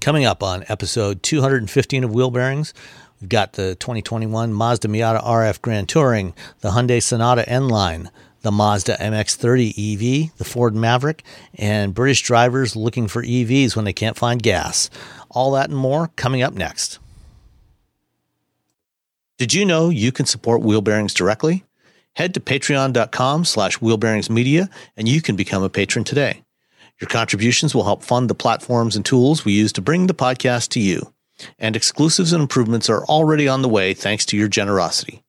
Coming 0.00 0.24
up 0.24 0.42
on 0.42 0.64
episode 0.68 1.22
215 1.22 2.04
of 2.04 2.12
Wheel 2.12 2.30
Bearings, 2.30 2.72
we've 3.20 3.28
got 3.28 3.54
the 3.54 3.74
2021 3.76 4.52
Mazda 4.52 4.88
Miata 4.88 5.22
RF 5.24 5.60
Grand 5.62 5.88
Touring, 5.88 6.32
the 6.60 6.70
Hyundai 6.70 7.02
Sonata 7.02 7.48
N-Line, 7.48 8.10
the 8.42 8.52
Mazda 8.52 8.96
MX-30 8.98 9.70
EV, 10.30 10.36
the 10.36 10.44
Ford 10.44 10.74
Maverick, 10.76 11.24
and 11.54 11.92
British 11.92 12.22
drivers 12.22 12.76
looking 12.76 13.08
for 13.08 13.22
EVs 13.22 13.74
when 13.74 13.84
they 13.84 13.92
can't 13.92 14.16
find 14.16 14.42
gas. 14.42 14.90
All 15.30 15.50
that 15.52 15.70
and 15.70 15.78
more 15.78 16.08
coming 16.14 16.42
up 16.42 16.54
next. 16.54 17.00
Did 19.38 19.52
you 19.52 19.64
know 19.64 19.90
you 19.90 20.12
can 20.12 20.24
support 20.24 20.62
Wheel 20.62 20.82
Bearings 20.82 21.14
directly? 21.14 21.64
Head 22.14 22.32
to 22.34 22.40
patreon.com 22.40 23.44
slash 23.44 23.78
wheelbearingsmedia 23.78 24.70
and 24.96 25.08
you 25.08 25.20
can 25.20 25.36
become 25.36 25.62
a 25.62 25.68
patron 25.68 26.04
today. 26.04 26.42
Your 27.00 27.08
contributions 27.08 27.74
will 27.74 27.84
help 27.84 28.02
fund 28.02 28.30
the 28.30 28.34
platforms 28.34 28.96
and 28.96 29.04
tools 29.04 29.44
we 29.44 29.52
use 29.52 29.72
to 29.72 29.82
bring 29.82 30.06
the 30.06 30.14
podcast 30.14 30.68
to 30.70 30.80
you. 30.80 31.12
And 31.58 31.76
exclusives 31.76 32.32
and 32.32 32.40
improvements 32.40 32.88
are 32.88 33.04
already 33.04 33.46
on 33.46 33.62
the 33.62 33.68
way 33.68 33.92
thanks 33.92 34.24
to 34.26 34.36
your 34.36 34.48
generosity. 34.48 35.22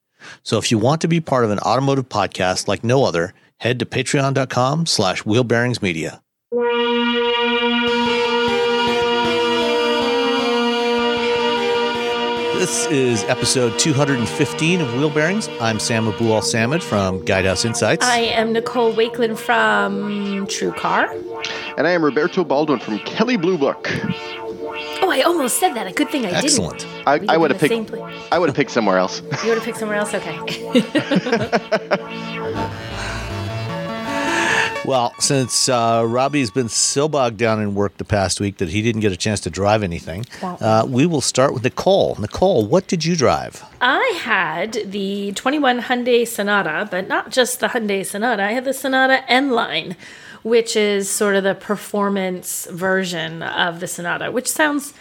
So 0.43 0.57
if 0.57 0.71
you 0.71 0.77
want 0.77 1.01
to 1.01 1.07
be 1.07 1.19
part 1.19 1.43
of 1.43 1.51
an 1.51 1.59
automotive 1.59 2.09
podcast 2.09 2.67
like 2.67 2.83
no 2.83 3.03
other, 3.03 3.33
head 3.57 3.79
to 3.79 3.85
patreon.com 3.85 4.85
slash 4.85 5.23
wheelbearingsmedia. 5.23 6.21
This 12.57 12.87
is 12.87 13.23
episode 13.25 13.77
215 13.77 14.81
of 14.81 14.91
Wheel 14.95 15.11
Bearings. 15.11 15.47
I'm 15.61 15.79
Sam 15.79 16.11
Abuelsamid 16.11 16.81
from 16.81 17.23
Guidehouse 17.23 17.65
Insights. 17.65 18.03
I 18.03 18.17
am 18.19 18.51
Nicole 18.51 18.91
Wakelin 18.93 19.37
from 19.37 20.47
True 20.47 20.71
Car. 20.71 21.07
And 21.77 21.85
I 21.85 21.91
am 21.91 22.03
Roberto 22.03 22.43
Baldwin 22.43 22.79
from 22.79 22.97
Kelley 22.99 23.37
Blue 23.37 23.59
Book. 23.59 23.87
Oh, 25.03 25.09
I 25.11 25.21
almost 25.21 25.59
said 25.59 25.75
that. 25.75 25.85
A 25.85 25.91
good 25.91 26.09
thing 26.09 26.25
I 26.25 26.31
Excellent. 26.31 26.79
didn't. 26.79 27.07
I, 27.07 27.19
I 27.29 27.37
would 27.37 27.51
have 27.51 27.59
picked. 27.59 27.89
place. 27.89 28.27
I 28.31 28.39
would 28.39 28.49
have 28.49 28.55
picked 28.55 28.71
somewhere 28.71 28.97
else. 28.97 29.21
You 29.43 29.49
would 29.49 29.59
have 29.59 29.63
picked 29.63 29.77
somewhere 29.77 29.97
else? 29.97 30.15
Okay. 30.15 30.37
Well, 34.87 35.13
since 35.19 35.67
uh, 35.67 36.05
Robbie's 36.07 36.49
been 36.49 36.69
so 36.69 37.09
bogged 37.09 37.35
down 37.35 37.61
in 37.61 37.75
work 37.75 37.97
the 37.97 38.05
past 38.05 38.39
week 38.39 38.55
that 38.59 38.69
he 38.69 38.81
didn't 38.81 39.01
get 39.01 39.11
a 39.11 39.17
chance 39.17 39.41
to 39.41 39.49
drive 39.49 39.83
anything, 39.83 40.25
uh, 40.41 40.87
we 40.87 41.05
will 41.05 41.19
start 41.19 41.53
with 41.53 41.65
Nicole. 41.65 42.15
Nicole, 42.15 42.65
what 42.65 42.87
did 42.87 43.03
you 43.03 43.17
drive? 43.17 43.65
I 43.81 44.17
had 44.23 44.79
the 44.85 45.33
21 45.33 45.81
Hyundai 45.81 46.25
Sonata, 46.25 46.87
but 46.89 47.09
not 47.09 47.31
just 47.31 47.59
the 47.59 47.67
Hyundai 47.67 48.05
Sonata. 48.05 48.41
I 48.41 48.53
had 48.53 48.63
the 48.63 48.71
Sonata 48.71 49.29
N 49.29 49.51
line, 49.51 49.97
which 50.41 50.77
is 50.77 51.09
sort 51.09 51.35
of 51.35 51.43
the 51.43 51.53
performance 51.53 52.65
version 52.71 53.43
of 53.43 53.81
the 53.81 53.87
Sonata, 53.87 54.31
which 54.31 54.47
sounds 54.47 54.93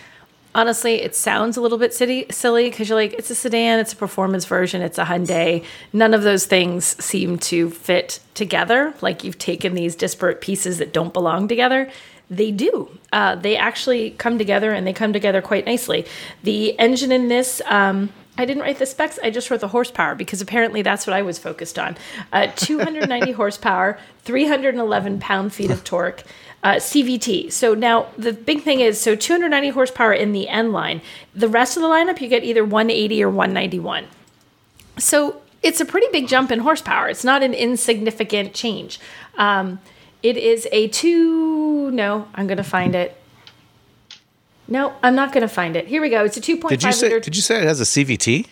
honestly, 0.57 1.03
it 1.03 1.15
sounds 1.15 1.59
a 1.59 1.61
little 1.61 1.77
bit 1.77 1.93
silly 1.93 2.27
silly 2.31 2.71
because 2.71 2.89
you're 2.89 2.99
like, 2.99 3.12
it's 3.12 3.31
a 3.31 3.35
sedan, 3.35 3.79
it's 3.79 3.93
a 3.93 3.97
performance 3.97 4.47
version, 4.47 4.81
it's 4.81 4.98
a 4.98 5.05
Hyundai. 5.05 5.63
None 5.93 6.15
of 6.15 6.23
those 6.23 6.47
things 6.47 6.85
seem 7.05 7.39
to 7.41 7.71
fit 7.71 8.19
together. 8.35 8.95
Like 9.03 9.23
you've 9.23 9.39
taken 9.39 9.75
these 9.75 9.95
disparate 9.95 10.41
pieces 10.41 10.79
that 10.79 10.93
don't 10.95 11.13
belong 11.13 11.47
together. 11.47 11.91
They 12.31 12.51
do. 12.51 12.89
Uh, 13.13 13.37
they 13.37 13.57
actually 13.57 14.11
come 14.13 14.39
together 14.39 14.73
and 14.73 14.87
they 14.87 14.95
come 14.95 15.13
together 15.13 15.43
quite 15.43 15.67
nicely. 15.67 16.07
The 16.43 16.77
engine 16.79 17.13
in 17.13 17.29
this, 17.29 17.61
um, 17.67 18.09
I 18.39 18.47
didn't 18.47 18.63
write 18.63 18.79
the 18.79 18.87
specs. 18.87 19.19
I 19.23 19.31
just 19.31 19.51
wrote 19.51 19.61
the 19.61 19.69
horsepower 19.69 20.15
because 20.15 20.41
apparently 20.41 20.83
that's 20.83 21.07
what 21.07 21.15
I 21.15 21.23
was 21.23 21.39
focused 21.39 21.79
on. 21.79 21.97
Uh, 22.33 22.48
290 22.57 23.33
horsepower, 23.41 23.98
311 24.25 25.20
pound 25.20 25.53
feet 25.53 25.70
of 25.70 25.85
torque. 25.85 26.25
Uh, 26.67 26.81
CVT. 26.81 27.53
So 27.53 27.75
now 27.75 28.09
the 28.19 28.33
big 28.33 28.62
thing 28.62 28.81
is 28.81 29.00
so 29.00 29.14
290 29.14 29.69
horsepower 29.69 30.12
in 30.12 30.33
the 30.33 30.48
N 30.48 30.73
line. 30.73 31.00
The 31.33 31.47
rest 31.47 31.77
of 31.77 31.83
the 31.84 31.89
lineup 31.89 32.20
you 32.20 32.27
get 32.27 32.42
either 32.42 32.64
180 32.64 33.23
or 33.23 33.31
191. 33.31 34.08
So 34.98 35.42
it's 35.62 35.81
a 35.81 35.84
pretty 35.84 36.08
big 36.11 36.27
jump 36.27 36.50
in 36.50 36.58
horsepower. 36.58 37.08
It's 37.08 37.23
not 37.23 37.45
an 37.45 37.55
insignificant 37.55 38.52
change. 38.52 38.98
Um, 39.39 39.79
it 40.24 40.36
is 40.36 40.67
a 40.73 40.89
two. 40.89 41.92
No, 41.92 42.27
I'm 42.35 42.48
going 42.48 42.57
to 42.57 42.64
find 42.64 42.96
it. 42.96 43.17
No, 44.67 44.92
I'm 45.05 45.14
not 45.14 45.33
going 45.33 45.42
to 45.42 45.55
find 45.55 45.77
it. 45.77 45.86
Here 45.86 46.02
we 46.02 46.08
go. 46.08 46.24
It's 46.24 46.36
a 46.36 46.41
2.5 46.41 46.68
Did 46.68 46.83
you 46.83 46.92
say? 46.92 47.07
liter. 47.07 47.20
Did 47.20 47.36
you 47.36 47.42
say 47.42 47.58
it 47.58 47.68
has 47.68 47.80
a 47.80 47.85
CVT? 47.85 48.48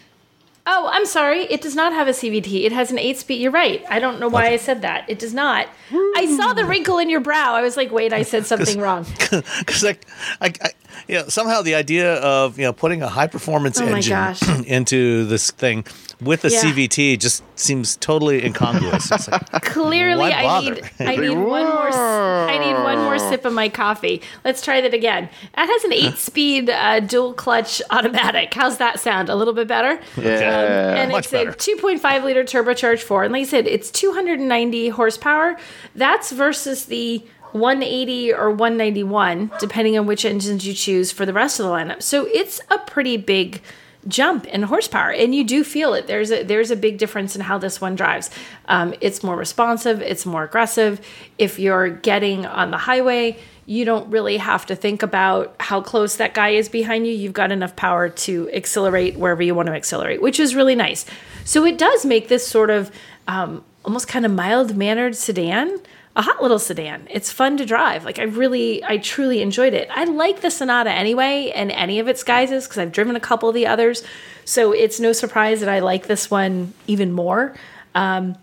Oh, 0.67 0.89
I'm 0.91 1.05
sorry. 1.05 1.43
It 1.43 1.61
does 1.61 1.77
not 1.77 1.93
have 1.93 2.09
a 2.09 2.13
CVT. 2.13 2.65
It 2.65 2.73
has 2.73 2.91
an 2.91 2.99
eight 2.99 3.19
speed. 3.19 3.41
You're 3.43 3.53
right. 3.53 3.85
I 3.91 3.99
don't 3.99 4.19
know 4.19 4.29
why 4.29 4.47
I 4.49 4.57
said 4.57 4.81
that. 4.81 5.05
It 5.11 5.19
does 5.19 5.35
not. 5.35 5.69
I 6.17 6.35
saw 6.39 6.55
the 6.55 6.65
wrinkle 6.65 6.99
in 6.99 7.11
your 7.11 7.21
brow. 7.21 7.53
I 7.55 7.61
was 7.61 7.77
like, 7.77 7.93
wait, 7.93 8.15
I 8.15 8.23
said 8.23 8.47
something 8.53 8.81
wrong. 8.81 9.05
Because 9.59 9.83
like, 9.83 10.07
I, 10.41 10.53
I, 10.63 10.71
you 11.09 11.17
know, 11.17 11.29
somehow 11.29 11.61
the 11.63 11.75
idea 11.75 12.15
of 12.15 12.57
you 12.59 12.65
know 12.65 12.73
putting 12.73 13.03
a 13.03 13.09
high 13.09 13.27
performance 13.27 13.79
Oh 13.81 13.85
my 13.87 13.97
engine 13.97 14.13
gosh. 14.13 14.43
into 14.67 15.25
this 15.27 15.51
thing 15.51 15.85
with 16.21 16.45
a 16.45 16.51
Yeah. 16.51 16.63
CVT 16.63 17.19
just 17.19 17.43
seems 17.59 17.97
totally 17.97 18.45
incongruous. 18.45 19.11
It's 19.11 19.29
like, 19.29 19.51
Clearly, 19.63 20.21
Why 20.21 20.31
I 20.33 20.43
bother? 20.45 20.75
need 20.77 20.91
I 21.01 21.17
need 21.17 21.37
one 21.37 21.67
more 21.67 21.89
s- 21.89 21.95
I 21.97 22.59
need 22.59 22.75
one 22.75 22.99
more 22.99 23.19
sip 23.19 23.45
of 23.45 23.53
my 23.53 23.69
coffee. 23.69 24.23
Let's 24.45 24.63
try 24.63 24.81
that 24.81 24.95
again. 24.95 25.29
That 25.57 25.69
has 25.69 25.85
an 25.85 25.93
eight 25.93 26.17
speed 26.17 26.71
uh, 26.71 27.01
dual 27.01 27.35
clutch 27.35 27.83
automatic. 27.91 28.55
How's 28.55 28.79
that 28.79 28.99
sound? 29.01 29.29
A 29.29 29.35
little 29.35 29.53
bit 29.55 29.67
better. 29.69 30.01
Yeah. 30.17 30.53
And 30.60 31.12
much 31.12 31.25
it's 31.25 31.32
better. 31.32 31.50
a 31.50 31.54
2.5 31.54 32.25
liter 32.25 32.44
turbocharged 32.44 33.03
four. 33.03 33.25
And 33.25 33.32
like 33.32 33.42
I 33.42 33.44
said, 33.44 33.66
it's 33.66 33.91
290 33.91 34.88
horsepower. 34.91 35.56
That's 35.94 36.32
versus 36.32 36.87
the 36.87 37.25
180 37.53 38.32
or 38.32 38.50
191, 38.50 39.53
depending 39.60 39.97
on 39.97 40.06
which 40.06 40.25
engines 40.25 40.66
you 40.66 40.75
choose 40.75 41.12
for 41.12 41.25
the 41.25 41.32
rest 41.32 41.60
of 41.60 41.66
the 41.66 41.72
lineup. 41.72 42.03
So 42.03 42.26
it's 42.26 42.60
a 42.70 42.78
pretty 42.78 43.16
big 43.16 43.62
jump 44.09 44.44
in 44.47 44.62
horsepower, 44.65 45.12
and 45.12 45.34
you 45.34 45.44
do 45.44 45.65
feel 45.65 45.94
it. 45.94 46.06
There's 46.06 46.31
a 46.31 46.42
there's 46.42 46.71
a 46.71 46.76
big 46.76 46.98
difference 46.98 47.34
in 47.36 47.42
how 47.42 47.59
this 47.59 47.81
one 47.81 47.94
drives. 47.94 48.28
Um, 48.66 48.94
it's 49.00 49.22
more 49.22 49.36
responsive. 49.36 50.03
It's 50.03 50.26
more 50.26 50.42
aggressive. 50.44 51.00
If 51.38 51.59
you're 51.59 51.88
getting 51.91 52.44
on 52.47 52.71
the 52.71 52.78
highway. 52.78 53.38
You 53.67 53.85
don't 53.85 54.11
really 54.11 54.37
have 54.37 54.67
to 54.67 54.77
think 54.77 55.03
about 55.03 55.55
how 55.59 55.81
close 55.81 56.17
that 56.17 56.35
guy 56.35 56.51
is 56.51 56.69
behind 56.69 57.07
you. 57.07 57.13
You've 57.13 57.33
got 57.33 57.51
enough 57.51 57.77
power 57.77 58.09
to 58.09 58.51
accelerate 58.53 59.17
wherever 59.17 59.43
you 59.43 59.55
want 59.55 59.67
to 59.67 59.75
accelerate, 59.75 60.21
which 60.21 60.39
is 60.39 60.55
really 60.55 60.75
nice. 60.75 61.07
So 61.45 61.65
it 61.65 61.79
does 61.79 62.05
make 62.05 62.29
this 62.29 62.47
sort 62.47 62.71
of 62.71 62.91
um, 63.27 63.65
almost 63.85 64.09
kind 64.09 64.27
of 64.27 64.33
mild 64.33 64.77
mannered 64.77 65.17
sedan 65.17 65.81
a 66.17 66.23
hot 66.23 66.41
little 66.41 66.59
sedan. 66.59 67.09
It's 67.11 67.33
fun 67.33 67.57
to 67.57 67.67
drive. 67.67 68.05
Like 68.05 68.19
I 68.19 68.23
really, 68.23 68.85
I 68.85 68.99
truly 68.99 69.43
enjoyed 69.43 69.75
it. 69.75 69.89
I 69.91 70.05
like 70.05 70.43
the 70.43 70.51
Sonata 70.51 70.91
anyway, 70.91 71.51
and 71.55 71.73
any 71.73 71.99
of 71.99 72.09
its 72.09 72.23
guises 72.23 72.65
because 72.65 72.79
I've 72.79 72.93
driven 72.93 73.17
a 73.17 73.21
couple 73.21 73.49
of 73.49 73.55
the 73.55 73.67
others. 73.67 74.05
So 74.45 74.73
it's 74.73 75.01
no 75.01 75.13
surprise 75.13 75.61
that 75.61 75.69
I 75.69 75.81
like 75.81 76.07
this 76.07 76.31
one 76.31 76.73
even 76.87 77.13
more. 77.13 77.55
Um, 77.95 78.37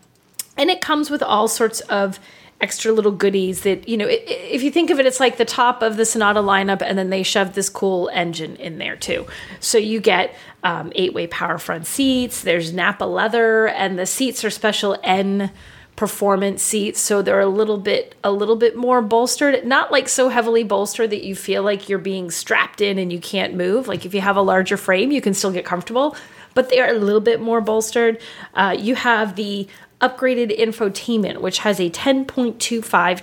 and 0.57 0.69
it 0.69 0.81
comes 0.81 1.09
with 1.09 1.23
all 1.23 1.47
sorts 1.47 1.79
of 1.81 2.19
extra 2.61 2.91
little 2.91 3.11
goodies 3.11 3.61
that 3.61 3.87
you 3.89 3.97
know 3.97 4.05
i- 4.05 4.23
i- 4.27 4.47
if 4.51 4.61
you 4.63 4.69
think 4.71 4.89
of 4.89 4.99
it 4.99 5.05
it's 5.05 5.19
like 5.19 5.37
the 5.37 5.45
top 5.45 5.81
of 5.81 5.97
the 5.97 6.05
sonata 6.05 6.39
lineup 6.41 6.81
and 6.81 6.97
then 6.97 7.09
they 7.09 7.23
shove 7.23 7.53
this 7.53 7.69
cool 7.69 8.09
engine 8.13 8.55
in 8.57 8.77
there 8.77 8.95
too. 8.95 9.25
So 9.59 9.77
you 9.77 9.99
get 9.99 10.33
um, 10.63 10.91
eight 10.95 11.13
way 11.13 11.25
power 11.27 11.57
front 11.57 11.87
seats 11.87 12.41
there's 12.41 12.71
nappa 12.71 13.05
leather 13.05 13.67
and 13.67 13.97
the 13.97 14.05
seats 14.05 14.43
are 14.45 14.49
special 14.51 14.97
n 15.03 15.51
performance 15.95 16.63
seats 16.63 16.99
so 16.99 17.21
they're 17.21 17.41
a 17.41 17.45
little 17.47 17.77
bit 17.77 18.15
a 18.23 18.31
little 18.31 18.55
bit 18.55 18.75
more 18.75 19.01
bolstered. 19.01 19.65
Not 19.65 19.91
like 19.91 20.07
so 20.07 20.29
heavily 20.29 20.63
bolstered 20.63 21.09
that 21.11 21.23
you 21.23 21.35
feel 21.35 21.63
like 21.63 21.89
you're 21.89 21.99
being 21.99 22.31
strapped 22.31 22.81
in 22.81 22.97
and 22.97 23.11
you 23.11 23.19
can't 23.19 23.53
move. 23.55 23.87
Like 23.87 24.05
if 24.05 24.13
you 24.13 24.21
have 24.21 24.37
a 24.37 24.41
larger 24.41 24.77
frame 24.77 25.11
you 25.11 25.21
can 25.21 25.33
still 25.33 25.51
get 25.51 25.65
comfortable 25.65 26.15
but 26.53 26.69
they 26.69 26.79
are 26.81 26.89
a 26.89 26.93
little 26.99 27.21
bit 27.21 27.39
more 27.39 27.61
bolstered. 27.61 28.19
Uh, 28.53 28.75
you 28.77 28.93
have 28.95 29.35
the 29.35 29.67
upgraded 30.01 30.57
infotainment, 30.57 31.41
which 31.41 31.59
has 31.59 31.79
a 31.79 31.89
10.25 31.89 32.57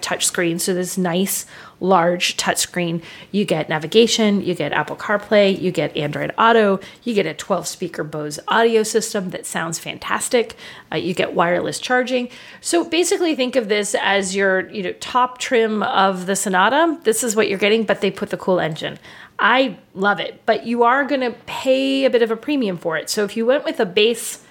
touchscreen. 0.00 0.60
So 0.60 0.74
this 0.74 0.96
nice 0.96 1.46
large 1.80 2.36
touchscreen. 2.36 3.02
You 3.30 3.44
get 3.44 3.68
navigation, 3.68 4.42
you 4.42 4.54
get 4.54 4.72
Apple 4.72 4.96
CarPlay, 4.96 5.60
you 5.60 5.70
get 5.70 5.96
Android 5.96 6.32
Auto, 6.38 6.80
you 7.04 7.14
get 7.14 7.26
a 7.26 7.34
12 7.34 7.66
speaker 7.66 8.04
Bose 8.04 8.40
audio 8.48 8.82
system 8.82 9.30
that 9.30 9.46
sounds 9.46 9.78
fantastic. 9.78 10.56
Uh, 10.92 10.96
you 10.96 11.14
get 11.14 11.34
wireless 11.34 11.78
charging. 11.78 12.28
So 12.60 12.84
basically, 12.84 13.34
think 13.34 13.56
of 13.56 13.68
this 13.68 13.94
as 14.00 14.34
your 14.34 14.68
you 14.70 14.82
know 14.82 14.92
top 14.94 15.38
trim 15.38 15.82
of 15.82 16.26
the 16.26 16.36
Sonata. 16.36 16.98
This 17.04 17.22
is 17.22 17.36
what 17.36 17.48
you're 17.48 17.58
getting, 17.58 17.84
but 17.84 18.00
they 18.00 18.10
put 18.10 18.30
the 18.30 18.36
cool 18.36 18.60
engine. 18.60 18.98
I 19.38 19.78
love 19.94 20.18
it, 20.18 20.42
but 20.46 20.66
you 20.66 20.82
are 20.82 21.04
going 21.04 21.20
to 21.20 21.30
pay 21.46 22.04
a 22.04 22.10
bit 22.10 22.22
of 22.22 22.32
a 22.32 22.36
premium 22.36 22.76
for 22.76 22.96
it. 22.96 23.08
So 23.08 23.22
if 23.22 23.36
you 23.36 23.46
went 23.46 23.64
with 23.64 23.78
a 23.78 23.86
base 23.86 24.44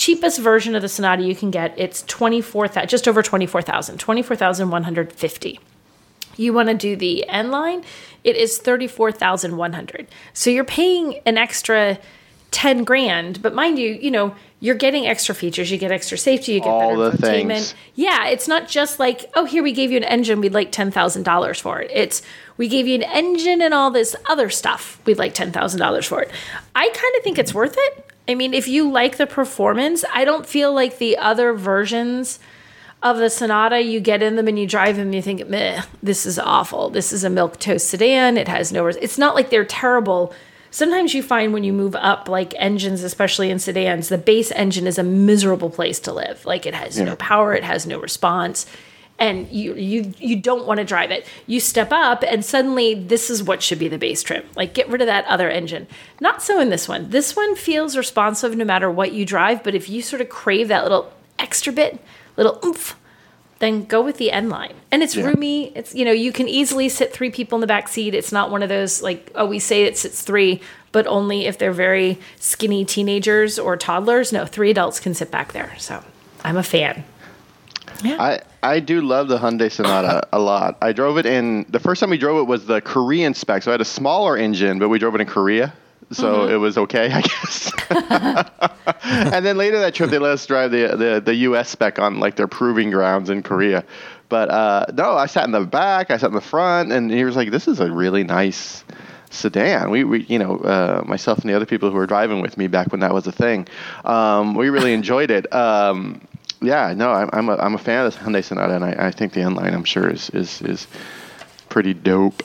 cheapest 0.00 0.38
version 0.38 0.74
of 0.74 0.80
the 0.80 0.88
Sonata 0.88 1.22
you 1.22 1.36
can 1.36 1.50
get, 1.50 1.74
it's 1.76 2.02
24,000 2.04 2.88
just 2.88 3.06
over 3.06 3.22
24,000, 3.22 3.98
24,150. 3.98 5.60
You 6.36 6.52
want 6.54 6.70
to 6.70 6.74
do 6.74 6.96
the 6.96 7.28
N 7.28 7.50
line, 7.50 7.84
it 8.24 8.34
is 8.34 8.56
34,100. 8.56 10.06
So 10.32 10.48
you're 10.48 10.64
paying 10.64 11.20
an 11.26 11.36
extra 11.36 11.98
10 12.50 12.84
grand, 12.84 13.42
but 13.42 13.54
mind 13.54 13.78
you, 13.78 13.90
you 13.92 14.10
know, 14.10 14.34
you're 14.58 14.74
getting 14.74 15.06
extra 15.06 15.34
features. 15.34 15.70
You 15.70 15.76
get 15.76 15.90
extra 15.90 16.16
safety. 16.16 16.52
You 16.52 16.60
get 16.60 16.68
All 16.68 16.96
better 16.96 17.16
things. 17.16 17.74
Yeah, 17.94 18.26
it's 18.28 18.48
not 18.48 18.68
just 18.68 18.98
like, 18.98 19.30
oh, 19.34 19.44
here 19.44 19.62
we 19.62 19.72
gave 19.72 19.90
you 19.90 19.96
an 19.98 20.04
engine. 20.04 20.40
We'd 20.40 20.52
like 20.52 20.70
ten 20.70 20.90
thousand 20.90 21.22
dollars 21.22 21.58
for 21.58 21.80
it. 21.80 21.90
It's 21.90 22.20
we 22.58 22.68
gave 22.68 22.86
you 22.86 22.96
an 22.96 23.02
engine 23.02 23.62
and 23.62 23.72
all 23.72 23.90
this 23.90 24.14
other 24.28 24.50
stuff. 24.50 25.00
We'd 25.06 25.16
like 25.16 25.32
ten 25.32 25.50
thousand 25.50 25.80
dollars 25.80 26.06
for 26.06 26.20
it. 26.20 26.30
I 26.74 26.90
kind 26.90 27.14
of 27.16 27.24
think 27.24 27.38
it's 27.38 27.54
worth 27.54 27.74
it. 27.78 28.09
I 28.28 28.34
mean, 28.34 28.54
if 28.54 28.68
you 28.68 28.90
like 28.90 29.16
the 29.16 29.26
performance, 29.26 30.04
I 30.12 30.24
don't 30.24 30.46
feel 30.46 30.72
like 30.72 30.98
the 30.98 31.16
other 31.16 31.52
versions 31.52 32.38
of 33.02 33.16
the 33.18 33.30
Sonata, 33.30 33.80
you 33.80 33.98
get 34.00 34.22
in 34.22 34.36
them 34.36 34.46
and 34.46 34.58
you 34.58 34.66
drive 34.66 34.96
them 34.96 35.06
and 35.06 35.14
you 35.14 35.22
think, 35.22 35.48
meh, 35.48 35.82
this 36.02 36.26
is 36.26 36.38
awful. 36.38 36.90
This 36.90 37.12
is 37.12 37.24
a 37.24 37.30
milk 37.30 37.58
toast 37.58 37.88
sedan. 37.88 38.36
It 38.36 38.48
has 38.48 38.72
no, 38.72 38.84
res-. 38.84 38.96
it's 38.96 39.18
not 39.18 39.34
like 39.34 39.50
they're 39.50 39.64
terrible. 39.64 40.34
Sometimes 40.70 41.14
you 41.14 41.22
find 41.22 41.52
when 41.52 41.64
you 41.64 41.72
move 41.72 41.96
up, 41.96 42.28
like 42.28 42.54
engines, 42.58 43.02
especially 43.02 43.50
in 43.50 43.58
sedans, 43.58 44.08
the 44.08 44.18
base 44.18 44.52
engine 44.52 44.86
is 44.86 44.98
a 44.98 45.02
miserable 45.02 45.70
place 45.70 45.98
to 46.00 46.12
live. 46.12 46.44
Like 46.44 46.66
it 46.66 46.74
has 46.74 46.98
no 47.00 47.16
power, 47.16 47.54
it 47.54 47.64
has 47.64 47.86
no 47.86 47.98
response, 47.98 48.66
and 49.20 49.46
you 49.52 49.74
you 49.74 50.14
you 50.18 50.34
don't 50.34 50.66
want 50.66 50.78
to 50.78 50.84
drive 50.84 51.10
it. 51.10 51.26
You 51.46 51.60
step 51.60 51.92
up, 51.92 52.24
and 52.26 52.44
suddenly 52.44 52.94
this 52.94 53.28
is 53.28 53.42
what 53.42 53.62
should 53.62 53.78
be 53.78 53.86
the 53.86 53.98
base 53.98 54.22
trim. 54.22 54.44
Like 54.56 54.72
get 54.72 54.88
rid 54.88 55.02
of 55.02 55.06
that 55.06 55.26
other 55.26 55.50
engine. 55.50 55.86
Not 56.20 56.42
so 56.42 56.58
in 56.58 56.70
this 56.70 56.88
one. 56.88 57.10
This 57.10 57.36
one 57.36 57.54
feels 57.54 57.96
responsive 57.96 58.56
no 58.56 58.64
matter 58.64 58.90
what 58.90 59.12
you 59.12 59.26
drive. 59.26 59.62
But 59.62 59.74
if 59.74 59.88
you 59.88 60.00
sort 60.00 60.22
of 60.22 60.30
crave 60.30 60.68
that 60.68 60.82
little 60.82 61.12
extra 61.38 61.72
bit, 61.72 62.02
little 62.38 62.58
oomph, 62.64 62.96
then 63.58 63.84
go 63.84 64.00
with 64.00 64.16
the 64.16 64.32
N 64.32 64.48
line. 64.48 64.72
And 64.90 65.02
it's 65.02 65.16
roomy. 65.16 65.72
It's 65.76 65.94
you 65.94 66.06
know 66.06 66.12
you 66.12 66.32
can 66.32 66.48
easily 66.48 66.88
sit 66.88 67.12
three 67.12 67.30
people 67.30 67.56
in 67.56 67.60
the 67.60 67.66
back 67.66 67.88
seat. 67.88 68.14
It's 68.14 68.32
not 68.32 68.50
one 68.50 68.62
of 68.62 68.70
those 68.70 69.02
like 69.02 69.30
oh 69.34 69.44
we 69.44 69.58
say 69.58 69.84
it 69.84 69.98
sits 69.98 70.22
three, 70.22 70.62
but 70.92 71.06
only 71.06 71.44
if 71.44 71.58
they're 71.58 71.72
very 71.72 72.18
skinny 72.38 72.86
teenagers 72.86 73.58
or 73.58 73.76
toddlers. 73.76 74.32
No, 74.32 74.46
three 74.46 74.70
adults 74.70 74.98
can 74.98 75.12
sit 75.12 75.30
back 75.30 75.52
there. 75.52 75.74
So 75.78 76.02
I'm 76.42 76.56
a 76.56 76.62
fan. 76.62 77.04
I, 78.04 78.40
I 78.62 78.80
do 78.80 79.00
love 79.00 79.28
the 79.28 79.38
Hyundai 79.38 79.70
Sonata 79.70 80.26
a 80.32 80.38
lot. 80.38 80.78
I 80.82 80.92
drove 80.92 81.18
it 81.18 81.26
in 81.26 81.66
the 81.68 81.80
first 81.80 82.00
time 82.00 82.10
we 82.10 82.18
drove 82.18 82.38
it 82.38 82.48
was 82.48 82.66
the 82.66 82.80
Korean 82.80 83.34
spec. 83.34 83.62
So 83.62 83.70
I 83.70 83.74
had 83.74 83.80
a 83.80 83.84
smaller 83.84 84.36
engine, 84.36 84.78
but 84.78 84.88
we 84.88 84.98
drove 84.98 85.14
it 85.14 85.20
in 85.20 85.26
Korea. 85.26 85.72
So 86.12 86.48
it 86.48 86.56
was 86.56 86.76
okay, 86.76 87.12
I 87.12 87.20
guess. 87.20 87.72
and 89.32 89.46
then 89.46 89.56
later 89.56 89.78
that 89.78 89.94
trip, 89.94 90.10
they 90.10 90.18
let 90.18 90.32
us 90.32 90.44
drive 90.44 90.72
the, 90.72 90.96
the, 90.96 91.22
the 91.24 91.34
US 91.34 91.68
spec 91.68 92.00
on 92.00 92.18
like 92.18 92.34
their 92.34 92.48
proving 92.48 92.90
grounds 92.90 93.30
in 93.30 93.44
Korea. 93.44 93.84
But 94.28 94.50
uh, 94.50 94.86
no, 94.94 95.12
I 95.12 95.26
sat 95.26 95.44
in 95.44 95.52
the 95.52 95.60
back, 95.60 96.10
I 96.10 96.16
sat 96.16 96.28
in 96.28 96.34
the 96.34 96.40
front, 96.40 96.92
and 96.92 97.10
he 97.10 97.24
was 97.24 97.34
like, 97.34 97.50
"This 97.50 97.66
is 97.66 97.80
a 97.80 97.90
really 97.90 98.22
nice 98.22 98.84
sedan." 99.30 99.90
We, 99.90 100.04
we 100.04 100.22
you 100.22 100.38
know, 100.38 100.58
uh, 100.58 101.02
myself 101.04 101.40
and 101.40 101.50
the 101.50 101.54
other 101.54 101.66
people 101.66 101.90
who 101.90 101.96
were 101.96 102.06
driving 102.06 102.40
with 102.40 102.56
me 102.56 102.68
back 102.68 102.92
when 102.92 103.00
that 103.00 103.12
was 103.12 103.26
a 103.26 103.32
thing, 103.32 103.66
um, 104.04 104.54
we 104.54 104.68
really 104.68 104.94
enjoyed 104.94 105.32
it. 105.32 105.52
Um, 105.52 106.20
yeah, 106.60 106.92
no, 106.94 107.10
I'm 107.10 107.30
I'm 107.32 107.48
a, 107.48 107.56
I'm 107.56 107.74
a 107.74 107.78
fan 107.78 108.04
of 108.04 108.12
this 108.12 108.22
Hyundai 108.22 108.44
Sonata, 108.44 108.74
and 108.74 108.84
I, 108.84 109.06
I 109.06 109.10
think 109.10 109.32
the 109.32 109.42
N 109.42 109.54
line, 109.54 109.74
I'm 109.74 109.84
sure, 109.84 110.08
is 110.08 110.30
is 110.30 110.62
is 110.62 110.86
pretty 111.68 111.94
dope. 111.94 112.42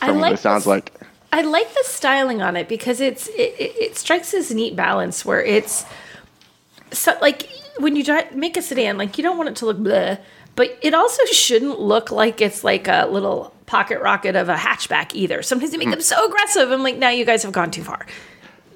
I 0.00 0.06
From 0.06 0.16
what 0.16 0.22
like 0.22 0.34
it 0.34 0.38
sounds 0.38 0.64
this- 0.64 0.68
like. 0.68 0.92
I 1.34 1.40
like 1.40 1.72
the 1.72 1.84
styling 1.84 2.42
on 2.42 2.56
it 2.56 2.68
because 2.68 3.00
it's 3.00 3.26
it, 3.28 3.54
it, 3.58 3.76
it 3.80 3.96
strikes 3.96 4.32
this 4.32 4.50
neat 4.50 4.76
balance 4.76 5.24
where 5.24 5.42
it's 5.42 5.86
so 6.90 7.16
like 7.22 7.48
when 7.78 7.96
you 7.96 8.04
drive, 8.04 8.34
make 8.36 8.56
a 8.56 8.62
sedan, 8.62 8.98
like 8.98 9.16
you 9.16 9.24
don't 9.24 9.38
want 9.38 9.48
it 9.48 9.56
to 9.56 9.66
look 9.66 9.78
bleh, 9.78 10.18
but 10.54 10.76
it 10.82 10.94
also 10.94 11.24
shouldn't 11.26 11.80
look 11.80 12.10
like 12.10 12.40
it's 12.40 12.62
like 12.62 12.86
a 12.86 13.06
little 13.10 13.54
pocket 13.66 14.00
rocket 14.00 14.36
of 14.36 14.48
a 14.48 14.56
hatchback 14.56 15.14
either. 15.14 15.42
Sometimes 15.42 15.70
they 15.70 15.78
make 15.78 15.86
hmm. 15.86 15.92
them 15.92 16.00
so 16.02 16.26
aggressive. 16.26 16.70
I'm 16.70 16.82
like, 16.82 16.98
now 16.98 17.08
you 17.08 17.24
guys 17.24 17.42
have 17.42 17.52
gone 17.52 17.70
too 17.70 17.82
far. 17.82 18.04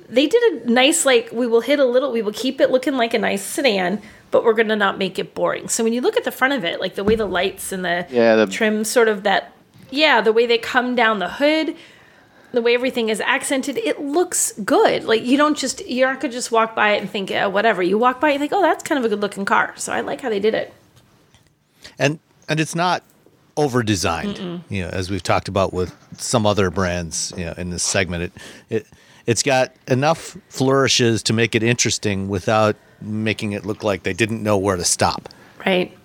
They 0.09 0.27
did 0.27 0.43
a 0.63 0.71
nice 0.71 1.05
like 1.05 1.31
we 1.33 1.47
will 1.47 1.61
hit 1.61 1.79
a 1.79 1.85
little, 1.85 2.11
we 2.13 2.23
will 2.23 2.33
keep 2.33 2.61
it 2.61 2.71
looking 2.71 2.95
like 2.95 3.13
a 3.13 3.19
nice 3.19 3.43
sedan, 3.43 4.01
but 4.31 4.45
we're 4.45 4.53
gonna 4.55 4.77
not 4.77 4.99
make 4.99 5.19
it 5.19 5.35
boring. 5.35 5.69
So 5.69 5.85
when 5.85 5.93
you 5.93 6.01
look 6.01 6.17
at 6.17 6.25
the 6.25 6.31
front 6.33 6.55
of 6.55 6.65
it, 6.65 6.81
like 6.81 6.95
the 6.95 7.05
way 7.05 7.15
the 7.17 7.27
lights 7.27 7.73
and 7.73 7.85
the 7.85 8.07
Yeah, 8.11 8.37
the- 8.37 8.47
trim 8.47 8.85
sort 8.85 9.09
of 9.09 9.23
that 9.25 9.53
yeah, 9.91 10.21
the 10.21 10.33
way 10.33 10.47
they 10.47 10.59
come 10.59 10.95
down 10.97 11.21
the 11.21 11.29
hood, 11.29 11.77
the 12.53 12.61
way 12.61 12.75
everything 12.75 13.09
is 13.09 13.21
accented, 13.21 13.77
it 13.79 14.01
looks 14.01 14.53
good. 14.65 15.05
Like 15.05 15.25
you 15.25 15.37
don't 15.37 15.57
just 15.57 15.87
you're 15.89 16.11
not 16.13 16.21
gonna 16.21 16.33
just 16.33 16.51
walk 16.51 16.75
by 16.75 16.91
it 16.95 17.01
and 17.01 17.09
think 17.11 17.31
uh, 17.31 17.49
whatever. 17.51 17.83
You 17.83 17.97
walk 17.99 18.21
by 18.21 18.31
it 18.31 18.35
and 18.35 18.41
think, 18.41 18.53
oh, 18.53 18.63
that's 18.63 18.83
kind 18.83 18.99
of 18.99 19.05
a 19.05 19.09
good 19.09 19.21
looking 19.21 19.45
car. 19.45 19.73
So 19.77 19.93
I 19.93 20.01
like 20.01 20.21
how 20.21 20.29
they 20.31 20.41
did 20.41 20.55
it. 20.55 20.73
and 21.99 22.19
and 22.49 22.59
it's 22.61 22.75
not 22.75 23.03
over 23.57 23.83
designed 23.83 24.63
you 24.69 24.83
know 24.83 24.91
as 24.91 25.11
we've 25.11 25.23
talked 25.23 25.49
about 25.49 25.73
with 25.73 25.95
some 26.19 26.45
other 26.45 26.71
brands 26.71 27.33
you 27.39 27.45
know 27.45 27.55
in 27.57 27.71
this 27.71 27.83
segment 27.83 28.23
it 28.25 28.33
it 28.69 28.87
it's 29.25 29.43
got 29.43 29.73
enough 29.89 30.37
flourishes 30.51 31.23
to 31.23 31.33
make 31.33 31.55
it 31.55 31.63
interesting 31.63 32.29
without 32.29 32.77
making 33.01 33.53
it 33.53 33.65
look 33.65 33.83
like 33.85 34.03
they 34.03 34.13
didn't 34.13 34.43
know 34.43 34.57
where 34.57 34.77
to 34.77 34.85
stop 34.85 35.29
Right. 35.67 35.97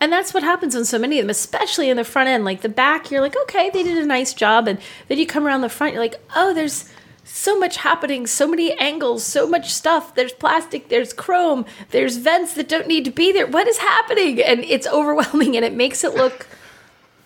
And 0.00 0.12
that's 0.12 0.32
what 0.32 0.44
happens 0.44 0.76
on 0.76 0.84
so 0.84 0.98
many 0.98 1.18
of 1.18 1.24
them, 1.24 1.30
especially 1.30 1.88
in 1.88 1.96
the 1.96 2.04
front 2.04 2.28
end. 2.28 2.44
Like 2.44 2.60
the 2.60 2.68
back, 2.68 3.10
you're 3.10 3.22
like, 3.22 3.34
okay, 3.44 3.70
they 3.70 3.82
did 3.82 3.98
a 3.98 4.06
nice 4.06 4.34
job. 4.34 4.68
And 4.68 4.78
then 5.08 5.18
you 5.18 5.26
come 5.26 5.46
around 5.46 5.62
the 5.62 5.68
front, 5.68 5.94
you're 5.94 6.02
like, 6.02 6.20
oh, 6.36 6.54
there's 6.54 6.88
so 7.24 7.58
much 7.58 7.78
happening, 7.78 8.26
so 8.26 8.46
many 8.46 8.78
angles, 8.78 9.24
so 9.24 9.48
much 9.48 9.72
stuff. 9.72 10.14
There's 10.14 10.32
plastic, 10.32 10.88
there's 10.88 11.12
chrome, 11.12 11.64
there's 11.90 12.18
vents 12.18 12.54
that 12.54 12.68
don't 12.68 12.86
need 12.86 13.04
to 13.06 13.10
be 13.10 13.32
there. 13.32 13.46
What 13.46 13.66
is 13.66 13.78
happening? 13.78 14.40
And 14.40 14.60
it's 14.60 14.86
overwhelming 14.86 15.56
and 15.56 15.64
it 15.64 15.74
makes 15.74 16.04
it 16.04 16.14
look 16.14 16.46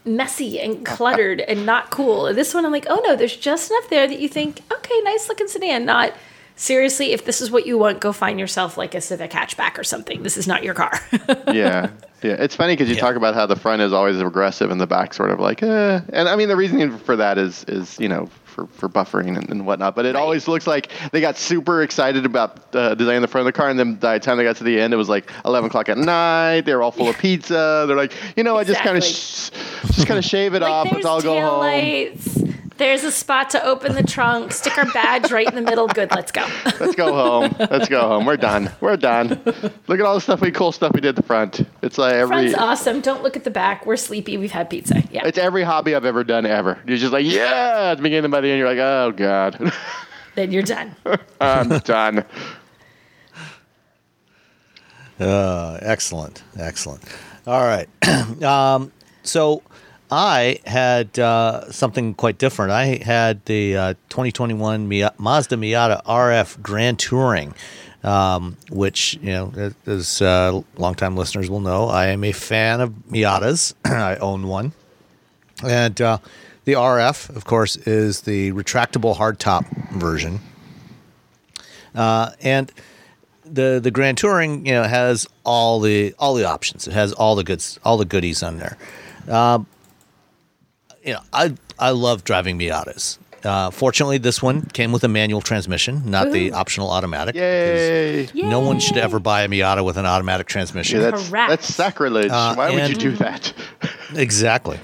messy 0.05 0.59
and 0.59 0.85
cluttered 0.87 1.41
and 1.41 1.67
not 1.67 1.91
cool. 1.91 2.27
And 2.27 2.39
this 2.39 2.55
one, 2.55 2.65
I'm 2.65 2.73
like, 2.73 2.87
oh 2.89 3.03
no, 3.05 3.17
there's 3.17 3.37
just 3.37 3.71
enough 3.71 3.91
there 3.91 4.09
that 4.09 4.19
you 4.19 4.29
think, 4.29 4.61
okay, 4.73 5.01
nice 5.03 5.29
looking 5.29 5.49
sedan. 5.49 5.85
Not 5.85 6.15
seriously, 6.57 7.13
if 7.13 7.25
this 7.25 7.41
is 7.41 7.51
what 7.51 7.67
you 7.67 7.79
want, 7.79 8.01
go 8.01 8.13
find 8.13 8.39
yourself 8.41 8.77
like 8.77 8.95
a 8.95 9.01
Civic 9.01 9.31
hatchback 9.31 9.79
or 9.79 9.85
something. 9.85 10.23
This 10.23 10.37
is 10.37 10.47
not 10.47 10.63
your 10.63 10.75
car. 10.75 10.93
yeah, 11.49 11.91
yeah. 12.23 12.37
It's 12.39 12.55
funny 12.57 12.75
because 12.75 12.89
you 12.89 12.95
Yeah. 12.97 13.01
talk 13.01 13.17
about 13.17 13.35
how 13.35 13.47
the 13.47 13.57
front 13.57 13.83
is 13.83 13.93
always 13.93 14.21
aggressive 14.21 14.71
and 14.71 14.81
the 14.81 14.87
back 14.87 15.15
sort 15.15 15.31
of 15.31 15.41
like, 15.41 15.63
eh. 15.63 16.01
And 16.13 16.29
I 16.29 16.37
mean, 16.37 16.49
the 16.49 16.57
reasoning 16.57 16.97
for 16.99 17.17
that 17.17 17.39
is 17.39 17.65
is 17.69 17.99
you 17.99 18.09
know 18.09 18.29
for, 18.45 18.67
for 18.67 18.87
buffering 18.89 19.37
and, 19.39 19.49
and 19.49 19.65
whatnot. 19.67 19.95
But 19.97 20.05
it 20.05 20.15
always 20.15 20.47
looks 20.47 20.67
like 20.67 20.91
they 21.11 21.23
got 21.23 21.39
super 21.39 21.83
excited 21.83 22.27
about 22.27 22.75
uh, 22.77 22.95
designing 22.95 23.23
the 23.23 23.29
front 23.29 23.47
of 23.49 23.53
the 23.55 23.59
car, 23.59 23.71
and 23.71 23.79
then 23.79 23.95
by 23.95 24.19
the 24.19 24.25
time 24.25 24.37
they 24.37 24.45
got 24.45 24.57
to 24.57 24.65
the 24.65 24.79
end, 24.79 24.93
it 24.93 24.99
was 24.99 25.09
like 25.09 25.31
11 25.47 25.69
o'clock 25.69 25.89
at 25.89 25.97
night. 25.97 26.61
They 26.63 26.75
were 26.75 26.83
all 26.83 26.91
full 26.93 27.09
of 27.09 27.17
pizza. 27.19 27.85
They're 27.89 27.97
like, 27.97 28.13
you 28.37 28.43
know, 28.45 28.59
I 28.59 28.65
just 28.65 28.81
kind 28.81 28.99
of 28.99 29.03
sh- 29.05 29.49
just 29.87 30.07
kind 30.07 30.19
of 30.19 30.25
shave 30.25 30.53
it 30.55 30.61
Like 30.61 30.71
off. 30.71 30.93
Let's 30.93 31.07
all 31.07 31.23
go 31.23 31.41
home. 31.41 31.63
taillights. 31.65 32.52
There's 32.79 33.05
a 33.05 33.13
spot 33.13 33.51
to 33.51 33.65
open 33.65 33.95
the 33.95 34.03
trunk. 34.03 34.53
Stick 34.53 34.77
our 34.79 34.91
badge 34.93 35.31
right 35.31 35.47
in 35.47 35.55
the 35.55 35.63
middle. 35.63 35.87
Good. 35.87 36.11
Let's 36.11 36.33
go. 36.33 36.47
Let's 36.81 36.95
go 36.95 37.15
home. 37.15 37.55
Let's 37.59 37.89
go 37.89 38.01
home. 38.09 38.25
We're 38.27 38.37
done. 38.37 38.71
We're 38.81 38.97
done. 38.97 39.41
Look 39.87 40.01
at 40.01 40.03
all 40.03 40.15
the 40.15 40.21
stuff 40.21 40.41
we 40.41 40.51
cool 40.51 40.73
stuff 40.73 40.93
we 40.95 41.01
did 41.01 41.11
at 41.11 41.17
the 41.17 41.23
front. 41.23 41.67
It's 41.83 41.99
like 41.99 42.15
every 42.15 42.51
Front's 42.51 42.55
awesome. 42.55 43.01
Don't 43.01 43.23
look 43.23 43.37
at 43.37 43.45
the 43.45 43.51
back. 43.51 43.87
We're 43.87 43.97
sleepy. 43.97 44.37
We've 44.37 44.51
had 44.53 44.71
pizza. 44.71 45.03
Yeah. 45.11 45.27
It's 45.27 45.39
every 45.39 45.63
hobby 45.63 45.95
I've 45.95 46.05
ever 46.05 46.25
done 46.25 46.47
ever. 46.47 46.79
You're 46.87 46.99
just 46.99 47.13
like, 47.13 47.27
yeah, 47.27 47.91
at 47.93 47.97
the 47.97 48.03
beginning, 48.03 48.31
by 48.31 48.41
the 48.41 48.49
end, 48.49 48.59
you're 48.59 48.69
like, 48.69 48.79
oh 48.79 49.13
god, 49.15 49.73
then 50.35 50.53
you're 50.53 50.63
done. 50.63 50.95
I'm 51.41 51.69
done. 51.81 52.25
Uh, 55.21 55.79
excellent, 55.83 56.43
excellent. 56.59 57.03
All 57.47 57.63
right. 57.63 57.89
um, 58.43 58.91
so 59.23 59.63
I 60.13 60.59
had 60.67 61.19
uh, 61.19 61.73
something 61.73 62.13
quite 62.13 62.37
different. 62.37 62.71
I 62.71 63.03
had 63.03 63.43
the 63.47 63.77
uh, 63.77 63.95
2021 64.11 64.87
Mia- 64.87 65.15
Mazda 65.17 65.57
Miata 65.57 66.05
RF 66.05 66.61
Grand 66.61 66.99
Touring, 66.99 67.55
um, 68.05 68.59
which 68.69 69.15
you 69.23 69.31
know, 69.31 69.73
as 69.87 70.21
uh, 70.21 70.61
longtime 70.77 71.17
listeners 71.17 71.49
will 71.49 71.61
know, 71.61 71.87
I 71.89 72.09
am 72.09 72.25
a 72.25 72.33
fan 72.33 72.83
of 72.83 72.91
Miatas. 73.11 73.73
I 73.87 74.17
own 74.17 74.49
one, 74.49 74.73
and 75.65 75.99
uh, 75.99 76.19
the 76.67 76.75
RF, 76.75 77.35
of 77.35 77.47
course, 77.47 77.79
is 77.79 78.21
the 78.21 78.53
retractable 78.53 79.17
hardtop 79.17 79.65
version. 79.93 80.41
Uh, 81.95 82.33
and 82.43 82.71
the 83.47 83.81
the 83.83 83.91
Grand 83.91 84.19
Touring, 84.19 84.67
you 84.67 84.73
know, 84.73 84.83
has 84.83 85.27
all 85.43 85.81
the 85.81 86.15
all 86.19 86.35
the 86.35 86.45
options. 86.45 86.87
It 86.87 86.93
has 86.93 87.15
all 87.15 87.35
the 87.35 87.45
goods, 87.45 87.81
all 87.83 87.97
the 87.97 88.05
goodies 88.05 88.43
on 88.43 88.59
there. 88.59 88.77
Um, 89.27 89.67
you 91.05 91.15
know, 91.15 91.21
I 91.33 91.55
I 91.79 91.91
love 91.91 92.25
driving 92.25 92.59
Miatas. 92.59 93.19
Uh, 93.45 93.71
fortunately, 93.71 94.19
this 94.19 94.41
one 94.41 94.63
came 94.67 94.93
with 94.93 95.03
a 95.03 95.09
manual 95.09 95.41
transmission, 95.41 96.09
not 96.09 96.31
the 96.31 96.53
optional 96.53 96.91
automatic. 96.91 97.35
Yay! 97.35 98.27
because 98.27 98.41
No 98.41 98.61
one 98.61 98.79
should 98.79 98.97
ever 98.97 99.19
buy 99.19 99.43
a 99.43 99.49
Miata 99.49 99.85
with 99.85 99.97
an 99.97 100.07
automatic 100.07 100.47
transmission. 100.47 101.01
Yeah, 101.01 101.11
that's 101.11 101.29
Correct. 101.29 101.51
that's 101.51 101.75
sacrilege. 101.75 102.31
Uh, 102.31 102.55
Why 102.55 102.71
would 102.71 102.89
you 102.89 102.95
do 102.95 103.13
that? 103.17 103.53
Exactly. 104.15 104.79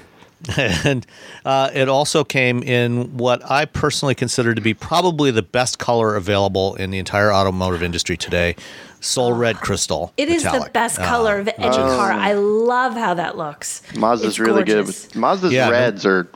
and 0.57 1.05
uh, 1.45 1.69
it 1.73 1.87
also 1.87 2.23
came 2.23 2.63
in 2.63 3.15
what 3.17 3.47
I 3.49 3.65
personally 3.65 4.15
consider 4.15 4.55
to 4.55 4.61
be 4.61 4.73
probably 4.73 5.29
the 5.29 5.43
best 5.43 5.77
color 5.77 6.15
available 6.15 6.73
in 6.75 6.89
the 6.89 6.97
entire 6.97 7.31
automotive 7.31 7.83
industry 7.83 8.17
today 8.17 8.55
Soul 9.01 9.33
Red 9.33 9.57
Crystal. 9.57 10.11
It 10.17 10.29
is 10.29 10.43
the 10.43 10.49
metallic. 10.51 10.73
best 10.73 10.99
Uh, 10.99 11.05
color 11.05 11.39
of 11.39 11.47
any 11.57 11.69
car. 11.75 12.11
I 12.11 12.33
love 12.33 12.93
how 12.93 13.13
that 13.13 13.37
looks. 13.37 13.81
Mazda's 13.95 14.27
It's 14.29 14.39
really 14.39 14.63
gorgeous. 14.63 15.05
good. 15.05 15.15
Mazda's 15.15 15.53
Yeah, 15.53 15.69
reds 15.69 16.05
are 16.05 16.27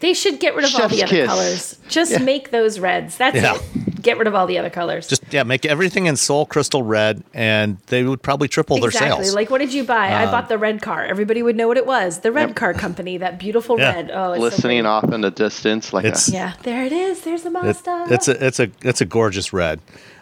They 0.00 0.14
should 0.14 0.40
get 0.40 0.56
rid 0.56 0.64
of 0.64 0.74
all 0.74 0.88
the 0.88 1.02
other 1.02 1.10
kiss. 1.10 1.28
colors. 1.28 1.76
Just 1.88 2.20
make 2.20 2.50
those 2.52 2.78
reds. 2.78 3.16
That's 3.18 3.36
Yeah. 3.36 3.56
it. 3.56 3.62
get 4.00 4.16
rid 4.16 4.26
of 4.26 4.34
all 4.34 4.46
the 4.46 4.56
other 4.56 4.70
colors. 4.70 5.06
Just 5.06 5.22
yeah, 5.30 5.42
make 5.42 5.66
everything 5.66 6.06
in 6.06 6.16
soul 6.16 6.46
crystal 6.46 6.82
red, 6.82 7.22
and 7.34 7.76
they 7.88 8.02
would 8.02 8.22
probably 8.22 8.48
triple 8.48 8.80
their 8.80 8.90
sales. 8.90 9.18
exactly. 9.18 9.30
Like, 9.32 9.50
what 9.50 9.58
did 9.58 9.74
you 9.74 9.84
buy? 9.84 10.14
I 10.14 10.24
bought 10.24 10.48
the 10.48 10.56
red 10.56 10.80
car. 10.80 11.04
Everybody 11.04 11.42
would 11.42 11.54
know 11.54 11.68
what 11.68 11.76
it 11.76 11.84
was. 11.84 12.20
The 12.20 12.32
red 12.32 12.48
Yep. 12.48 12.56
car 12.56 12.72
company. 12.72 13.18
That 13.18 13.38
beautiful 13.38 13.78
Yeah. 13.78 13.92
red. 13.92 14.10
Oh, 14.14 14.32
it's 14.32 14.40
Listening 14.40 14.84
So 14.84 14.88
off 14.88 15.12
in 15.12 15.20
the 15.20 15.30
distance, 15.30 15.92
like 15.92 16.06
It's- 16.06 16.28
a, 16.28 16.32
yeah, 16.32 16.52
there 16.62 16.82
it 16.86 16.92
is. 16.92 17.20
There's 17.20 17.42
the 17.42 17.48
It- 17.48 17.62
Mazda. 17.62 18.06
it's 18.08 18.26
a 18.28 18.46
it's 18.46 18.58
a 18.58 18.68
it's 18.82 19.02
a 19.02 19.04
gorgeous 19.04 19.52
red, 19.52 19.80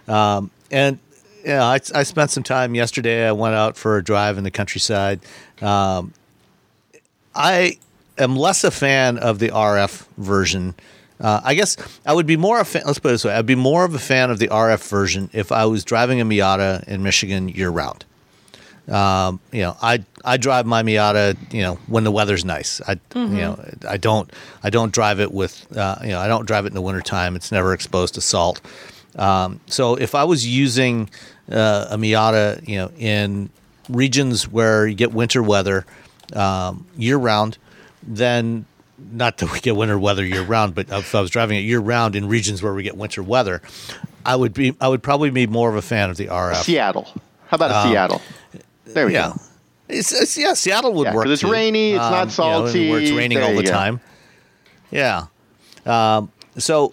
um, 0.09 0.51
and 0.73 0.99
yeah, 1.45 1.65
I, 1.65 1.81
I 1.95 2.03
spent 2.03 2.31
some 2.31 2.43
time 2.43 2.75
yesterday. 2.75 3.27
I 3.27 3.33
went 3.33 3.55
out 3.55 3.77
for 3.77 3.97
a 3.97 4.05
drive 4.05 4.39
in 4.39 4.45
the 4.45 4.51
countryside. 4.51 5.21
Um, 5.61 6.13
I 7.35 7.79
am 8.19 8.37
less 8.37 8.65
a 8.65 8.71
fan 8.71 9.19
of 9.19 9.39
the 9.39 9.49
RF 9.49 10.07
version. 10.17 10.75
Uh, 11.21 11.41
I 11.43 11.55
guess 11.55 11.77
I 12.07 12.13
would 12.13 12.27
be 12.27 12.37
more 12.37 12.61
a 12.61 12.65
fan. 12.65 12.83
Let's 12.87 12.99
put 12.99 13.09
it 13.09 13.13
this 13.13 13.25
way: 13.25 13.35
I'd 13.35 13.47
be 13.47 13.55
more 13.55 13.85
of 13.85 13.95
a 13.95 13.99
fan 13.99 14.31
of 14.31 14.39
the 14.39 14.49
RF 14.49 14.89
version 14.89 15.31
if 15.33 15.51
I 15.51 15.65
was 15.67 15.85
driving 15.85 16.21
a 16.21 16.25
Miata 16.25 16.87
in 16.87 17.03
Michigan 17.03 17.49
year 17.49 17.71
round. 17.71 18.05
Um, 18.89 19.41
you 19.53 19.63
know, 19.63 19.77
I 19.83 20.05
I 20.25 20.37
drive 20.37 20.65
my 20.65 20.83
Miata, 20.83 21.37
you 21.53 21.63
know, 21.63 21.75
when 21.89 22.05
the 22.05 22.11
weather's 22.11 22.45
nice. 22.45 22.81
I 22.87 22.99
you 23.33 23.41
know, 23.41 23.65
I 23.89 23.97
don't 23.97 24.31
I 24.63 24.71
don't 24.71 24.93
drive 24.93 25.21
it 25.21 25.33
with 25.33 25.77
uh, 25.77 25.97
you 26.03 26.11
know, 26.11 26.21
I 26.21 26.29
don't 26.29 26.47
drive 26.47 26.65
it 26.65 26.69
in 26.69 26.75
the 26.75 26.81
wintertime. 26.83 27.37
It's 27.37 27.53
never 27.53 27.73
exposed 27.73 28.15
to 28.15 28.21
salt. 28.21 28.61
Um, 29.17 29.61
so 29.67 29.95
if 29.97 30.15
I 30.15 30.25
was 30.25 30.47
using 30.47 31.09
uh, 31.51 31.87
a 31.91 31.97
Miata, 31.97 32.67
you 32.69 32.77
know, 32.77 32.91
in 32.99 33.51
regions 33.89 34.49
where 34.49 34.87
you 34.87 34.95
get 34.95 35.13
winter 35.13 35.43
weather 35.43 35.87
um, 36.35 36.87
year 36.97 37.17
round, 37.17 37.59
then 38.03 38.67
not 39.13 39.39
that 39.39 39.53
we 39.53 39.61
get 39.61 39.77
winter 39.77 39.99
weather 39.99 40.25
year 40.25 40.43
round, 40.43 40.75
but 40.75 40.89
if 40.91 41.15
I 41.15 41.21
was 41.21 41.31
driving 41.31 41.57
it 41.59 41.63
year 41.63 41.81
round 41.81 42.17
in 42.17 42.29
regions 42.29 42.63
where 42.63 42.75
we 42.75 42.83
get 42.83 42.97
winter 42.97 43.23
weather, 43.23 43.63
I 44.27 44.37
would 44.37 44.53
be 44.55 44.77
I 44.81 44.89
would 44.89 45.03
probably 45.03 45.31
be 45.31 45.47
more 45.47 45.69
of 45.71 45.77
a 45.77 45.83
fan 45.83 46.11
of 46.11 46.17
the 46.17 46.27
RF. 46.27 46.65
Seattle. 46.65 47.09
How 47.47 47.55
about 47.55 47.71
a 47.71 47.89
Seattle? 47.89 48.21
There 48.85 49.07
we 49.07 49.15
Yeah. 49.15 49.31
go. 49.31 49.41
It's, 49.89 50.13
it's 50.13 50.37
yeah, 50.37 50.53
Seattle 50.53 50.93
would 50.95 51.05
Yeah, 51.05 51.15
work. 51.15 51.27
it's 51.29 51.41
too. 51.41 51.51
rainy, 51.51 51.93
it's 51.93 51.99
not 51.99 52.13
you 52.21 52.25
know, 52.25 52.67
salty, 52.67 52.91
where 52.91 53.01
it's 53.01 53.11
raining 53.11 53.43
all 53.43 53.55
the 53.55 53.63
go. 53.63 53.71
time. 53.71 54.01
Yeah. 54.91 55.27
Um, 55.87 56.31
so, 56.59 56.93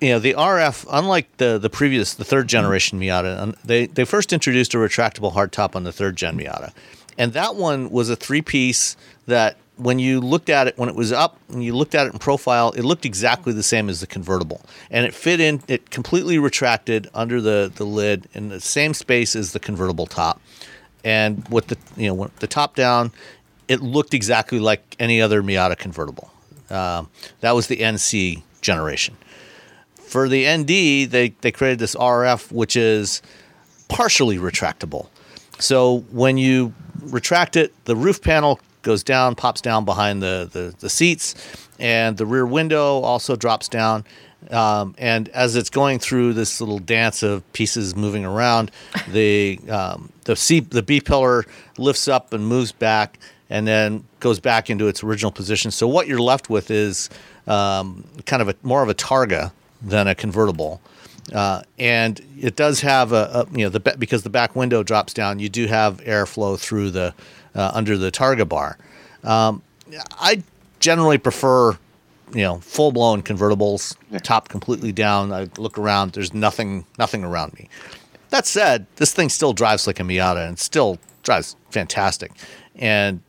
you 0.00 0.10
know, 0.10 0.18
the 0.18 0.34
RF, 0.34 0.86
unlike 0.90 1.36
the 1.36 1.58
the 1.58 1.70
previous, 1.70 2.14
the 2.14 2.24
third 2.24 2.48
generation 2.48 2.98
Miata, 3.00 3.38
um, 3.38 3.54
they 3.64 3.86
they 3.86 4.04
first 4.04 4.32
introduced 4.32 4.74
a 4.74 4.78
retractable 4.78 5.32
hardtop 5.32 5.76
on 5.76 5.84
the 5.84 5.92
third 5.92 6.16
gen 6.16 6.38
Miata, 6.38 6.72
and 7.18 7.32
that 7.32 7.56
one 7.56 7.90
was 7.90 8.10
a 8.10 8.16
three 8.16 8.42
piece 8.42 8.96
that 9.26 9.56
when 9.76 9.98
you 9.98 10.20
looked 10.20 10.50
at 10.50 10.66
it 10.66 10.78
when 10.78 10.88
it 10.88 10.94
was 10.94 11.12
up, 11.12 11.38
and 11.50 11.62
you 11.62 11.74
looked 11.74 11.94
at 11.94 12.06
it 12.06 12.12
in 12.12 12.18
profile, 12.18 12.72
it 12.72 12.82
looked 12.82 13.04
exactly 13.04 13.52
the 13.52 13.62
same 13.62 13.88
as 13.88 14.00
the 14.00 14.06
convertible, 14.06 14.62
and 14.90 15.06
it 15.06 15.14
fit 15.14 15.40
in. 15.40 15.62
It 15.68 15.90
completely 15.90 16.38
retracted 16.38 17.08
under 17.14 17.40
the 17.40 17.70
the 17.74 17.84
lid 17.84 18.28
in 18.32 18.48
the 18.48 18.60
same 18.60 18.94
space 18.94 19.36
as 19.36 19.52
the 19.52 19.60
convertible 19.60 20.06
top 20.06 20.40
and 21.04 21.46
with 21.48 21.68
the 21.68 21.78
you 21.96 22.14
know 22.14 22.30
the 22.40 22.46
top 22.46 22.74
down, 22.74 23.12
it 23.68 23.80
looked 23.80 24.14
exactly 24.14 24.58
like 24.58 24.96
any 24.98 25.20
other 25.20 25.42
Miata 25.42 25.76
convertible. 25.76 26.30
Um, 26.68 27.08
that 27.40 27.52
was 27.52 27.66
the 27.66 27.78
NC 27.78 28.42
generation. 28.60 29.16
For 30.10 30.28
the 30.28 30.44
ND, 30.44 31.08
they 31.08 31.34
they 31.40 31.52
created 31.52 31.78
this 31.78 31.94
RF, 31.94 32.50
which 32.50 32.74
is 32.74 33.22
partially 33.86 34.38
retractable. 34.38 35.06
So 35.60 36.00
when 36.10 36.36
you 36.36 36.74
retract 37.00 37.54
it, 37.54 37.72
the 37.84 37.94
roof 37.94 38.20
panel 38.20 38.58
goes 38.82 39.04
down, 39.04 39.36
pops 39.36 39.60
down 39.60 39.84
behind 39.84 40.20
the, 40.20 40.48
the, 40.50 40.74
the 40.80 40.90
seats, 40.90 41.36
and 41.78 42.16
the 42.16 42.26
rear 42.26 42.44
window 42.44 42.98
also 43.02 43.36
drops 43.36 43.68
down. 43.68 44.04
Um, 44.50 44.96
and 44.98 45.28
as 45.28 45.54
it's 45.54 45.70
going 45.70 46.00
through 46.00 46.32
this 46.32 46.60
little 46.60 46.80
dance 46.80 47.22
of 47.22 47.44
pieces 47.52 47.94
moving 47.94 48.24
around, 48.24 48.72
the 49.12 49.60
um, 49.68 50.10
the 50.24 50.34
C 50.34 50.58
the 50.58 50.82
B 50.82 51.00
pillar 51.00 51.44
lifts 51.78 52.08
up 52.08 52.32
and 52.32 52.44
moves 52.44 52.72
back, 52.72 53.20
and 53.48 53.64
then 53.64 54.02
goes 54.18 54.40
back 54.40 54.70
into 54.70 54.88
its 54.88 55.04
original 55.04 55.30
position. 55.30 55.70
So 55.70 55.86
what 55.86 56.08
you're 56.08 56.18
left 56.18 56.50
with 56.50 56.68
is 56.68 57.10
um, 57.46 58.04
kind 58.26 58.42
of 58.42 58.48
a 58.48 58.56
more 58.64 58.82
of 58.82 58.88
a 58.88 58.94
Targa 58.94 59.52
than 59.82 60.06
a 60.06 60.14
convertible. 60.14 60.80
Uh, 61.32 61.62
and 61.78 62.20
it 62.38 62.56
does 62.56 62.80
have 62.80 63.12
a, 63.12 63.46
a 63.46 63.56
you 63.56 63.64
know 63.64 63.68
the 63.68 63.80
because 63.98 64.22
the 64.22 64.30
back 64.30 64.56
window 64.56 64.82
drops 64.82 65.12
down, 65.12 65.38
you 65.38 65.48
do 65.48 65.66
have 65.66 65.98
airflow 65.98 66.58
through 66.58 66.90
the 66.90 67.14
uh, 67.54 67.70
under 67.74 67.96
the 67.96 68.10
Targa 68.10 68.48
bar. 68.48 68.78
Um, 69.22 69.62
I 70.12 70.42
generally 70.80 71.18
prefer 71.18 71.78
you 72.32 72.42
know 72.42 72.58
full 72.60 72.90
blown 72.90 73.22
convertibles, 73.22 73.96
top 74.22 74.48
completely 74.48 74.92
down. 74.92 75.32
I 75.32 75.48
look 75.58 75.78
around, 75.78 76.12
there's 76.12 76.34
nothing 76.34 76.84
nothing 76.98 77.22
around 77.22 77.54
me. 77.54 77.68
That 78.30 78.46
said, 78.46 78.86
this 78.96 79.12
thing 79.12 79.28
still 79.28 79.52
drives 79.52 79.86
like 79.86 80.00
a 80.00 80.04
Miata 80.04 80.46
and 80.48 80.58
still 80.58 80.98
drives 81.22 81.56
fantastic. 81.70 82.32
And 82.76 83.20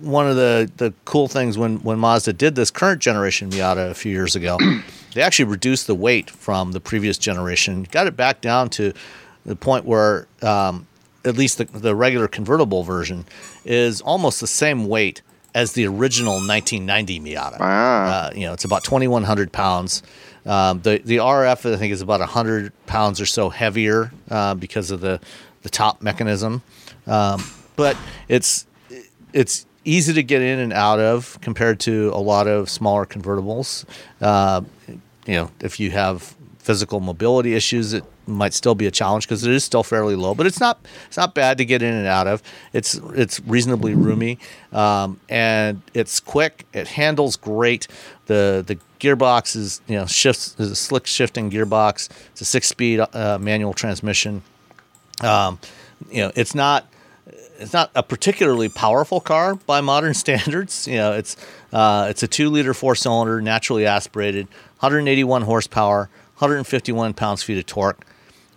one 0.00 0.26
of 0.26 0.36
the, 0.36 0.70
the 0.78 0.92
cool 1.04 1.28
things 1.28 1.56
when, 1.56 1.76
when 1.82 1.98
Mazda 1.98 2.32
did 2.32 2.54
this 2.54 2.70
current 2.70 3.00
generation 3.00 3.50
Miata 3.50 3.90
a 3.90 3.94
few 3.94 4.12
years 4.12 4.34
ago, 4.34 4.58
they 5.14 5.22
actually 5.22 5.46
reduced 5.46 5.86
the 5.86 5.94
weight 5.94 6.30
from 6.30 6.72
the 6.72 6.80
previous 6.80 7.18
generation, 7.18 7.86
got 7.90 8.06
it 8.06 8.16
back 8.16 8.40
down 8.40 8.68
to 8.70 8.92
the 9.44 9.56
point 9.56 9.84
where 9.84 10.26
um, 10.42 10.86
at 11.24 11.36
least 11.36 11.58
the, 11.58 11.64
the 11.64 11.94
regular 11.94 12.28
convertible 12.28 12.82
version 12.82 13.24
is 13.64 14.00
almost 14.00 14.40
the 14.40 14.46
same 14.46 14.88
weight 14.88 15.22
as 15.54 15.72
the 15.72 15.86
original 15.86 16.34
1990 16.34 17.20
Miata. 17.20 17.58
Wow. 17.58 18.04
Uh, 18.04 18.30
you 18.34 18.42
know, 18.42 18.52
it's 18.52 18.64
about 18.64 18.84
2,100 18.84 19.52
pounds. 19.52 20.02
Um, 20.44 20.80
the 20.82 20.98
the 21.04 21.16
RF 21.16 21.74
I 21.74 21.76
think 21.76 21.92
is 21.92 22.02
about 22.02 22.20
100 22.20 22.72
pounds 22.86 23.20
or 23.20 23.26
so 23.26 23.48
heavier 23.48 24.12
uh, 24.30 24.54
because 24.54 24.92
of 24.92 25.00
the 25.00 25.18
the 25.62 25.70
top 25.70 26.02
mechanism, 26.02 26.62
um, 27.08 27.42
but 27.74 27.96
it's 28.28 28.64
it's 29.32 29.66
easy 29.86 30.12
to 30.12 30.22
get 30.22 30.42
in 30.42 30.58
and 30.58 30.72
out 30.72 30.98
of 30.98 31.38
compared 31.40 31.80
to 31.80 32.10
a 32.12 32.20
lot 32.20 32.46
of 32.46 32.68
smaller 32.68 33.06
convertibles. 33.06 33.84
Uh, 34.20 34.62
you 34.88 35.34
know, 35.34 35.50
if 35.60 35.80
you 35.80 35.90
have 35.90 36.34
physical 36.58 37.00
mobility 37.00 37.54
issues, 37.54 37.92
it 37.92 38.04
might 38.26 38.52
still 38.52 38.74
be 38.74 38.86
a 38.86 38.90
challenge 38.90 39.26
because 39.26 39.44
it 39.44 39.52
is 39.52 39.62
still 39.64 39.84
fairly 39.84 40.16
low, 40.16 40.34
but 40.34 40.46
it's 40.46 40.58
not 40.58 40.80
it's 41.06 41.16
not 41.16 41.34
bad 41.34 41.58
to 41.58 41.64
get 41.64 41.80
in 41.80 41.94
and 41.94 42.06
out 42.06 42.26
of. 42.26 42.42
It's 42.72 42.94
it's 43.14 43.40
reasonably 43.40 43.94
roomy, 43.94 44.38
um, 44.72 45.20
and 45.28 45.80
it's 45.94 46.18
quick. 46.18 46.66
It 46.72 46.88
handles 46.88 47.36
great. 47.36 47.86
the 48.26 48.64
The 48.66 48.78
gearbox 48.98 49.54
is 49.54 49.80
you 49.86 49.96
know 49.96 50.06
shifts 50.06 50.56
is 50.58 50.70
a 50.70 50.76
slick 50.76 51.06
shifting 51.06 51.50
gearbox. 51.50 52.08
It's 52.32 52.40
a 52.40 52.44
six 52.44 52.66
speed 52.66 53.00
uh, 53.00 53.38
manual 53.40 53.72
transmission. 53.72 54.42
Um, 55.22 55.58
you 56.10 56.22
know, 56.22 56.32
it's 56.34 56.54
not 56.54 56.86
it's 57.58 57.72
not 57.72 57.90
a 57.94 58.02
particularly 58.02 58.68
powerful 58.68 59.20
car 59.20 59.54
by 59.54 59.80
modern 59.80 60.14
standards. 60.24 60.86
You 60.86 60.96
know, 60.96 61.12
it's 61.12 61.36
uh, 61.72 62.06
it's 62.10 62.22
a 62.22 62.28
two 62.28 62.50
liter 62.50 62.74
four 62.74 62.94
cylinder, 62.94 63.40
naturally 63.40 63.86
aspirated, 63.86 64.46
181 64.80 65.42
horsepower, 65.42 66.08
151 66.38 67.14
pounds 67.14 67.42
feet 67.42 67.58
of 67.58 67.66
torque. 67.66 68.04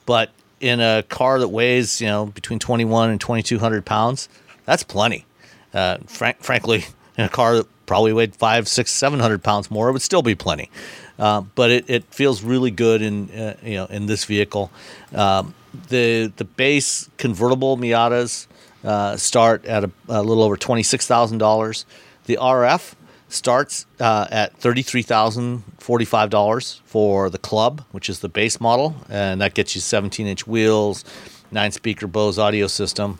But 0.05 0.31
in 0.59 0.81
a 0.81 1.03
car 1.03 1.39
that 1.39 1.49
weighs 1.49 2.01
you 2.01 2.07
know 2.07 2.27
between 2.27 2.59
21 2.59 3.09
and 3.09 3.21
2200 3.21 3.85
pounds, 3.85 4.29
that's 4.65 4.83
plenty. 4.83 5.25
Uh, 5.73 5.97
frank, 6.07 6.41
frankly, 6.41 6.85
in 7.17 7.25
a 7.25 7.29
car 7.29 7.57
that 7.57 7.67
probably 7.85 8.13
weighed 8.13 8.35
five, 8.35 8.67
six, 8.67 8.91
seven 8.91 9.19
hundred 9.19 9.43
pounds 9.43 9.69
more, 9.71 9.89
it 9.89 9.93
would 9.93 10.01
still 10.01 10.21
be 10.21 10.35
plenty. 10.35 10.69
Uh, 11.17 11.41
but 11.41 11.69
it, 11.69 11.89
it 11.89 12.03
feels 12.13 12.43
really 12.43 12.71
good 12.71 13.01
in 13.01 13.29
uh, 13.31 13.55
you 13.63 13.75
know 13.75 13.85
in 13.85 14.05
this 14.05 14.25
vehicle. 14.25 14.71
Um, 15.13 15.53
the 15.89 16.31
the 16.37 16.45
base 16.45 17.09
convertible 17.17 17.77
Miatas 17.77 18.47
uh, 18.83 19.17
start 19.17 19.65
at 19.65 19.83
a, 19.83 19.91
a 20.07 20.21
little 20.21 20.43
over 20.43 20.57
twenty 20.57 20.83
six 20.83 21.05
thousand 21.07 21.37
dollars. 21.37 21.85
The 22.25 22.37
RF 22.39 22.93
starts 23.27 23.85
uh, 23.99 24.27
at 24.31 24.55
thirty 24.57 24.81
three 24.81 25.01
thousand 25.01 25.63
forty 25.77 26.05
five 26.05 26.29
dollars 26.29 26.81
for 26.85 27.29
the 27.29 27.37
club, 27.37 27.83
which 27.91 28.09
is 28.09 28.19
the 28.19 28.29
base 28.29 28.59
model, 28.59 28.95
and 29.09 29.41
that 29.41 29.53
gets 29.53 29.75
you 29.75 29.81
seventeen 29.81 30.27
inch 30.27 30.47
wheels, 30.47 31.03
nine 31.51 31.71
speaker 31.71 32.07
Bose 32.07 32.39
audio 32.39 32.67
system. 32.67 33.19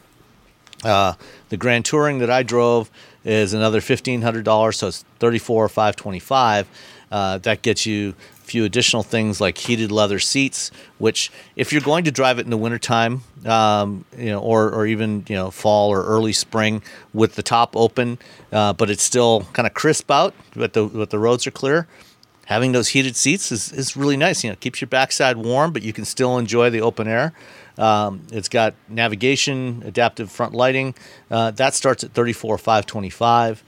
Uh, 0.83 1.13
the 1.49 1.57
Grand 1.57 1.83
Touring 1.85 2.19
that 2.19 2.29
I 2.29 2.43
drove 2.43 2.89
is 3.25 3.53
another 3.53 3.81
fifteen 3.81 4.21
hundred 4.21 4.45
dollars, 4.45 4.77
so 4.77 4.87
it's 4.87 5.03
thirty 5.19 5.39
four 5.39 5.67
five 5.69 5.95
twenty 5.95 6.19
five. 6.19 6.67
Uh, 7.11 7.39
that 7.39 7.61
gets 7.61 7.85
you 7.85 8.13
few 8.49 8.65
additional 8.65 9.03
things 9.03 9.39
like 9.39 9.57
heated 9.57 9.91
leather 9.91 10.19
seats, 10.19 10.71
which 10.97 11.31
if 11.55 11.71
you're 11.71 11.81
going 11.81 12.03
to 12.03 12.11
drive 12.11 12.39
it 12.39 12.45
in 12.45 12.49
the 12.49 12.57
wintertime, 12.57 13.21
um, 13.45 14.05
you 14.17 14.31
know, 14.31 14.39
or 14.39 14.71
or 14.71 14.85
even 14.87 15.23
you 15.29 15.35
know 15.35 15.51
fall 15.51 15.89
or 15.89 16.03
early 16.03 16.33
spring 16.33 16.81
with 17.13 17.35
the 17.35 17.43
top 17.43 17.75
open, 17.75 18.17
uh, 18.51 18.73
but 18.73 18.89
it's 18.89 19.03
still 19.03 19.47
kind 19.53 19.67
of 19.67 19.73
crisp 19.73 20.09
out, 20.09 20.33
but 20.55 20.73
the 20.73 20.85
but 20.85 21.11
the 21.11 21.19
roads 21.19 21.45
are 21.45 21.51
clear. 21.51 21.87
Having 22.47 22.71
those 22.71 22.89
heated 22.89 23.15
seats 23.15 23.51
is, 23.51 23.71
is 23.71 23.95
really 23.95 24.17
nice. 24.17 24.43
You 24.43 24.49
know, 24.49 24.53
it 24.53 24.59
keeps 24.59 24.81
your 24.81 24.87
backside 24.87 25.37
warm, 25.37 25.71
but 25.71 25.83
you 25.83 25.93
can 25.93 26.03
still 26.03 26.39
enjoy 26.39 26.71
the 26.71 26.81
open 26.81 27.07
air. 27.07 27.31
Um, 27.77 28.23
it's 28.31 28.49
got 28.49 28.73
navigation, 28.87 29.83
adaptive 29.85 30.31
front 30.31 30.55
lighting. 30.55 30.95
Uh, 31.29 31.51
that 31.51 31.75
starts 31.75 32.03
at 32.03 32.11
thirty 32.13 32.33
four 32.33 32.57
five 32.57 32.87
twenty 32.87 33.11
five. 33.11 33.63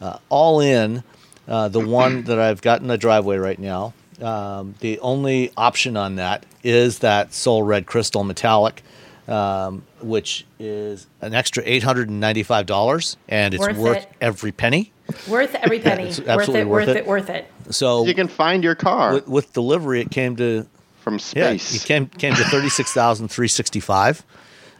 Uh, 0.00 0.18
all 0.28 0.58
in, 0.60 1.04
uh, 1.46 1.68
the 1.68 1.78
one 1.78 2.24
that 2.24 2.40
I've 2.40 2.60
got 2.60 2.80
in 2.80 2.88
the 2.88 2.98
driveway 2.98 3.36
right 3.36 3.58
now 3.58 3.94
Um, 4.24 4.74
the 4.80 4.98
only 5.00 5.52
option 5.56 5.96
on 5.96 6.16
that 6.16 6.46
is 6.62 7.00
that 7.00 7.34
Soul 7.34 7.62
Red 7.62 7.84
Crystal 7.86 8.24
Metallic, 8.24 8.82
um, 9.28 9.82
which 10.00 10.46
is 10.58 11.06
an 11.20 11.34
extra 11.34 11.62
eight 11.66 11.82
hundred 11.82 12.08
and 12.08 12.20
ninety-five 12.20 12.66
dollars, 12.66 13.16
and 13.28 13.52
it's 13.54 13.60
Worth 13.60 13.76
worth, 13.76 13.96
it. 13.98 14.08
every 14.20 14.52
penny. 14.52 14.92
Worth 15.28 15.54
every 15.56 15.78
penny. 15.88 16.08
It's 16.08 16.18
worth 16.20 16.28
absolutely 16.28 16.60
it, 16.62 16.68
worth 16.68 16.86
worth 16.88 16.96
it. 16.96 17.00
it, 17.00 17.06
worth 17.06 17.30
it. 17.30 17.46
So 17.70 18.06
You 18.06 18.14
can 18.14 18.28
find 18.28 18.64
your 18.64 18.74
car 18.74 19.14
with, 19.14 19.28
with 19.28 19.52
delivery, 19.52 20.00
it 20.00 20.10
came 20.10 20.36
to 20.36 20.66
from 21.00 21.18
space. 21.18 21.36
yeah, 21.36 21.48
space. 21.58 21.84
it 21.84 21.86
came 21.86 22.06
came 22.06 22.34
to 22.34 22.44
thirty 22.44 22.70
six 22.70 22.92
thousand 22.92 23.28
three 23.28 23.48
sixty 23.48 23.80
five, 23.80 24.24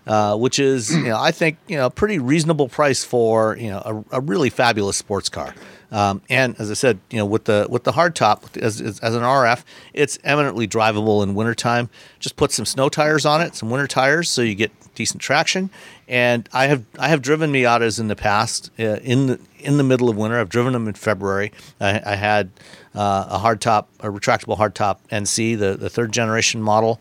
uh, 0.07 0.37
which 0.37 0.59
is 0.59 0.95
you 0.95 1.05
know 1.05 1.19
I 1.21 1.33
think 1.33 1.59
you 1.69 1.77
know 1.77 1.87
a 1.87 1.91
pretty 1.91 2.19
reasonable 2.19 2.69
price 2.69 3.05
for 3.05 3.57
you 3.59 3.69
know 3.69 4.05
a, 4.11 4.17
a 4.19 4.21
really 4.21 4.49
fabulous 4.49 4.97
sports 4.97 5.29
car. 5.29 5.55
Um, 5.93 6.23
and 6.29 6.59
as 6.59 6.71
I 6.71 6.75
said, 6.75 6.99
you 7.11 7.19
know 7.19 7.27
with 7.27 7.45
the 7.45 7.67
with 7.71 7.85
the 7.85 7.93
hardtop 7.93 8.57
as, 8.61 8.81
as 8.81 8.99
as 9.01 9.15
an 9.15 9.23
RF, 9.23 9.63
it's 9.93 10.19
eminently 10.25 10.67
drivable 10.67 11.23
in 11.23 11.35
wintertime. 11.35 11.91
Just 12.19 12.37
put 12.37 12.53
some 12.53 12.65
snow 12.65 12.89
tires 12.89 13.25
on 13.25 13.41
it, 13.41 13.55
some 13.55 13.71
winter 13.71 13.87
tires, 13.87 14.29
so 14.31 14.43
you 14.43 14.55
get 14.55 14.73
decent 14.95 15.21
traction. 15.21 15.71
And 16.09 16.49
I 16.53 16.67
have 16.67 16.85
I 16.99 17.09
have 17.09 17.23
driven 17.23 17.53
Miatas 17.53 17.99
in 17.99 18.09
the 18.09 18.17
past 18.17 18.71
uh, 18.79 18.99
in 19.03 19.27
the 19.27 19.41
in 19.59 19.77
the 19.77 19.85
middle 19.85 20.09
of 20.09 20.17
winter. 20.17 20.39
I've 20.39 20.49
driven 20.49 20.73
them 20.73 20.89
in 20.89 20.95
February. 20.95 21.53
I, 21.81 22.01
I 22.05 22.15
had 22.17 22.51
uh, 22.95 23.27
a 23.31 23.39
hardtop, 23.39 23.87
a 24.01 24.09
retractable 24.09 24.59
hardtop 24.59 24.99
NC, 25.11 25.59
the, 25.59 25.77
the 25.77 25.91
third 25.91 26.13
generation 26.13 26.63
model. 26.63 27.01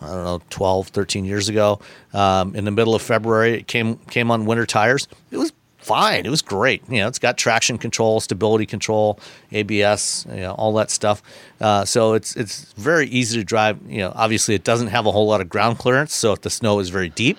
I 0.00 0.08
don't 0.08 0.24
know, 0.24 0.42
12, 0.50 0.88
13 0.88 1.24
years 1.24 1.48
ago. 1.48 1.80
Um, 2.12 2.54
in 2.54 2.66
the 2.66 2.70
middle 2.70 2.94
of 2.94 3.00
February, 3.00 3.54
it 3.54 3.66
came 3.66 3.96
came 3.96 4.30
on 4.30 4.44
winter 4.44 4.66
tires. 4.66 5.08
It 5.30 5.38
was 5.38 5.52
fine. 5.86 6.26
It 6.26 6.30
was 6.30 6.42
great. 6.42 6.82
You 6.88 6.98
know, 6.98 7.08
it's 7.08 7.18
got 7.18 7.38
traction 7.38 7.78
control, 7.78 8.20
stability 8.20 8.66
control, 8.66 9.20
ABS, 9.52 10.26
you 10.28 10.40
know, 10.40 10.52
all 10.52 10.74
that 10.74 10.90
stuff. 10.90 11.22
Uh, 11.60 11.84
so 11.84 12.14
it's 12.14 12.34
it's 12.36 12.72
very 12.74 13.06
easy 13.08 13.38
to 13.38 13.44
drive. 13.44 13.78
You 13.88 13.98
know, 13.98 14.12
obviously 14.14 14.54
it 14.54 14.64
doesn't 14.64 14.88
have 14.88 15.06
a 15.06 15.12
whole 15.12 15.26
lot 15.26 15.40
of 15.40 15.48
ground 15.48 15.78
clearance. 15.78 16.14
So 16.14 16.32
if 16.32 16.40
the 16.42 16.50
snow 16.50 16.80
is 16.80 16.88
very 16.88 17.08
deep, 17.08 17.38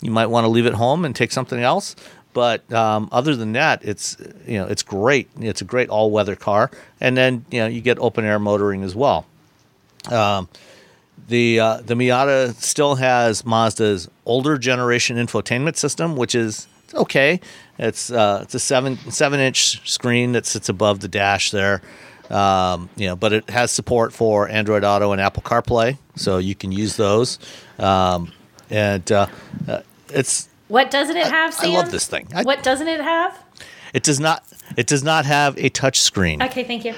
you 0.00 0.10
might 0.10 0.26
want 0.26 0.44
to 0.44 0.48
leave 0.48 0.66
it 0.66 0.74
home 0.74 1.04
and 1.04 1.14
take 1.14 1.32
something 1.32 1.60
else. 1.60 1.94
But 2.32 2.70
um, 2.72 3.08
other 3.12 3.36
than 3.36 3.52
that, 3.52 3.84
it's 3.84 4.16
you 4.46 4.58
know 4.58 4.66
it's 4.66 4.82
great. 4.82 5.30
It's 5.38 5.62
a 5.62 5.64
great 5.64 5.88
all 5.88 6.10
weather 6.10 6.34
car, 6.34 6.70
and 7.00 7.16
then 7.16 7.44
you 7.50 7.60
know 7.60 7.68
you 7.68 7.80
get 7.80 7.98
open 8.00 8.24
air 8.24 8.40
motoring 8.40 8.82
as 8.82 8.96
well. 8.96 9.24
Um, 10.10 10.48
the 11.28 11.60
uh, 11.60 11.76
the 11.78 11.94
Miata 11.94 12.54
still 12.54 12.96
has 12.96 13.42
Mazda's 13.42 14.10
older 14.26 14.58
generation 14.58 15.16
infotainment 15.16 15.76
system, 15.76 16.16
which 16.16 16.34
is 16.34 16.66
okay. 16.92 17.40
It's 17.78 18.10
uh, 18.10 18.40
it's 18.42 18.54
a 18.54 18.58
seven 18.60 18.96
seven 19.10 19.40
inch 19.40 19.88
screen 19.88 20.32
that 20.32 20.46
sits 20.46 20.68
above 20.68 21.00
the 21.00 21.08
dash 21.08 21.50
there. 21.50 21.82
Um, 22.30 22.88
you 22.96 23.06
know, 23.06 23.16
but 23.16 23.32
it 23.32 23.50
has 23.50 23.70
support 23.70 24.12
for 24.12 24.48
Android 24.48 24.82
Auto 24.84 25.12
and 25.12 25.20
Apple 25.20 25.42
CarPlay, 25.42 25.98
so 26.16 26.38
you 26.38 26.54
can 26.54 26.72
use 26.72 26.96
those. 26.96 27.38
Um, 27.78 28.32
and 28.70 29.10
uh, 29.12 29.26
uh, 29.68 29.80
it's 30.08 30.48
What 30.68 30.90
doesn't 30.90 31.16
it 31.16 31.26
have, 31.26 31.52
I 31.58 31.64
Sam? 31.64 31.72
love 31.74 31.90
this 31.90 32.06
thing. 32.06 32.28
I- 32.34 32.42
what 32.42 32.62
doesn't 32.62 32.88
it 32.88 33.00
have? 33.00 33.38
it 33.92 34.02
does 34.02 34.18
not 34.18 34.42
it 34.76 34.86
does 34.86 35.04
not 35.04 35.24
have 35.26 35.56
a 35.58 35.68
touch 35.68 36.00
screen. 36.00 36.42
Okay, 36.42 36.64
thank 36.64 36.84
you. 36.84 36.94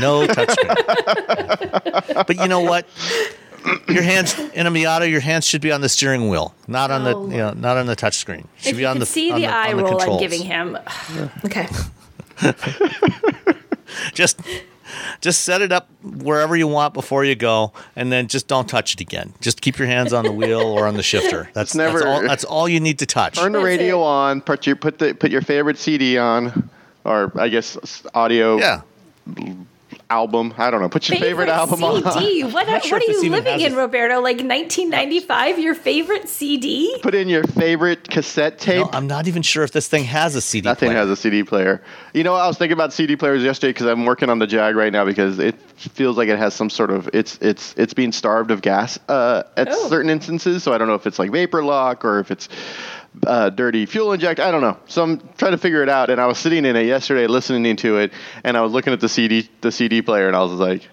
No 0.00 0.26
touch 0.26 0.50
screen. 0.50 0.74
but 2.26 2.36
you 2.36 2.46
know 2.48 2.60
what? 2.60 2.86
Your 3.88 4.02
hands 4.02 4.38
in 4.54 4.66
a 4.66 4.70
Miata, 4.70 5.10
your 5.10 5.20
hands 5.20 5.46
should 5.46 5.60
be 5.60 5.72
on 5.72 5.80
the 5.80 5.88
steering 5.88 6.28
wheel, 6.28 6.54
not 6.68 6.90
on 6.90 7.06
Oh, 7.06 7.26
the 7.26 7.32
you 7.32 7.38
know, 7.38 7.52
not 7.52 7.76
on 7.76 7.86
the 7.86 7.96
touchscreen. 7.96 8.46
Should 8.58 8.70
If 8.70 8.76
be 8.76 8.82
you 8.82 8.88
on 8.88 8.98
the 8.98 9.06
see 9.06 9.30
on 9.32 9.40
the, 9.40 9.46
eye 9.48 9.70
on 9.72 9.76
the 9.78 9.84
roll 9.84 10.14
I'm 10.14 10.18
giving 10.20 10.42
him. 10.42 10.78
okay. 11.44 11.66
Just 14.12 14.40
just 15.20 15.42
set 15.42 15.62
it 15.62 15.72
up 15.72 15.88
wherever 16.02 16.54
you 16.56 16.68
want 16.68 16.94
before 16.94 17.24
you 17.24 17.34
go, 17.34 17.72
and 17.96 18.12
then 18.12 18.28
just 18.28 18.46
don't 18.46 18.68
touch 18.68 18.94
it 18.94 19.00
again. 19.00 19.32
Just 19.40 19.60
keep 19.60 19.78
your 19.78 19.88
hands 19.88 20.12
on 20.12 20.24
the 20.24 20.30
wheel 20.32 20.60
or 20.60 20.86
on 20.86 20.94
the 20.94 21.02
shifter. 21.02 21.48
That's 21.54 21.74
never- 21.74 21.98
that's 22.00 22.06
all, 22.06 22.22
that's 22.22 22.44
all 22.44 22.68
you 22.68 22.78
need 22.80 22.98
to 23.00 23.06
touch. 23.06 23.36
Turn 23.36 23.52
the 23.52 23.60
radio 23.60 24.02
on. 24.02 24.40
Put 24.42 24.66
your 24.66 24.76
put 24.76 24.98
the 24.98 25.14
put 25.14 25.30
your 25.30 25.40
favorite 25.42 25.78
CD 25.78 26.18
on, 26.18 26.68
or 27.04 27.32
I 27.38 27.48
guess 27.48 28.02
audio 28.14 28.58
Yeah. 28.58 28.82
Album. 30.10 30.54
I 30.56 30.70
don't 30.70 30.80
know. 30.80 30.88
Put 30.88 31.08
your 31.08 31.18
favorite, 31.18 31.48
album 31.48 31.82
on. 31.82 32.12
CD. 32.12 32.42
What, 32.56 32.66
sure 32.84 32.98
what 32.98 33.08
are 33.08 33.12
you 33.12 33.30
living 33.30 33.60
in, 33.60 33.72
a- 33.74 33.76
Roberto? 33.76 34.16
Like 34.20 34.36
1995? 34.36 35.58
Your 35.58 35.74
favorite 35.74 36.28
CD? 36.28 36.96
Put 37.02 37.14
in 37.14 37.28
your 37.28 37.42
favorite 37.44 38.08
cassette 38.08 38.58
tape. 38.58 38.78
No, 38.84 38.90
I'm 38.92 39.06
not 39.06 39.26
even 39.26 39.42
sure 39.42 39.64
if 39.64 39.72
this 39.72 39.88
thing 39.88 40.04
has 40.04 40.34
a 40.34 40.40
CD 40.40 40.66
Nothing 40.68 40.88
player. 40.90 40.98
has 40.98 41.10
a 41.10 41.16
CD 41.16 41.42
player. 41.42 41.82
You 42.14 42.24
know, 42.24 42.34
I 42.34 42.46
was 42.46 42.56
thinking 42.56 42.72
about 42.74 42.92
CD 42.92 43.16
players 43.16 43.42
yesterday 43.42 43.70
because 43.72 43.86
I'm 43.86 44.04
working 44.04 44.30
on 44.30 44.38
the 44.38 44.46
Jag 44.46 44.76
right 44.76 44.92
now 44.92 45.04
because 45.04 45.38
it 45.38 45.60
feels 45.76 46.16
like 46.16 46.28
it 46.28 46.38
has 46.38 46.54
some 46.54 46.70
sort 46.70 46.90
of 46.90 47.08
it's 47.12 47.36
it's 47.42 47.74
it's 47.76 47.92
being 47.92 48.12
starved 48.12 48.50
of 48.50 48.62
gas 48.62 48.98
uh, 49.08 49.42
at 49.56 49.68
Oh. 49.70 49.88
certain 49.88 50.10
instances. 50.10 50.62
So 50.62 50.72
I 50.72 50.78
don't 50.78 50.88
know 50.88 50.94
if 50.94 51.06
it's 51.06 51.18
like 51.18 51.30
vapor 51.32 51.62
lock 51.64 52.04
or 52.04 52.18
if 52.20 52.30
it's 52.30 52.48
uh, 53.26 53.50
dirty 53.50 53.86
fuel 53.86 54.12
inject. 54.12 54.40
I 54.40 54.50
don't 54.50 54.60
know. 54.60 54.78
So 54.86 55.02
I'm 55.02 55.28
trying 55.38 55.52
to 55.52 55.58
figure 55.58 55.82
it 55.82 55.88
out. 55.88 56.10
And 56.10 56.20
I 56.20 56.26
was 56.26 56.38
sitting 56.38 56.64
in 56.64 56.76
it 56.76 56.86
yesterday, 56.86 57.26
listening 57.26 57.76
to 57.76 57.98
it, 57.98 58.12
and 58.44 58.56
I 58.56 58.60
was 58.60 58.72
looking 58.72 58.92
at 58.92 59.00
the 59.00 59.08
CD 59.08 59.48
the 59.60 59.72
CD 59.72 60.02
player, 60.02 60.26
and 60.26 60.36
I 60.36 60.42
was 60.42 60.52
like. 60.52 60.88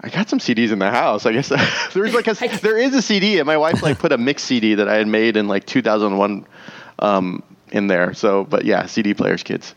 I 0.00 0.10
got 0.10 0.28
some 0.28 0.38
CDs 0.38 0.70
in 0.70 0.78
the 0.78 0.88
house. 0.88 1.26
I 1.26 1.32
guess 1.32 1.48
there's 1.92 2.14
like 2.14 2.28
a, 2.28 2.34
there 2.62 2.78
is 2.78 2.94
a 2.94 3.02
CD, 3.02 3.38
and 3.38 3.46
my 3.48 3.56
wife 3.56 3.82
like 3.82 3.98
put 3.98 4.12
a 4.12 4.16
mix 4.16 4.44
CD 4.44 4.76
that 4.76 4.88
I 4.88 4.94
had 4.94 5.08
made 5.08 5.36
in 5.36 5.48
like 5.48 5.66
2001 5.66 6.46
um, 7.00 7.42
in 7.72 7.88
there. 7.88 8.14
So, 8.14 8.44
but 8.44 8.64
yeah, 8.64 8.86
CD 8.86 9.12
players, 9.12 9.42
kids. 9.42 9.74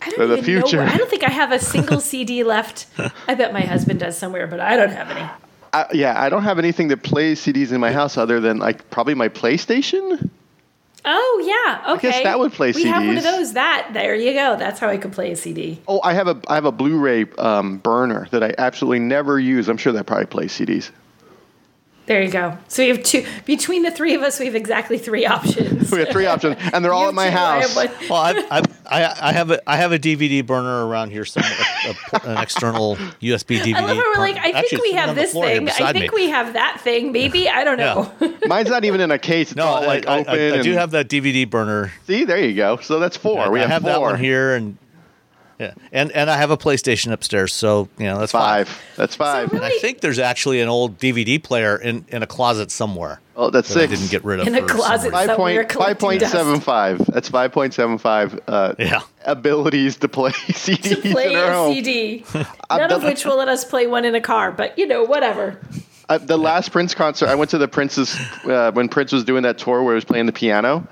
I 0.00 0.10
For 0.10 0.28
don't 0.28 0.30
the 0.30 0.42
future. 0.44 0.76
know. 0.76 0.92
I 0.92 0.96
don't 0.96 1.10
think 1.10 1.24
I 1.24 1.30
have 1.30 1.50
a 1.50 1.58
single 1.58 2.00
CD 2.00 2.44
left. 2.54 2.86
I 3.26 3.34
bet 3.34 3.52
my 3.52 3.62
husband 3.62 3.98
does 3.98 4.16
somewhere, 4.16 4.46
but 4.46 4.60
I 4.60 4.76
don't 4.76 4.90
have 4.90 5.10
any. 5.10 5.28
I, 5.72 5.86
yeah, 5.92 6.22
I 6.22 6.28
don't 6.28 6.44
have 6.44 6.60
anything 6.60 6.88
that 6.88 7.02
plays 7.02 7.40
CDs 7.40 7.72
in 7.72 7.80
my 7.80 7.90
house 7.90 8.16
other 8.16 8.38
than 8.38 8.58
like 8.58 8.90
probably 8.90 9.14
my 9.14 9.28
PlayStation. 9.28 10.30
Oh 11.04 11.42
yeah, 11.44 11.92
okay. 11.94 12.10
guess 12.10 12.22
that 12.22 12.38
would 12.38 12.52
play 12.52 12.72
We 12.72 12.84
have 12.84 13.06
one 13.06 13.18
of 13.18 13.22
those. 13.22 13.52
That 13.52 13.90
there 13.92 14.14
you 14.14 14.32
go. 14.32 14.56
That's 14.56 14.80
how 14.80 14.88
I 14.88 14.96
could 14.96 15.12
play 15.12 15.32
a 15.32 15.36
CD. 15.36 15.80
Oh, 15.86 16.00
I 16.02 16.14
have 16.14 16.28
a 16.28 16.40
I 16.48 16.54
have 16.54 16.64
a 16.64 16.72
Blu-ray 16.72 17.26
um, 17.38 17.78
burner 17.78 18.26
that 18.30 18.42
I 18.42 18.54
absolutely 18.56 19.00
never 19.00 19.38
use. 19.38 19.68
I'm 19.68 19.76
sure 19.76 19.92
that 19.92 20.06
probably 20.06 20.26
plays 20.26 20.52
CDs. 20.52 20.90
There 22.06 22.20
you 22.22 22.30
go. 22.30 22.58
So 22.68 22.82
we 22.82 22.90
have 22.90 23.02
two 23.02 23.24
between 23.46 23.82
the 23.82 23.90
three 23.90 24.14
of 24.14 24.20
us. 24.22 24.38
We 24.38 24.44
have 24.46 24.54
exactly 24.54 24.98
three 24.98 25.24
options. 25.24 25.90
We 25.90 26.00
have 26.00 26.10
three 26.10 26.26
options, 26.26 26.56
and 26.72 26.84
they're 26.84 26.92
all 26.92 27.08
at 27.08 27.14
my 27.14 27.30
two, 27.30 27.36
I 27.36 27.60
have 27.62 27.70
house. 27.72 28.10
Well, 28.10 28.18
I, 28.20 28.32
I, 28.50 28.62
I, 28.86 29.28
I 29.28 29.32
have 29.32 29.50
a 29.50 29.70
I 29.70 29.76
have 29.76 29.92
a 29.92 29.98
DVD 29.98 30.44
burner 30.44 30.86
around 30.86 31.10
here, 31.12 31.24
some 31.24 31.42
a, 31.44 31.88
a, 32.16 32.30
an 32.30 32.38
external 32.42 32.96
USB 33.22 33.58
DVD. 33.60 33.74
I 33.76 33.80
love 33.80 33.96
how 33.96 34.02
we're 34.12 34.18
like, 34.18 34.34
burner. 34.36 34.56
I 34.58 34.62
think 34.62 34.82
we 34.82 34.92
have 34.92 35.14
this 35.14 35.32
thing. 35.32 35.68
I 35.68 35.92
think 35.92 36.12
me. 36.12 36.24
we 36.24 36.28
have 36.30 36.52
that 36.52 36.80
thing. 36.82 37.10
Maybe 37.12 37.48
I 37.48 37.64
don't 37.64 37.78
know. 37.78 38.12
Mine's 38.46 38.68
not 38.68 38.84
even 38.84 39.00
in 39.00 39.10
a 39.10 39.18
case. 39.18 39.52
It's 39.52 39.56
No, 39.56 39.64
all 39.66 39.86
like 39.86 40.06
I, 40.06 40.16
I- 40.16 40.20
open. 40.20 40.34
I, 40.34 40.58
I 40.58 40.62
do 40.62 40.72
have 40.72 40.90
that 40.90 41.08
DVD 41.08 41.48
burner. 41.48 41.90
See, 42.06 42.24
there 42.24 42.38
you 42.38 42.54
go. 42.54 42.76
So 42.78 42.98
that's 43.00 43.16
four. 43.16 43.50
we 43.50 43.60
I 43.60 43.62
have, 43.62 43.70
have 43.70 43.82
four. 43.82 43.90
that 43.92 44.00
one 44.02 44.18
here, 44.18 44.54
and 44.56 44.76
yeah, 45.58 45.74
and 45.92 46.10
and 46.12 46.28
I 46.30 46.36
have 46.36 46.50
a 46.50 46.56
PlayStation 46.56 47.12
upstairs. 47.12 47.52
So 47.52 47.88
you 47.98 48.04
know 48.06 48.18
that's 48.18 48.32
Five. 48.32 48.68
five. 48.68 48.82
That's 48.96 49.16
five. 49.16 49.52
really- 49.52 49.64
And 49.64 49.74
I 49.74 49.78
think 49.78 50.00
there's 50.00 50.18
actually 50.18 50.60
an 50.60 50.68
old 50.68 50.98
DVD 50.98 51.42
player 51.42 51.76
in, 51.76 52.04
in 52.08 52.22
a 52.22 52.26
closet 52.26 52.70
somewhere 52.70 53.20
oh, 53.36 53.50
that's 53.50 53.72
that 53.74 53.84
I 53.84 53.86
didn't 53.86 54.10
get 54.10 54.24
rid 54.24 54.40
of. 54.40 54.46
In 54.48 54.54
a 54.54 54.66
closet 54.66 55.02
some 55.04 55.12
Five 55.12 55.20
reason. 55.28 55.36
somewhere 55.36 55.64
point 55.64 55.72
five 55.72 55.98
point 55.98 56.20
collecting 56.20 56.28
seven 56.28 56.60
five. 56.60 56.98
That's 57.06 57.28
five 57.28 57.52
point 57.52 57.72
seven 57.74 57.98
five. 57.98 58.40
Uh, 58.48 58.74
Yeah. 58.78 59.02
abilities 59.26 59.96
to 59.98 60.08
play 60.08 60.30
CDs 60.32 61.02
to 61.02 61.12
play 61.12 61.32
in 61.32 61.38
our 61.38 61.50
a 61.50 61.54
home. 61.54 61.74
CD. 61.74 62.24
None 62.70 62.92
of 62.92 63.02
which 63.04 63.24
will 63.24 63.36
let 63.38 63.48
us 63.48 63.64
play 63.64 63.86
one 63.86 64.04
in 64.04 64.14
a 64.14 64.20
car, 64.20 64.52
but 64.52 64.76
you 64.78 64.86
know, 64.86 65.04
whatever. 65.04 65.58
Uh, 66.08 66.18
the 66.18 66.36
last 66.36 66.70
Prince 66.70 66.94
concert, 66.94 67.28
I 67.28 67.34
went 67.34 67.50
to 67.52 67.58
the 67.58 67.66
Prince's 67.68 68.14
uh, 68.44 68.70
when 68.72 68.88
Prince 68.88 69.12
was 69.12 69.24
doing 69.24 69.42
that 69.44 69.56
tour 69.56 69.82
where 69.82 69.94
he 69.94 69.96
was 69.96 70.04
playing 70.04 70.26
the 70.26 70.32
piano, 70.32 70.86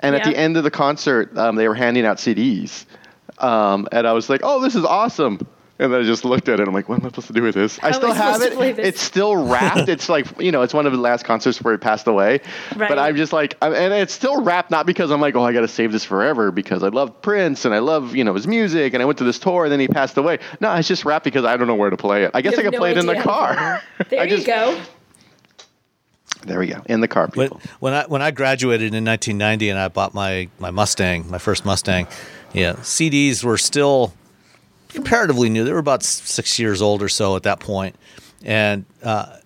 and 0.00 0.14
at 0.14 0.22
the 0.24 0.36
end 0.36 0.56
of 0.58 0.64
the 0.64 0.70
concert, 0.70 1.36
um, 1.38 1.56
they 1.56 1.66
were 1.66 1.74
handing 1.74 2.04
out 2.04 2.18
CDs, 2.18 2.84
um, 3.42 3.88
and 3.92 4.06
I 4.06 4.12
was 4.12 4.28
like, 4.28 4.40
"Oh, 4.42 4.60
this 4.60 4.74
is 4.74 4.84
awesome." 4.84 5.38
And 5.78 5.90
then 5.90 6.02
I 6.02 6.04
just 6.04 6.26
looked 6.26 6.50
at 6.50 6.60
it. 6.60 6.68
I'm 6.68 6.74
like, 6.74 6.90
"What 6.90 6.98
am 7.00 7.06
I 7.06 7.08
supposed 7.08 7.28
to 7.28 7.32
do 7.32 7.42
with 7.42 7.54
this?" 7.54 7.78
I 7.82 7.92
still 7.92 8.12
have 8.12 8.34
supposed 8.34 8.50
to 8.52 8.56
play 8.58 8.70
it. 8.70 8.78
It's 8.78 9.00
still 9.00 9.34
wrapped. 9.34 9.88
it's 9.88 10.10
like 10.10 10.26
you 10.38 10.52
know, 10.52 10.60
it's 10.60 10.74
one 10.74 10.84
of 10.84 10.92
the 10.92 10.98
last 10.98 11.24
concerts 11.24 11.62
where 11.62 11.72
he 11.72 11.78
passed 11.78 12.06
away. 12.06 12.40
Right. 12.76 12.88
But 12.88 12.98
I'm 12.98 13.16
just 13.16 13.32
like, 13.32 13.56
I'm, 13.62 13.72
and 13.72 13.94
it's 13.94 14.12
still 14.12 14.42
wrapped 14.42 14.70
not 14.70 14.84
because 14.84 15.10
I'm 15.10 15.22
like, 15.22 15.36
"Oh, 15.36 15.42
I 15.42 15.54
got 15.54 15.62
to 15.62 15.68
save 15.68 15.90
this 15.90 16.04
forever," 16.04 16.50
because 16.52 16.82
I 16.82 16.88
love 16.88 17.22
Prince 17.22 17.64
and 17.64 17.74
I 17.74 17.78
love 17.78 18.14
you 18.14 18.24
know 18.24 18.34
his 18.34 18.46
music, 18.46 18.92
and 18.92 19.02
I 19.02 19.06
went 19.06 19.18
to 19.18 19.24
this 19.24 19.38
tour 19.38 19.64
and 19.64 19.72
then 19.72 19.80
he 19.80 19.88
passed 19.88 20.18
away. 20.18 20.38
No, 20.60 20.74
it's 20.74 20.86
just 20.86 21.06
wrapped 21.06 21.24
because 21.24 21.46
I 21.46 21.56
don't 21.56 21.66
know 21.66 21.74
where 21.76 21.90
to 21.90 21.96
play 21.96 22.24
it. 22.24 22.32
I 22.34 22.42
guess 22.42 22.52
I 22.54 22.56
have 22.56 22.64
could 22.66 22.72
no 22.74 22.78
play 22.78 22.90
it 22.90 22.98
in 22.98 23.06
the 23.06 23.16
car. 23.22 23.82
There 24.10 24.20
I 24.20 24.24
you 24.24 24.44
go. 24.44 24.78
There 26.42 26.58
we 26.58 26.68
go. 26.68 26.80
In 26.86 27.00
the 27.02 27.08
car, 27.08 27.28
When, 27.34 27.48
people. 27.48 27.60
when 27.80 27.92
I 27.92 28.04
when 28.06 28.22
I 28.22 28.30
graduated 28.30 28.94
in 28.94 29.04
1990 29.04 29.68
and 29.70 29.78
I 29.78 29.88
bought 29.88 30.14
my 30.14 30.48
my 30.58 30.70
Mustang, 30.70 31.30
my 31.30 31.38
first 31.38 31.64
Mustang, 31.66 32.06
yeah, 32.52 32.74
CDs 32.74 33.44
were 33.44 33.58
still 33.58 34.12
comparatively 34.88 35.48
new. 35.48 35.64
They 35.64 35.72
were 35.72 35.78
about 35.78 36.02
six 36.02 36.58
years 36.58 36.82
old 36.82 37.02
or 37.02 37.08
so 37.08 37.36
at 37.36 37.44
that 37.44 37.60
point, 37.60 37.96
and 38.44 38.84
uh, 39.02 39.36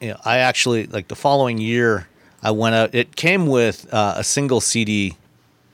you 0.00 0.08
know, 0.10 0.20
I 0.24 0.38
actually 0.38 0.86
like 0.86 1.08
the 1.08 1.16
following 1.16 1.58
year 1.58 2.08
I 2.42 2.50
went 2.50 2.74
out. 2.74 2.94
It 2.94 3.16
came 3.16 3.46
with 3.46 3.92
uh, 3.92 4.14
a 4.16 4.24
single 4.24 4.60
CD 4.60 5.16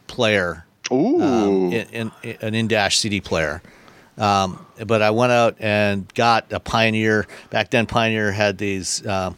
player, 0.06 0.66
Ooh. 0.92 1.22
um, 1.22 1.72
in, 1.72 1.88
in, 1.88 2.12
in 2.22 2.36
an 2.40 2.54
in-dash 2.54 2.98
CD 2.98 3.20
player. 3.20 3.62
Um, 4.18 4.64
but 4.86 5.02
I 5.02 5.10
went 5.10 5.32
out 5.32 5.56
and 5.60 6.12
got 6.14 6.52
a 6.52 6.58
Pioneer. 6.58 7.26
Back 7.50 7.70
then, 7.70 7.86
Pioneer 7.86 8.32
had 8.32 8.58
these. 8.58 9.04
Uh, 9.04 9.32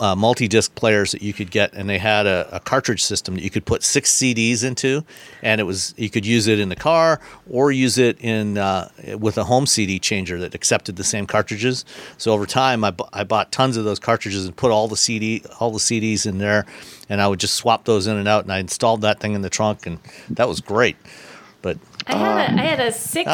uh, 0.00 0.14
multi-disc 0.14 0.74
players 0.74 1.12
that 1.12 1.22
you 1.22 1.32
could 1.32 1.50
get, 1.50 1.72
and 1.72 1.88
they 1.88 1.98
had 1.98 2.26
a, 2.26 2.48
a, 2.52 2.60
cartridge 2.60 3.02
system 3.02 3.34
that 3.34 3.42
you 3.42 3.50
could 3.50 3.64
put 3.64 3.82
six 3.82 4.14
CDs 4.14 4.64
into, 4.64 5.04
and 5.42 5.60
it 5.60 5.64
was 5.64 5.94
you 5.96 6.10
could 6.10 6.24
use 6.24 6.46
it 6.46 6.60
in 6.60 6.68
the 6.68 6.76
car 6.76 7.20
or 7.50 7.72
use 7.72 7.98
it 7.98 8.20
in 8.20 8.58
uh, 8.58 8.88
with 9.18 9.38
a 9.38 9.44
home 9.44 9.66
CD 9.66 9.98
changer 9.98 10.38
that 10.38 10.54
accepted 10.54 10.96
the 10.96 11.04
same 11.04 11.26
cartridges. 11.26 11.84
So 12.16 12.32
over 12.32 12.46
time, 12.46 12.84
I, 12.84 12.90
bu- 12.90 13.08
I 13.12 13.24
bought 13.24 13.50
tons 13.50 13.76
of 13.76 13.84
those 13.84 13.98
cartridges 13.98 14.46
and 14.46 14.56
put 14.56 14.70
all 14.70 14.88
the 14.88 14.96
CD 14.96 15.42
all 15.58 15.70
the 15.70 15.78
CDs 15.78 16.26
in 16.26 16.38
there, 16.38 16.66
and 17.08 17.20
I 17.20 17.28
would 17.28 17.40
just 17.40 17.54
swap 17.54 17.84
those 17.84 18.06
in 18.06 18.16
and 18.16 18.28
out, 18.28 18.44
and 18.44 18.52
I 18.52 18.58
installed 18.58 19.02
that 19.02 19.20
thing 19.20 19.34
in 19.34 19.42
the 19.42 19.50
trunk, 19.50 19.86
and 19.86 19.98
that 20.30 20.48
was 20.48 20.60
great. 20.60 20.96
But 21.60 21.78
I 22.06 22.16
had, 22.16 22.50
a, 22.50 22.52
I 22.52 22.64
had 22.64 22.80
a 22.80 22.92
six 22.92 23.30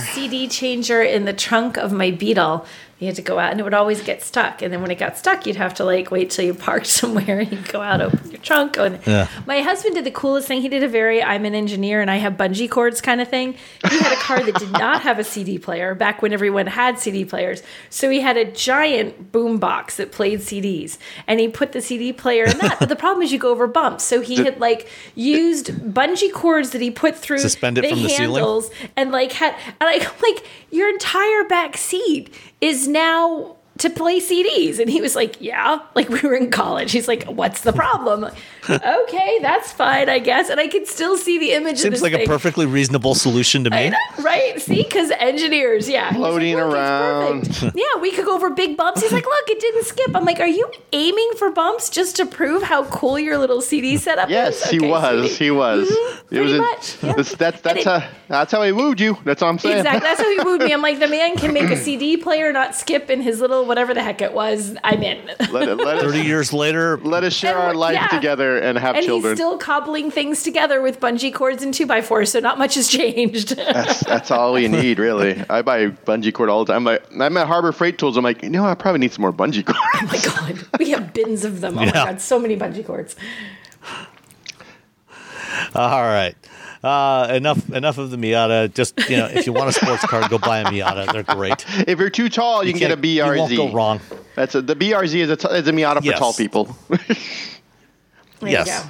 CD 0.00 0.48
changer 0.48 1.02
in 1.02 1.24
the 1.24 1.32
trunk 1.32 1.76
of 1.76 1.92
my 1.92 2.10
Beetle 2.10 2.66
you 3.00 3.06
had 3.06 3.16
to 3.16 3.22
go 3.22 3.38
out 3.38 3.50
and 3.50 3.58
it 3.58 3.62
would 3.62 3.74
always 3.74 4.02
get 4.02 4.22
stuck. 4.22 4.60
And 4.60 4.70
then 4.70 4.82
when 4.82 4.90
it 4.90 4.98
got 4.98 5.16
stuck, 5.16 5.46
you'd 5.46 5.56
have 5.56 5.72
to 5.74 5.84
like 5.84 6.10
wait 6.10 6.30
till 6.30 6.44
you 6.44 6.52
parked 6.52 6.86
somewhere 7.00 7.40
and 7.40 7.50
you'd 7.50 7.68
go 7.68 7.80
out, 7.80 8.02
open 8.02 8.30
your 8.30 8.40
trunk. 8.40 8.76
And 8.76 9.00
yeah. 9.06 9.26
my 9.46 9.62
husband 9.62 9.94
did 9.94 10.04
the 10.04 10.10
coolest 10.10 10.46
thing. 10.46 10.60
He 10.60 10.68
did 10.68 10.82
a 10.82 10.88
very 10.88 11.22
I'm 11.22 11.46
an 11.46 11.54
engineer 11.54 12.02
and 12.02 12.10
I 12.10 12.16
have 12.16 12.34
bungee 12.34 12.70
cords 12.70 13.00
kind 13.00 13.22
of 13.22 13.28
thing. 13.28 13.54
He 13.88 13.98
had 13.98 14.12
a 14.12 14.20
car 14.20 14.42
that 14.42 14.54
did 14.54 14.70
not 14.72 15.00
have 15.00 15.18
a 15.18 15.24
CD 15.24 15.58
player 15.58 15.94
back 15.94 16.20
when 16.20 16.34
everyone 16.34 16.66
had 16.66 16.98
CD 16.98 17.24
players. 17.24 17.62
So 17.88 18.10
he 18.10 18.20
had 18.20 18.36
a 18.36 18.44
giant 18.44 19.32
boom 19.32 19.58
box 19.58 19.96
that 19.96 20.12
played 20.12 20.40
CDs 20.40 20.98
and 21.26 21.40
he 21.40 21.48
put 21.48 21.72
the 21.72 21.80
CD 21.80 22.12
player 22.12 22.44
in 22.44 22.58
that. 22.58 22.76
but 22.80 22.90
the 22.90 22.96
problem 22.96 23.22
is 23.22 23.32
you 23.32 23.38
go 23.38 23.50
over 23.50 23.66
bumps. 23.66 24.04
So 24.04 24.20
he 24.20 24.44
had 24.44 24.60
like 24.60 24.88
used 25.14 25.68
bungee 25.68 26.32
cords 26.32 26.70
that 26.70 26.82
he 26.82 26.90
put 26.90 27.16
through 27.16 27.38
Suspended 27.38 27.84
the 27.84 27.88
from 27.88 28.02
the 28.02 28.08
handles 28.10 28.68
ceiling? 28.68 28.90
and 28.96 29.10
like 29.10 29.32
had 29.32 29.54
and 29.80 29.80
like 29.80 30.22
like 30.22 30.44
your 30.70 30.90
entire 30.90 31.44
back 31.44 31.78
seat 31.78 32.32
is 32.60 32.86
now 32.86 33.56
to 33.80 33.90
play 33.90 34.20
CDs. 34.20 34.78
And 34.78 34.90
he 34.90 35.00
was 35.00 35.16
like, 35.16 35.40
Yeah, 35.40 35.80
like 35.94 36.08
we 36.08 36.20
were 36.20 36.34
in 36.34 36.50
college. 36.50 36.92
He's 36.92 37.08
like, 37.08 37.24
What's 37.24 37.62
the 37.62 37.72
problem? 37.72 38.24
okay, 38.70 39.38
that's 39.40 39.72
fine, 39.72 40.08
I 40.08 40.18
guess. 40.18 40.48
And 40.50 40.60
I 40.60 40.68
could 40.68 40.86
still 40.86 41.16
see 41.16 41.38
the 41.38 41.52
image 41.52 41.78
Seems 41.78 42.02
like 42.02 42.12
thing. 42.12 42.22
a 42.22 42.26
perfectly 42.26 42.66
reasonable 42.66 43.14
solution 43.14 43.64
to 43.64 43.70
me. 43.70 43.90
Know, 43.90 43.96
right? 44.18 44.60
See, 44.60 44.82
because 44.82 45.10
engineers, 45.12 45.88
yeah. 45.88 46.12
Floating 46.12 46.54
like, 46.54 46.64
around. 46.64 47.72
yeah, 47.74 48.00
we 48.00 48.12
could 48.12 48.26
go 48.26 48.34
over 48.34 48.50
big 48.50 48.76
bumps. 48.76 49.02
He's 49.02 49.12
like, 49.12 49.24
Look, 49.24 49.48
it 49.48 49.60
didn't 49.60 49.84
skip. 49.84 50.14
I'm 50.14 50.24
like, 50.24 50.40
Are 50.40 50.46
you 50.46 50.70
aiming 50.92 51.32
for 51.36 51.50
bumps 51.50 51.90
just 51.90 52.16
to 52.16 52.26
prove 52.26 52.62
how 52.62 52.84
cool 52.84 53.18
your 53.18 53.38
little 53.38 53.62
CD 53.62 53.96
setup 53.96 54.28
yes, 54.28 54.56
is? 54.56 54.60
Yes, 54.60 54.68
okay, 54.68 54.78
he 54.78 54.90
was. 54.90 55.38
He 55.38 55.50
was. 55.50 55.90
Mm-hmm, 55.90 56.34
it 56.34 56.40
was 56.40 56.52
much. 56.52 57.02
Yeah. 57.02 57.12
That's, 57.14 57.34
that's, 57.34 57.60
that's, 57.62 57.84
how, 57.84 58.08
that's 58.28 58.52
how 58.52 58.62
he 58.62 58.72
wooed 58.72 59.00
you. 59.00 59.16
That's 59.24 59.42
all 59.42 59.48
I'm 59.48 59.58
saying. 59.58 59.78
Exactly. 59.78 60.00
That's 60.00 60.20
how 60.20 60.30
he 60.30 60.40
wooed 60.44 60.62
me. 60.62 60.72
I'm 60.72 60.82
like, 60.82 60.98
the 60.98 61.08
man 61.08 61.36
can 61.36 61.52
make 61.54 61.70
a 61.70 61.76
CD 61.84 62.16
player 62.16 62.52
not 62.52 62.74
skip 62.74 63.10
in 63.10 63.20
his 63.22 63.40
little 63.40 63.64
whatever 63.70 63.94
the 63.94 64.02
heck 64.02 64.20
it 64.20 64.32
was 64.32 64.40
was 64.40 64.76
I'm 64.82 65.02
in. 65.02 65.26
Let 65.50 65.68
it, 65.68 65.76
let 65.76 66.00
Thirty 66.00 66.22
years 66.22 66.52
later, 66.52 66.98
let 66.98 67.24
us 67.24 67.32
share 67.32 67.56
and, 67.56 67.68
our 67.68 67.74
life 67.74 67.94
yeah. 67.94 68.06
together 68.08 68.58
and 68.58 68.78
have 68.78 68.96
and 68.96 69.04
children. 69.04 69.32
And 69.32 69.38
he's 69.38 69.46
still 69.46 69.58
cobbling 69.58 70.10
things 70.10 70.42
together 70.42 70.80
with 70.80 71.00
bungee 71.00 71.32
cords 71.32 71.62
and 71.62 71.72
two 71.72 71.86
by 71.86 72.00
fours, 72.00 72.32
so 72.32 72.40
not 72.40 72.58
much 72.58 72.74
has 72.74 72.88
changed. 72.88 73.56
that's, 73.56 74.00
that's 74.00 74.30
all 74.30 74.58
you 74.58 74.68
need, 74.68 74.98
really. 74.98 75.42
I 75.48 75.62
buy 75.62 75.88
bungee 75.88 76.32
cord 76.32 76.48
all 76.48 76.64
the 76.64 76.72
time. 76.72 76.86
I'm, 76.88 76.92
like, 76.92 77.04
I'm 77.18 77.36
at 77.36 77.46
Harbor 77.46 77.72
Freight 77.72 77.98
Tools. 77.98 78.16
I'm 78.16 78.24
like, 78.24 78.42
you 78.42 78.50
know, 78.50 78.64
I 78.64 78.74
probably 78.74 79.00
need 79.00 79.12
some 79.12 79.22
more 79.22 79.32
bungee 79.32 79.64
cords. 79.64 79.78
Oh 79.94 80.06
my 80.06 80.18
god, 80.18 80.68
we 80.78 80.90
have 80.90 81.12
bins 81.12 81.44
of 81.44 81.60
them. 81.60 81.78
Oh 81.78 81.82
yeah. 81.82 81.86
my 81.86 81.92
god, 81.92 82.20
so 82.20 82.38
many 82.38 82.56
bungee 82.56 82.84
cords. 82.84 83.16
All 85.74 86.02
right. 86.02 86.34
Uh, 86.82 87.28
enough 87.34 87.70
enough 87.72 87.98
of 87.98 88.10
the 88.10 88.16
Miata. 88.16 88.72
Just 88.72 88.98
you 89.10 89.18
know, 89.18 89.26
if 89.26 89.46
you 89.46 89.52
want 89.52 89.68
a 89.68 89.72
sports 89.72 90.04
car, 90.06 90.26
go 90.28 90.38
buy 90.38 90.60
a 90.60 90.64
Miata. 90.64 91.12
They're 91.12 91.22
great. 91.22 91.64
If 91.86 91.98
you're 91.98 92.08
too 92.08 92.30
tall, 92.30 92.62
you, 92.62 92.68
you 92.68 92.72
can 92.72 92.80
get 92.80 92.90
a 92.92 92.96
BRZ. 92.96 93.50
You 93.50 93.58
won't 93.58 93.72
go 93.72 93.72
wrong. 93.72 94.00
That's 94.34 94.54
a, 94.54 94.62
the 94.62 94.74
BRZ 94.74 95.14
is 95.14 95.30
a, 95.30 95.36
t- 95.36 95.48
is 95.48 95.68
a 95.68 95.72
Miata 95.72 95.98
for 95.98 96.04
yes. 96.04 96.18
tall 96.18 96.32
people. 96.32 96.74
yes. 98.42 98.86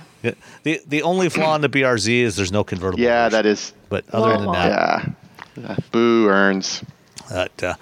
The 0.63 0.81
the 0.87 1.03
only 1.03 1.29
flaw 1.31 1.57
in 1.57 1.63
the 1.63 1.69
BRZ 1.69 2.21
is 2.21 2.37
there's 2.37 2.53
no 2.53 2.63
convertible. 2.63 3.03
Yeah, 3.03 3.25
version. 3.25 3.33
that 3.33 3.47
is. 3.47 3.73
But 3.89 4.05
other 4.11 4.39
than 4.39 4.53
that, 4.53 5.17
yeah. 5.57 5.77
Boo 5.91 6.29
earns. 6.29 6.85
But, 7.29 7.63
uh, 7.63 7.75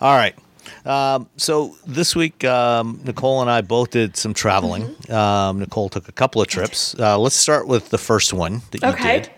all 0.00 0.16
right. 0.16 0.34
Um, 0.84 1.28
so 1.36 1.76
this 1.86 2.14
week, 2.14 2.44
um, 2.44 3.00
Nicole 3.04 3.40
and 3.40 3.50
I 3.50 3.62
both 3.62 3.90
did 3.90 4.16
some 4.16 4.34
traveling. 4.34 4.82
Mm-hmm. 4.82 5.12
Um, 5.12 5.58
Nicole 5.60 5.88
took 5.88 6.08
a 6.08 6.12
couple 6.12 6.42
of 6.42 6.48
trips. 6.48 6.94
Uh, 6.98 7.18
let's 7.18 7.36
start 7.36 7.66
with 7.66 7.90
the 7.90 7.98
first 7.98 8.32
one 8.32 8.62
that 8.70 8.82
you 8.82 8.88
okay. 8.88 9.20
did. 9.20 9.30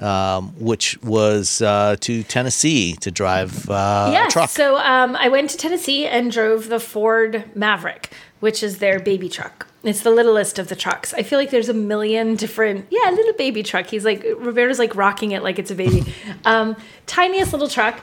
Um, 0.00 0.54
which 0.58 1.00
was 1.02 1.60
uh, 1.60 1.96
to 2.00 2.22
Tennessee 2.24 2.94
to 3.02 3.10
drive 3.10 3.68
uh, 3.70 4.26
truck. 4.30 4.48
So 4.48 4.76
um, 4.78 5.14
I 5.14 5.28
went 5.28 5.50
to 5.50 5.56
Tennessee 5.56 6.06
and 6.06 6.32
drove 6.32 6.68
the 6.68 6.80
Ford 6.80 7.44
Maverick, 7.54 8.10
which 8.40 8.62
is 8.62 8.78
their 8.78 8.98
baby 8.98 9.28
truck. 9.28 9.68
It's 9.84 10.02
the 10.02 10.10
littlest 10.10 10.60
of 10.60 10.68
the 10.68 10.76
trucks. 10.76 11.12
I 11.12 11.24
feel 11.24 11.40
like 11.40 11.50
there's 11.50 11.68
a 11.68 11.74
million 11.74 12.36
different, 12.36 12.86
yeah, 12.90 13.10
little 13.10 13.32
baby 13.32 13.64
truck. 13.64 13.86
He's 13.86 14.04
like 14.04 14.24
Roberto's 14.36 14.78
like 14.78 14.94
rocking 14.94 15.32
it 15.32 15.42
like 15.42 15.58
it's 15.58 15.72
a 15.72 15.74
baby. 15.74 16.04
um, 16.44 16.76
tiniest 17.06 17.52
little 17.52 17.68
truck 17.68 18.00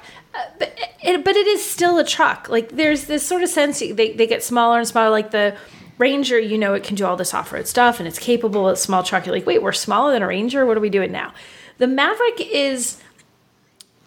but 0.58 0.78
it, 1.04 1.24
but 1.24 1.36
it 1.36 1.48
is 1.48 1.64
still 1.64 1.98
a 1.98 2.04
truck. 2.04 2.50
Like 2.50 2.70
there's 2.70 3.06
this 3.06 3.26
sort 3.26 3.44
of 3.44 3.50
sense 3.50 3.80
they, 3.80 4.14
they 4.14 4.28
get 4.28 4.44
smaller 4.44 4.78
and 4.78 4.88
smaller. 4.88 5.10
Like 5.10 5.32
the 5.32 5.56
Ranger, 5.98 6.40
you 6.40 6.58
know, 6.58 6.74
it 6.74 6.84
can 6.84 6.96
do 6.96 7.06
all 7.06 7.18
this 7.18 7.34
off 7.34 7.52
road 7.52 7.68
stuff 7.68 8.00
and 8.00 8.08
it's 8.08 8.20
capable. 8.20 8.70
A 8.70 8.76
small 8.76 9.04
truck. 9.04 9.26
You're 9.26 9.36
like, 9.36 9.46
wait, 9.46 9.62
we're 9.62 9.72
smaller 9.72 10.12
than 10.12 10.22
a 10.22 10.28
Ranger. 10.28 10.66
What 10.66 10.78
are 10.78 10.82
we 10.82 10.90
doing 10.90 11.12
now? 11.12 11.34
The 11.78 11.88
Maverick 11.88 12.40
is 12.40 13.02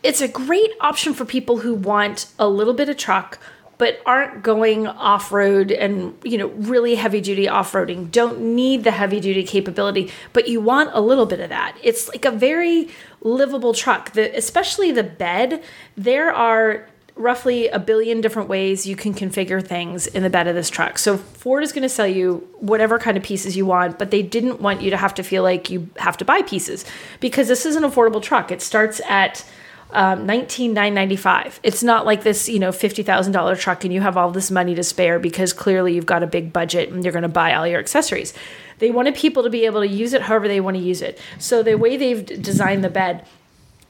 it's 0.02 0.20
a 0.20 0.28
great 0.28 0.70
option 0.80 1.14
for 1.14 1.24
people 1.24 1.58
who 1.58 1.74
want 1.74 2.26
a 2.38 2.48
little 2.48 2.74
bit 2.74 2.88
of 2.88 2.96
truck 2.96 3.38
but 3.82 4.00
aren't 4.06 4.44
going 4.44 4.86
off 4.86 5.32
road 5.32 5.72
and 5.72 6.16
you 6.22 6.38
know 6.38 6.46
really 6.50 6.94
heavy 6.94 7.20
duty 7.20 7.48
off 7.48 7.72
roading. 7.72 8.08
Don't 8.12 8.38
need 8.38 8.84
the 8.84 8.92
heavy 8.92 9.18
duty 9.18 9.42
capability, 9.42 10.08
but 10.32 10.46
you 10.46 10.60
want 10.60 10.90
a 10.92 11.00
little 11.00 11.26
bit 11.26 11.40
of 11.40 11.48
that. 11.48 11.76
It's 11.82 12.08
like 12.10 12.24
a 12.24 12.30
very 12.30 12.90
livable 13.22 13.74
truck. 13.74 14.12
The 14.12 14.32
especially 14.36 14.92
the 14.92 15.02
bed. 15.02 15.64
There 15.96 16.32
are 16.32 16.86
roughly 17.16 17.66
a 17.70 17.80
billion 17.80 18.20
different 18.20 18.48
ways 18.48 18.86
you 18.86 18.94
can 18.94 19.14
configure 19.14 19.66
things 19.66 20.06
in 20.06 20.22
the 20.22 20.30
bed 20.30 20.46
of 20.46 20.54
this 20.54 20.70
truck. 20.70 20.96
So 20.96 21.16
Ford 21.16 21.64
is 21.64 21.72
going 21.72 21.82
to 21.82 21.88
sell 21.88 22.06
you 22.06 22.48
whatever 22.60 23.00
kind 23.00 23.16
of 23.16 23.24
pieces 23.24 23.56
you 23.56 23.66
want, 23.66 23.98
but 23.98 24.12
they 24.12 24.22
didn't 24.22 24.60
want 24.60 24.80
you 24.80 24.90
to 24.90 24.96
have 24.96 25.12
to 25.14 25.24
feel 25.24 25.42
like 25.42 25.70
you 25.70 25.90
have 25.96 26.16
to 26.18 26.24
buy 26.24 26.42
pieces 26.42 26.84
because 27.18 27.48
this 27.48 27.66
is 27.66 27.74
an 27.74 27.82
affordable 27.82 28.22
truck. 28.22 28.52
It 28.52 28.62
starts 28.62 29.00
at 29.08 29.44
um, 29.92 30.26
nineteen 30.26 30.72
nine 30.74 30.94
ninety 30.94 31.16
five. 31.16 31.60
It's 31.62 31.82
not 31.82 32.06
like 32.06 32.22
this, 32.22 32.48
you 32.48 32.58
know, 32.58 32.72
fifty 32.72 33.02
thousand 33.02 33.32
dollar 33.32 33.56
truck, 33.56 33.84
and 33.84 33.92
you 33.92 34.00
have 34.00 34.16
all 34.16 34.30
this 34.30 34.50
money 34.50 34.74
to 34.74 34.82
spare 34.82 35.18
because 35.18 35.52
clearly 35.52 35.94
you've 35.94 36.06
got 36.06 36.22
a 36.22 36.26
big 36.26 36.52
budget 36.52 36.90
and 36.90 37.04
you're 37.04 37.12
going 37.12 37.22
to 37.22 37.28
buy 37.28 37.54
all 37.54 37.66
your 37.66 37.80
accessories. 37.80 38.34
They 38.78 38.90
wanted 38.90 39.14
people 39.14 39.42
to 39.44 39.50
be 39.50 39.64
able 39.66 39.80
to 39.80 39.88
use 39.88 40.12
it 40.12 40.22
however 40.22 40.48
they 40.48 40.60
want 40.60 40.76
to 40.76 40.82
use 40.82 41.02
it. 41.02 41.20
So 41.38 41.62
the 41.62 41.76
way 41.76 41.96
they've 41.96 42.24
designed 42.24 42.82
the 42.82 42.90
bed 42.90 43.26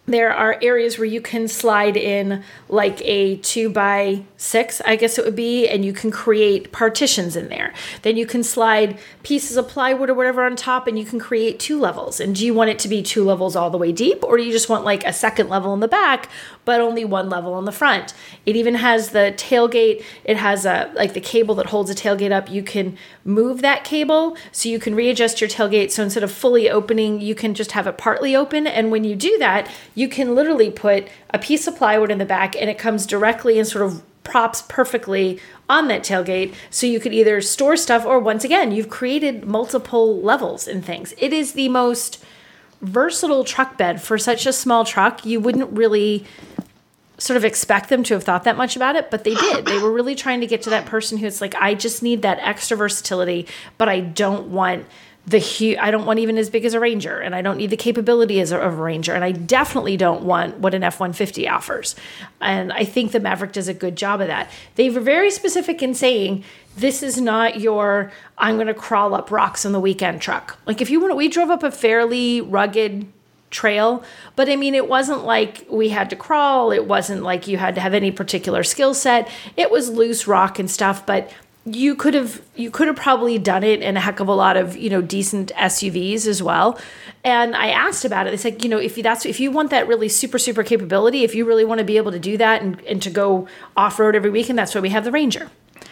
there 0.07 0.33
are 0.33 0.59
areas 0.61 0.99
where 0.99 1.07
you 1.07 1.21
can 1.21 1.47
slide 1.47 1.97
in 1.97 2.43
like 2.69 3.01
a 3.03 3.37
two 3.37 3.71
by 3.71 4.25
six, 4.37 4.81
I 4.85 4.97
guess 4.97 5.17
it 5.17 5.25
would 5.25 5.37
be, 5.37 5.69
and 5.69 5.85
you 5.85 5.93
can 5.93 6.11
create 6.11 6.73
partitions 6.73 7.37
in 7.37 7.49
there. 7.49 7.73
Then 8.03 8.17
you 8.17 8.27
can 8.27 8.43
slide 8.43 8.99
pieces 9.23 9.57
of 9.57 9.69
plywood 9.69 10.11
or 10.11 10.15
whatever 10.15 10.45
on 10.45 10.57
top, 10.57 10.89
and 10.89 10.99
you 10.99 11.05
can 11.05 11.21
create 11.21 11.61
two 11.61 11.79
levels. 11.79 12.19
And 12.19 12.35
do 12.35 12.45
you 12.45 12.53
want 12.53 12.71
it 12.71 12.81
to 12.81 12.89
be 12.89 13.01
two 13.01 13.23
levels 13.23 13.55
all 13.55 13.71
the 13.71 13.79
way 13.79 13.93
deep, 13.93 14.25
or 14.25 14.37
do 14.37 14.43
you 14.43 14.51
just 14.51 14.69
want 14.69 14.85
like 14.85 15.07
a 15.07 15.13
second 15.13 15.49
level 15.49 15.73
in 15.73 15.79
the 15.79 15.89
back, 15.89 16.29
but 16.65 16.81
only 16.81 17.05
one 17.05 17.29
level 17.29 17.55
on 17.55 17.65
the 17.65 17.73
front? 17.73 18.15
It 18.47 18.57
even 18.57 18.77
has 18.77 19.11
the 19.11 19.35
tailgate. 19.37 20.05
It 20.25 20.37
has 20.37 20.65
a 20.65 20.91
like 20.95 21.15
the 21.15 21.21
cable 21.21 21.55
that 21.57 21.67
holds 21.67 21.91
a 21.91 21.95
tailgate 21.95 22.33
up. 22.33 22.51
You 22.51 22.63
can 22.63 22.97
move 23.25 23.63
that 23.63 23.85
cable 23.85 24.37
so 24.51 24.69
you 24.69 24.79
can 24.79 24.95
readjust 24.95 25.41
your 25.41 25.51
tailgate. 25.51 25.91
So 25.91 26.03
instead 26.03 26.23
of 26.23 26.33
fully 26.33 26.71
opening, 26.71 27.21
you 27.21 27.35
can 27.35 27.55
just 27.55 27.73
have 27.73 27.87
it 27.87 27.99
partly 27.99 28.35
open. 28.37 28.67
And 28.67 28.91
when 28.91 29.05
you 29.05 29.17
do 29.17 29.39
that, 29.39 29.71
you 29.95 30.09
can 30.09 30.35
literally 30.35 30.71
put 30.71 31.09
a 31.31 31.39
piece 31.39 31.67
of 31.67 31.77
plywood 31.77 32.11
in 32.11 32.19
the 32.19 32.25
back 32.25 32.55
and 32.57 32.69
it 32.69 32.79
comes 32.79 33.07
directly 33.07 33.59
and 33.59 33.67
sort 33.67 33.85
of 33.85 34.03
props 34.25 34.63
perfectly 34.69 35.41
on 35.69 35.89
that 35.89 36.03
tailgate 36.03 36.55
so 36.71 36.87
you 36.87 37.01
could 37.01 37.13
either 37.13 37.41
store 37.41 37.77
stuff 37.77 38.05
or 38.05 38.21
once 38.21 38.45
again 38.45 38.71
you've 38.71 38.89
created 38.89 39.45
multiple 39.45 40.21
levels 40.21 40.69
and 40.69 40.85
things 40.85 41.13
it 41.19 41.33
is 41.33 41.55
the 41.55 41.69
most 41.69 42.23
versatile 42.83 43.45
truck 43.45 43.79
bed 43.79 44.03
for 44.03 44.19
such 44.19 44.45
a 44.45 44.53
small 44.53 44.85
truck 44.85 45.25
you 45.25 45.41
wouldn't 45.41 45.71
really 45.71 46.25
sort 47.17 47.37
of 47.37 47.45
expect 47.45 47.89
them 47.89 48.03
to 48.03 48.15
have 48.15 48.25
thought 48.25 48.43
that 48.43 48.57
much 48.57 48.75
about 48.75 48.97
it 48.97 49.11
but 49.11 49.23
they 49.23 49.35
did. 49.35 49.65
They 49.65 49.79
were 49.79 49.93
really 49.93 50.17
trying 50.17 50.41
to 50.41 50.47
get 50.47 50.63
to 50.63 50.71
that 50.71 50.87
person 50.87 51.19
who's 51.19 51.41
like 51.41 51.55
i 51.55 51.75
just 51.75 52.03
need 52.03 52.23
that 52.23 52.39
extra 52.41 52.77
versatility 52.77 53.47
but 53.79 53.89
i 53.89 54.01
don't 54.01 54.49
want 54.49 54.85
the 55.27 55.39
huge 55.39 55.79
I 55.79 55.91
don't 55.91 56.05
want 56.05 56.19
even 56.19 56.37
as 56.37 56.51
big 56.51 56.65
as 56.65 56.75
a 56.75 56.81
Ranger 56.81 57.21
and 57.21 57.35
I 57.35 57.43
don't 57.43 57.57
need 57.57 57.71
the 57.71 57.77
capability 57.77 58.41
as 58.41 58.51
a, 58.51 58.59
of 58.59 58.79
a 58.79 58.83
Ranger 58.83 59.15
and 59.15 59.23
I 59.23 59.33
definitely 59.33 59.97
don't 59.97 60.23
want 60.23 60.59
what 60.59 60.75
an 60.75 60.83
F150 60.83 61.51
offers. 61.51 61.95
And 62.41 62.73
I 62.73 62.85
think 62.85 63.13
the 63.13 63.21
Maverick 63.21 63.53
does 63.53 63.69
a 63.69 63.75
good 63.75 63.97
job 63.97 64.21
of 64.21 64.27
that. 64.27 64.51
They 64.75 64.91
were 64.91 65.01
very 65.01 65.31
specific 65.31 65.83
in 65.83 65.95
saying 65.95 66.45
this 66.77 67.03
is 67.03 67.21
not 67.21 67.61
your 67.61 68.11
I'm 68.37 68.57
going 68.57 68.67
to 68.67 68.75
crawl 68.75 69.15
up 69.15 69.31
rocks 69.31 69.65
on 69.65 69.73
the 69.73 69.81
weekend 69.81 70.21
truck. 70.21 70.59
Like 70.67 70.81
if 70.81 70.91
you 70.91 71.01
want 71.01 71.17
we 71.17 71.29
drove 71.29 71.51
up 71.51 71.63
a 71.63 71.71
fairly 71.71 72.41
rugged 72.41 73.07
trail. 73.53 74.03
But 74.35 74.49
I 74.49 74.57
mean, 74.57 74.75
it 74.75 74.89
wasn't 74.89 75.25
like 75.25 75.67
we 75.71 75.91
had 75.91 76.11
to 76.11 76.17
crawl. 76.17 76.73
It 76.73 76.87
wasn't 76.87 77.23
like 77.23 77.47
you 77.47 77.59
had 77.59 77.77
to 77.77 77.81
have 77.81 77.95
any 77.95 78.11
particular 78.11 78.65
skill 78.65 78.95
set. 78.95 79.31
It 79.57 79.71
was 79.71 79.91
loose 79.91 80.27
rock 80.27 80.59
and 80.59 80.69
stuff, 80.69 81.07
but 81.07 81.31
you 81.65 81.95
could 81.95 82.15
have 82.15 82.43
you 82.57 82.71
could 82.71 82.89
have 82.89 82.97
probably 82.97 83.39
done 83.39 83.63
it 83.63 83.83
in 83.83 83.97
a 83.97 84.01
heck 84.01 84.19
of 84.19 84.29
a 84.29 84.35
lot 84.35 84.57
of 84.57 84.77
you 84.77 84.91
know 84.91 85.01
decent 85.01 85.53
SUVs 85.55 86.27
as 86.27 86.43
well. 86.43 86.79
And 87.25 87.55
I 87.55 87.69
asked 87.69 88.05
about 88.05 88.27
it. 88.27 88.31
They 88.31 88.37
said, 88.37 88.65
you 88.65 88.69
know, 88.69 88.79
if 88.79 88.97
that's 88.97 89.25
if 89.25 89.39
you 89.39 89.51
want 89.51 89.71
that 89.71 89.87
really 89.87 90.09
super 90.09 90.39
super 90.39 90.65
capability, 90.65 91.23
if 91.23 91.35
you 91.35 91.45
really 91.45 91.65
want 91.65 91.79
to 91.79 91.85
be 91.85 91.97
able 91.97 92.11
to 92.13 92.19
do 92.19 92.37
that 92.37 92.63
and, 92.63 92.81
and 92.83 93.01
to 93.03 93.11
go 93.11 93.47
off 93.77 93.99
road 93.99 94.17
every 94.17 94.31
weekend, 94.31 94.59
that's 94.59 94.75
why 94.75 94.81
we 94.81 94.91
have 94.91 95.05
the 95.05 95.13
Ranger. 95.13 95.51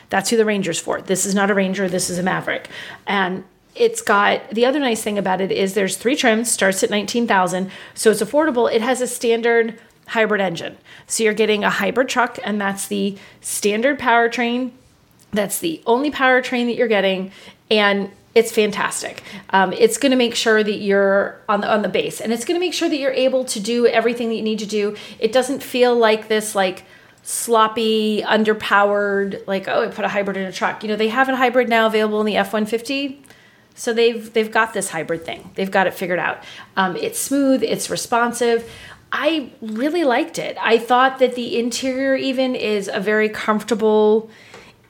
That's 0.08 0.30
who 0.30 0.36
the 0.36 0.44
Ranger's 0.44 0.80
for. 0.80 1.00
This 1.00 1.24
is 1.24 1.34
not 1.34 1.50
a 1.50 1.54
Ranger. 1.54 1.88
This 1.88 2.10
is 2.10 2.18
a 2.18 2.22
Maverick. 2.22 2.68
And 3.06 3.44
it's 3.76 4.02
got 4.02 4.50
the 4.50 4.66
other 4.66 4.80
nice 4.80 5.02
thing 5.02 5.18
about 5.18 5.40
it 5.40 5.52
is 5.52 5.74
there's 5.74 5.96
three 5.96 6.16
trims 6.16 6.50
starts 6.50 6.82
at 6.82 6.90
19000 6.90 7.70
so 7.94 8.10
it's 8.10 8.20
affordable 8.20 8.72
it 8.72 8.82
has 8.82 9.00
a 9.00 9.06
standard 9.06 9.78
hybrid 10.08 10.40
engine 10.40 10.76
so 11.06 11.22
you're 11.22 11.32
getting 11.32 11.62
a 11.62 11.70
hybrid 11.70 12.08
truck 12.08 12.40
and 12.42 12.60
that's 12.60 12.88
the 12.88 13.16
standard 13.40 13.96
powertrain 13.96 14.72
that's 15.32 15.58
the 15.58 15.82
only 15.86 16.10
powertrain 16.10 16.66
that 16.66 16.74
you're 16.74 16.88
getting 16.88 17.30
and 17.70 18.10
it's 18.34 18.52
fantastic 18.52 19.22
um, 19.50 19.72
it's 19.72 19.98
going 19.98 20.10
to 20.10 20.16
make 20.16 20.34
sure 20.34 20.62
that 20.62 20.78
you're 20.78 21.40
on 21.48 21.60
the 21.60 21.70
on 21.70 21.82
the 21.82 21.88
base 21.88 22.20
and 22.20 22.32
it's 22.32 22.44
going 22.44 22.58
to 22.58 22.64
make 22.64 22.74
sure 22.74 22.88
that 22.88 22.96
you're 22.96 23.12
able 23.12 23.44
to 23.44 23.60
do 23.60 23.86
everything 23.86 24.28
that 24.28 24.36
you 24.36 24.42
need 24.42 24.58
to 24.58 24.66
do 24.66 24.96
it 25.18 25.32
doesn't 25.32 25.62
feel 25.62 25.96
like 25.96 26.28
this 26.28 26.54
like 26.54 26.84
sloppy 27.22 28.22
underpowered 28.22 29.46
like 29.46 29.68
oh 29.68 29.84
i 29.84 29.88
put 29.88 30.04
a 30.04 30.08
hybrid 30.08 30.36
in 30.36 30.44
a 30.44 30.52
truck 30.52 30.82
you 30.82 30.88
know 30.88 30.96
they 30.96 31.08
have 31.08 31.28
a 31.28 31.36
hybrid 31.36 31.68
now 31.68 31.86
available 31.86 32.20
in 32.20 32.26
the 32.26 32.36
f-150 32.36 33.18
so 33.80 33.94
they've 33.94 34.30
they've 34.34 34.50
got 34.50 34.74
this 34.74 34.90
hybrid 34.90 35.24
thing. 35.24 35.50
They've 35.54 35.70
got 35.70 35.86
it 35.86 35.94
figured 35.94 36.18
out. 36.18 36.44
Um, 36.76 36.96
it's 36.96 37.18
smooth. 37.18 37.62
It's 37.62 37.88
responsive. 37.88 38.70
I 39.10 39.50
really 39.62 40.04
liked 40.04 40.38
it. 40.38 40.58
I 40.60 40.76
thought 40.76 41.18
that 41.18 41.34
the 41.34 41.58
interior 41.58 42.14
even 42.14 42.54
is 42.54 42.90
a 42.92 43.00
very 43.00 43.30
comfortable, 43.30 44.30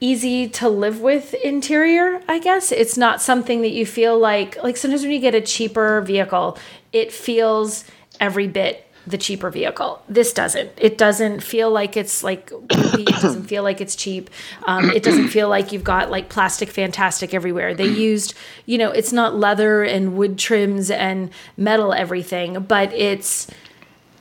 easy 0.01 0.49
to 0.49 0.67
live 0.67 0.99
with 0.99 1.33
interior. 1.35 2.21
I 2.27 2.39
guess 2.39 2.71
it's 2.73 2.97
not 2.97 3.21
something 3.21 3.61
that 3.61 3.69
you 3.69 3.85
feel 3.85 4.19
like 4.19 4.61
like 4.61 4.75
sometimes 4.75 5.03
when 5.03 5.11
you 5.11 5.19
get 5.19 5.35
a 5.35 5.41
cheaper 5.41 6.01
vehicle, 6.01 6.57
it 6.91 7.13
feels 7.13 7.85
every 8.19 8.47
bit 8.47 8.85
the 9.07 9.17
cheaper 9.17 9.49
vehicle. 9.49 10.01
This 10.09 10.33
doesn't. 10.33 10.71
It 10.77 10.97
doesn't 10.97 11.41
feel 11.41 11.71
like 11.71 11.97
it's 11.97 12.23
like 12.23 12.51
it 12.71 13.21
doesn't 13.21 13.43
feel 13.43 13.63
like 13.63 13.81
it's 13.81 13.95
cheap. 13.95 14.29
Um, 14.65 14.89
it 14.91 15.03
doesn't 15.03 15.29
feel 15.29 15.49
like 15.49 15.71
you've 15.71 15.83
got 15.83 16.11
like 16.11 16.29
plastic 16.29 16.69
fantastic 16.69 17.33
everywhere. 17.33 17.73
They 17.73 17.87
used, 17.87 18.33
you 18.65 18.77
know, 18.77 18.91
it's 18.91 19.13
not 19.13 19.35
leather 19.35 19.83
and 19.83 20.15
wood 20.15 20.37
trims 20.37 20.91
and 20.91 21.29
metal 21.57 21.93
everything, 21.93 22.61
but 22.63 22.91
it's 22.93 23.47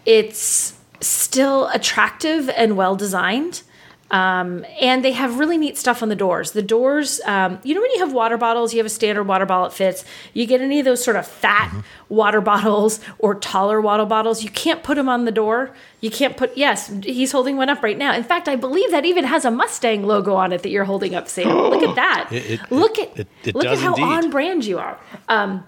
it's 0.06 0.74
still 1.00 1.68
attractive 1.68 2.48
and 2.50 2.76
well 2.76 2.96
designed. 2.96 3.62
Um, 4.10 4.64
and 4.80 5.04
they 5.04 5.12
have 5.12 5.38
really 5.38 5.56
neat 5.56 5.78
stuff 5.78 6.02
on 6.02 6.08
the 6.08 6.16
doors. 6.16 6.50
The 6.50 6.62
doors, 6.62 7.20
um, 7.26 7.60
you 7.62 7.74
know, 7.74 7.80
when 7.80 7.90
you 7.92 8.00
have 8.00 8.12
water 8.12 8.36
bottles, 8.36 8.74
you 8.74 8.78
have 8.78 8.86
a 8.86 8.90
standard 8.90 9.24
water 9.24 9.46
bottle 9.46 9.68
that 9.68 9.74
fits. 9.74 10.04
You 10.34 10.46
get 10.46 10.60
any 10.60 10.80
of 10.80 10.84
those 10.84 11.02
sort 11.02 11.16
of 11.16 11.26
fat 11.26 11.68
mm-hmm. 11.68 11.80
water 12.08 12.40
bottles 12.50 13.00
or 13.18 13.36
taller 13.36 13.80
water 13.80 14.04
bottles, 14.04 14.42
you 14.42 14.50
can't 14.50 14.82
put 14.82 14.96
them 14.96 15.08
on 15.08 15.26
the 15.26 15.32
door. 15.32 15.74
You 16.00 16.10
can't 16.10 16.36
put, 16.36 16.56
yes, 16.56 16.92
he's 17.04 17.30
holding 17.30 17.56
one 17.56 17.68
up 17.68 17.82
right 17.82 17.96
now. 17.96 18.14
In 18.14 18.24
fact, 18.24 18.48
I 18.48 18.56
believe 18.56 18.90
that 18.90 19.04
even 19.04 19.24
has 19.24 19.44
a 19.44 19.50
Mustang 19.50 20.06
logo 20.06 20.34
on 20.34 20.52
it 20.52 20.62
that 20.62 20.70
you're 20.70 20.84
holding 20.84 21.14
up, 21.14 21.28
Sam. 21.28 21.48
Look 21.48 21.82
at 21.82 21.94
that. 21.94 22.28
It, 22.32 22.50
it, 22.52 22.72
look 22.72 22.98
at, 22.98 23.18
it, 23.44 23.54
look 23.54 23.66
at 23.66 23.78
how 23.78 23.94
indeed. 23.94 24.02
on 24.02 24.30
brand 24.30 24.64
you 24.64 24.78
are. 24.78 24.98
Um, 25.28 25.64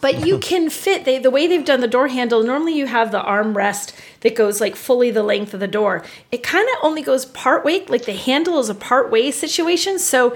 but 0.00 0.26
you 0.26 0.38
can 0.50 0.70
fit 0.70 1.04
they 1.04 1.18
the 1.18 1.30
way 1.30 1.46
they've 1.46 1.64
done 1.64 1.80
the 1.80 1.88
door 1.88 2.08
handle 2.08 2.42
normally 2.42 2.76
you 2.76 2.86
have 2.86 3.10
the 3.10 3.20
armrest 3.20 3.92
that 4.20 4.34
goes 4.34 4.60
like 4.60 4.76
fully 4.76 5.10
the 5.10 5.22
length 5.22 5.54
of 5.54 5.60
the 5.60 5.68
door. 5.68 6.04
It 6.32 6.42
kind 6.42 6.68
of 6.68 6.76
only 6.82 7.02
goes 7.02 7.26
part 7.26 7.64
way 7.64 7.84
like 7.86 8.04
the 8.04 8.12
handle 8.12 8.58
is 8.58 8.68
a 8.68 8.74
part 8.74 9.10
way 9.10 9.30
situation 9.30 9.98
so 9.98 10.34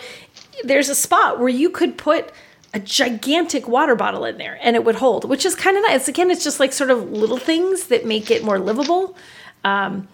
there's 0.64 0.88
a 0.88 0.94
spot 0.94 1.38
where 1.38 1.48
you 1.48 1.70
could 1.70 1.96
put 1.96 2.30
a 2.74 2.80
gigantic 2.80 3.68
water 3.68 3.94
bottle 3.94 4.24
in 4.24 4.38
there 4.38 4.58
and 4.62 4.76
it 4.76 4.84
would 4.84 4.96
hold 4.96 5.28
which 5.28 5.44
is 5.44 5.54
kind 5.54 5.76
of 5.76 5.82
nice. 5.84 6.08
Again 6.08 6.30
it's 6.30 6.44
just 6.44 6.60
like 6.60 6.72
sort 6.72 6.90
of 6.90 7.10
little 7.10 7.38
things 7.38 7.84
that 7.84 8.06
make 8.06 8.30
it 8.30 8.44
more 8.44 8.58
livable. 8.58 9.16
Um, 9.64 10.08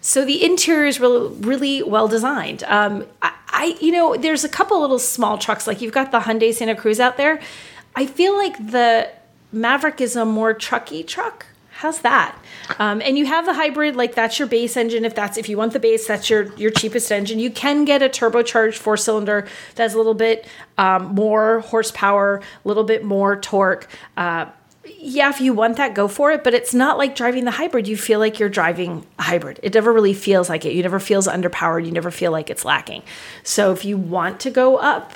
so 0.00 0.24
the 0.24 0.44
interior 0.44 0.86
is 0.86 0.98
really, 0.98 1.32
really 1.36 1.82
well 1.82 2.08
designed. 2.08 2.64
Um, 2.64 3.06
I, 3.22 3.32
I 3.48 3.76
you 3.80 3.92
know 3.92 4.16
there's 4.16 4.44
a 4.44 4.48
couple 4.48 4.80
little 4.80 4.98
small 4.98 5.38
trucks 5.38 5.66
like 5.66 5.80
you've 5.80 5.92
got 5.92 6.10
the 6.10 6.20
hyundai 6.20 6.52
santa 6.52 6.74
cruz 6.74 6.98
out 6.98 7.16
there 7.16 7.40
I 7.94 8.06
feel 8.06 8.36
like 8.36 8.56
the 8.58 9.10
Maverick 9.52 10.00
is 10.00 10.16
a 10.16 10.24
more 10.24 10.54
trucky 10.54 11.06
truck. 11.06 11.46
How's 11.70 12.00
that? 12.00 12.38
Um, 12.78 13.02
and 13.02 13.18
you 13.18 13.26
have 13.26 13.44
the 13.44 13.54
hybrid, 13.54 13.96
like 13.96 14.14
that's 14.14 14.38
your 14.38 14.46
base 14.46 14.76
engine. 14.76 15.04
If 15.04 15.14
that's 15.14 15.36
if 15.36 15.48
you 15.48 15.56
want 15.56 15.72
the 15.72 15.80
base, 15.80 16.06
that's 16.06 16.30
your 16.30 16.52
your 16.54 16.70
cheapest 16.70 17.10
engine. 17.10 17.38
You 17.38 17.50
can 17.50 17.84
get 17.84 18.02
a 18.02 18.08
turbocharged 18.08 18.76
four 18.76 18.96
cylinder 18.96 19.48
that's 19.74 19.94
a 19.94 19.96
little 19.96 20.14
bit 20.14 20.46
um, 20.78 21.14
more 21.14 21.60
horsepower, 21.60 22.40
a 22.64 22.68
little 22.68 22.84
bit 22.84 23.04
more 23.04 23.36
torque. 23.36 23.88
Uh, 24.16 24.46
yeah, 24.98 25.28
if 25.30 25.40
you 25.40 25.54
want 25.54 25.76
that, 25.78 25.94
go 25.94 26.08
for 26.08 26.30
it. 26.30 26.44
But 26.44 26.54
it's 26.54 26.72
not 26.72 26.98
like 26.98 27.16
driving 27.16 27.44
the 27.44 27.50
hybrid. 27.50 27.88
You 27.88 27.96
feel 27.96 28.20
like 28.20 28.38
you're 28.38 28.48
driving 28.48 29.04
a 29.18 29.22
hybrid. 29.22 29.58
It 29.62 29.74
never 29.74 29.92
really 29.92 30.14
feels 30.14 30.48
like 30.48 30.64
it. 30.64 30.74
You 30.74 30.82
never 30.82 31.00
feels 31.00 31.26
underpowered. 31.26 31.84
You 31.84 31.92
never 31.92 32.10
feel 32.10 32.30
like 32.30 32.48
it's 32.48 32.64
lacking. 32.64 33.02
So 33.42 33.72
if 33.72 33.84
you 33.84 33.96
want 33.96 34.38
to 34.40 34.50
go 34.50 34.76
up, 34.76 35.14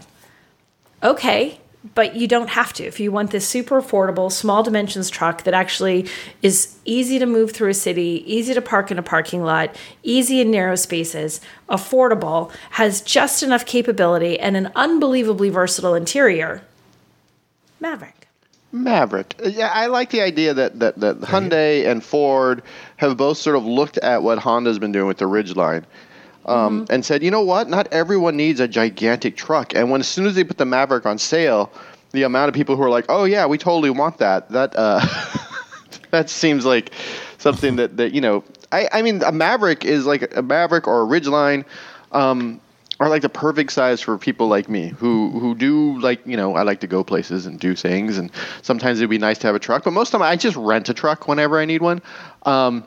okay, 1.02 1.60
but 1.94 2.16
you 2.16 2.26
don't 2.26 2.50
have 2.50 2.72
to. 2.74 2.84
If 2.84 3.00
you 3.00 3.12
want 3.12 3.30
this 3.30 3.46
super 3.46 3.80
affordable, 3.80 4.30
small 4.32 4.62
dimensions 4.62 5.10
truck 5.10 5.44
that 5.44 5.54
actually 5.54 6.08
is 6.42 6.76
easy 6.84 7.18
to 7.18 7.26
move 7.26 7.52
through 7.52 7.70
a 7.70 7.74
city, 7.74 8.24
easy 8.26 8.54
to 8.54 8.62
park 8.62 8.90
in 8.90 8.98
a 8.98 9.02
parking 9.02 9.42
lot, 9.42 9.74
easy 10.02 10.40
in 10.40 10.50
narrow 10.50 10.76
spaces, 10.76 11.40
affordable, 11.68 12.52
has 12.72 13.00
just 13.00 13.42
enough 13.42 13.66
capability, 13.66 14.38
and 14.38 14.56
an 14.56 14.72
unbelievably 14.74 15.50
versatile 15.50 15.94
interior, 15.94 16.62
Maverick. 17.80 18.28
Maverick. 18.72 19.34
Uh, 19.42 19.48
yeah, 19.48 19.70
I 19.72 19.86
like 19.86 20.10
the 20.10 20.20
idea 20.20 20.54
that, 20.54 20.78
that, 20.80 20.98
that 21.00 21.20
Hyundai 21.20 21.86
and 21.86 22.02
Ford 22.02 22.62
have 22.96 23.16
both 23.16 23.38
sort 23.38 23.56
of 23.56 23.64
looked 23.64 23.98
at 23.98 24.22
what 24.22 24.38
Honda's 24.38 24.78
been 24.78 24.92
doing 24.92 25.06
with 25.06 25.18
the 25.18 25.26
Ridgeline 25.26 25.84
um, 26.46 26.82
mm-hmm. 26.82 26.92
and 26.92 27.04
said, 27.04 27.22
you 27.22 27.30
know 27.30 27.42
what? 27.42 27.68
Not 27.68 27.92
everyone 27.92 28.36
needs 28.36 28.60
a 28.60 28.68
gigantic 28.68 29.36
truck. 29.36 29.74
And 29.74 29.90
when 29.90 30.00
as 30.00 30.08
soon 30.08 30.26
as 30.26 30.34
they 30.34 30.44
put 30.44 30.58
the 30.58 30.64
Maverick 30.64 31.06
on 31.06 31.18
sale, 31.18 31.72
the 32.12 32.22
amount 32.22 32.48
of 32.48 32.54
people 32.54 32.76
who 32.76 32.82
are 32.82 32.90
like, 32.90 33.06
oh 33.08 33.24
yeah, 33.24 33.46
we 33.46 33.58
totally 33.58 33.90
want 33.90 34.18
that. 34.18 34.48
That 34.50 34.74
uh, 34.76 35.04
that 36.10 36.30
seems 36.30 36.64
like 36.64 36.92
something 37.38 37.76
that 37.76 37.96
that 37.96 38.14
you 38.14 38.20
know. 38.20 38.44
I 38.72 38.88
I 38.92 39.02
mean, 39.02 39.22
a 39.22 39.32
Maverick 39.32 39.84
is 39.84 40.06
like 40.06 40.34
a 40.36 40.42
Maverick 40.42 40.86
or 40.86 41.02
a 41.02 41.06
Ridgeline. 41.06 41.64
Um, 42.12 42.60
are 42.98 43.10
like 43.10 43.20
the 43.20 43.28
perfect 43.28 43.72
size 43.72 44.00
for 44.00 44.16
people 44.16 44.48
like 44.48 44.70
me 44.70 44.88
who 44.88 45.30
who 45.38 45.54
do 45.54 46.00
like 46.00 46.26
you 46.26 46.36
know 46.36 46.54
I 46.54 46.62
like 46.62 46.80
to 46.80 46.86
go 46.86 47.04
places 47.04 47.44
and 47.44 47.60
do 47.60 47.74
things 47.74 48.16
and 48.16 48.30
sometimes 48.62 49.00
it'd 49.00 49.10
be 49.10 49.18
nice 49.18 49.36
to 49.38 49.46
have 49.48 49.54
a 49.54 49.58
truck 49.58 49.84
but 49.84 49.92
most 49.92 50.08
of 50.08 50.12
the 50.12 50.18
time 50.24 50.32
I 50.32 50.36
just 50.36 50.56
rent 50.56 50.88
a 50.88 50.94
truck 50.94 51.28
whenever 51.28 51.58
I 51.58 51.66
need 51.66 51.82
one. 51.82 52.00
Um, 52.44 52.84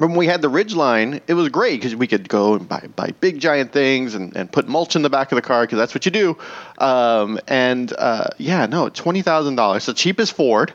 when 0.00 0.14
we 0.14 0.26
had 0.26 0.40
the 0.40 0.48
Ridgeline, 0.48 1.20
it 1.26 1.34
was 1.34 1.50
great 1.50 1.78
because 1.78 1.94
we 1.94 2.06
could 2.06 2.26
go 2.26 2.54
and 2.54 2.66
buy, 2.66 2.88
buy 2.96 3.12
big 3.20 3.38
giant 3.38 3.70
things 3.70 4.14
and, 4.14 4.34
and 4.34 4.50
put 4.50 4.66
mulch 4.66 4.96
in 4.96 5.02
the 5.02 5.10
back 5.10 5.30
of 5.30 5.36
the 5.36 5.42
car 5.42 5.64
because 5.64 5.78
that's 5.78 5.94
what 5.94 6.06
you 6.06 6.10
do. 6.10 6.38
Um, 6.78 7.38
and 7.46 7.92
uh, 7.98 8.28
yeah, 8.38 8.64
no, 8.64 8.88
twenty 8.88 9.20
thousand 9.20 9.56
dollars, 9.56 9.84
the 9.84 9.92
cheapest 9.92 10.32
Ford. 10.32 10.72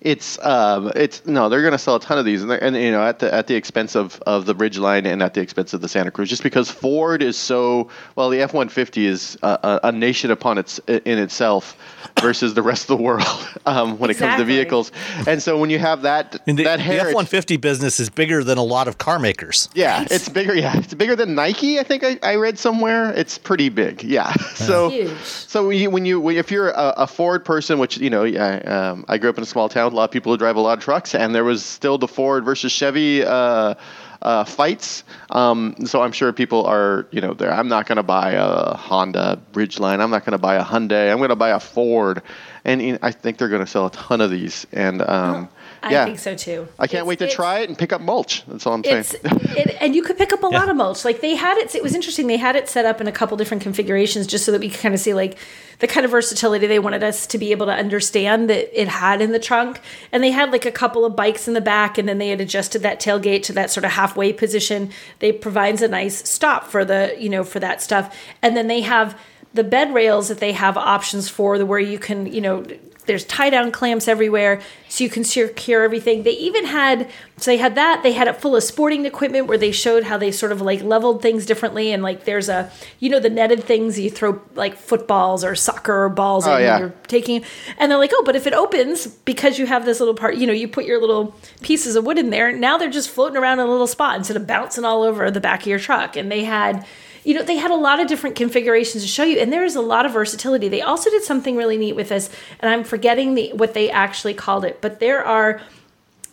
It's 0.00 0.38
um, 0.44 0.92
it's 0.94 1.26
no, 1.26 1.48
they're 1.48 1.62
going 1.62 1.72
to 1.72 1.78
sell 1.78 1.96
a 1.96 2.00
ton 2.00 2.18
of 2.18 2.24
these, 2.24 2.44
and, 2.44 2.52
and 2.52 2.76
you 2.76 2.92
know 2.92 3.02
at 3.02 3.18
the 3.18 3.34
at 3.34 3.48
the 3.48 3.56
expense 3.56 3.96
of, 3.96 4.22
of 4.22 4.46
the 4.46 4.54
Ridgeline 4.54 5.04
and 5.06 5.20
at 5.20 5.34
the 5.34 5.40
expense 5.40 5.74
of 5.74 5.80
the 5.80 5.88
Santa 5.88 6.12
Cruz, 6.12 6.28
just 6.28 6.44
because 6.44 6.70
Ford 6.70 7.20
is 7.20 7.36
so 7.36 7.88
well. 8.14 8.30
The 8.30 8.40
F 8.40 8.54
one 8.54 8.68
fifty 8.68 9.06
is 9.06 9.36
a, 9.42 9.80
a, 9.82 9.90
nation 9.90 10.30
upon 10.30 10.58
its 10.58 10.78
in 10.86 11.18
itself 11.18 11.76
versus 12.22 12.54
the 12.54 12.62
rest 12.62 12.90
of 12.90 12.98
the 12.98 13.02
world 13.02 13.48
um, 13.66 13.98
when 13.98 14.10
exactly. 14.10 14.26
it 14.26 14.30
comes 14.30 14.40
to 14.40 14.44
vehicles. 14.44 14.92
And 15.26 15.42
so 15.42 15.58
when 15.58 15.70
you 15.70 15.78
have 15.78 16.02
that 16.02 16.36
I 16.36 16.38
mean, 16.46 16.56
the, 16.56 16.64
that 16.64 16.80
F 16.80 17.14
one 17.14 17.26
fifty 17.26 17.56
business 17.56 18.00
is 18.00 18.10
bigger 18.10 18.44
than 18.44 18.58
a 18.58 18.62
lot 18.62 18.88
of 18.88 18.98
car 18.98 19.18
makers. 19.18 19.68
Yeah, 19.74 19.98
right? 19.98 20.10
it's 20.10 20.28
bigger. 20.28 20.54
Yeah, 20.54 20.76
it's 20.76 20.94
bigger 20.94 21.16
than 21.16 21.34
Nike. 21.34 21.78
I 21.78 21.82
think 21.82 22.04
I, 22.04 22.18
I 22.22 22.36
read 22.36 22.58
somewhere. 22.58 23.12
It's 23.12 23.38
pretty 23.38 23.68
big. 23.68 24.02
Yeah. 24.02 24.32
So 24.58 24.90
Huge. 24.90 25.16
so 25.20 25.68
when 25.68 25.78
you, 25.78 25.88
when 25.88 26.04
you 26.04 26.30
if 26.30 26.50
you're 26.50 26.70
a, 26.70 26.94
a 26.98 27.06
Ford 27.06 27.44
person, 27.44 27.78
which 27.78 27.96
you 27.96 28.10
know, 28.10 28.24
I, 28.24 28.58
um, 28.60 29.04
I 29.08 29.16
grew 29.16 29.30
up 29.30 29.36
in 29.36 29.42
a 29.42 29.46
small 29.46 29.68
town 29.68 29.92
a 29.92 29.94
lot 29.94 30.04
of 30.04 30.10
people 30.10 30.32
who 30.32 30.36
drive 30.36 30.56
a 30.56 30.60
lot 30.60 30.76
of 30.76 30.84
trucks, 30.84 31.14
and 31.14 31.34
there 31.34 31.44
was 31.44 31.64
still 31.64 31.96
the 31.96 32.08
Ford 32.08 32.44
versus 32.44 32.72
Chevy. 32.72 33.24
Uh, 33.24 33.74
uh, 34.22 34.44
fights. 34.44 35.04
Um, 35.30 35.74
so 35.86 36.02
I'm 36.02 36.12
sure 36.12 36.32
people 36.32 36.66
are, 36.66 37.06
you 37.10 37.20
know, 37.20 37.34
there. 37.34 37.52
I'm 37.52 37.68
not 37.68 37.86
going 37.86 37.96
to 37.96 38.02
buy 38.02 38.32
a 38.32 38.74
Honda 38.74 39.40
Ridgeline. 39.52 40.00
I'm 40.00 40.10
not 40.10 40.24
going 40.24 40.32
to 40.32 40.38
buy 40.38 40.56
a 40.56 40.64
Hyundai. 40.64 41.10
I'm 41.10 41.18
going 41.18 41.28
to 41.30 41.36
buy 41.36 41.50
a 41.50 41.60
Ford, 41.60 42.22
and 42.64 42.98
I 43.02 43.12
think 43.12 43.38
they're 43.38 43.48
going 43.48 43.64
to 43.64 43.70
sell 43.70 43.86
a 43.86 43.90
ton 43.90 44.20
of 44.20 44.30
these. 44.30 44.66
And 44.72 45.02
um, 45.02 45.48
I 45.82 45.92
yeah. 45.92 46.04
think 46.04 46.18
so 46.18 46.34
too. 46.34 46.68
I 46.78 46.86
can't 46.86 47.02
It's- 47.02 47.06
wait 47.06 47.18
to 47.20 47.28
try 47.28 47.60
it 47.60 47.68
and 47.68 47.78
pick 47.78 47.92
up 47.92 48.00
mulch. 48.00 48.44
That's 48.46 48.66
all 48.66 48.74
I'm 48.74 48.84
saying. 48.84 49.04
It, 49.24 49.76
and 49.80 49.94
you 49.94 50.02
could 50.02 50.18
pick 50.18 50.32
up 50.32 50.42
a 50.42 50.46
lot 50.58 50.68
of 50.68 50.76
mulch. 50.76 51.04
Like 51.04 51.20
they 51.20 51.34
had 51.34 51.56
it. 51.58 51.74
It 51.74 51.82
was 51.82 51.94
interesting. 51.94 52.26
They 52.26 52.36
had 52.36 52.56
it 52.56 52.68
set 52.68 52.84
up 52.84 53.00
in 53.00 53.06
a 53.06 53.12
couple 53.12 53.36
different 53.36 53.62
configurations 53.62 54.26
just 54.26 54.44
so 54.44 54.52
that 54.52 54.60
we 54.60 54.70
could 54.70 54.80
kind 54.80 54.94
of 54.94 55.00
see 55.00 55.14
like 55.14 55.38
the 55.78 55.86
kind 55.86 56.04
of 56.04 56.10
versatility 56.10 56.66
they 56.66 56.80
wanted 56.80 57.04
us 57.04 57.26
to 57.28 57.38
be 57.38 57.52
able 57.52 57.66
to 57.66 57.72
understand 57.72 58.50
that 58.50 58.80
it 58.80 58.88
had 58.88 59.20
in 59.22 59.30
the 59.32 59.38
trunk. 59.38 59.80
And 60.10 60.22
they 60.22 60.30
had 60.32 60.50
like 60.50 60.64
a 60.66 60.72
couple 60.72 61.04
of 61.04 61.14
bikes 61.14 61.46
in 61.46 61.54
the 61.54 61.60
back, 61.60 61.98
and 61.98 62.08
then 62.08 62.18
they 62.18 62.28
had 62.30 62.40
adjusted 62.40 62.82
that 62.82 63.00
tailgate 63.00 63.44
to 63.44 63.52
that 63.52 63.70
sort 63.70 63.84
of 63.84 63.92
halfway 63.92 64.32
position. 64.32 64.90
They 65.20 65.32
provides 65.32 65.82
a 65.82 65.88
nice 65.88 66.28
stop 66.28 66.64
for 66.66 66.84
the 66.84 67.14
you 67.18 67.28
know 67.28 67.44
for 67.44 67.60
that 67.60 67.80
stuff. 67.82 68.14
And 68.42 68.56
then 68.56 68.66
they 68.66 68.80
have 68.80 69.18
the 69.54 69.64
bed 69.64 69.92
rails 69.94 70.28
that 70.28 70.38
they 70.38 70.52
have 70.52 70.76
options 70.76 71.28
for 71.28 71.58
the 71.58 71.66
where 71.66 71.78
you 71.80 71.98
can 71.98 72.26
you 72.26 72.40
know 72.40 72.64
there's 73.06 73.24
tie 73.24 73.48
down 73.48 73.72
clamps 73.72 74.06
everywhere 74.06 74.60
so 74.90 75.02
you 75.02 75.08
can 75.08 75.24
secure 75.24 75.82
everything 75.82 76.24
they 76.24 76.32
even 76.32 76.66
had 76.66 77.08
so 77.38 77.50
they 77.50 77.56
had 77.56 77.74
that 77.74 78.02
they 78.02 78.12
had 78.12 78.28
it 78.28 78.36
full 78.36 78.54
of 78.54 78.62
sporting 78.62 79.06
equipment 79.06 79.46
where 79.46 79.56
they 79.56 79.72
showed 79.72 80.04
how 80.04 80.18
they 80.18 80.30
sort 80.30 80.52
of 80.52 80.60
like 80.60 80.82
leveled 80.82 81.22
things 81.22 81.46
differently 81.46 81.90
and 81.90 82.02
like 82.02 82.26
there's 82.26 82.50
a 82.50 82.70
you 83.00 83.08
know 83.08 83.18
the 83.18 83.30
netted 83.30 83.64
things 83.64 83.98
you 83.98 84.10
throw 84.10 84.38
like 84.54 84.76
footballs 84.76 85.42
or 85.42 85.54
soccer 85.54 86.10
balls 86.10 86.46
Oh, 86.46 86.56
in 86.56 86.62
yeah. 86.62 86.78
you're 86.80 86.94
taking 87.06 87.42
and 87.78 87.90
they're 87.90 87.98
like 87.98 88.12
oh 88.12 88.22
but 88.26 88.36
if 88.36 88.46
it 88.46 88.52
opens 88.52 89.06
because 89.06 89.58
you 89.58 89.64
have 89.64 89.86
this 89.86 90.00
little 90.00 90.14
part 90.14 90.36
you 90.36 90.46
know 90.46 90.52
you 90.52 90.68
put 90.68 90.84
your 90.84 91.00
little 91.00 91.34
pieces 91.62 91.96
of 91.96 92.04
wood 92.04 92.18
in 92.18 92.28
there 92.28 92.52
now 92.52 92.76
they're 92.76 92.90
just 92.90 93.08
floating 93.08 93.38
around 93.38 93.58
in 93.58 93.66
a 93.66 93.70
little 93.70 93.86
spot 93.86 94.18
instead 94.18 94.36
of 94.36 94.46
bouncing 94.46 94.84
all 94.84 95.02
over 95.02 95.30
the 95.30 95.40
back 95.40 95.62
of 95.62 95.66
your 95.66 95.78
truck 95.78 96.14
and 96.14 96.30
they 96.30 96.44
had 96.44 96.84
you 97.24 97.34
know 97.34 97.42
they 97.42 97.56
had 97.56 97.70
a 97.70 97.76
lot 97.76 98.00
of 98.00 98.06
different 98.06 98.36
configurations 98.36 99.02
to 99.02 99.08
show 99.08 99.24
you 99.24 99.38
and 99.38 99.52
there 99.52 99.64
is 99.64 99.76
a 99.76 99.80
lot 99.80 100.06
of 100.06 100.12
versatility 100.12 100.68
they 100.68 100.82
also 100.82 101.10
did 101.10 101.22
something 101.22 101.56
really 101.56 101.76
neat 101.76 101.94
with 101.94 102.08
this 102.08 102.30
and 102.60 102.70
i'm 102.70 102.84
forgetting 102.84 103.34
the 103.34 103.52
what 103.52 103.74
they 103.74 103.90
actually 103.90 104.34
called 104.34 104.64
it 104.64 104.80
but 104.80 105.00
there 105.00 105.24
are 105.24 105.60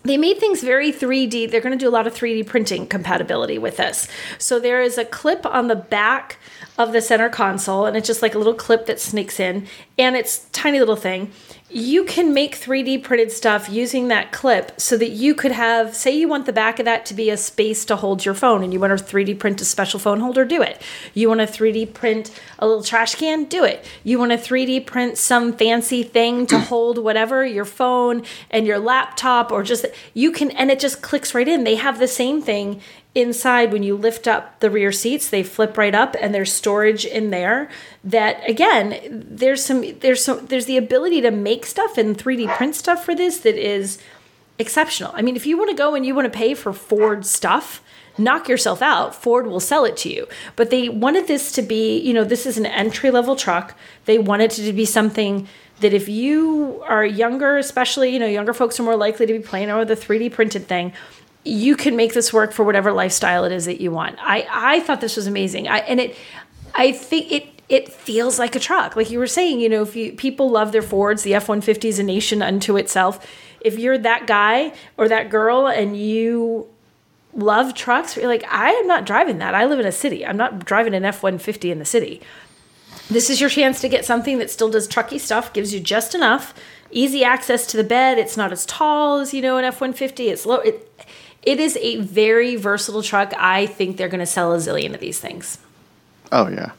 they 0.05 0.17
made 0.17 0.37
things 0.37 0.61
very 0.61 0.93
3D. 0.93 1.49
They're 1.49 1.61
going 1.61 1.77
to 1.77 1.83
do 1.83 1.89
a 1.89 1.91
lot 1.91 2.05
of 2.05 2.13
3D 2.13 2.45
printing 2.45 2.85
compatibility 2.85 3.57
with 3.57 3.77
this. 3.77 4.07
So 4.37 4.59
there 4.59 4.81
is 4.81 4.99
a 4.99 5.03
clip 5.03 5.45
on 5.47 5.67
the 5.67 5.75
back 5.75 6.37
of 6.77 6.93
the 6.93 7.01
center 7.01 7.27
console, 7.27 7.87
and 7.87 7.97
it's 7.97 8.05
just 8.05 8.21
like 8.21 8.35
a 8.35 8.37
little 8.37 8.53
clip 8.53 8.85
that 8.85 8.99
sneaks 8.99 9.39
in, 9.39 9.67
and 9.97 10.15
it's 10.15 10.47
tiny 10.51 10.79
little 10.79 10.95
thing. 10.95 11.31
You 11.67 12.05
can 12.05 12.31
make 12.31 12.55
3D 12.55 13.01
printed 13.01 13.31
stuff 13.31 13.69
using 13.69 14.07
that 14.09 14.31
clip 14.31 14.79
so 14.79 14.97
that 14.97 15.09
you 15.09 15.33
could 15.33 15.51
have, 15.51 15.95
say, 15.95 16.15
you 16.15 16.27
want 16.27 16.45
the 16.45 16.53
back 16.53 16.77
of 16.77 16.85
that 16.85 17.07
to 17.07 17.15
be 17.15 17.31
a 17.31 17.37
space 17.37 17.85
to 17.85 17.95
hold 17.95 18.23
your 18.23 18.35
phone, 18.35 18.63
and 18.63 18.71
you 18.71 18.79
want 18.79 18.95
to 18.95 19.03
3D 19.03 19.39
print 19.39 19.59
a 19.61 19.65
special 19.65 19.99
phone 19.99 20.19
holder, 20.19 20.45
do 20.45 20.61
it. 20.61 20.79
You 21.15 21.27
want 21.27 21.41
to 21.41 21.47
3D 21.47 21.91
print 21.95 22.29
a 22.59 22.67
little 22.67 22.83
trash 22.83 23.15
can, 23.15 23.45
do 23.45 23.63
it. 23.63 23.83
You 24.03 24.19
want 24.19 24.31
to 24.31 24.37
3D 24.37 24.85
print 24.85 25.17
some 25.17 25.53
fancy 25.53 26.03
thing 26.03 26.45
to 26.47 26.59
hold 26.71 26.99
whatever, 26.99 27.43
your 27.43 27.65
phone 27.65 28.23
and 28.51 28.67
your 28.67 28.77
laptop, 28.77 29.51
or 29.51 29.63
just 29.63 29.87
you 30.13 30.31
can, 30.31 30.51
and 30.51 30.69
it 30.69 30.79
just 30.79 31.01
clicks 31.01 31.33
right 31.33 31.47
in. 31.47 31.63
They 31.63 31.75
have 31.75 31.97
the 31.97 32.07
same 32.07 32.43
thing 32.43 32.79
inside 33.15 33.71
when 33.71 33.81
you 33.81 33.95
lift 33.95 34.27
up 34.27 34.59
the 34.59 34.69
rear 34.69 34.91
seats 34.91 35.29
they 35.29 35.41
flip 35.41 35.77
right 35.77 35.95
up 35.95 36.17
and 36.19 36.35
there's 36.35 36.51
storage 36.51 37.05
in 37.05 37.29
there 37.29 37.69
that 38.03 38.47
again 38.47 38.99
there's 39.09 39.63
some 39.63 39.97
there's 39.99 40.23
some 40.23 40.45
there's 40.47 40.65
the 40.65 40.75
ability 40.75 41.21
to 41.21 41.31
make 41.31 41.65
stuff 41.65 41.97
and 41.97 42.17
3d 42.17 42.53
print 42.57 42.75
stuff 42.75 43.05
for 43.05 43.15
this 43.15 43.39
that 43.39 43.55
is 43.55 43.97
exceptional. 44.59 45.11
I 45.15 45.21
mean 45.21 45.37
if 45.37 45.45
you 45.45 45.57
want 45.57 45.69
to 45.69 45.75
go 45.75 45.95
and 45.95 46.05
you 46.05 46.13
want 46.13 46.31
to 46.31 46.37
pay 46.37 46.53
for 46.53 46.73
ford 46.73 47.25
stuff 47.25 47.81
knock 48.17 48.47
yourself 48.47 48.81
out. 48.81 49.13
Ford 49.13 49.45
will 49.45 49.59
sell 49.59 49.83
it 49.83 49.97
to 49.97 50.09
you. 50.09 50.25
But 50.55 50.69
they 50.69 50.87
wanted 50.87 51.27
this 51.27 51.51
to 51.53 51.61
be 51.61 51.99
you 51.99 52.13
know 52.13 52.23
this 52.23 52.45
is 52.45 52.57
an 52.57 52.65
entry 52.65 53.11
level 53.11 53.35
truck. 53.35 53.77
They 54.05 54.17
wanted 54.17 54.51
it 54.51 54.65
to 54.65 54.73
be 54.73 54.85
something 54.85 55.47
that 55.79 55.93
if 55.93 56.07
you 56.07 56.81
are 56.87 57.05
younger 57.05 57.57
especially 57.57 58.11
you 58.11 58.19
know 58.19 58.27
younger 58.27 58.53
folks 58.53 58.79
are 58.79 58.83
more 58.83 58.95
likely 58.95 59.25
to 59.25 59.33
be 59.33 59.39
playing 59.39 59.69
around 59.69 59.87
with 59.87 59.87
the 59.89 59.95
3d 59.95 60.31
printed 60.31 60.67
thing 60.67 60.93
you 61.45 61.75
can 61.75 61.95
make 61.95 62.13
this 62.13 62.33
work 62.33 62.51
for 62.51 62.65
whatever 62.65 62.91
lifestyle 62.91 63.45
it 63.45 63.51
is 63.51 63.65
that 63.65 63.79
you 63.79 63.91
want. 63.91 64.17
I 64.19 64.47
I 64.49 64.79
thought 64.81 64.99
this 64.99 65.15
was 65.15 65.27
amazing. 65.27 65.67
I 65.67 65.79
and 65.79 65.99
it 65.99 66.17
I 66.73 66.91
think 66.91 67.31
it 67.31 67.47
it 67.69 67.91
feels 67.91 68.37
like 68.37 68.55
a 68.55 68.59
truck. 68.59 68.95
Like 68.95 69.09
you 69.09 69.19
were 69.19 69.27
saying, 69.27 69.59
you 69.59 69.69
know, 69.69 69.83
if 69.83 69.95
you 69.95 70.13
people 70.13 70.49
love 70.49 70.71
their 70.71 70.81
Fords, 70.81 71.23
the 71.23 71.31
F150 71.31 71.85
is 71.85 71.99
a 71.99 72.03
nation 72.03 72.41
unto 72.41 72.77
itself. 72.77 73.25
If 73.61 73.79
you're 73.79 73.97
that 73.99 74.27
guy 74.27 74.73
or 74.97 75.07
that 75.07 75.29
girl 75.29 75.67
and 75.67 75.97
you 75.97 76.67
love 77.33 77.73
trucks, 77.73 78.15
you're 78.15 78.27
like, 78.27 78.45
I 78.49 78.71
am 78.71 78.87
not 78.87 79.05
driving 79.05 79.39
that. 79.39 79.55
I 79.55 79.65
live 79.65 79.79
in 79.79 79.85
a 79.85 79.91
city. 79.91 80.25
I'm 80.25 80.37
not 80.37 80.65
driving 80.65 80.93
an 80.93 81.05
F 81.05 81.23
150 81.23 81.71
in 81.71 81.79
the 81.79 81.85
city. 81.85 82.21
This 83.09 83.29
is 83.29 83.39
your 83.39 83.49
chance 83.49 83.81
to 83.81 83.89
get 83.89 84.05
something 84.05 84.39
that 84.39 84.49
still 84.49 84.69
does 84.69 84.87
trucky 84.87 85.19
stuff, 85.19 85.53
gives 85.53 85.73
you 85.73 85.79
just 85.79 86.15
enough, 86.15 86.55
easy 86.89 87.23
access 87.23 87.67
to 87.67 87.77
the 87.77 87.83
bed. 87.83 88.17
It's 88.17 88.37
not 88.37 88.51
as 88.51 88.65
tall 88.65 89.19
as, 89.19 89.33
you 89.33 89.41
know, 89.41 89.57
an 89.57 89.65
F 89.65 89.81
150. 89.81 90.29
It's 90.29 90.45
low. 90.45 90.57
It, 90.57 90.91
it 91.45 91.59
is 91.59 91.77
a 91.81 91.97
very 91.97 92.55
versatile 92.55 93.03
truck. 93.03 93.33
I 93.37 93.65
think 93.65 93.97
they're 93.97 94.09
going 94.09 94.19
to 94.19 94.25
sell 94.25 94.53
a 94.53 94.57
zillion 94.57 94.93
of 94.93 94.99
these 94.99 95.19
things. 95.19 95.59
Oh 96.31 96.47
yeah. 96.47 96.71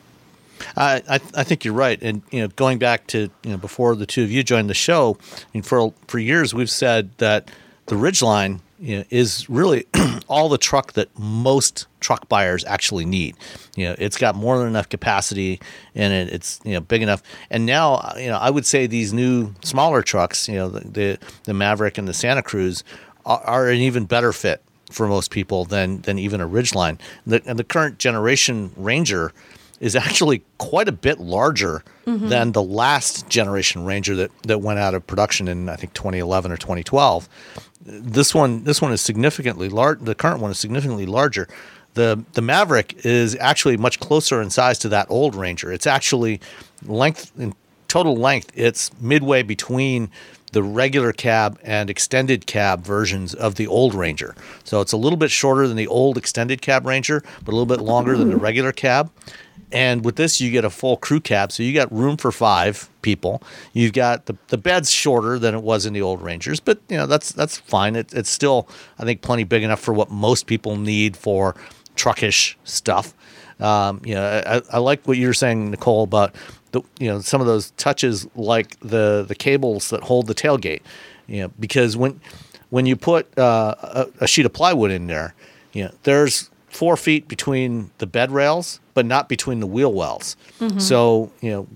I, 0.77 1.03
I 1.09 1.21
I 1.35 1.45
think 1.45 1.65
you're 1.65 1.75
right, 1.75 1.99
and 2.03 2.23
you 2.31 2.41
know, 2.41 2.49
going 2.49 2.79
back 2.79 3.07
to 3.09 3.31
you 3.43 3.51
know 3.51 3.57
before 3.59 3.95
the 3.95 4.07
two 4.07 4.25
of 4.25 4.31
you 4.31 4.43
joined 4.43 4.71
the 4.71 4.75
show, 4.75 5.19
I 5.37 5.45
mean, 5.53 5.63
for 5.63 5.93
for 6.09 6.19
years 6.19 6.55
we've 6.55 6.71
said 6.71 7.11
that 7.19 7.51
the 7.87 7.95
Ridgeline 7.95 8.61
you 8.79 8.99
know, 8.99 9.05
is 9.11 9.49
really 9.49 9.87
all 10.29 10.49
the 10.49 10.59
truck 10.59 10.93
that 10.95 11.09
most 11.19 11.87
truck 12.01 12.29
buyers 12.29 12.65
actually 12.65 13.05
need. 13.05 13.37
You 13.75 13.87
know, 13.87 13.97
it's 13.99 14.17
got 14.17 14.35
more 14.35 14.59
than 14.59 14.67
enough 14.67 14.89
capacity 14.89 15.61
in 15.95 16.13
it. 16.13 16.29
It's 16.33 16.61
you 16.65 16.73
know 16.73 16.81
big 16.81 17.03
enough, 17.03 17.23
and 17.51 17.67
now 17.67 18.13
you 18.17 18.29
know 18.29 18.39
I 18.39 18.51
would 18.51 18.67
say 18.67 18.87
these 18.87 19.13
new 19.13 19.55
smaller 19.63 20.03
trucks, 20.03 20.49
you 20.49 20.57
know, 20.57 20.69
the 20.69 20.89
the, 20.89 21.19
the 21.45 21.55
Maverick 21.55 21.99
and 21.99 22.07
the 22.07 22.15
Santa 22.15 22.43
Cruz, 22.43 22.85
are, 23.27 23.41
are 23.43 23.69
an 23.69 23.79
even 23.79 24.07
better 24.07 24.33
fit 24.33 24.63
for 24.91 25.07
most 25.07 25.31
people 25.31 25.65
than 25.65 26.01
than 26.03 26.19
even 26.19 26.41
a 26.41 26.49
Ridgeline. 26.49 26.99
The, 27.27 27.43
and 27.45 27.59
the 27.59 27.65
current 27.65 27.99
generation 27.99 28.71
Ranger 28.77 29.33
is 29.81 29.95
actually 29.95 30.43
quite 30.59 30.89
a 30.89 30.93
bit 30.93 31.21
larger 31.21 31.83
mm-hmm. 32.07 32.29
than 32.29 32.53
the 32.53 32.63
last 32.63 33.29
generation 33.29 33.85
Ranger 33.85 34.15
that, 34.17 34.31
that 34.43 34.63
went 34.63 34.79
out 34.79 34.95
of 34.95 35.07
production 35.07 35.49
in 35.49 35.69
I 35.69 35.77
think 35.77 35.93
2011 35.93 36.51
or 36.51 36.57
2012. 36.57 37.29
This 37.85 38.35
one 38.35 38.65
this 38.65 38.81
one 38.81 38.93
is 38.93 39.01
significantly 39.01 39.69
large. 39.69 40.01
The 40.01 40.15
current 40.15 40.41
one 40.41 40.51
is 40.51 40.59
significantly 40.59 41.07
larger. 41.07 41.49
The 41.95 42.25
the 42.33 42.43
Maverick 42.43 43.05
is 43.05 43.37
actually 43.41 43.77
much 43.77 44.01
closer 44.01 44.41
in 44.41 44.51
size 44.51 44.79
to 44.81 44.89
that 44.91 45.07
old 45.11 45.35
Ranger. 45.35 45.73
It's 45.73 45.87
actually 45.87 46.41
length 46.85 47.33
in 47.39 47.55
total 47.89 48.17
length. 48.17 48.53
It's 48.55 48.91
midway 49.01 49.43
between 49.43 50.11
the 50.57 50.63
regular 50.63 51.13
cab 51.13 51.61
and 51.63 51.91
extended 51.91 52.47
cab 52.47 52.83
versions 52.83 53.35
of 53.35 53.57
the 53.57 53.67
old 53.67 53.93
Ranger. 53.95 54.35
So 54.65 54.81
it's 54.81 54.93
a 54.93 54.97
little 54.97 55.19
bit 55.19 55.31
shorter 55.31 55.69
than 55.69 55.77
the 55.77 55.87
old 55.87 56.17
extended 56.17 56.63
cab 56.63 56.87
Ranger, 56.87 57.23
but 57.45 57.53
a 57.53 57.55
little 57.55 57.67
bit 57.67 57.83
longer 57.83 58.17
than 58.17 58.31
the 58.31 58.39
regular 58.39 58.73
cab. 58.73 59.13
And 59.71 60.03
with 60.03 60.17
this, 60.17 60.41
you 60.41 60.51
get 60.51 60.65
a 60.65 60.71
full 60.71 60.97
crew 60.97 61.21
cab, 61.21 61.53
so 61.53 61.63
you 61.63 61.75
got 61.75 61.93
room 61.93 62.17
for 62.17 62.33
five 62.33 62.89
people. 63.03 63.43
You've 63.75 63.93
got 63.93 64.25
the, 64.25 64.37
the 64.49 64.57
bed's 64.57 64.91
shorter 64.91 65.39
than 65.39 65.55
it 65.55 65.63
was 65.63 65.85
in 65.85 65.93
the 65.93 66.01
old 66.01 66.23
Rangers, 66.23 66.59
but 66.59 66.81
you 66.89 66.97
know 66.97 67.07
that's 67.07 67.33
that's 67.33 67.59
fine. 67.59 67.95
It, 67.95 68.15
it's 68.15 68.31
still, 68.31 68.67
I 68.99 69.05
think, 69.05 69.21
plenty 69.21 69.45
big 69.45 69.63
enough 69.63 69.81
for 69.81 69.93
what 69.93 70.11
most 70.11 70.47
people 70.47 70.77
need 70.77 71.19
for 71.19 71.55
truckish 71.97 72.55
stuff. 72.65 73.13
Um, 73.61 74.01
you 74.05 74.15
know, 74.15 74.43
I, 74.47 74.63
I 74.73 74.79
like 74.79 75.07
what 75.07 75.19
you 75.19 75.27
were 75.27 75.35
saying, 75.35 75.71
Nicole, 75.71 76.05
about 76.05 76.35
the 76.81 77.05
you 77.05 77.11
know 77.11 77.21
some 77.21 77.41
of 77.41 77.47
those 77.47 77.71
touches 77.73 78.27
like 78.35 78.79
the 78.81 79.25
the 79.27 79.35
cables 79.35 79.91
that 79.91 80.03
hold 80.03 80.27
the 80.27 80.35
tailgate. 80.35 80.83
You 81.27 81.43
know, 81.43 81.53
because 81.59 81.97
when 81.97 82.21
when 82.71 82.87
you 82.87 82.97
put 82.97 83.37
uh, 83.39 83.75
a, 83.81 84.07
a 84.21 84.27
sheet 84.27 84.47
of 84.47 84.53
plywood 84.53 84.91
in 84.91 85.07
there, 85.07 85.35
you 85.73 85.85
know, 85.85 85.91
there's 86.03 86.51
four 86.69 86.97
feet 86.97 87.29
between 87.29 87.91
the 87.99 88.07
bed 88.07 88.31
rails, 88.31 88.81
but 88.95 89.07
not 89.07 89.29
between 89.29 89.61
the 89.61 89.67
wheel 89.67 89.93
wells. 89.93 90.37
So 90.79 91.31
you 91.41 91.51
know, 91.51 91.67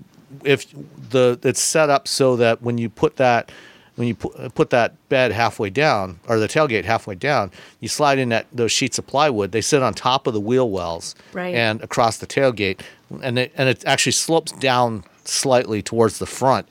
if 0.43 0.73
the 1.09 1.39
it's 1.43 1.61
set 1.61 1.89
up 1.89 2.07
so 2.07 2.35
that 2.37 2.61
when 2.61 2.77
you 2.77 2.89
put 2.89 3.15
that 3.17 3.51
when 3.95 4.07
you 4.07 4.15
put, 4.15 4.55
put 4.55 4.69
that 4.71 4.93
bed 5.09 5.31
halfway 5.31 5.69
down 5.69 6.19
or 6.27 6.39
the 6.39 6.47
tailgate 6.47 6.85
halfway 6.85 7.15
down, 7.15 7.51
you 7.79 7.87
slide 7.87 8.17
in 8.19 8.29
that 8.29 8.47
those 8.53 8.71
sheets 8.71 8.97
of 8.97 9.05
plywood. 9.05 9.51
They 9.51 9.61
sit 9.61 9.81
on 9.83 9.93
top 9.93 10.27
of 10.27 10.33
the 10.33 10.39
wheel 10.39 10.69
wells 10.69 11.13
Right. 11.33 11.53
and 11.53 11.81
across 11.81 12.17
the 12.17 12.27
tailgate, 12.27 12.79
and 13.21 13.37
it, 13.37 13.51
and 13.57 13.67
it 13.69 13.83
actually 13.85 14.13
slopes 14.13 14.51
down 14.53 15.03
slightly 15.25 15.81
towards 15.81 16.19
the 16.19 16.25
front. 16.25 16.67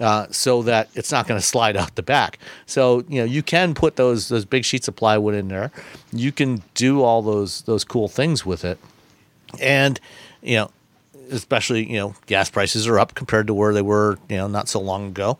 Uh, 0.00 0.26
so 0.30 0.62
that 0.62 0.88
it's 0.94 1.12
not 1.12 1.26
going 1.28 1.38
to 1.38 1.46
slide 1.46 1.76
out 1.76 1.94
the 1.96 2.02
back. 2.02 2.38
So 2.64 3.04
you 3.10 3.18
know 3.20 3.24
you 3.26 3.42
can 3.42 3.74
put 3.74 3.96
those 3.96 4.30
those 4.30 4.46
big 4.46 4.64
sheets 4.64 4.88
of 4.88 4.96
plywood 4.96 5.34
in 5.34 5.48
there. 5.48 5.70
You 6.12 6.32
can 6.32 6.62
do 6.74 7.02
all 7.02 7.20
those 7.20 7.60
those 7.62 7.84
cool 7.84 8.08
things 8.08 8.46
with 8.46 8.64
it, 8.64 8.78
and 9.60 10.00
you 10.42 10.56
know 10.56 10.70
especially 11.30 11.84
you 11.90 11.98
know 11.98 12.14
gas 12.24 12.48
prices 12.48 12.86
are 12.88 12.98
up 12.98 13.14
compared 13.14 13.46
to 13.48 13.54
where 13.54 13.74
they 13.74 13.82
were 13.82 14.18
you 14.30 14.36
know 14.38 14.48
not 14.48 14.66
so 14.66 14.80
long 14.80 15.08
ago. 15.08 15.38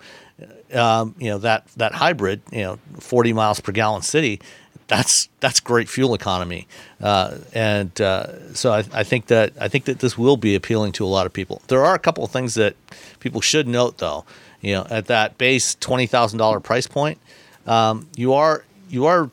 Um, 0.75 1.15
you 1.19 1.29
know 1.31 1.39
that 1.39 1.67
that 1.77 1.93
hybrid 1.93 2.41
you 2.51 2.63
know 2.63 2.79
40 2.99 3.33
miles 3.33 3.61
per 3.61 3.73
gallon 3.73 4.03
city. 4.03 4.41
That's 4.89 5.29
that's 5.41 5.61
great 5.61 5.89
fuel 5.89 6.13
economy, 6.13 6.67
uh, 7.01 7.39
and 7.55 7.99
uh, 8.01 8.53
so 8.55 8.73
I, 8.73 8.85
I 8.93 9.05
think 9.05 9.27
that 9.27 9.53
I 9.59 9.69
think 9.69 9.87
that 9.87 10.01
this 10.01 10.19
will 10.19 10.37
be 10.37 10.55
appealing 10.55 10.93
to 10.93 11.05
a 11.05 11.09
lot 11.09 11.25
of 11.25 11.33
people. 11.33 11.63
There 11.69 11.83
are 11.85 11.95
a 11.95 11.99
couple 11.99 12.25
of 12.25 12.31
things 12.31 12.55
that 12.55 12.75
people 13.21 13.41
should 13.41 13.67
note, 13.67 13.99
though. 13.99 14.25
You 14.61 14.75
know, 14.75 14.87
at 14.91 15.07
that 15.07 15.39
base 15.39 15.77
twenty 15.77 16.07
thousand 16.07 16.41
dollar 16.41 16.61
price 16.61 16.87
point, 16.87 17.19
um, 17.67 18.09
you 18.17 18.35
are 18.35 18.65
you 18.91 19.07
are 19.07 19.31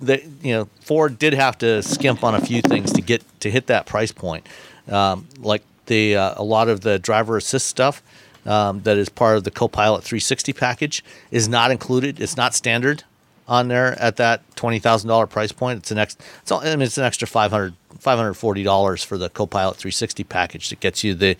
the 0.00 0.22
you 0.42 0.52
know 0.52 0.68
Ford 0.80 1.18
did 1.18 1.32
have 1.32 1.56
to 1.58 1.82
skimp 1.82 2.22
on 2.22 2.34
a 2.34 2.40
few 2.40 2.60
things 2.60 2.92
to 2.92 3.00
get 3.00 3.22
to 3.40 3.50
hit 3.50 3.66
that 3.68 3.86
price 3.86 4.12
point, 4.12 4.46
um, 4.88 5.26
like 5.38 5.62
the 5.86 6.16
uh, 6.16 6.34
a 6.36 6.44
lot 6.44 6.68
of 6.68 6.82
the 6.82 6.98
driver 6.98 7.36
assist 7.36 7.66
stuff. 7.66 8.02
Um, 8.48 8.80
that 8.82 8.96
is 8.96 9.10
part 9.10 9.36
of 9.36 9.44
the 9.44 9.50
Copilot 9.50 10.02
360 10.02 10.54
package 10.54 11.04
is 11.30 11.48
not 11.48 11.70
included. 11.70 12.18
It's 12.18 12.36
not 12.36 12.54
standard 12.54 13.04
on 13.46 13.68
there 13.68 13.98
at 14.00 14.16
that 14.16 14.42
twenty 14.56 14.78
thousand 14.78 15.08
dollar 15.08 15.26
price 15.26 15.52
point. 15.52 15.78
It's 15.80 15.90
an 15.90 15.98
ex, 15.98 16.16
it's 16.40 16.50
all, 16.50 16.60
I 16.60 16.70
mean, 16.70 16.82
it's 16.82 16.98
an 16.98 17.04
extra 17.04 17.26
500 17.28 17.74
540 17.98 18.62
dollars 18.62 19.04
for 19.04 19.18
the 19.18 19.28
Copilot 19.28 19.76
360 19.76 20.24
package 20.24 20.70
that 20.70 20.80
gets 20.80 21.04
you 21.04 21.14
the 21.14 21.36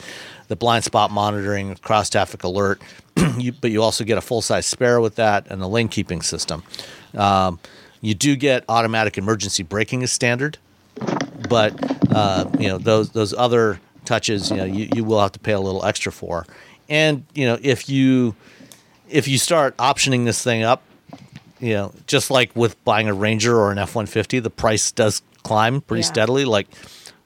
the 0.48 0.56
blind 0.56 0.84
spot 0.84 1.10
monitoring, 1.10 1.74
cross 1.76 2.10
traffic 2.10 2.44
alert, 2.44 2.80
you, 3.38 3.52
but 3.52 3.70
you 3.70 3.82
also 3.82 4.04
get 4.04 4.18
a 4.18 4.22
full 4.22 4.42
size 4.42 4.66
spare 4.66 5.00
with 5.00 5.14
that 5.16 5.46
and 5.48 5.62
a 5.62 5.66
lane 5.66 5.88
keeping 5.88 6.22
system. 6.22 6.62
Um, 7.14 7.58
you 8.00 8.14
do 8.14 8.36
get 8.36 8.64
automatic 8.68 9.18
emergency 9.18 9.62
braking 9.62 10.02
as 10.02 10.12
standard, 10.12 10.58
but 11.48 11.74
uh, 12.14 12.50
you 12.58 12.68
know 12.68 12.78
those 12.78 13.10
those 13.10 13.32
other 13.34 13.80
touches, 14.08 14.50
you 14.50 14.56
know, 14.56 14.64
you, 14.64 14.88
you 14.94 15.04
will 15.04 15.20
have 15.20 15.32
to 15.32 15.38
pay 15.38 15.52
a 15.52 15.60
little 15.60 15.84
extra 15.84 16.10
for. 16.10 16.46
And 16.88 17.24
you 17.34 17.46
know, 17.46 17.58
if 17.62 17.88
you 17.88 18.34
if 19.08 19.28
you 19.28 19.38
start 19.38 19.76
optioning 19.76 20.24
this 20.24 20.42
thing 20.42 20.62
up, 20.62 20.82
you 21.60 21.74
know, 21.74 21.92
just 22.06 22.30
like 22.30 22.54
with 22.54 22.82
buying 22.84 23.08
a 23.08 23.14
Ranger 23.14 23.56
or 23.56 23.70
an 23.72 23.78
F 23.78 23.94
one 23.94 24.06
fifty, 24.06 24.38
the 24.38 24.50
price 24.50 24.90
does 24.92 25.22
climb 25.42 25.80
pretty 25.80 26.00
Yeah. 26.02 26.06
steadily. 26.12 26.44
Like 26.44 26.68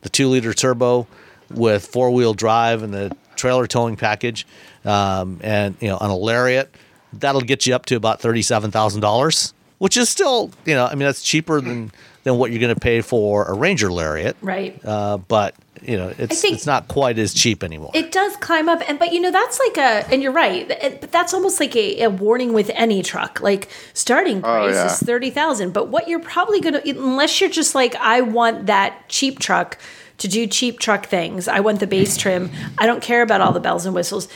the 0.03 0.09
two 0.09 0.29
liter 0.29 0.53
turbo 0.53 1.07
with 1.51 1.87
four 1.87 2.11
wheel 2.11 2.35
drive 2.35 2.83
and 2.83 2.93
the 2.93 3.15
trailer 3.37 3.67
towing 3.67 3.97
package, 3.97 4.47
um, 4.85 5.39
and 5.43 5.77
you 5.81 5.89
know, 5.89 5.97
on 5.99 6.11
a 6.11 6.17
Lariat, 6.17 6.75
that'll 7.13 7.41
get 7.41 7.67
you 7.67 7.75
up 7.75 7.87
to 7.87 7.97
about 7.97 8.21
thirty 8.21 8.43
seven 8.43 8.71
thousand 8.71 9.01
dollars, 9.01 9.53
which 9.79 9.97
is 9.97 10.09
still, 10.09 10.51
you 10.65 10.75
know, 10.75 10.87
I 10.87 10.91
mean, 10.95 11.07
that's 11.07 11.23
cheaper 11.23 11.61
than 11.61 11.93
than 12.25 12.39
what 12.39 12.51
you're 12.53 12.61
going 12.61 12.75
to 12.75 12.81
pay 12.81 13.01
for 13.01 13.45
a 13.47 13.53
Ranger 13.53 13.93
Lariat, 13.93 14.37
Right. 14.41 14.81
uh, 14.85 15.17
but 15.19 15.55
you 15.83 15.97
know, 15.97 16.13
it's 16.19 16.45
it's 16.45 16.67
not 16.67 16.89
quite 16.89 17.19
as 17.19 17.35
cheap 17.35 17.63
anymore. 17.65 17.91
It 17.95 18.13
does 18.13 18.37
climb 18.37 18.69
up, 18.69 18.83
and 18.89 18.99
but 18.99 19.13
you 19.13 19.21
know 19.21 19.31
that's 19.31 19.59
like 19.59 19.77
a, 19.77 20.11
and 20.13 20.23
you're 20.23 20.33
right, 20.33 20.71
it- 20.71 21.01
but 21.01 21.11
that's 21.13 21.35
almost 21.35 21.61
like 21.61 21.75
a, 21.77 22.03
a 22.03 22.11
warning 22.11 22.53
with 22.53 22.71
any 22.75 23.03
truck. 23.03 23.41
Like 23.41 23.69
starting 23.95 24.39
oh, 24.39 24.41
price 24.41 24.75
yeah. 24.75 24.87
is 24.87 24.99
thirty 24.99 25.31
thousand, 25.31 25.73
but 25.73 25.89
what 25.89 26.09
you're 26.09 26.21
probably 26.21 26.61
gonna, 26.61 26.83
unless 26.85 27.41
you're 27.41 27.51
just 27.51 27.75
like, 27.75 27.95
I 27.97 28.21
want 28.21 28.67
that 28.67 29.09
cheap 29.09 29.39
truck 29.39 29.79
to 30.19 30.29
do 30.29 30.47
cheap 30.47 30.79
truck 30.79 31.07
things. 31.07 31.49
I 31.49 31.61
want 31.61 31.81
the 31.81 31.87
base 31.87 32.17
trim. 32.17 32.51
I 32.79 32.87
don't 32.87 33.03
care 33.03 33.23
about 33.23 33.41
all 33.41 33.53
the 33.53 33.61
bells 33.61 33.87
and 33.87 33.95
whistles. 33.95 34.29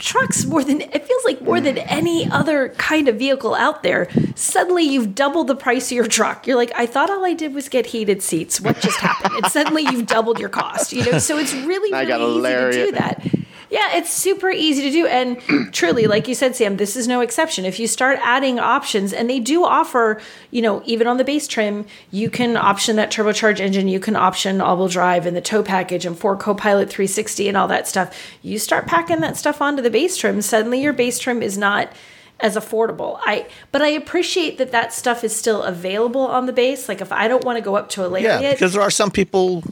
Trucks 0.00 0.46
more 0.46 0.64
than 0.64 0.80
it 0.80 1.06
feels 1.06 1.24
like 1.24 1.42
more 1.42 1.60
than 1.60 1.76
mm. 1.76 1.84
any 1.86 2.28
other 2.30 2.70
kind 2.70 3.06
of 3.06 3.16
vehicle 3.16 3.54
out 3.54 3.82
there. 3.82 4.08
Suddenly 4.34 4.84
you've 4.84 5.14
doubled 5.14 5.46
the 5.46 5.54
price 5.54 5.92
of 5.92 5.96
your 5.96 6.06
truck. 6.06 6.46
You're 6.46 6.56
like, 6.56 6.72
I 6.74 6.86
thought 6.86 7.10
all 7.10 7.24
I 7.24 7.34
did 7.34 7.54
was 7.54 7.68
get 7.68 7.86
heated 7.86 8.22
seats. 8.22 8.60
What 8.60 8.80
just 8.80 8.98
happened? 8.98 9.34
and 9.36 9.52
suddenly 9.52 9.82
you've 9.82 10.06
doubled 10.06 10.40
your 10.40 10.48
cost. 10.48 10.92
You 10.92 11.04
know, 11.04 11.18
so 11.18 11.38
it's 11.38 11.52
really 11.52 11.92
I 11.94 12.04
really 12.04 12.70
easy 12.70 12.78
to 12.78 12.86
do 12.86 12.92
that. 12.92 13.26
Yeah, 13.70 13.94
it's 13.96 14.12
super 14.12 14.50
easy 14.50 14.82
to 14.82 14.90
do. 14.90 15.06
And 15.06 15.40
truly, 15.72 16.06
like 16.08 16.26
you 16.26 16.34
said, 16.34 16.56
Sam, 16.56 16.76
this 16.76 16.96
is 16.96 17.06
no 17.06 17.20
exception. 17.20 17.64
If 17.64 17.78
you 17.78 17.86
start 17.86 18.18
adding 18.20 18.58
options, 18.58 19.12
and 19.12 19.30
they 19.30 19.38
do 19.38 19.64
offer, 19.64 20.20
you 20.50 20.60
know, 20.60 20.82
even 20.86 21.06
on 21.06 21.18
the 21.18 21.24
base 21.24 21.46
trim, 21.46 21.86
you 22.10 22.30
can 22.30 22.56
option 22.56 22.96
that 22.96 23.12
turbocharged 23.12 23.60
engine, 23.60 23.86
you 23.86 24.00
can 24.00 24.16
option 24.16 24.60
all 24.60 24.76
wheel 24.76 24.88
drive 24.88 25.24
and 25.24 25.36
the 25.36 25.40
tow 25.40 25.62
package 25.62 26.04
and 26.04 26.18
Ford 26.18 26.40
Copilot 26.40 26.90
360 26.90 27.46
and 27.46 27.56
all 27.56 27.68
that 27.68 27.86
stuff. 27.86 28.12
You 28.42 28.58
start 28.58 28.86
packing 28.86 29.20
that 29.20 29.36
stuff 29.36 29.62
onto 29.62 29.82
the 29.82 29.90
base 29.90 30.16
trim, 30.16 30.42
suddenly 30.42 30.82
your 30.82 30.92
base 30.92 31.20
trim 31.20 31.40
is 31.40 31.56
not 31.56 31.92
as 32.40 32.56
affordable. 32.56 33.20
I 33.22 33.46
but 33.70 33.82
I 33.82 33.88
appreciate 33.88 34.58
that 34.58 34.72
that 34.72 34.92
stuff 34.92 35.22
is 35.22 35.36
still 35.36 35.62
available 35.62 36.22
on 36.22 36.46
the 36.46 36.52
base. 36.52 36.88
Like 36.88 37.00
if 37.00 37.12
I 37.12 37.28
don't 37.28 37.44
want 37.44 37.58
to 37.58 37.62
go 37.62 37.76
up 37.76 37.88
to 37.90 38.04
a 38.04 38.08
Lariat, 38.08 38.42
yeah, 38.42 38.52
because 38.52 38.72
there 38.72 38.82
are 38.82 38.90
some 38.90 39.10
people. 39.12 39.62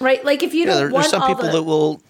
right? 0.00 0.24
Like 0.24 0.42
if 0.42 0.52
you 0.54 0.60
Yeah, 0.60 0.66
don't 0.66 0.76
there, 0.76 0.88
want 0.88 1.02
there's 1.02 1.10
some 1.10 1.22
all 1.22 1.28
people 1.28 1.44
the, 1.44 1.52
that 1.52 1.62
will 1.62 2.00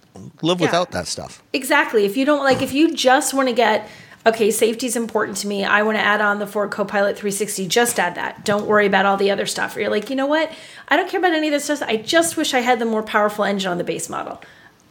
live 0.43 0.61
Yeah. 0.61 0.67
without 0.67 0.91
that 0.93 1.07
stuff. 1.07 1.43
Exactly. 1.53 2.05
If 2.05 2.17
you 2.17 2.25
don't 2.25 2.45
like, 2.45 2.62
if 2.62 2.73
you 2.73 2.95
just 2.95 3.35
want 3.35 3.49
to 3.49 3.55
get, 3.55 3.89
okay, 4.27 4.51
safety 4.51 4.87
is 4.87 4.97
important 4.97 5.37
to 5.39 5.47
me. 5.47 5.65
I 5.65 5.83
want 5.83 5.97
to 5.99 6.03
add 6.03 6.21
on 6.21 6.39
the 6.39 6.47
Ford 6.47 6.71
Copilot 6.71 7.17
360. 7.17 7.67
Just 7.69 7.99
add 7.99 8.15
that. 8.15 8.45
Don't 8.45 8.67
worry 8.67 8.87
about 8.87 9.07
all 9.07 9.17
the 9.17 9.31
other 9.31 9.47
stuff. 9.47 9.77
Or 9.77 9.81
you're 9.81 9.91
like, 9.91 10.09
you 10.11 10.17
know 10.17 10.27
what? 10.27 10.51
I 10.89 10.97
don't 10.97 11.09
care 11.11 11.19
about 11.21 11.35
any 11.35 11.49
of 11.49 11.53
this 11.53 11.65
stuff. 11.65 11.83
I 11.83 11.97
just 11.97 12.37
wish 12.37 12.55
I 12.55 12.61
had 12.61 12.79
the 12.79 12.85
more 12.87 13.03
powerful 13.03 13.45
engine 13.45 13.71
on 13.71 13.79
the 13.79 13.85
base 13.85 14.09
model. 14.09 14.41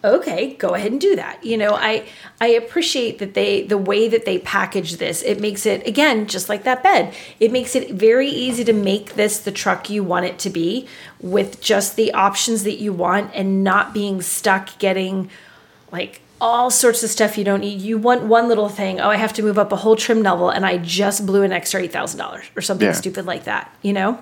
Okay, 0.06 0.56
go 0.56 0.70
ahead 0.76 0.92
and 0.92 1.00
do 1.00 1.16
that. 1.16 1.44
You 1.46 1.58
know, 1.58 1.72
I 1.76 2.04
I 2.42 2.48
appreciate 2.48 3.20
that 3.20 3.36
they 3.36 3.64
the 3.64 3.78
way 3.78 4.10
that 4.10 4.26
they 4.26 4.38
package 4.40 4.98
this. 4.98 5.22
It 5.22 5.40
makes 5.40 5.66
it 5.66 5.88
again 5.88 6.28
just 6.28 6.50
like 6.50 6.64
that 6.66 6.84
bed. 6.84 7.14
It 7.40 7.52
makes 7.54 7.74
it 7.74 7.92
very 7.92 8.28
easy 8.28 8.66
to 8.66 8.74
make 8.74 9.14
this 9.14 9.40
the 9.40 9.52
truck 9.52 9.90
you 9.90 10.04
want 10.04 10.26
it 10.26 10.40
to 10.40 10.50
be 10.50 10.88
with 11.22 11.62
just 11.62 11.96
the 11.96 12.14
options 12.14 12.64
that 12.64 12.80
you 12.82 12.92
want 12.92 13.32
and 13.34 13.64
not 13.64 13.94
being 13.94 14.22
stuck 14.22 14.78
getting 14.78 15.30
like 15.92 16.20
all 16.42 16.70
sorts 16.70 17.02
of 17.04 17.10
stuff 17.10 17.38
you 17.38 17.46
don't 17.46 17.62
need. 17.62 17.80
You 17.80 17.98
want 17.98 18.24
one 18.24 18.50
little 18.50 18.68
thing. 18.68 19.00
Oh, 19.00 19.10
I 19.10 19.16
have 19.16 19.32
to 19.34 19.42
move 19.44 19.58
up 19.58 19.72
a 19.72 19.78
whole 19.78 19.96
trim 19.96 20.22
level, 20.22 20.50
and 20.50 20.66
I 20.66 20.78
just 20.80 21.26
blew 21.26 21.44
an 21.44 21.54
extra 21.54 21.82
eight 21.82 21.94
thousand 21.94 22.20
dollars 22.20 22.44
or 22.58 22.62
something 22.62 22.88
Yeah. 22.88 22.92
stupid 22.94 23.26
like 23.26 23.46
that. 23.46 23.74
You 23.82 23.94
know? 23.94 24.20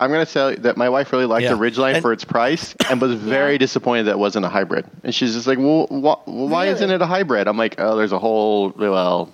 I'm 0.00 0.10
going 0.10 0.24
to 0.24 0.30
say 0.30 0.56
that 0.56 0.76
my 0.76 0.88
wife 0.88 1.12
really 1.12 1.26
liked 1.26 1.44
Yeah. 1.44 1.54
the 1.54 1.58
Ridgeline 1.58 1.94
And- 1.94 2.02
for 2.02 2.12
its 2.12 2.24
price 2.24 2.74
and 2.90 3.00
was 3.00 3.14
very 3.14 3.52
Yeah. 3.52 3.58
disappointed 3.58 4.04
that 4.04 4.12
it 4.12 4.18
wasn't 4.18 4.44
a 4.44 4.48
hybrid. 4.48 4.84
And 5.04 5.14
she's 5.14 5.34
just 5.34 5.46
like, 5.46 5.58
well, 5.58 5.86
wh- 5.86 6.26
why 6.28 6.66
isn't 6.66 6.90
it 6.90 7.00
a 7.00 7.06
hybrid? 7.06 7.46
I'm 7.46 7.56
like, 7.56 7.76
oh, 7.78 7.96
there's 7.96 8.12
a 8.12 8.18
whole, 8.18 8.70
well, 8.76 9.30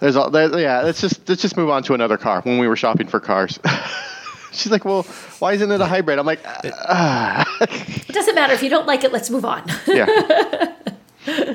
there's 0.00 0.16
all, 0.16 0.30
there, 0.30 0.56
yeah, 0.58 0.82
let's 0.82 1.00
just, 1.00 1.28
let's 1.28 1.42
just 1.42 1.56
move 1.56 1.70
on 1.70 1.82
to 1.84 1.94
another 1.94 2.16
car 2.18 2.40
when 2.42 2.58
we 2.58 2.68
were 2.68 2.76
shopping 2.76 3.08
for 3.08 3.20
cars. 3.20 3.58
she's 4.52 4.70
like, 4.70 4.84
well, 4.84 5.02
why 5.40 5.54
isn't 5.54 5.70
it 5.72 5.80
a 5.80 5.86
hybrid? 5.86 6.18
I'm 6.18 6.26
like, 6.26 6.40
"Ah." 6.88 7.44
It 8.08 8.14
doesn't 8.14 8.34
matter 8.34 8.52
if 8.54 8.62
you 8.62 8.70
don't 8.70 8.86
like 8.86 9.04
it. 9.04 9.12
Let's 9.12 9.28
move 9.30 9.44
on. 9.44 9.62
yeah. 9.86 10.06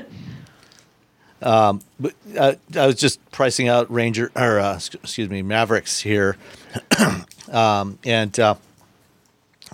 But 1.44 2.14
uh, 2.38 2.54
I 2.76 2.88
was 2.88 2.96
just 2.96 3.20
pricing 3.32 3.68
out 3.68 3.92
Ranger 3.92 4.32
or 4.36 4.60
uh, 4.60 4.76
excuse 4.76 5.30
me 5.30 5.42
Mavericks 5.42 6.00
here, 6.00 6.38
um, 7.52 8.00
and 8.06 8.38
uh, 8.40 8.56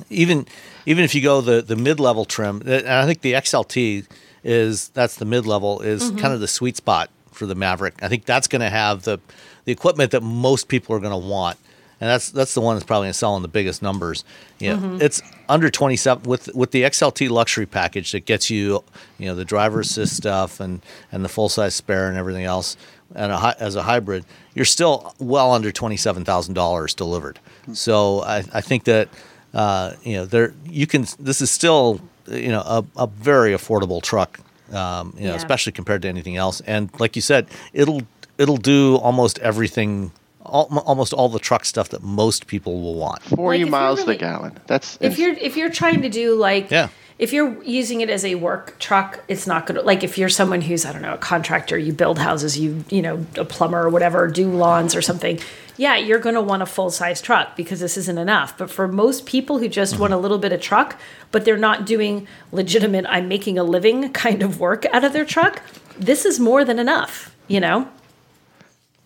even 0.09 0.47
even 0.86 1.03
if 1.03 1.13
you 1.15 1.22
go 1.22 1.41
the 1.41 1.61
the 1.61 1.76
mid 1.76 1.99
level 1.99 2.26
trim, 2.26 2.61
and 2.65 2.88
I 2.88 3.05
think 3.05 3.22
the 3.22 3.34
XLT 3.34 4.07
is 4.43 4.89
that's 4.89 5.15
the 5.15 5.26
mid 5.26 5.45
level 5.45 5.82
is 5.82 6.11
kind 6.11 6.34
of 6.34 6.39
the 6.39 6.47
sweet 6.47 6.78
spot 6.78 7.09
for 7.32 7.45
the 7.45 7.55
Maverick. 7.55 7.95
I 8.01 8.07
think 8.07 8.26
that's 8.26 8.47
going 8.47 8.61
to 8.61 8.70
have 8.70 9.03
the 9.03 9.20
the 9.65 9.72
equipment 9.72 10.11
that 10.11 10.24
most 10.24 10.67
people 10.67 10.95
are 10.95 10.99
going 10.99 11.11
to 11.11 11.28
want. 11.28 11.57
And 12.01 12.09
that's 12.09 12.29
that's 12.31 12.53
the 12.53 12.61
one 12.61 12.75
that's 12.75 12.85
probably 12.85 13.05
going 13.05 13.11
to 13.13 13.17
sell 13.17 13.35
in 13.35 13.41
the 13.41 13.47
biggest 13.49 13.81
numbers. 13.81 14.23
Yeah, 14.59 14.79
it's 15.01 15.21
under 15.49 15.69
twenty 15.69 15.97
seven 15.97 16.23
with 16.23 16.47
with 16.55 16.71
the 16.71 16.83
XLT 16.83 17.29
luxury 17.29 17.65
package 17.65 18.11
that 18.13 18.25
gets 18.25 18.49
you, 18.49 18.83
you 19.17 19.25
know, 19.27 19.35
the 19.35 19.43
driver 19.45 19.81
assist 19.81 20.15
stuff 20.15 20.59
and 20.59 20.81
and 21.11 21.25
the 21.25 21.29
full 21.29 21.49
size 21.49 21.75
spare 21.75 22.07
and 22.07 22.17
everything 22.17 22.45
else. 22.45 22.77
And 23.15 23.31
a, 23.31 23.55
as 23.59 23.75
a 23.75 23.83
hybrid, 23.83 24.23
you're 24.53 24.65
still 24.65 25.13
well 25.19 25.51
under 25.51 25.71
twenty 25.71 25.97
seven 25.97 26.23
thousand 26.23 26.53
dollars 26.53 26.93
delivered. 26.93 27.39
So 27.73 28.21
I, 28.21 28.43
I 28.53 28.61
think 28.61 28.85
that 28.85 29.09
uh, 29.53 29.93
you 30.03 30.13
know 30.17 30.25
there 30.25 30.53
you 30.65 30.87
can. 30.87 31.05
This 31.19 31.41
is 31.41 31.51
still 31.51 31.99
you 32.27 32.49
know 32.49 32.61
a, 32.61 32.85
a 32.95 33.07
very 33.07 33.51
affordable 33.53 34.01
truck. 34.01 34.39
Um, 34.71 35.15
you 35.17 35.23
know, 35.23 35.31
Yeah. 35.31 35.35
especially 35.35 35.71
compared 35.71 36.03
to 36.03 36.07
anything 36.07 36.37
else. 36.37 36.61
And 36.61 36.91
like 36.99 37.15
you 37.15 37.23
said, 37.23 37.47
it'll 37.73 38.03
it'll 38.37 38.57
do 38.57 38.97
almost 38.97 39.39
everything, 39.39 40.11
all, 40.49 40.67
almost 40.85 41.13
all 41.13 41.29
the 41.29 41.39
truck 41.39 41.65
stuff 41.65 41.89
that 41.89 42.03
most 42.03 42.47
people 42.47 42.81
will 42.81 42.95
want. 42.95 43.21
40 43.23 43.63
Like, 43.63 43.71
miles 43.71 43.99
really- 43.99 44.15
to 44.17 44.19
gallon. 44.19 44.59
That's, 44.67 44.97
if 45.01 45.17
you're 45.17 45.33
if 45.33 45.55
you're 45.57 45.69
trying 45.69 46.01
to 46.01 46.09
do 46.09 46.35
like 46.35 46.69
Yeah. 46.71 46.89
if 47.17 47.33
you're 47.33 47.61
using 47.63 48.01
it 48.01 48.09
as 48.09 48.23
a 48.25 48.35
work 48.35 48.77
truck 48.79 49.23
it's 49.27 49.45
not 49.47 49.65
gonna 49.65 49.81
like 49.81 50.03
if 50.03 50.17
you're 50.17 50.29
someone 50.29 50.61
who's 50.61 50.85
i 50.85 50.91
don't 50.93 51.01
know 51.01 51.13
a 51.13 51.17
contractor 51.17 51.77
you 51.77 51.91
build 51.93 52.17
houses 52.19 52.57
you 52.57 52.83
you 52.89 53.01
know 53.01 53.25
a 53.37 53.45
plumber 53.45 53.81
or 53.85 53.89
whatever 53.89 54.27
do 54.27 54.49
lawns 54.49 54.95
or 54.95 55.01
something 55.01 55.39
yeah 55.77 55.95
you're 55.97 56.19
gonna 56.19 56.41
want 56.41 56.61
a 56.61 56.65
full 56.65 56.89
size 56.91 57.21
truck 57.21 57.55
because 57.55 57.79
this 57.79 57.97
isn't 57.97 58.17
enough 58.17 58.57
but 58.57 58.69
for 58.69 58.87
most 58.87 59.25
people 59.25 59.59
who 59.59 59.67
just 59.67 59.99
want 59.99 60.13
a 60.13 60.15
mm-hmm. 60.15 60.21
little 60.23 60.37
bit 60.37 60.53
of 60.53 60.61
truck 60.61 60.99
but 61.31 61.43
they're 61.45 61.57
not 61.57 61.85
doing 61.85 62.27
legitimate 62.51 63.05
i'm 63.09 63.27
making 63.27 63.57
a 63.57 63.63
living 63.63 64.11
kind 64.25 64.41
of 64.41 64.59
work 64.59 64.85
out 64.93 65.03
of 65.03 65.11
their 65.13 65.25
truck 65.25 65.61
this 65.97 66.25
is 66.25 66.39
more 66.39 66.63
than 66.63 66.79
enough 66.79 67.35
you 67.47 67.59
know 67.59 67.87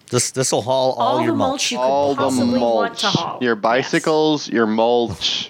This 0.10 0.32
this 0.32 0.51
will 0.51 0.62
haul 0.62 0.93
all, 0.93 1.18
All 1.18 1.22
your 1.22 1.32
the 1.32 1.38
mulch. 1.38 1.49
mulch 1.49 1.72
you 1.72 1.78
could 1.78 1.84
all 1.84 2.16
the 2.16 2.22
possibly 2.22 2.60
want 2.60 2.91
mulch, 2.91 3.01
to 3.01 3.08
haul. 3.08 3.38
your 3.41 3.56
Yes. 3.56 3.62
bicycles, 3.62 4.47
your 4.49 4.68
mulch, 4.68 5.49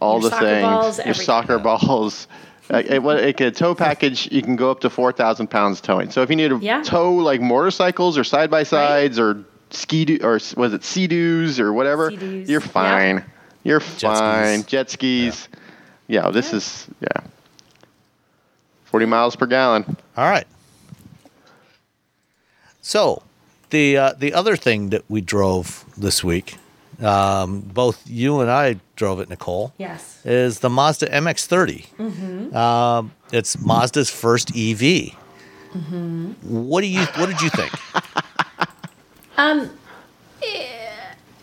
all 0.00 0.20
Your 0.20 0.30
the 0.30 0.36
things, 0.36 0.62
balls, 0.62 0.98
your 0.98 1.06
everything. 1.08 1.24
soccer 1.24 1.58
balls. 1.58 2.26
Like, 2.70 2.86
it, 2.86 3.02
what- 3.02 3.18
it, 3.18 3.38
a 3.40 3.50
tow 3.50 3.74
package, 3.74 4.28
you 4.32 4.40
can 4.40 4.56
go 4.56 4.70
up 4.70 4.80
to 4.80 4.88
four 4.90 5.12
thousand 5.12 5.48
pounds 5.48 5.80
towing. 5.80 6.10
So 6.10 6.22
if 6.22 6.30
you 6.30 6.36
need 6.36 6.48
to 6.48 6.58
Yeah. 6.58 6.82
tow 6.82 7.12
like 7.12 7.40
motorcycles 7.42 8.16
or 8.16 8.24
side 8.24 8.50
by 8.50 8.62
sides 8.62 9.18
or 9.18 9.44
Ski-Doo, 9.70 10.20
or 10.22 10.34
was 10.56 10.72
it 10.72 10.84
sea 10.84 11.06
doos 11.06 11.58
or 11.60 11.72
whatever, 11.72 12.10
Sea-doos, 12.10 12.48
you're 12.48 12.60
yeah. 12.60 12.66
fine. 12.66 13.24
You're 13.64 13.80
skis. 13.80 14.02
fine. 14.02 14.64
Jet 14.64 14.90
skis. 14.90 15.48
Yeah, 16.08 16.30
this 16.30 16.52
is 16.52 16.86
yeah. 17.00 17.22
Forty 18.84 19.06
miles 19.06 19.36
per 19.36 19.46
gallon. 19.46 19.96
All 20.16 20.28
right. 20.30 20.46
So 22.80 23.22
the 23.72 23.96
uh, 23.96 24.12
the 24.16 24.32
other 24.32 24.56
thing 24.56 24.90
that 24.90 25.02
we 25.08 25.20
drove 25.20 25.84
this 25.96 26.22
week, 26.22 26.56
um, 27.02 27.60
both 27.60 28.00
you 28.08 28.40
and 28.40 28.50
I 28.50 28.76
drove 28.94 29.18
it, 29.18 29.28
Nicole. 29.28 29.72
Yes. 29.78 30.24
Is 30.24 30.60
the 30.60 30.70
Mazda 30.70 31.08
MX-30. 31.08 31.86
Mm-hmm. 31.98 32.56
Um, 32.56 33.12
it's 33.32 33.58
Mazda's 33.58 34.10
first 34.10 34.50
EV. 34.50 35.16
Mm-hmm. 35.72 36.32
What 36.42 36.82
do 36.82 36.86
you 36.86 37.04
What 37.16 37.26
did 37.26 37.40
you 37.40 37.50
think? 37.50 37.72
um, 39.36 39.70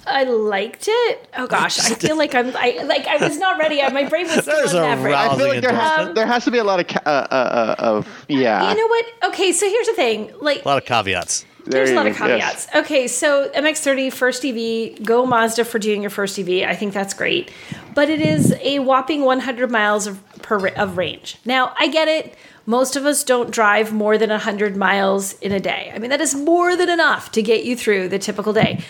I 0.10 0.24
liked 0.24 0.88
it. 0.88 1.30
Oh 1.38 1.48
gosh, 1.48 1.80
I 1.80 1.96
feel 1.96 2.18
like 2.18 2.34
I'm 2.34 2.56
I 2.56 2.82
like 2.84 3.08
I 3.08 3.18
was 3.18 3.38
not 3.38 3.58
ready. 3.60 3.82
My 3.92 4.08
brain 4.08 4.26
was 4.26 4.42
still 4.42 4.56
There's 4.56 4.74
in 4.74 4.80
a 4.80 4.82
that 4.82 5.02
brain. 5.02 5.14
I 5.14 5.36
feel 5.36 5.48
like 5.48 5.62
there 5.62 5.74
has, 5.74 6.16
there 6.16 6.26
has 6.26 6.46
to 6.46 6.52
be 6.52 6.58
a 6.58 6.64
lot 6.64 6.80
of 6.80 6.98
uh, 7.06 7.10
uh, 7.10 7.16
uh, 7.32 7.76
of 7.78 8.26
yeah. 8.28 8.70
You 8.72 8.78
know 8.78 8.88
what? 8.88 9.06
Okay, 9.34 9.52
so 9.52 9.68
here's 9.68 9.88
the 9.88 9.94
thing. 9.94 10.32
Like 10.42 10.66
A 10.66 10.68
lot 10.68 10.78
of 10.78 10.86
caveats. 10.86 11.46
There 11.66 11.86
There's 11.86 11.92
a 11.92 11.96
lot 11.96 12.08
of 12.08 12.18
go, 12.18 12.26
yes. 12.26 12.66
caveats. 12.66 12.86
Okay, 12.86 13.08
so 13.08 13.50
MX30 13.50 14.12
first 14.14 14.46
EV, 14.46 15.04
go 15.04 15.26
Mazda 15.26 15.66
for 15.66 15.78
doing 15.78 16.02
your 16.02 16.10
first 16.10 16.40
EV. 16.40 16.68
I 16.68 16.76
think 16.76 16.94
that's 16.94 17.14
great, 17.14 17.52
but 17.94 18.10
it 18.10 18.22
is 18.22 18.54
a 18.62 18.80
whopping 18.80 19.24
100 19.24 19.70
miles 19.70 20.08
of 20.08 20.24
per 20.42 20.68
of 20.70 20.98
range. 20.98 21.38
Now 21.46 21.74
I 21.80 21.88
get 21.88 22.08
it. 22.08 22.36
Most 22.66 22.96
of 22.96 23.06
us 23.06 23.24
don't 23.24 23.52
drive 23.52 23.92
more 23.92 24.18
than 24.18 24.30
100 24.30 24.78
miles 24.78 25.34
in 25.40 25.52
a 25.52 25.60
day. 25.60 25.92
I 25.94 26.00
mean 26.00 26.10
that 26.10 26.22
is 26.22 26.34
more 26.34 26.76
than 26.76 26.90
enough 26.90 27.32
to 27.34 27.42
get 27.42 27.66
you 27.66 27.76
through 27.76 28.10
the 28.10 28.20
typical 28.20 28.54
day. 28.54 28.84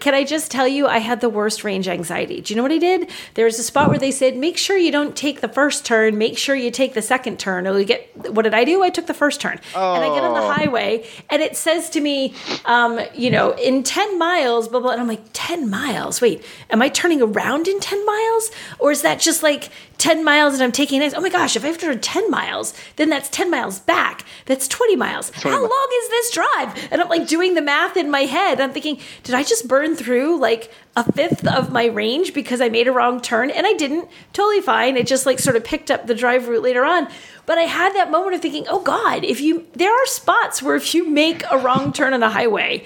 Can 0.00 0.14
I 0.14 0.24
just 0.24 0.50
tell 0.50 0.66
you, 0.68 0.86
I 0.86 0.98
had 0.98 1.20
the 1.20 1.28
worst 1.28 1.62
range 1.64 1.86
anxiety. 1.88 2.40
Do 2.40 2.52
you 2.52 2.56
know 2.56 2.62
what 2.62 2.72
I 2.72 2.78
did? 2.78 3.08
There 3.34 3.44
was 3.44 3.58
a 3.58 3.62
spot 3.62 3.88
where 3.88 3.98
they 3.98 4.10
said, 4.10 4.36
make 4.36 4.56
sure 4.58 4.76
you 4.76 4.90
don't 4.92 5.16
take 5.16 5.40
the 5.40 5.48
first 5.48 5.86
turn, 5.86 6.18
make 6.18 6.36
sure 6.36 6.54
you 6.56 6.70
take 6.70 6.94
the 6.94 7.00
second 7.02 7.38
turn. 7.38 7.66
Or 7.66 7.78
you 7.78 7.84
get, 7.84 8.10
what 8.32 8.42
did 8.42 8.52
I 8.52 8.64
do? 8.64 8.82
I 8.82 8.90
took 8.90 9.06
the 9.06 9.14
first 9.14 9.40
turn. 9.40 9.60
And 9.74 10.04
I 10.04 10.08
get 10.14 10.24
on 10.24 10.34
the 10.34 10.40
Oh. 10.42 10.50
highway 10.50 11.06
and 11.30 11.40
it 11.40 11.56
says 11.56 11.88
to 11.90 12.00
me, 12.00 12.34
um, 12.64 13.00
you 13.14 13.30
know, 13.30 13.52
in 13.52 13.82
10 13.84 14.18
miles, 14.18 14.68
blah, 14.68 14.80
blah. 14.80 14.90
And 14.90 15.00
I'm 15.00 15.08
like, 15.08 15.22
10 15.32 15.70
miles? 15.70 16.20
Wait, 16.20 16.44
am 16.70 16.82
I 16.82 16.88
turning 16.88 17.22
around 17.22 17.68
in 17.68 17.78
10 17.80 18.04
miles? 18.04 18.50
Or 18.78 18.90
is 18.90 19.02
that 19.02 19.20
just 19.20 19.42
like 19.42 19.70
10 19.98 20.24
miles 20.24 20.54
and 20.54 20.62
I'm 20.62 20.72
taking 20.72 20.98
next? 20.98 21.14
Oh 21.14 21.20
my 21.20 21.30
gosh, 21.30 21.56
if 21.56 21.64
I 21.64 21.68
have 21.68 21.78
to 21.78 21.86
turn 21.86 22.00
10 22.00 22.30
miles, 22.30 22.74
then 22.96 23.08
that's 23.08 23.28
10 23.30 23.50
miles 23.50 23.78
back. 23.78 24.24
That's 24.46 24.66
20 24.68 24.96
miles. 24.96 25.30
How 25.30 25.50
mi- 25.50 25.56
long 25.56 25.88
is 26.02 26.08
this 26.10 26.30
drive? 26.32 26.88
And 26.90 27.00
I'm 27.00 27.08
like 27.08 27.26
doing 27.28 27.54
the 27.54 27.62
math 27.62 27.96
in 27.96 28.10
my 28.10 28.22
head. 28.22 28.60
I'm 28.60 28.72
thinking, 28.72 28.98
did 29.22 29.34
I 29.34 29.42
just 29.44 29.66
burn 29.68 29.75
through 29.84 30.38
like 30.38 30.72
a 30.96 31.12
fifth 31.12 31.46
of 31.46 31.70
my 31.70 31.86
range 31.86 32.32
because 32.32 32.60
I 32.62 32.70
made 32.70 32.88
a 32.88 32.92
wrong 32.92 33.20
turn? 33.20 33.50
And 33.50 33.66
I 33.66 33.74
didn't. 33.74 34.08
Totally 34.32 34.62
fine. 34.62 34.96
It 34.96 35.06
just 35.06 35.26
like 35.26 35.38
sort 35.38 35.56
of 35.56 35.64
picked 35.64 35.90
up 35.90 36.06
the 36.06 36.14
drive 36.14 36.48
route 36.48 36.62
later 36.62 36.84
on. 36.84 37.08
But 37.44 37.58
I 37.58 37.62
had 37.62 37.94
that 37.94 38.10
moment 38.10 38.34
of 38.34 38.42
thinking, 38.42 38.66
oh 38.68 38.80
God, 38.80 39.22
if 39.24 39.40
you, 39.40 39.66
there 39.74 39.92
are 39.92 40.06
spots 40.06 40.62
where 40.62 40.74
if 40.74 40.94
you 40.94 41.08
make 41.08 41.44
a 41.50 41.58
wrong 41.58 41.92
turn 41.92 42.14
on 42.14 42.22
a 42.22 42.30
highway, 42.30 42.84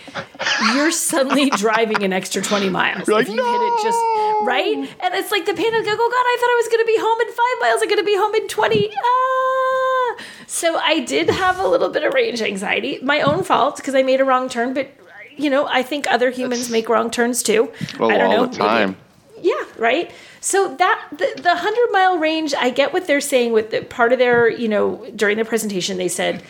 you're 0.74 0.91
suddenly 0.91 1.49
driving 1.57 2.03
an 2.03 2.12
extra 2.12 2.43
20 2.43 2.68
miles. 2.68 3.07
You're 3.09 3.16
like, 3.16 3.28
if 3.28 3.34
you 3.34 3.43
hit 3.43 3.62
it 3.62 3.82
just 3.82 3.99
right. 4.45 4.76
And 4.76 5.14
it's 5.14 5.30
like 5.30 5.47
the 5.47 5.55
panic, 5.55 5.86
like, 5.86 5.99
oh 5.99 6.11
God, 6.11 6.26
I 6.26 6.36
thought 6.41 6.51
I 6.51 6.59
was 6.59 6.68
going 6.68 6.82
to 6.82 6.86
be 6.86 6.99
home 6.99 7.20
in 7.20 7.28
five 7.28 7.61
miles. 7.61 7.82
I'm 7.82 7.88
going 7.88 8.01
to 8.01 8.05
be 8.05 8.16
home 8.16 8.34
in 8.34 8.49
20. 8.49 8.91
Ah. 8.93 10.24
So 10.47 10.76
I 10.76 11.01
did 11.01 11.30
have 11.30 11.59
a 11.59 11.66
little 11.66 11.88
bit 11.88 12.03
of 12.03 12.12
range 12.12 12.43
anxiety. 12.43 12.99
My 13.03 13.20
own 13.20 13.45
fault 13.45 13.76
because 13.76 13.95
I 13.95 14.03
made 14.03 14.20
a 14.20 14.24
wrong 14.24 14.49
turn, 14.49 14.74
but 14.74 14.91
you 15.37 15.51
know, 15.51 15.66
I 15.66 15.83
think 15.83 16.07
other 16.11 16.31
humans 16.31 16.70
make 16.70 16.89
wrong 16.89 17.11
turns 17.11 17.43
too. 17.43 17.72
Well, 17.99 18.11
I 18.11 18.18
don't 18.18 18.31
all 18.31 18.37
know. 18.39 18.47
the 18.47 18.59
time. 18.59 18.89
maybe- 18.91 19.49
yeah, 19.49 19.64
right. 19.78 20.11
So 20.43 20.74
that 20.76 21.09
the, 21.12 21.41
the 21.43 21.55
hundred 21.57 21.93
mile 21.93 22.18
range, 22.18 22.55
I 22.55 22.70
get 22.70 22.93
what 22.93 23.07
they're 23.07 23.20
saying 23.20 23.53
with 23.53 23.70
the 23.70 23.83
part 23.83 24.12
of 24.12 24.18
their, 24.18 24.49
you 24.51 24.68
know, 24.68 25.07
during 25.16 25.39
the 25.39 25.45
presentation, 25.45 25.97
they 25.97 26.09
said 26.09 26.43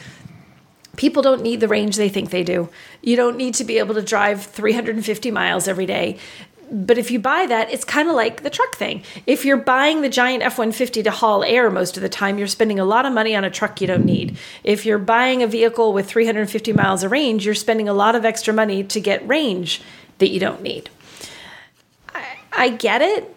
people 0.97 1.22
don't 1.22 1.43
need 1.43 1.61
the 1.61 1.68
range 1.68 1.97
they 1.97 2.09
think 2.09 2.31
they 2.31 2.43
do. 2.43 2.68
You 3.01 3.16
don't 3.16 3.37
need 3.37 3.55
to 3.55 3.64
be 3.64 3.78
able 3.78 3.95
to 3.95 4.03
drive 4.03 4.45
350 4.45 5.31
miles 5.31 5.66
every 5.68 5.87
day. 5.87 6.18
But 6.71 6.99
if 6.99 7.11
you 7.11 7.18
buy 7.18 7.47
that, 7.47 7.73
it's 7.73 7.85
kind 7.85 8.09
of 8.09 8.14
like 8.14 8.43
the 8.43 8.51
truck 8.51 8.77
thing. 8.77 9.03
If 9.27 9.45
you're 9.45 9.57
buying 9.57 10.03
the 10.03 10.09
giant 10.09 10.43
F 10.45 10.57
150 10.57 11.03
to 11.03 11.11
haul 11.11 11.43
air 11.43 11.68
most 11.68 11.97
of 11.97 12.03
the 12.03 12.09
time, 12.09 12.39
you're 12.39 12.47
spending 12.47 12.79
a 12.79 12.85
lot 12.85 13.07
of 13.07 13.12
money 13.12 13.35
on 13.35 13.45
a 13.45 13.51
truck 13.51 13.81
you 13.81 13.87
don't 13.89 14.05
need. 14.05 14.39
If 14.62 14.87
you're 14.87 14.99
buying 14.99 15.43
a 15.43 15.49
vehicle 15.49 15.93
with 15.93 16.07
350 16.07 16.73
miles 16.73 17.03
of 17.03 17.11
range, 17.11 17.45
you're 17.45 17.55
spending 17.57 17.89
a 17.89 17.93
lot 17.93 18.14
of 18.14 18.25
extra 18.25 18.55
money 18.55 18.85
to 18.85 19.01
get 19.01 19.27
range 19.27 19.83
that 20.18 20.29
you 20.29 20.39
don't 20.39 20.62
need. 20.62 20.91
I, 22.14 22.25
I 22.53 22.68
get 22.71 23.03
it, 23.03 23.35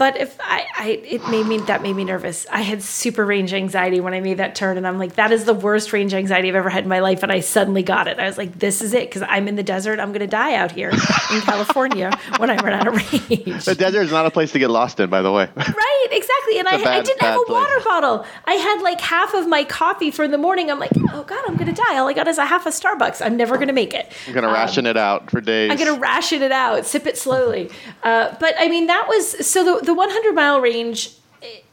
but 0.00 0.16
if 0.16 0.34
I, 0.40 0.64
I, 0.78 0.88
it 1.04 1.28
made 1.28 1.44
me 1.44 1.58
that 1.58 1.82
made 1.82 1.94
me 1.94 2.04
nervous. 2.04 2.46
I 2.50 2.62
had 2.62 2.82
super 2.82 3.26
range 3.26 3.52
anxiety 3.52 4.00
when 4.00 4.14
I 4.14 4.20
made 4.20 4.38
that 4.38 4.54
turn, 4.54 4.78
and 4.78 4.86
I'm 4.86 4.98
like, 4.98 5.16
that 5.16 5.30
is 5.30 5.44
the 5.44 5.52
worst 5.52 5.92
range 5.92 6.14
anxiety 6.14 6.48
I've 6.48 6.54
ever 6.54 6.70
had 6.70 6.84
in 6.84 6.88
my 6.88 7.00
life. 7.00 7.22
And 7.22 7.30
I 7.30 7.40
suddenly 7.40 7.82
got 7.82 8.08
it. 8.08 8.18
I 8.18 8.24
was 8.24 8.38
like, 8.38 8.58
this 8.58 8.80
is 8.80 8.94
it 8.94 9.10
because 9.10 9.20
I'm 9.28 9.46
in 9.46 9.56
the 9.56 9.62
desert. 9.62 10.00
I'm 10.00 10.10
gonna 10.12 10.26
die 10.26 10.54
out 10.54 10.72
here 10.72 10.88
in 10.88 10.96
California 11.42 12.10
when 12.38 12.48
I 12.48 12.56
run 12.56 12.72
out 12.72 12.88
of 12.88 12.94
range. 12.96 13.66
The 13.66 13.74
desert 13.74 14.00
is 14.00 14.10
not 14.10 14.24
a 14.24 14.30
place 14.30 14.52
to 14.52 14.58
get 14.58 14.70
lost 14.70 14.98
in, 15.00 15.10
by 15.10 15.20
the 15.20 15.30
way. 15.30 15.50
Right, 15.54 16.06
exactly. 16.10 16.58
And 16.58 16.66
I, 16.66 16.76
a 16.76 16.78
I 16.78 16.82
bad- 16.84 17.04
didn't 17.04 17.20
have 17.20 17.34
bad 17.46 17.50
a 17.50 17.52
water 17.52 17.80
bottle. 17.84 18.26
I 18.46 18.54
had 18.54 18.80
like 18.80 19.02
half 19.02 19.34
of 19.34 19.46
my 19.48 19.64
coffee 19.64 20.10
for 20.10 20.26
the 20.26 20.38
morning. 20.38 20.70
I'm 20.70 20.78
like, 20.80 20.92
oh 21.12 21.24
God, 21.24 21.44
I'm 21.46 21.56
gonna 21.58 21.74
die. 21.74 21.98
All 21.98 22.08
I 22.08 22.14
got 22.14 22.26
is 22.26 22.38
a 22.38 22.46
half 22.46 22.64
a 22.64 22.70
Starbucks. 22.70 23.20
I'm 23.24 23.36
never 23.36 23.58
gonna 23.58 23.74
make 23.74 23.92
it. 23.92 24.10
I'm 24.26 24.32
gonna 24.32 24.50
ration 24.50 24.86
it 24.86 24.96
out 24.96 25.30
for 25.30 25.42
days. 25.42 25.70
I'm 25.70 25.76
gonna 25.76 26.00
ration 26.00 26.40
it 26.40 26.52
out, 26.52 26.86
sip 26.86 27.06
it 27.06 27.18
slowly. 27.18 27.70
Uh, 28.02 28.34
but 28.40 28.54
I 28.58 28.68
mean, 28.70 28.86
that 28.86 29.06
was 29.06 29.46
so 29.46 29.62
the 29.62 29.84
the 29.84 29.89
100 29.94 30.34
mile 30.34 30.60
range 30.60 31.10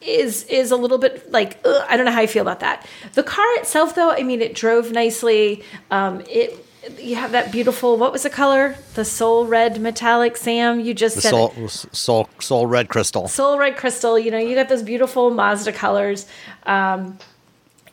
is 0.01 0.43
is 0.45 0.71
a 0.71 0.77
little 0.77 0.97
bit 0.97 1.29
like 1.31 1.59
ugh, 1.65 1.85
I 1.89 1.97
don't 1.97 2.05
know 2.05 2.11
how 2.11 2.21
I 2.21 2.27
feel 2.27 2.41
about 2.41 2.61
that. 2.61 2.85
The 3.13 3.23
car 3.23 3.45
itself, 3.57 3.95
though, 3.95 4.11
I 4.11 4.23
mean, 4.23 4.41
it 4.41 4.53
drove 4.55 4.91
nicely. 4.91 5.63
Um, 5.91 6.21
it 6.29 6.63
you 6.99 7.15
have 7.15 7.33
that 7.33 7.51
beautiful 7.51 7.97
what 7.97 8.13
was 8.13 8.23
the 8.23 8.29
color? 8.29 8.75
The 8.93 9.03
soul 9.03 9.45
red 9.45 9.81
metallic. 9.81 10.37
Sam, 10.37 10.79
you 10.79 10.93
just 10.93 11.15
The 11.15 11.21
said 11.21 11.29
soul, 11.31 11.53
it. 11.57 11.69
soul, 11.93 12.29
soul 12.39 12.65
red 12.65 12.87
crystal. 12.87 13.27
soul 13.27 13.57
red 13.57 13.75
crystal. 13.75 14.17
You 14.17 14.31
know, 14.31 14.37
you 14.37 14.55
got 14.55 14.69
those 14.69 14.83
beautiful 14.83 15.31
Mazda 15.31 15.73
colors. 15.73 16.27
Um, 16.65 17.17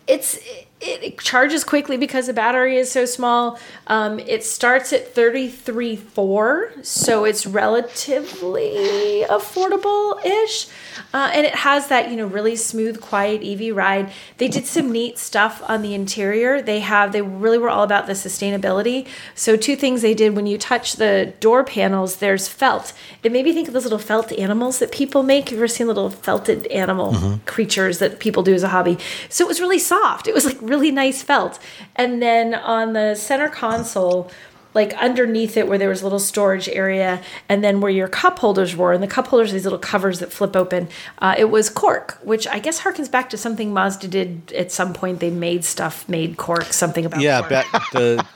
it's 0.07 0.39
it, 0.85 1.18
charges 1.18 1.64
quickly 1.64 1.97
because 1.97 2.26
the 2.26 2.32
battery 2.32 2.76
is 2.76 2.91
so 2.91 3.05
small. 3.05 3.59
Um, 3.87 4.18
it 4.20 4.45
starts 4.45 4.93
at 4.93 5.14
thirty 5.14 5.49
three 5.49 5.97
four, 5.97 6.72
so 6.82 7.24
it's 7.24 7.47
relatively 7.47 9.24
affordable 9.28 10.24
ish. 10.24 10.68
Uh, 11.15 11.31
and 11.33 11.47
it 11.47 11.55
has 11.55 11.87
that 11.87 12.11
you 12.11 12.17
know 12.17 12.27
really 12.27 12.57
smooth, 12.57 13.01
quiet 13.01 13.43
EV 13.43 13.75
ride. 13.75 14.12
They 14.39 14.49
did 14.49 14.67
some 14.67 14.91
neat 14.91 15.17
stuff 15.17 15.62
on 15.69 15.81
the 15.81 15.95
interior. 15.95 16.61
They 16.61 16.81
have 16.81 17.12
they 17.12 17.23
really 17.23 17.57
were 17.57 17.71
all 17.71 17.85
about 17.85 18.07
the 18.07 18.15
sustainability. 18.15 19.07
So 19.35 19.57
two 19.57 19.77
things 19.77 20.03
they 20.03 20.15
did 20.15 20.35
when 20.35 20.47
you 20.47 20.59
touch 20.59 20.97
the 20.97 21.33
door 21.39 21.62
panels, 21.62 22.17
there's 22.17 22.49
felt. 22.49 22.93
It 23.23 23.31
made 23.31 23.45
me 23.45 23.53
think 23.53 23.69
of 23.69 23.75
those 23.75 23.85
little 23.85 23.99
felt 23.99 24.33
animals 24.33 24.81
that 24.81 24.91
people 24.93 25.23
make. 25.23 25.51
You've 25.51 25.53
you 25.53 25.59
ever 25.59 25.69
seen 25.69 25.87
little 25.87 26.11
felted 26.11 26.67
animal 26.67 27.39
creatures 27.47 27.99
that 28.01 28.19
people 28.19 28.43
do 28.43 28.53
as 28.53 28.65
a 28.65 28.69
hobby? 28.69 28.99
So 29.29 29.45
it 29.45 29.49
was 29.49 29.61
really 29.61 29.79
soft. 29.79 30.27
It 30.27 30.35
was 30.35 30.45
like 30.45 30.59
really 30.61 30.91
nice 30.91 31.23
felt. 31.23 31.61
And 31.95 32.21
then 32.21 32.55
on 32.55 32.93
the 32.93 33.15
center 33.15 33.49
console 33.49 34.31
like 34.75 34.93
underneath 34.95 35.57
it 35.57 35.66
where 35.68 35.79
there 35.79 35.89
was 35.89 36.01
a 36.03 36.05
little 36.05 36.18
storage 36.18 36.68
area 36.68 37.22
and 37.49 37.62
then 37.64 37.81
where 37.81 37.91
your 37.91 38.09
cup 38.09 38.39
holders 38.41 38.77
were 38.77 38.93
and 38.93 39.03
the 39.03 39.07
cup 39.09 39.29
holders 39.29 39.51
are 39.51 39.55
these 39.55 39.64
little 39.64 39.79
covers 39.79 40.18
that 40.18 40.33
flip 40.33 40.55
open 40.57 40.89
uh, 41.20 41.35
it 41.39 41.47
was 41.51 41.70
cork 41.70 42.18
which 42.22 42.47
i 42.49 42.59
guess 42.59 42.81
harkens 42.83 43.11
back 43.11 43.31
to 43.31 43.37
something 43.37 43.72
mazda 43.72 44.09
did 44.09 44.53
at 44.53 44.70
some 44.72 44.93
point 44.93 45.20
they 45.20 45.31
made 45.31 45.64
stuff 45.64 46.09
made 46.09 46.37
cork 46.37 46.64
something 46.64 47.05
about 47.05 47.20
Yeah, 47.20 47.39
cork. 47.41 47.51
back 47.51 47.66
the 47.93 48.27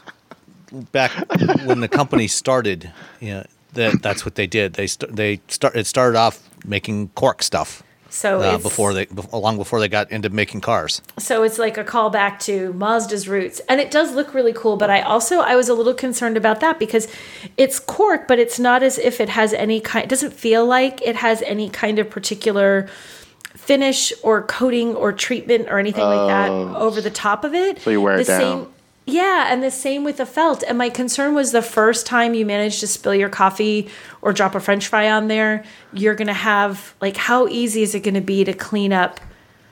back 0.92 1.12
when 1.64 1.80
the 1.80 1.88
company 1.88 2.28
started, 2.28 2.92
you 3.20 3.30
know, 3.34 3.46
that 3.72 4.02
that's 4.02 4.24
what 4.24 4.34
they 4.34 4.46
did. 4.46 4.74
They 4.74 4.86
st- 4.86 5.16
they 5.16 5.40
start 5.48 5.74
it 5.76 5.86
started 5.86 6.18
off 6.18 6.48
making 6.64 7.08
cork 7.10 7.42
stuff 7.42 7.82
so 8.10 8.40
uh, 8.42 8.54
it's, 8.54 8.62
before 8.62 8.94
they 8.94 9.06
long 9.32 9.56
before 9.56 9.80
they 9.80 9.88
got 9.88 10.10
into 10.10 10.30
making 10.30 10.60
cars. 10.60 11.02
so 11.18 11.42
it's 11.42 11.58
like 11.58 11.76
a 11.76 11.84
callback 11.84 12.38
to 12.38 12.72
mazda's 12.72 13.28
roots 13.28 13.60
and 13.68 13.80
it 13.80 13.90
does 13.90 14.12
look 14.14 14.34
really 14.34 14.52
cool 14.52 14.76
but 14.76 14.90
i 14.90 15.00
also 15.00 15.40
i 15.40 15.54
was 15.54 15.68
a 15.68 15.74
little 15.74 15.94
concerned 15.94 16.36
about 16.36 16.60
that 16.60 16.78
because 16.78 17.08
it's 17.56 17.78
cork 17.78 18.26
but 18.26 18.38
it's 18.38 18.58
not 18.58 18.82
as 18.82 18.98
if 18.98 19.20
it 19.20 19.28
has 19.28 19.52
any 19.52 19.80
kind 19.80 20.04
it 20.04 20.08
doesn't 20.08 20.32
feel 20.32 20.64
like 20.64 21.00
it 21.02 21.16
has 21.16 21.42
any 21.42 21.68
kind 21.68 21.98
of 21.98 22.08
particular 22.08 22.88
finish 23.68 24.12
or 24.22 24.42
coating 24.44 24.94
or 24.94 25.12
treatment 25.12 25.68
or 25.68 25.78
anything 25.78 26.04
like 26.04 26.28
that 26.28 26.50
over 26.50 27.02
the 27.02 27.10
top 27.10 27.44
of 27.44 27.54
it. 27.54 27.76
Oh. 27.76 27.80
So 27.80 27.90
you 27.90 28.00
wear 28.00 28.14
it 28.14 28.18
the 28.18 28.24
down. 28.24 28.40
Same, 28.40 28.74
yeah, 29.08 29.46
and 29.50 29.62
the 29.62 29.70
same 29.70 30.04
with 30.04 30.18
the 30.18 30.26
felt. 30.26 30.62
And 30.62 30.76
my 30.76 30.90
concern 30.90 31.34
was 31.34 31.50
the 31.50 31.62
first 31.62 32.04
time 32.04 32.34
you 32.34 32.44
manage 32.44 32.80
to 32.80 32.86
spill 32.86 33.14
your 33.14 33.30
coffee 33.30 33.88
or 34.20 34.34
drop 34.34 34.54
a 34.54 34.60
french 34.60 34.86
fry 34.86 35.10
on 35.10 35.28
there, 35.28 35.64
you're 35.94 36.14
going 36.14 36.28
to 36.28 36.34
have 36.34 36.94
like 37.00 37.16
how 37.16 37.48
easy 37.48 37.82
is 37.82 37.94
it 37.94 38.00
going 38.00 38.14
to 38.14 38.20
be 38.20 38.44
to 38.44 38.52
clean 38.52 38.92
up 38.92 39.18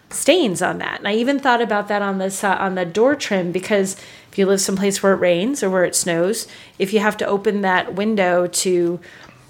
stains 0.09 0.63
on 0.63 0.79
that? 0.79 1.01
And 1.01 1.09
I 1.09 1.15
even 1.17 1.39
thought 1.39 1.61
about 1.61 1.89
that 1.89 2.01
on 2.01 2.17
the 2.17 2.31
si- 2.31 2.47
on 2.47 2.77
the 2.77 2.87
door 2.87 3.15
trim 3.15 3.53
because 3.53 3.97
if 4.33 4.39
you 4.39 4.47
live 4.47 4.63
someplace 4.63 5.03
where 5.03 5.13
it 5.13 5.17
rains 5.17 5.63
or 5.63 5.69
where 5.69 5.85
it 5.85 5.95
snows, 5.95 6.49
if 6.79 6.95
you 6.95 7.01
have 7.01 7.19
to 7.19 7.27
open 7.27 7.61
that 7.61 7.95
window 7.95 8.47
to 8.47 9.01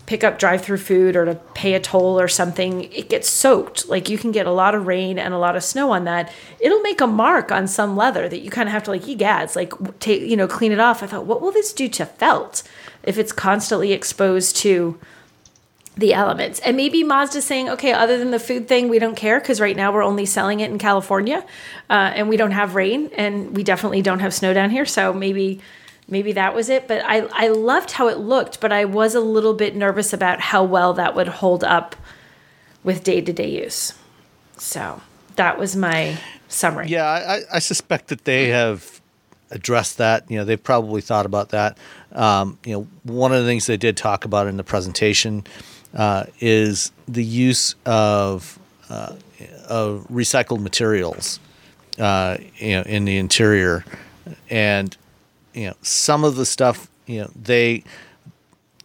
pick 0.07 0.23
up 0.23 0.39
drive 0.39 0.63
through 0.63 0.79
food 0.79 1.17
or 1.17 1.25
to 1.25 1.35
pay 1.55 1.75
a 1.75 1.81
toll 1.81 2.19
or 2.19 2.29
something, 2.29 2.85
it 2.93 3.09
gets 3.09 3.29
soaked. 3.29 3.89
Like 3.89 4.09
you 4.09 4.17
can 4.17 4.31
get 4.31 4.47
a 4.47 4.53
lot 4.53 4.75
of 4.75 4.87
rain 4.87 5.19
and 5.19 5.35
a 5.35 5.39
lot 5.39 5.57
of 5.57 5.65
snow 5.65 5.91
on 5.91 6.05
that. 6.05 6.33
It'll 6.61 6.81
make 6.81 7.01
a 7.01 7.09
mark 7.09 7.51
on 7.51 7.67
some 7.67 7.97
leather 7.97 8.29
that 8.29 8.39
you 8.39 8.51
kind 8.51 8.69
of 8.69 8.73
have 8.73 8.85
to 8.85 8.93
like, 8.93 9.03
egads, 9.03 9.57
like 9.57 9.73
take, 9.99 10.23
you 10.23 10.37
know, 10.37 10.47
clean 10.47 10.71
it 10.71 10.79
off. 10.79 11.03
I 11.03 11.07
thought, 11.07 11.27
what 11.27 11.43
will 11.43 11.51
this 11.53 11.73
do 11.73 11.89
to 11.89 12.07
felt 12.07 12.63
if 13.03 13.19
it's 13.19 13.33
constantly 13.33 13.93
exposed 13.93 14.57
to 14.59 14.97
the 15.97 16.15
elements? 16.15 16.61
And 16.61 16.77
maybe 16.77 17.03
Mazda's 17.03 17.45
saying, 17.45 17.69
okay, 17.71 17.93
other 17.93 18.17
than 18.17 18.31
the 18.31 18.39
food 18.39 18.69
thing, 18.69 18.89
we 18.89 19.01
don't 19.01 19.17
care 19.17 19.41
because 19.41 19.61
right 19.61 19.77
now 19.77 19.93
we're 19.93 20.05
only 20.05 20.25
selling 20.25 20.61
it 20.61 20.71
in 20.71 20.79
California 20.79 21.45
uh, 21.91 22.13
and 22.15 22.29
we 22.29 22.37
don't 22.37 22.53
have 22.53 22.77
rain 22.77 23.11
and 23.17 23.57
we 23.57 23.65
definitely 23.65 24.03
don't 24.03 24.21
have 24.21 24.33
snow 24.33 24.55
down 24.55 24.71
here. 24.71 24.87
So 24.87 25.13
maybe 25.13 25.61
maybe 26.09 26.33
that 26.33 26.55
was 26.55 26.69
it. 26.69 26.89
But 26.89 27.03
I, 27.05 27.29
I 27.33 27.49
loved 27.49 27.93
how 27.93 28.09
it 28.09 28.19
looked, 28.19 28.61
but 28.61 28.73
I 28.73 28.85
was 28.85 29.15
a 29.15 29.21
little 29.21 29.55
bit 29.55 29.75
nervous 29.77 30.13
about 30.13 30.41
how 30.41 30.65
well 30.65 30.93
that 30.95 31.15
would 31.15 31.29
hold 31.29 31.65
up 31.65 31.97
with 32.85 33.05
day 33.05 33.21
to 33.21 33.33
day 33.33 33.63
use. 33.63 33.93
So 34.57 35.01
that 35.37 35.59
was 35.59 35.77
my 35.77 36.19
summary. 36.49 36.89
Yeah, 36.89 37.05
I, 37.05 37.41
I 37.53 37.59
suspect 37.59 38.09
that 38.09 38.25
they 38.25 38.49
have 38.49 39.01
addressed 39.51 39.99
that. 39.99 40.31
You 40.31 40.39
know, 40.39 40.45
they've 40.45 40.63
probably 40.63 41.01
thought 41.01 41.27
about 41.27 41.51
that. 41.51 41.79
Um, 42.13 42.59
you 42.65 42.73
know, 42.73 42.87
one 43.05 43.33
of 43.33 43.43
the 43.43 43.47
things 43.47 43.67
they 43.67 43.77
did 43.77 43.97
talk 43.97 44.25
about 44.25 44.47
in 44.47 44.57
the 44.57 44.65
presentation 44.65 45.45
uh, 45.95 46.25
is 46.41 46.93
the 47.07 47.25
use 47.25 47.75
of 47.85 48.59
uh, 48.89 49.15
of 49.69 50.07
recycled 50.11 50.61
materials, 50.61 51.41
uh, 51.99 52.37
you 52.57 52.77
know, 52.77 52.83
in 52.83 53.05
the 53.05 53.17
interior, 53.17 53.85
and 54.49 54.97
you 55.57 55.67
know 55.69 55.75
some 55.83 56.23
of 56.23 56.37
the 56.37 56.47
stuff 56.47 56.89
you 57.07 57.21
know 57.21 57.31
they 57.35 57.83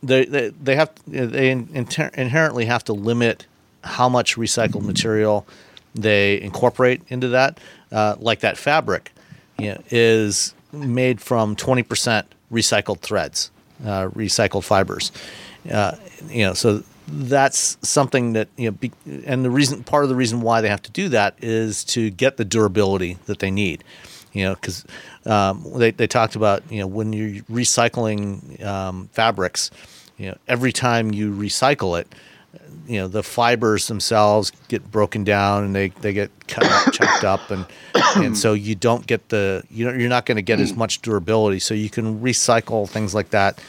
they 0.02 0.26
they, 0.26 0.50
they 0.50 0.76
have 0.76 0.92
they 1.06 1.52
inherently 1.52 2.66
have 2.66 2.84
to 2.86 2.94
limit 2.94 3.46
how 3.84 4.10
much 4.10 4.36
recycled 4.38 4.84
material 4.84 5.46
they 5.94 6.42
incorporate 6.42 7.02
into 7.10 7.30
that. 7.30 7.60
Uh, 7.92 8.16
like 8.20 8.40
that 8.40 8.58
fabric 8.58 9.12
you 9.60 9.68
know, 9.68 9.82
is 9.90 10.56
made 10.72 11.20
from 11.20 11.56
20% 11.56 12.24
recycled 12.52 13.00
threads 13.02 13.52
uh, 13.84 14.08
recycled 14.10 14.64
fibers. 14.64 15.12
Uh, 15.70 15.96
you 16.28 16.46
know 16.46 16.54
so 16.54 16.84
that's 17.08 17.78
something 17.82 18.34
that 18.34 18.48
you 18.56 18.66
know 18.66 18.72
be, 18.72 18.92
and 19.26 19.44
the 19.44 19.50
reason 19.50 19.84
part 19.84 20.04
of 20.04 20.10
the 20.10 20.16
reason 20.16 20.42
why 20.42 20.62
they 20.62 20.70
have 20.70 20.82
to 20.82 20.92
do 20.92 21.10
that 21.10 21.36
is 21.42 21.84
to 21.84 22.10
get 22.10 22.38
the 22.38 22.46
durability 22.46 23.18
that 23.26 23.40
they 23.40 23.52
need 23.52 23.84
you 24.34 24.44
know 24.44 24.56
because 24.56 24.86
um, 25.26 25.66
they, 25.76 25.92
they 25.92 26.08
talked 26.08 26.36
about 26.36 26.64
you 26.72 26.80
know 26.80 26.88
when 26.88 27.14
you're 27.14 27.44
recycling 27.44 28.64
um, 28.64 29.10
fabrics 29.14 29.72
you 30.18 30.28
know 30.28 30.38
every 30.48 30.72
time 30.72 31.12
you 31.14 31.34
recycle 31.34 32.00
it 32.00 32.14
you 32.88 33.00
know 33.00 33.08
the 33.08 33.24
fibers 33.24 33.88
themselves 33.88 34.52
get 34.68 34.92
broken 34.92 35.24
down 35.24 35.64
and 35.64 35.76
they, 35.76 35.90
they 35.90 36.14
get 36.14 36.32
cut 36.48 36.66
up, 36.66 36.94
chopped 36.94 37.24
up 37.24 37.52
and 37.52 37.66
and 38.16 38.38
so 38.38 38.54
you 38.54 38.76
don't 38.76 39.08
get 39.08 39.30
the 39.30 39.64
you 39.70 39.86
know 39.86 39.94
you're 39.94 40.10
not 40.10 40.26
going 40.26 40.36
to 40.36 40.42
get 40.42 40.60
as 40.60 40.76
much 40.76 41.02
durability 41.02 41.60
so 41.60 41.74
you 41.74 41.90
can 41.90 42.20
recycle 42.20 42.88
things 42.90 43.16
like 43.16 43.30
that 43.30 43.62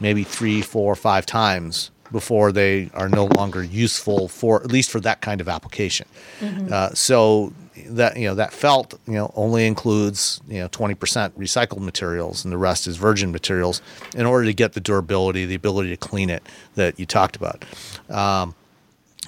maybe 0.00 0.24
three 0.24 0.62
four 0.62 0.94
five 0.94 1.26
times 1.26 1.90
before 2.10 2.52
they 2.52 2.90
are 2.94 3.08
no 3.08 3.24
longer 3.36 3.62
useful 3.62 4.28
for 4.28 4.62
at 4.62 4.70
least 4.70 4.90
for 4.90 5.00
that 5.00 5.20
kind 5.20 5.40
of 5.40 5.48
application 5.48 6.06
mm-hmm. 6.40 6.68
uh, 6.72 6.90
so 6.90 7.52
that 7.88 8.16
you 8.16 8.26
know 8.26 8.34
that 8.34 8.52
felt 8.52 8.98
you 9.06 9.14
know 9.14 9.32
only 9.34 9.66
includes 9.66 10.40
you 10.48 10.58
know 10.60 10.68
20% 10.68 10.96
recycled 11.32 11.80
materials 11.80 12.44
and 12.44 12.52
the 12.52 12.58
rest 12.58 12.86
is 12.86 12.96
virgin 12.96 13.32
materials 13.32 13.82
in 14.14 14.26
order 14.26 14.44
to 14.44 14.54
get 14.54 14.72
the 14.72 14.80
durability 14.80 15.44
the 15.44 15.54
ability 15.54 15.90
to 15.90 15.96
clean 15.96 16.30
it 16.30 16.42
that 16.74 16.98
you 16.98 17.06
talked 17.06 17.36
about. 17.36 17.64
Um, 18.08 18.54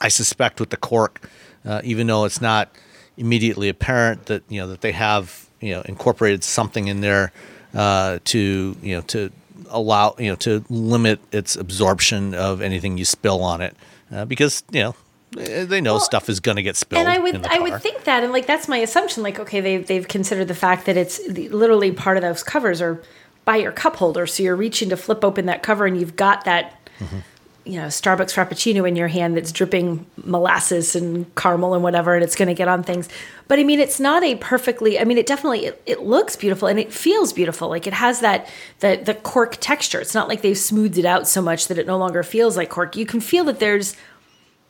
i 0.00 0.09
suspect 0.09 0.59
with 0.61 0.70
the 0.70 0.76
cork 0.76 1.28
uh, 1.64 1.80
even 1.84 2.07
though 2.07 2.24
it's 2.24 2.40
not 2.40 2.70
immediately 3.16 3.68
apparent 3.68 4.26
that 4.26 4.42
you 4.48 4.61
know 4.61 4.66
that 4.68 4.80
they 4.80 4.92
have 4.92 5.48
you 5.61 5.72
know 5.72 5.82
incorporated 5.82 6.42
something 6.44 6.88
in 6.88 7.00
there 7.00 7.32
uh, 7.74 8.18
to 8.24 8.76
you 8.82 8.96
know 8.96 9.00
to 9.02 9.30
allow 9.70 10.14
you 10.18 10.28
know 10.28 10.36
to 10.36 10.64
limit 10.68 11.20
its 11.32 11.57
absorption 11.57 12.34
of 12.34 12.61
anything 12.61 12.98
you 12.98 13.05
spill 13.05 13.42
on 13.42 13.61
it 13.61 13.76
uh, 14.12 14.24
because 14.24 14.62
you 14.70 14.80
know 14.80 14.94
they 15.35 15.80
know 15.80 15.95
well, 15.95 16.01
stuff 16.01 16.28
is 16.28 16.41
going 16.41 16.57
to 16.57 16.62
get 16.62 16.76
spilled. 16.76 17.01
And 17.01 17.09
I 17.09 17.18
would, 17.18 17.47
I 17.47 17.59
would 17.59 17.82
think 17.82 18.05
that, 18.05 18.22
and 18.22 18.32
like 18.32 18.47
that's 18.47 18.68
my 18.68 18.78
assumption. 18.78 19.22
Like, 19.22 19.39
okay, 19.39 19.61
they've 19.61 19.87
they've 19.87 20.07
considered 20.07 20.49
the 20.49 20.55
fact 20.55 20.87
that 20.87 20.97
it's 20.97 21.20
literally 21.28 21.93
part 21.93 22.16
of 22.16 22.22
those 22.22 22.43
covers 22.43 22.80
are 22.80 23.03
by 23.45 23.57
your 23.57 23.72
cup 23.72 23.97
holder, 23.97 24.26
so 24.26 24.43
you're 24.43 24.57
reaching 24.57 24.89
to 24.91 24.97
flip 24.97 25.24
open 25.24 25.47
that 25.47 25.62
cover, 25.62 25.87
and 25.87 25.99
you've 25.99 26.16
got 26.16 26.45
that, 26.45 26.78
mm-hmm. 26.99 27.18
you 27.64 27.78
know, 27.78 27.89
Starbucks 27.89 28.32
Frappuccino 28.32 28.89
in 28.89 28.97
your 28.97 29.09
hand 29.09 29.37
that's 29.37 29.53
dripping 29.53 30.07
molasses 30.24 30.97
and 30.97 31.32
caramel 31.35 31.74
and 31.74 31.82
whatever, 31.82 32.14
and 32.14 32.24
it's 32.24 32.37
going 32.37 32.49
to 32.49 32.55
get 32.55 32.68
on 32.68 32.82
things. 32.82 33.09
But 33.47 33.59
I 33.59 33.64
mean, 33.64 33.80
it's 33.80 34.01
not 34.01 34.22
a 34.22 34.37
perfectly. 34.37 34.99
I 34.99 35.05
mean, 35.05 35.18
it 35.18 35.26
definitely 35.26 35.66
it, 35.66 35.82
it 35.85 36.01
looks 36.01 36.37
beautiful 36.37 36.68
and 36.68 36.78
it 36.78 36.93
feels 36.93 37.32
beautiful. 37.32 37.68
Like 37.68 37.87
it 37.87 37.93
has 37.93 38.20
that 38.20 38.49
the 38.80 39.01
the 39.05 39.14
cork 39.14 39.59
texture. 39.61 40.01
It's 40.01 40.14
not 40.14 40.28
like 40.28 40.41
they've 40.43 40.57
smoothed 40.57 40.97
it 40.97 41.05
out 41.05 41.28
so 41.28 41.43
much 41.43 41.68
that 41.68 41.76
it 41.76 41.87
no 41.87 41.99
longer 41.99 42.22
feels 42.22 42.57
like 42.57 42.70
cork. 42.70 42.97
You 42.97 43.05
can 43.05 43.20
feel 43.20 43.45
that 43.45 43.59
there's 43.59 43.97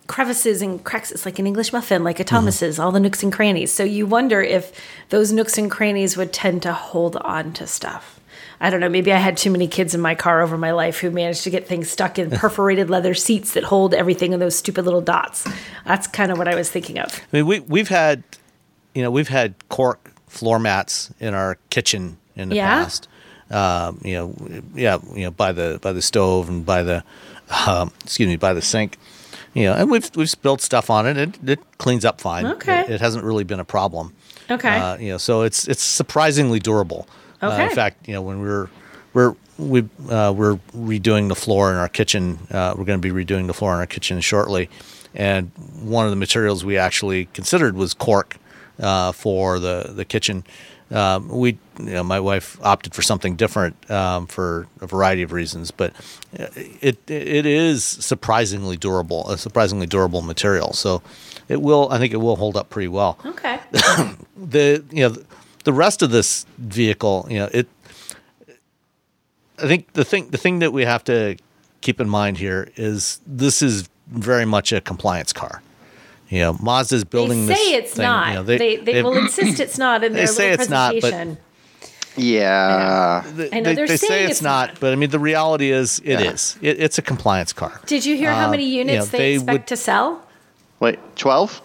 crevices 0.07 0.63
and 0.63 0.83
cracks. 0.85 1.11
It's 1.11 1.25
like 1.25 1.39
an 1.39 1.47
English 1.47 1.73
muffin, 1.73 2.05
like 2.05 2.21
a 2.21 2.25
Thomas's, 2.25 2.77
mm-hmm. 2.77 2.85
all 2.85 2.93
the 2.93 3.01
nooks 3.01 3.23
and 3.23 3.33
crannies. 3.33 3.73
So 3.73 3.85
you 3.85 4.07
wonder 4.07 4.43
if 4.43 4.73
those 5.09 5.33
nooks 5.33 5.59
and 5.59 5.71
crannies 5.71 6.17
would 6.17 6.33
tend 6.33 6.63
to 6.63 6.73
hold 6.73 7.17
on 7.17 7.53
to 7.55 7.67
stuff. 7.67 8.21
I 8.61 8.71
don't 8.71 8.81
know. 8.81 8.89
Maybe 8.89 9.13
I 9.13 9.19
had 9.19 9.37
too 9.37 9.51
many 9.51 9.67
kids 9.67 9.95
in 9.95 10.01
my 10.01 10.15
car 10.15 10.41
over 10.41 10.57
my 10.57 10.71
life 10.73 10.99
who 10.99 11.11
managed 11.11 11.45
to 11.45 11.51
get 11.51 11.67
things 11.67 11.91
stuck 11.91 12.19
in 12.19 12.31
perforated 12.31 12.89
leather 12.89 13.15
seats 13.15 13.53
that 13.55 13.65
hold 13.65 13.95
everything 13.95 14.33
in 14.33 14.41
those 14.41 14.57
stupid 14.57 14.85
little 14.85 15.01
dots. 15.01 15.47
That's 15.85 16.07
kind 16.07 16.31
of 16.31 16.39
what 16.39 16.49
I 16.49 16.55
was 16.55 16.71
thinking 16.71 16.99
of. 16.99 17.13
I 17.33 17.37
mean, 17.37 17.47
we 17.47 17.61
we've 17.61 17.89
had, 17.89 18.23
you 18.95 19.03
know, 19.03 19.11
we've 19.11 19.29
had 19.29 19.55
cork 19.69 20.13
floor 20.29 20.59
mats 20.59 21.13
in 21.21 21.35
our 21.35 21.59
kitchen 21.71 22.19
in 22.37 22.51
the 22.51 22.57
yeah? 22.57 22.85
past. 22.85 23.09
Um, 23.51 24.01
you 24.03 24.15
know, 24.15 24.63
yeah, 24.75 24.99
you 25.15 25.25
know, 25.25 25.31
by 25.31 25.53
the 25.53 25.79
by 25.83 25.93
the 25.93 26.03
stove 26.03 26.49
and 26.49 26.65
by 26.65 26.83
the, 26.83 27.05
um, 27.67 27.93
excuse 28.03 28.29
me, 28.29 28.37
by 28.37 28.55
the 28.55 28.63
sink 28.63 28.99
you 29.55 29.65
know, 29.65 29.75
and 29.75 29.91
we've 29.91 30.11
we've 30.15 30.31
spilled 30.31 30.61
stuff 30.61 30.91
on 30.91 31.07
it. 31.07 31.17
It, 31.17 31.49
it 31.49 31.79
cleans 31.79 32.05
up 32.05 32.21
fine. 32.21 32.47
Okay, 32.47 32.81
it, 32.81 32.91
it, 32.91 33.01
hasn't 33.01 33.25
really 33.25 33.45
been 33.45 33.61
a 33.61 33.65
problem. 33.65 34.13
Okay, 34.51 34.77
uh, 34.77 34.99
you 34.99 35.11
know, 35.11 35.19
so 35.19 35.43
it's 35.43 35.67
it's 35.69 35.83
surprisingly 35.83 36.59
durable. 36.59 37.09
Okay, 37.43 37.63
uh, 37.63 37.69
in 37.69 37.75
fact, 37.75 38.09
you 38.09 38.15
know, 38.15 38.23
when 38.23 38.41
we're 38.41 38.69
we're 39.15 39.35
we 39.57 39.83
uh, 40.11 40.33
we're 40.37 40.57
redoing 40.77 41.29
the 41.29 41.37
floor 41.37 41.71
in 41.71 41.77
our 41.77 41.89
kitchen. 41.89 42.39
Uh, 42.51 42.75
we're 42.77 42.85
going 42.85 43.01
to 43.01 43.13
be 43.13 43.25
redoing 43.25 43.47
the 43.47 43.55
floor 43.55 43.73
in 43.75 43.79
our 43.79 43.87
kitchen 43.87 44.21
shortly, 44.21 44.69
and 45.15 45.51
one 45.81 46.05
of 46.05 46.11
the 46.11 46.17
materials 46.17 46.65
we 46.65 46.77
actually 46.77 47.27
considered 47.27 47.77
was 47.77 47.95
cork 47.95 48.37
uh, 48.81 49.13
for 49.13 49.59
the 49.59 49.93
the 49.95 50.05
kitchen 50.05 50.45
um, 50.91 51.29
we, 51.29 51.59
you 51.79 51.85
know, 51.85 52.05
my 52.05 52.21
wife 52.21 52.59
opted 52.63 52.95
for 52.95 53.03
something 53.03 53.37
different 53.37 53.91
um, 53.91 54.27
for 54.27 54.67
a 54.81 54.87
variety 54.87 55.23
of 55.23 55.33
reasons, 55.33 55.71
but 55.71 55.93
it 56.33 56.99
it 57.11 57.47
is 57.47 57.85
surprisingly 57.85 58.77
durable, 58.77 59.29
a 59.31 59.39
surprisingly 59.39 59.87
durable 59.87 60.23
material. 60.23 60.73
So 60.73 61.03
it 61.49 61.63
will, 61.63 61.89
I 61.91 61.99
think, 61.99 62.13
it 62.13 62.19
will 62.19 62.37
hold 62.37 62.57
up 62.57 62.71
pretty 62.71 62.89
well. 62.89 63.19
Okay. 63.25 63.59
the 64.37 64.85
you 64.91 65.09
know 65.09 65.17
the 65.65 65.73
rest 65.73 66.03
of 66.03 66.11
this 66.11 66.47
vehicle, 66.59 67.27
you 67.31 67.39
know, 67.39 67.49
it. 67.53 67.69
I 69.59 69.67
think 69.69 69.93
the 69.95 70.05
thing 70.05 70.31
the 70.31 70.39
thing 70.39 70.59
that 70.59 70.73
we 70.73 70.85
have 70.85 71.05
to 71.05 71.37
keep 71.81 72.01
in 72.01 72.09
mind 72.09 72.39
here 72.39 72.71
is 72.77 73.21
this 73.27 73.63
is 73.63 73.89
very 74.09 74.45
much 74.45 74.73
a 74.73 74.81
compliance 74.81 75.33
car 75.33 75.63
you 76.35 76.41
know, 76.41 76.55
Mazda's 76.55 77.05
building 77.05 77.47
they 77.47 77.55
say 77.55 77.73
this. 77.73 77.85
it's 77.85 77.95
thing, 77.95 78.05
not. 78.05 78.29
You 78.29 78.35
know, 78.35 78.43
they, 78.43 78.59
they, 78.59 78.77
they 78.77 79.03
will 79.03 79.17
insist 79.17 79.61
it's 79.61 79.79
not 79.79 80.03
in 80.03 80.13
their 80.15 80.23
they 80.23 80.33
say 80.33 80.51
it's 80.51 80.69
not, 80.69 80.95
but 81.01 81.39
yeah, 82.17 83.23
I 83.25 83.31
know, 83.31 83.49
I 83.53 83.61
know 83.61 83.75
they, 83.75 83.87
they 83.87 83.97
say 83.97 84.25
it's, 84.25 84.33
it's 84.33 84.43
not, 84.43 84.71
not, 84.71 84.81
but 84.81 84.93
I 84.93 84.97
mean 84.97 85.11
the 85.11 85.19
reality 85.19 85.71
is 85.71 86.01
it 86.01 86.21
yeah. 86.21 86.33
is. 86.33 86.59
It, 86.61 86.81
it's 86.81 86.99
a 86.99 87.03
compliance 87.03 87.53
car. 87.53 87.81
Did 87.87 88.05
you 88.05 88.17
hear 88.17 88.33
how 88.33 88.51
many 88.51 88.65
units 88.65 88.91
uh, 88.91 88.95
you 88.95 88.99
know, 88.99 89.05
they, 89.07 89.19
they, 89.19 89.35
expect 89.35 89.53
would, 89.53 89.67
to 89.69 89.77
sell? 89.77 90.27
Wait, 90.81 90.99
twelve? 91.17 91.63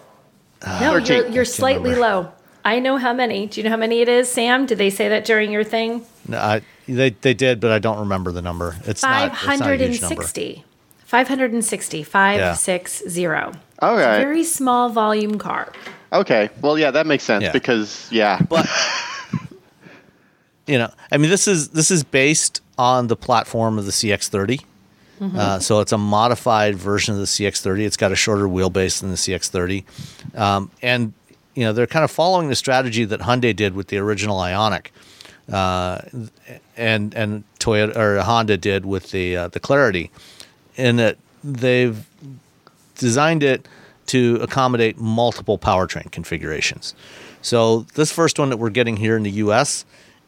Uh, 0.61 0.79
no, 0.81 0.91
13. 0.99 1.15
you're, 1.15 1.27
you're 1.29 1.45
slightly 1.45 1.95
low. 1.95 2.31
I 2.65 2.79
know 2.79 2.97
how 2.97 3.13
many. 3.13 3.47
Do 3.47 3.59
you 3.59 3.63
know 3.63 3.69
how 3.69 3.77
many 3.77 4.01
it 4.01 4.09
is, 4.09 4.29
Sam? 4.29 4.65
Did 4.65 4.77
they 4.77 4.89
say 4.89 5.07
that 5.09 5.23
during 5.23 5.51
your 5.51 5.63
thing? 5.63 6.05
No, 6.27 6.37
I, 6.37 6.61
they 6.87 7.11
they 7.11 7.33
did, 7.33 7.59
but 7.59 7.71
I 7.71 7.79
don't 7.79 7.99
remember 7.99 8.31
the 8.31 8.41
number. 8.41 8.75
It's 8.85 9.01
five 9.01 9.31
hundred 9.31 9.81
and 9.81 9.95
sixty. 9.95 10.65
560, 11.09 12.03
560. 12.03 13.19
Yeah. 13.19 13.51
All 13.81 13.95
right. 13.95 14.19
very 14.19 14.43
small 14.43 14.89
volume 14.89 15.37
car. 15.37 15.71
Okay. 16.11 16.49
Well, 16.61 16.77
yeah, 16.77 16.91
that 16.91 17.07
makes 17.07 17.23
sense 17.23 17.43
yeah. 17.43 17.51
because 17.51 18.07
yeah. 18.11 18.41
But 18.41 18.67
you 20.67 20.77
know, 20.77 20.91
I 21.11 21.17
mean, 21.17 21.29
this 21.29 21.47
is 21.47 21.69
this 21.69 21.91
is 21.91 22.03
based 22.03 22.61
on 22.77 23.07
the 23.07 23.15
platform 23.15 23.77
of 23.77 23.85
the 23.85 23.91
CX30. 23.91 24.63
Mm-hmm. 25.19 25.37
Uh, 25.37 25.59
so 25.59 25.81
it's 25.81 25.91
a 25.91 25.97
modified 25.97 26.75
version 26.75 27.13
of 27.13 27.19
the 27.19 27.25
CX30. 27.25 27.85
It's 27.85 27.97
got 27.97 28.11
a 28.11 28.15
shorter 28.15 28.47
wheelbase 28.47 29.01
than 29.01 29.09
the 29.09 29.17
CX30, 29.17 29.83
um, 30.37 30.71
and 30.81 31.13
you 31.55 31.65
know 31.65 31.73
they're 31.73 31.87
kind 31.87 32.05
of 32.05 32.11
following 32.11 32.47
the 32.47 32.55
strategy 32.55 33.03
that 33.03 33.19
Hyundai 33.19 33.53
did 33.53 33.75
with 33.75 33.87
the 33.87 33.97
original 33.97 34.37
Ioniq, 34.37 34.87
uh, 35.51 36.01
and 36.77 37.13
and 37.13 37.43
Toyota 37.59 37.97
or 37.97 38.21
Honda 38.21 38.55
did 38.55 38.85
with 38.85 39.11
the 39.11 39.35
uh, 39.35 39.47
the 39.49 39.59
Clarity 39.59 40.09
in 40.77 40.95
that 40.95 41.17
they've 41.43 42.05
designed 42.99 43.43
it 43.43 43.67
to 44.07 44.39
accommodate 44.41 44.97
multiple 44.97 45.57
powertrain 45.57 46.11
configurations. 46.11 46.95
So 47.41 47.81
this 47.93 48.11
first 48.11 48.39
one 48.39 48.49
that 48.49 48.57
we're 48.57 48.69
getting 48.69 48.97
here 48.97 49.15
in 49.15 49.23
the 49.23 49.31
U.S. 49.31 49.85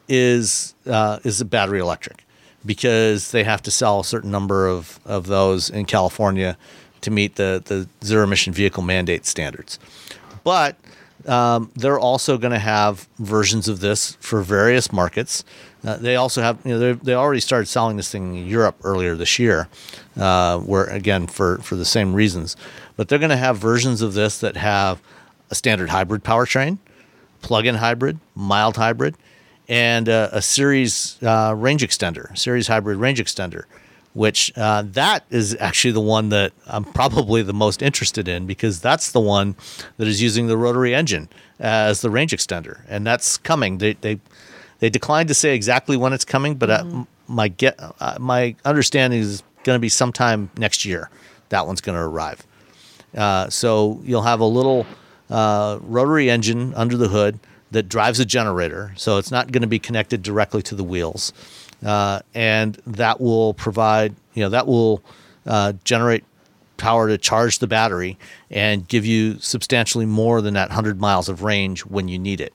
is 0.07 0.75
uh, 0.85 1.19
is 1.23 1.41
a 1.41 1.45
battery 1.45 1.79
electric 1.79 2.25
because 2.65 3.31
they 3.31 3.43
have 3.43 3.61
to 3.63 3.71
sell 3.71 3.99
a 3.99 4.03
certain 4.03 4.31
number 4.31 4.67
of, 4.67 4.99
of 5.05 5.27
those 5.27 5.69
in 5.69 5.85
California 5.85 6.57
to 7.01 7.11
meet 7.11 7.35
the, 7.35 7.61
the 7.65 7.87
zero 8.05 8.23
emission 8.23 8.53
vehicle 8.53 8.83
mandate 8.83 9.25
standards. 9.25 9.79
But 10.43 10.75
um, 11.27 11.71
they're 11.75 11.99
also 11.99 12.37
going 12.37 12.51
to 12.51 12.59
have 12.59 13.07
versions 13.19 13.67
of 13.67 13.79
this 13.79 14.15
for 14.19 14.41
various 14.41 14.91
markets. 14.91 15.43
Uh, 15.83 15.97
they 15.97 16.15
also 16.15 16.41
have, 16.41 16.59
you 16.63 16.77
know, 16.77 16.93
they 16.93 17.13
already 17.13 17.39
started 17.39 17.65
selling 17.65 17.97
this 17.97 18.11
thing 18.11 18.35
in 18.35 18.47
Europe 18.47 18.75
earlier 18.83 19.15
this 19.15 19.39
year, 19.39 19.67
uh, 20.17 20.59
where 20.59 20.85
again 20.85 21.27
for 21.27 21.57
for 21.59 21.75
the 21.75 21.85
same 21.85 22.13
reasons. 22.13 22.55
But 22.95 23.07
they're 23.07 23.19
going 23.19 23.29
to 23.29 23.37
have 23.37 23.57
versions 23.57 24.01
of 24.01 24.13
this 24.13 24.39
that 24.39 24.57
have 24.57 25.01
a 25.49 25.55
standard 25.55 25.89
hybrid 25.89 26.23
powertrain, 26.23 26.77
plug-in 27.41 27.75
hybrid, 27.75 28.19
mild 28.35 28.77
hybrid, 28.77 29.15
and 29.67 30.07
uh, 30.07 30.29
a 30.31 30.41
series 30.41 31.17
uh, 31.23 31.55
range 31.57 31.81
extender, 31.81 32.37
series 32.37 32.67
hybrid 32.67 32.97
range 32.97 33.19
extender 33.19 33.63
which 34.13 34.51
uh, 34.57 34.83
that 34.85 35.23
is 35.29 35.55
actually 35.59 35.91
the 35.91 36.01
one 36.01 36.29
that 36.29 36.51
I'm 36.67 36.83
probably 36.83 37.41
the 37.41 37.53
most 37.53 37.81
interested 37.81 38.27
in 38.27 38.45
because 38.45 38.81
that's 38.81 39.11
the 39.11 39.21
one 39.21 39.55
that 39.97 40.07
is 40.07 40.21
using 40.21 40.47
the 40.47 40.57
rotary 40.57 40.93
engine 40.93 41.29
as 41.59 42.01
the 42.01 42.09
range 42.09 42.31
extender, 42.31 42.81
and 42.89 43.05
that's 43.05 43.37
coming. 43.37 43.77
They 43.77 43.93
they 43.93 44.19
they 44.81 44.89
declined 44.89 45.29
to 45.29 45.33
say 45.33 45.55
exactly 45.55 45.95
when 45.95 46.11
it's 46.11 46.25
coming, 46.25 46.55
but 46.55 46.69
uh, 46.69 46.83
mm-hmm. 46.83 46.99
uh, 46.99 47.05
my 47.27 47.47
get 47.47 47.79
uh, 47.79 48.17
my 48.19 48.55
understanding 48.65 49.21
is 49.21 49.41
going 49.63 49.77
to 49.77 49.79
be 49.79 49.89
sometime 49.89 50.49
next 50.57 50.83
year. 50.83 51.09
That 51.49 51.65
one's 51.65 51.79
going 51.79 51.97
to 51.97 52.03
arrive. 52.03 52.45
Uh, 53.15 53.49
so 53.49 54.01
you'll 54.03 54.21
have 54.23 54.41
a 54.41 54.45
little 54.45 54.85
uh, 55.29 55.79
rotary 55.81 56.29
engine 56.29 56.73
under 56.75 56.97
the 56.97 57.07
hood 57.07 57.39
that 57.71 57.87
drives 57.87 58.19
a 58.19 58.25
generator. 58.25 58.91
So 58.97 59.17
it's 59.17 59.31
not 59.31 59.51
going 59.51 59.61
to 59.61 59.67
be 59.67 59.79
connected 59.79 60.21
directly 60.21 60.61
to 60.63 60.75
the 60.75 60.83
wheels 60.83 61.31
uh, 61.85 62.19
and 62.33 62.75
that 62.85 63.19
will 63.19 63.53
provide 63.53 64.15
you 64.33 64.43
know 64.43 64.49
that 64.49 64.67
will 64.67 65.01
uh, 65.45 65.73
generate 65.83 66.23
power 66.77 67.07
to 67.07 67.17
charge 67.17 67.59
the 67.59 67.67
battery 67.67 68.17
and 68.49 68.87
give 68.87 69.05
you 69.05 69.37
substantially 69.39 70.05
more 70.05 70.41
than 70.41 70.55
that 70.55 70.69
100 70.69 70.99
miles 70.99 71.29
of 71.29 71.43
range 71.43 71.81
when 71.81 72.07
you 72.07 72.17
need 72.17 72.41
it. 72.41 72.53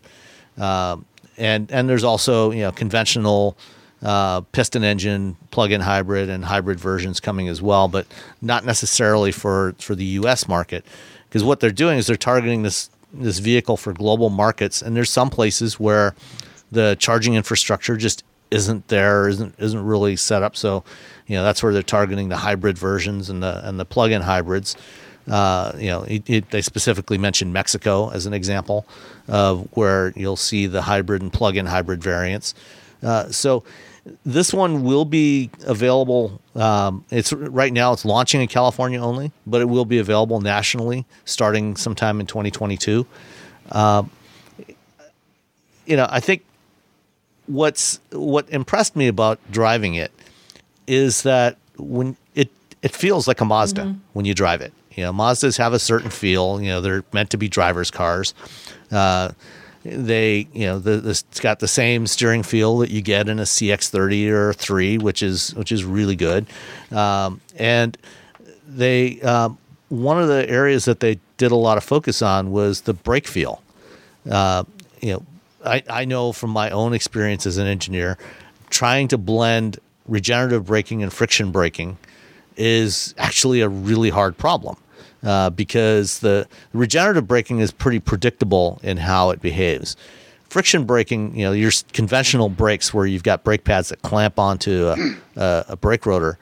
Uh, 0.59 0.97
and 1.39 1.71
and 1.71 1.89
there's 1.89 2.05
also 2.05 2.51
you 2.51 2.63
know 2.63 2.73
conventional 2.73 3.57
uh, 4.03 4.43
piston 4.53 4.85
engine, 4.85 5.37
plug-in 5.51 5.81
hybrid, 5.81 6.29
and 6.29 6.45
hybrid 6.45 6.79
versions 6.79 7.19
coming 7.21 7.49
as 7.49 7.63
well, 7.63 7.89
but 7.89 8.07
not 8.43 8.65
necessarily 8.65 9.33
for 9.33 9.75
for 9.79 9.95
the 9.95 10.05
U.S. 10.05 10.49
market 10.49 10.85
because 11.29 11.45
what 11.45 11.61
they're 11.61 11.71
doing 11.71 11.99
is 11.99 12.07
they're 12.07 12.17
targeting 12.17 12.63
this 12.63 12.91
this 13.13 13.39
vehicle 13.39 13.77
for 13.77 13.93
global 13.93 14.31
markets, 14.31 14.83
and 14.83 14.97
there's 14.97 15.11
some 15.11 15.31
places 15.31 15.81
where 15.81 16.15
the 16.71 16.97
charging 16.99 17.35
infrastructure 17.35 17.97
just 17.97 18.25
isn't 18.51 18.89
there, 18.89 19.29
isn't 19.29 19.55
isn't 19.59 19.85
really 19.85 20.17
set 20.17 20.43
up. 20.43 20.57
So, 20.57 20.85
you 21.27 21.37
know, 21.37 21.43
that's 21.43 21.63
where 21.63 21.73
they're 21.73 21.83
targeting 21.83 22.29
the 22.29 22.37
hybrid 22.37 22.79
versions 22.79 23.31
and 23.31 23.43
the 23.43 23.67
and 23.67 23.79
the 23.79 23.85
plug-in 23.85 24.23
hybrids. 24.23 24.77
Uh, 25.29 25.73
you 25.77 25.89
know, 25.89 26.03
it, 26.03 26.29
it, 26.29 26.51
they 26.51 26.63
specifically 26.63 27.19
mentioned 27.19 27.53
Mexico 27.53 28.11
as 28.11 28.27
an 28.27 28.33
example 28.33 28.87
of 29.29 29.69
where 29.77 30.13
you'll 30.17 30.37
see 30.37 30.67
the 30.67 30.83
hybrid 30.83 31.23
and 31.23 31.33
plug-in 31.33 31.67
hybrid 31.67 32.03
variants. 32.03 32.55
Uh, 33.03 33.29
so 33.31 33.65
this 34.25 34.55
one 34.55 34.85
will 34.85 35.05
be 35.05 35.51
available. 35.67 36.41
Um, 36.55 37.05
it's 37.11 37.33
right 37.33 37.73
now 37.73 37.93
it's 37.93 38.05
launching 38.05 38.41
in 38.41 38.49
California 38.49 39.01
only, 39.01 39.33
but 39.47 39.61
it 39.61 39.67
will 39.67 39.85
be 39.85 39.99
available 39.99 40.41
nationally 40.41 41.05
starting 41.25 41.77
sometime 41.77 42.21
in 42.21 42.27
2022. 42.27 43.07
Uh, 43.71 44.05
you 45.87 45.97
know, 45.97 46.07
I 46.09 46.21
think 46.21 46.45
what's 47.47 48.01
what 48.11 48.49
impressed 48.51 48.97
me 48.97 49.09
about 49.09 49.39
driving 49.51 49.95
it 49.95 50.13
is 50.87 51.23
that 51.23 51.57
when 51.77 52.17
it 52.35 52.51
it 52.83 52.95
feels 52.95 53.27
like 53.27 53.41
a 53.41 53.45
Mazda 53.45 53.83
mm-hmm. 53.83 53.99
when 54.13 54.25
you 54.25 54.35
drive 54.35 54.61
it. 54.61 54.73
You 54.97 55.05
know, 55.05 55.13
Mazdas 55.13 55.59
have 55.59 55.73
a 55.73 55.79
certain 55.79 56.11
feel. 56.11 56.61
You 56.61 56.69
know, 56.69 56.81
they're 56.81 57.05
meant 57.13 57.31
to 57.31 57.37
be 57.37 57.49
drivers' 57.49 57.91
cars. 57.91 58.35
Uh, 58.91 59.31
they, 59.85 60.49
you 60.53 60.67
know, 60.67 60.79
the, 60.79 60.97
the, 60.97 61.11
it's 61.11 61.41
got 61.41 61.61
the 61.61 61.69
same 61.69 62.07
steering 62.07 62.43
feel 62.43 62.79
that 62.79 62.91
you 62.91 63.03
get 63.03 63.29
in 63.29 63.39
a 63.39 63.43
CX-30 63.43 64.31
or 64.31 64.51
a 64.51 64.55
three, 64.55 64.99
which 64.99 65.23
is 65.23 65.55
which 65.55 65.71
is 65.71 65.85
really 65.85 66.17
good. 66.17 66.47
Um, 66.91 67.41
and 67.57 67.97
they, 68.67 69.21
um, 69.21 69.59
one 69.89 70.21
of 70.21 70.29
the 70.29 70.49
areas 70.49 70.87
that 70.87 71.01
they 71.01 71.21
did 71.37 71.53
a 71.53 71.57
lot 71.57 71.77
of 71.77 71.85
focus 71.85 72.23
on 72.23 72.51
was 72.51 72.81
the 72.83 72.95
brake 72.95 73.29
feel. 73.29 73.63
Uh, 74.29 74.65
you 75.01 75.13
know, 75.13 75.23
I, 75.65 75.83
I 75.89 76.05
know 76.05 76.33
from 76.33 76.51
my 76.51 76.71
own 76.71 76.93
experience 76.93 77.47
as 77.47 77.59
an 77.59 77.67
engineer, 77.67 78.19
trying 78.71 79.09
to 79.09 79.19
blend 79.19 79.79
regenerative 80.09 80.67
braking 80.67 81.03
and 81.03 81.13
friction 81.13 81.53
braking 81.53 81.99
is 82.57 83.15
actually 83.19 83.61
a 83.61 83.69
really 83.69 84.11
hard 84.11 84.37
problem 84.37 84.77
uh, 85.23 85.51
because 85.51 86.21
the 86.21 86.47
regenerative 86.73 87.27
braking 87.27 87.61
is 87.61 87.71
pretty 87.71 88.01
predictable 88.01 88.81
in 88.83 88.97
how 88.97 89.31
it 89.31 89.41
behaves. 89.41 89.97
Friction 90.49 90.85
braking, 90.85 91.37
you 91.37 91.45
know, 91.45 91.53
your 91.53 91.73
conventional 91.93 92.49
brakes 92.49 92.95
where 92.95 93.07
you've 93.07 93.25
got 93.25 93.45
brake 93.45 93.65
pads 93.65 93.89
that 93.89 94.03
clamp 94.03 94.39
onto 94.39 94.89
a, 94.89 94.97
a, 95.41 95.65
a 95.71 95.77
brake 95.77 96.07
rotor. 96.07 96.39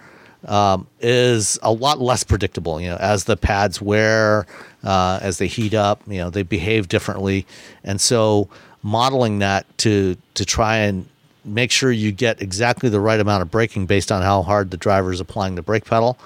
Um, 0.47 0.89
is 1.01 1.59
a 1.63 1.73
lot 1.73 2.03
less 2.03 2.23
predictable. 2.23 2.79
You 2.79 2.91
know, 2.91 2.97
as 2.97 3.25
the 3.25 3.35
pads 3.35 3.81
wear, 3.81 4.45
uh, 4.83 5.19
as 5.23 5.39
they 5.39 5.47
heat 5.47 5.73
up, 5.73 6.03
you 6.07 6.19
know, 6.19 6.29
they 6.29 6.43
behave 6.43 6.89
differently, 6.89 7.47
and 7.83 7.99
so 7.99 8.51
modeling 8.83 9.39
that 9.39 9.67
to 9.79 10.19
to 10.35 10.45
try 10.45 10.77
and 10.77 11.09
make 11.45 11.71
sure 11.71 11.91
you 11.91 12.13
get 12.13 12.41
exactly 12.43 12.89
the 12.89 13.01
right 13.01 13.21
amount 13.21 13.43
of 13.43 13.51
braking 13.51 13.87
based 13.87 14.13
on 14.13 14.23
how 14.23 14.43
hard 14.43 14.71
the 14.71 14.77
driver 14.77 15.13
is 15.13 15.21
applying 15.21 15.55
the 15.55 15.63
brake 15.63 15.85
pedal 15.85 16.19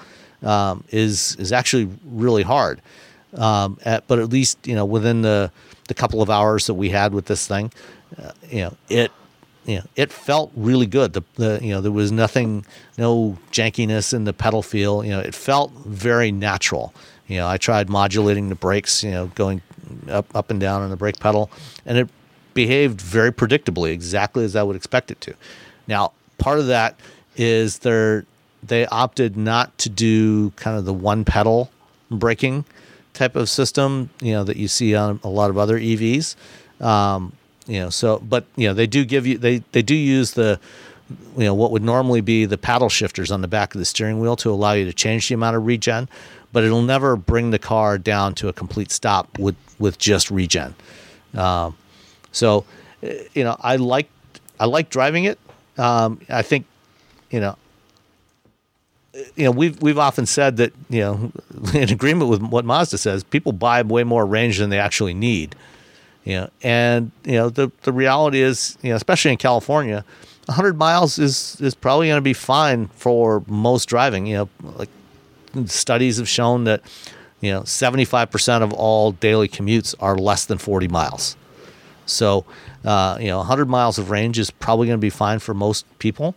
um, 0.43 0.83
is 0.89 1.35
is 1.37 1.51
actually 1.51 1.89
really 2.05 2.43
hard. 2.43 2.81
Um, 3.35 3.77
at, 3.85 4.07
but 4.07 4.19
at 4.19 4.29
least 4.29 4.65
you 4.65 4.75
know 4.75 4.85
within 4.85 5.21
the 5.21 5.51
the 5.87 5.93
couple 5.93 6.21
of 6.21 6.29
hours 6.29 6.67
that 6.67 6.73
we 6.73 6.89
had 6.89 7.13
with 7.13 7.25
this 7.25 7.47
thing, 7.47 7.71
uh, 8.21 8.31
you 8.49 8.61
know 8.61 8.77
it 8.89 9.11
you 9.65 9.77
know 9.77 9.83
it 9.95 10.11
felt 10.11 10.51
really 10.55 10.87
good. 10.87 11.13
The, 11.13 11.21
the 11.35 11.59
you 11.61 11.69
know 11.69 11.81
there 11.81 11.91
was 11.91 12.11
nothing, 12.11 12.65
no 12.97 13.37
jankiness 13.51 14.13
in 14.13 14.23
the 14.23 14.33
pedal 14.33 14.63
feel. 14.63 15.03
You 15.03 15.11
know 15.11 15.19
it 15.19 15.35
felt 15.35 15.71
very 15.85 16.31
natural. 16.31 16.93
You 17.27 17.37
know 17.37 17.47
I 17.47 17.57
tried 17.57 17.89
modulating 17.89 18.49
the 18.49 18.55
brakes. 18.55 19.03
You 19.03 19.11
know 19.11 19.27
going 19.35 19.61
up 20.09 20.35
up 20.35 20.49
and 20.49 20.59
down 20.59 20.81
on 20.81 20.89
the 20.89 20.97
brake 20.97 21.19
pedal, 21.19 21.51
and 21.85 21.97
it 21.97 22.09
behaved 22.53 22.99
very 22.99 23.31
predictably, 23.31 23.91
exactly 23.91 24.43
as 24.43 24.55
I 24.55 24.63
would 24.63 24.75
expect 24.75 25.11
it 25.11 25.21
to. 25.21 25.33
Now, 25.87 26.13
part 26.39 26.59
of 26.59 26.67
that 26.67 26.99
is 27.37 27.79
they 27.79 28.23
they 28.63 28.85
opted 28.87 29.37
not 29.37 29.77
to 29.79 29.89
do 29.89 30.51
kind 30.51 30.77
of 30.77 30.85
the 30.85 30.93
one 30.93 31.25
pedal 31.25 31.71
braking 32.11 32.65
type 33.13 33.35
of 33.35 33.49
system, 33.49 34.09
you 34.21 34.33
know, 34.33 34.43
that 34.43 34.57
you 34.57 34.67
see 34.67 34.95
on 34.95 35.19
a 35.23 35.29
lot 35.29 35.49
of 35.49 35.57
other 35.57 35.79
EVs. 35.79 36.35
Um, 36.81 37.33
you 37.67 37.79
know, 37.79 37.89
so 37.89 38.19
but 38.19 38.45
you 38.55 38.67
know 38.67 38.73
they 38.73 38.87
do 38.87 39.05
give 39.05 39.27
you 39.27 39.37
they 39.37 39.59
they 39.71 39.83
do 39.83 39.93
use 39.93 40.31
the 40.31 40.59
you 41.37 41.43
know 41.43 41.53
what 41.53 41.71
would 41.71 41.83
normally 41.83 42.21
be 42.21 42.45
the 42.45 42.57
paddle 42.57 42.89
shifters 42.89 43.31
on 43.31 43.41
the 43.41 43.47
back 43.47 43.75
of 43.75 43.79
the 43.79 43.85
steering 43.85 44.19
wheel 44.19 44.35
to 44.37 44.49
allow 44.49 44.73
you 44.73 44.85
to 44.85 44.93
change 44.93 45.29
the 45.29 45.35
amount 45.35 45.55
of 45.55 45.65
regen, 45.65 46.09
but 46.51 46.63
it'll 46.63 46.81
never 46.81 47.15
bring 47.15 47.51
the 47.51 47.59
car 47.59 47.97
down 47.97 48.33
to 48.35 48.47
a 48.47 48.53
complete 48.53 48.91
stop 48.91 49.37
with 49.37 49.55
with 49.77 49.99
just 49.99 50.31
regen. 50.31 50.73
Um, 51.35 51.77
so, 52.31 52.65
eh, 53.03 53.23
you 53.33 53.43
know, 53.43 53.55
I 53.59 53.75
like 53.75 54.09
I 54.59 54.65
like 54.65 54.89
driving 54.89 55.25
it. 55.25 55.39
Um, 55.77 56.19
I 56.27 56.41
think, 56.41 56.65
you 57.29 57.39
know, 57.39 57.55
you 59.35 59.45
know, 59.45 59.51
we've 59.51 59.81
we've 59.81 59.97
often 59.97 60.25
said 60.25 60.57
that 60.57 60.73
you 60.89 61.01
know, 61.01 61.31
in 61.73 61.89
agreement 61.89 62.29
with 62.29 62.41
what 62.41 62.65
Mazda 62.65 62.97
says, 62.97 63.23
people 63.23 63.51
buy 63.51 63.81
way 63.81 64.03
more 64.03 64.25
range 64.25 64.57
than 64.57 64.69
they 64.69 64.79
actually 64.79 65.13
need. 65.13 65.55
You 66.25 66.33
know, 66.35 66.49
and 66.61 67.11
you 67.23 67.33
know 67.33 67.49
the 67.49 67.71
the 67.83 67.93
reality 67.93 68.41
is, 68.41 68.77
you 68.81 68.89
know, 68.89 68.95
especially 68.95 69.31
in 69.31 69.37
California, 69.37 70.05
100 70.45 70.77
miles 70.77 71.17
is 71.17 71.57
is 71.59 71.75
probably 71.75 72.07
going 72.07 72.17
to 72.17 72.21
be 72.21 72.33
fine 72.33 72.87
for 72.87 73.43
most 73.47 73.85
driving. 73.85 74.25
You 74.25 74.35
know, 74.35 74.49
like 74.75 74.89
studies 75.65 76.17
have 76.17 76.29
shown 76.29 76.65
that 76.65 76.81
you 77.41 77.51
know 77.51 77.61
75% 77.61 78.61
of 78.61 78.73
all 78.73 79.13
daily 79.13 79.47
commutes 79.47 79.95
are 79.99 80.17
less 80.17 80.45
than 80.45 80.57
40 80.57 80.87
miles. 80.87 81.35
So, 82.05 82.45
uh, 82.83 83.17
you 83.19 83.27
know, 83.27 83.37
100 83.37 83.69
miles 83.69 83.97
of 83.97 84.09
range 84.09 84.39
is 84.39 84.49
probably 84.49 84.87
going 84.87 84.97
to 84.97 85.01
be 85.01 85.11
fine 85.11 85.39
for 85.39 85.53
most 85.53 85.85
people. 85.99 86.35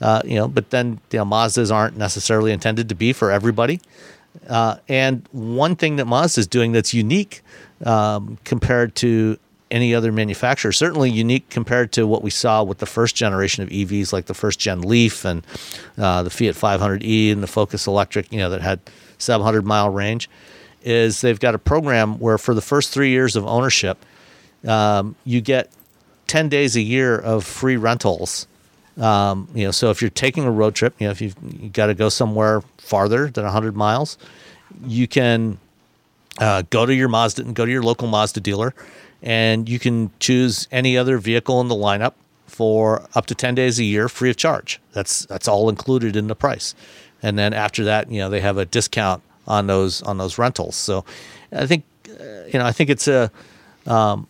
Uh, 0.00 0.20
you 0.24 0.34
know, 0.34 0.48
but 0.48 0.70
then 0.70 1.00
you 1.10 1.18
know, 1.18 1.24
Mazdas 1.24 1.72
aren't 1.72 1.96
necessarily 1.96 2.52
intended 2.52 2.88
to 2.88 2.94
be 2.94 3.12
for 3.12 3.30
everybody. 3.30 3.80
Uh, 4.48 4.76
and 4.88 5.26
one 5.32 5.76
thing 5.76 5.96
that 5.96 6.06
Mazda 6.06 6.40
is 6.40 6.46
doing 6.46 6.72
that's 6.72 6.92
unique 6.92 7.42
um, 7.84 8.38
compared 8.44 8.94
to 8.96 9.38
any 9.70 9.94
other 9.94 10.12
manufacturer. 10.12 10.72
Certainly 10.72 11.10
unique 11.10 11.48
compared 11.50 11.92
to 11.92 12.06
what 12.06 12.22
we 12.22 12.30
saw 12.30 12.62
with 12.62 12.78
the 12.78 12.86
first 12.86 13.16
generation 13.16 13.62
of 13.62 13.70
EVs, 13.70 14.12
like 14.12 14.26
the 14.26 14.34
first 14.34 14.58
gen 14.58 14.82
Leaf 14.82 15.24
and 15.24 15.44
uh, 15.98 16.22
the 16.22 16.30
Fiat 16.30 16.54
500e 16.54 17.32
and 17.32 17.42
the 17.42 17.46
Focus 17.46 17.86
Electric, 17.86 18.30
you 18.32 18.38
know, 18.38 18.50
that 18.50 18.60
had 18.60 18.80
700 19.18 19.64
mile 19.64 19.90
range. 19.90 20.30
Is 20.82 21.22
they've 21.22 21.40
got 21.40 21.54
a 21.54 21.58
program 21.58 22.18
where 22.18 22.36
for 22.36 22.52
the 22.52 22.60
first 22.60 22.92
three 22.92 23.08
years 23.08 23.36
of 23.36 23.46
ownership, 23.46 24.04
um, 24.66 25.16
you 25.24 25.40
get 25.40 25.70
10 26.26 26.50
days 26.50 26.76
a 26.76 26.80
year 26.82 27.18
of 27.18 27.44
free 27.44 27.76
rentals. 27.76 28.46
Um, 28.96 29.48
you 29.54 29.64
know, 29.64 29.70
so 29.70 29.90
if 29.90 30.00
you're 30.00 30.10
taking 30.10 30.44
a 30.44 30.50
road 30.50 30.74
trip, 30.74 30.94
you 30.98 31.06
know, 31.06 31.10
if 31.10 31.20
you've 31.20 31.36
you 31.60 31.68
got 31.68 31.86
to 31.86 31.94
go 31.94 32.08
somewhere 32.08 32.62
farther 32.78 33.28
than 33.28 33.44
100 33.44 33.76
miles, 33.76 34.18
you 34.86 35.08
can 35.08 35.58
uh, 36.38 36.62
go 36.70 36.86
to 36.86 36.94
your 36.94 37.08
Mazda 37.08 37.42
and 37.42 37.54
go 37.54 37.64
to 37.64 37.72
your 37.72 37.82
local 37.82 38.08
Mazda 38.08 38.40
dealer, 38.40 38.74
and 39.22 39.68
you 39.68 39.78
can 39.78 40.10
choose 40.20 40.68
any 40.70 40.96
other 40.96 41.18
vehicle 41.18 41.60
in 41.60 41.68
the 41.68 41.74
lineup 41.74 42.14
for 42.46 43.06
up 43.14 43.26
to 43.26 43.34
10 43.34 43.56
days 43.56 43.78
a 43.80 43.84
year 43.84 44.08
free 44.08 44.30
of 44.30 44.36
charge. 44.36 44.80
That's 44.92 45.26
that's 45.26 45.48
all 45.48 45.68
included 45.68 46.14
in 46.14 46.28
the 46.28 46.36
price. 46.36 46.74
And 47.22 47.38
then 47.38 47.52
after 47.52 47.84
that, 47.84 48.10
you 48.10 48.20
know, 48.20 48.30
they 48.30 48.40
have 48.40 48.58
a 48.58 48.64
discount 48.64 49.22
on 49.48 49.66
those 49.66 50.02
on 50.02 50.18
those 50.18 50.38
rentals. 50.38 50.76
So 50.76 51.04
I 51.52 51.66
think 51.66 51.84
uh, 52.08 52.46
you 52.52 52.58
know, 52.58 52.66
I 52.66 52.72
think 52.72 52.90
it's 52.90 53.08
a 53.08 53.30
um, 53.86 54.28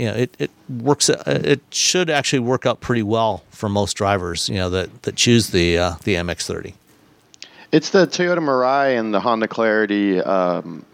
you 0.00 0.06
know, 0.06 0.14
it, 0.14 0.34
it 0.38 0.50
works. 0.68 1.10
Uh, 1.10 1.22
it 1.44 1.60
should 1.70 2.08
actually 2.08 2.38
work 2.38 2.64
out 2.64 2.80
pretty 2.80 3.02
well 3.02 3.42
for 3.50 3.68
most 3.68 3.94
drivers. 3.94 4.48
You 4.48 4.56
know 4.56 4.70
that 4.70 5.02
that 5.02 5.16
choose 5.16 5.48
the 5.50 5.76
uh, 5.78 5.92
the 6.04 6.14
MX-30. 6.14 6.72
It's 7.72 7.90
the 7.90 8.06
Toyota 8.06 8.38
Mirai 8.38 8.98
and 8.98 9.12
the 9.14 9.20
Honda 9.20 9.46
Clarity 9.46 10.20
um, 10.22 10.84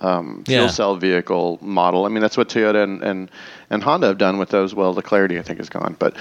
um, 0.00 0.44
fuel 0.44 0.64
Yeah. 0.64 0.70
cell 0.70 0.96
vehicle 0.96 1.58
model. 1.60 2.06
I 2.06 2.08
mean, 2.08 2.22
that's 2.22 2.36
what 2.36 2.48
Toyota 2.48 2.82
and, 2.84 3.02
and, 3.02 3.30
and 3.68 3.82
Honda 3.82 4.06
have 4.06 4.18
done 4.18 4.38
with 4.38 4.48
those. 4.50 4.74
Well, 4.74 4.94
the 4.94 5.02
Clarity 5.02 5.38
I 5.38 5.42
think 5.42 5.60
is 5.60 5.68
gone, 5.68 5.96
but 5.98 6.14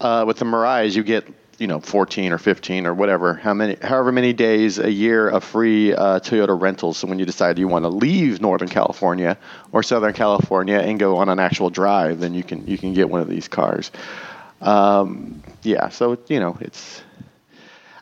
uh, 0.00 0.24
with 0.26 0.38
the 0.38 0.44
Mirais, 0.46 0.94
you 0.96 1.02
get 1.02 1.26
you 1.58 1.66
know 1.66 1.80
14 1.80 2.32
or 2.32 2.38
15 2.38 2.86
or 2.86 2.94
whatever, 2.94 3.34
how 3.34 3.54
many, 3.54 3.76
however 3.80 4.12
many 4.12 4.32
days 4.32 4.78
a 4.78 4.90
year 4.90 5.28
of 5.28 5.44
free 5.44 5.94
uh, 5.94 6.20
Toyota 6.20 6.58
rentals. 6.60 6.98
So 6.98 7.06
when 7.06 7.18
you 7.18 7.26
decide 7.26 7.58
you 7.58 7.68
want 7.68 7.84
to 7.84 7.88
leave 7.88 8.40
Northern 8.40 8.68
California 8.68 9.38
or 9.72 9.82
Southern 9.82 10.12
California 10.12 10.78
and 10.78 10.98
go 10.98 11.16
on 11.18 11.28
an 11.28 11.38
actual 11.38 11.70
drive, 11.70 12.20
then 12.20 12.34
you 12.34 12.42
can 12.42 12.66
you 12.66 12.78
can 12.78 12.94
get 12.94 13.08
one 13.08 13.20
of 13.20 13.28
these 13.28 13.48
cars. 13.48 13.90
Um, 14.60 15.42
yeah, 15.62 15.88
so 15.88 16.18
you 16.28 16.40
know 16.40 16.56
it's. 16.60 17.02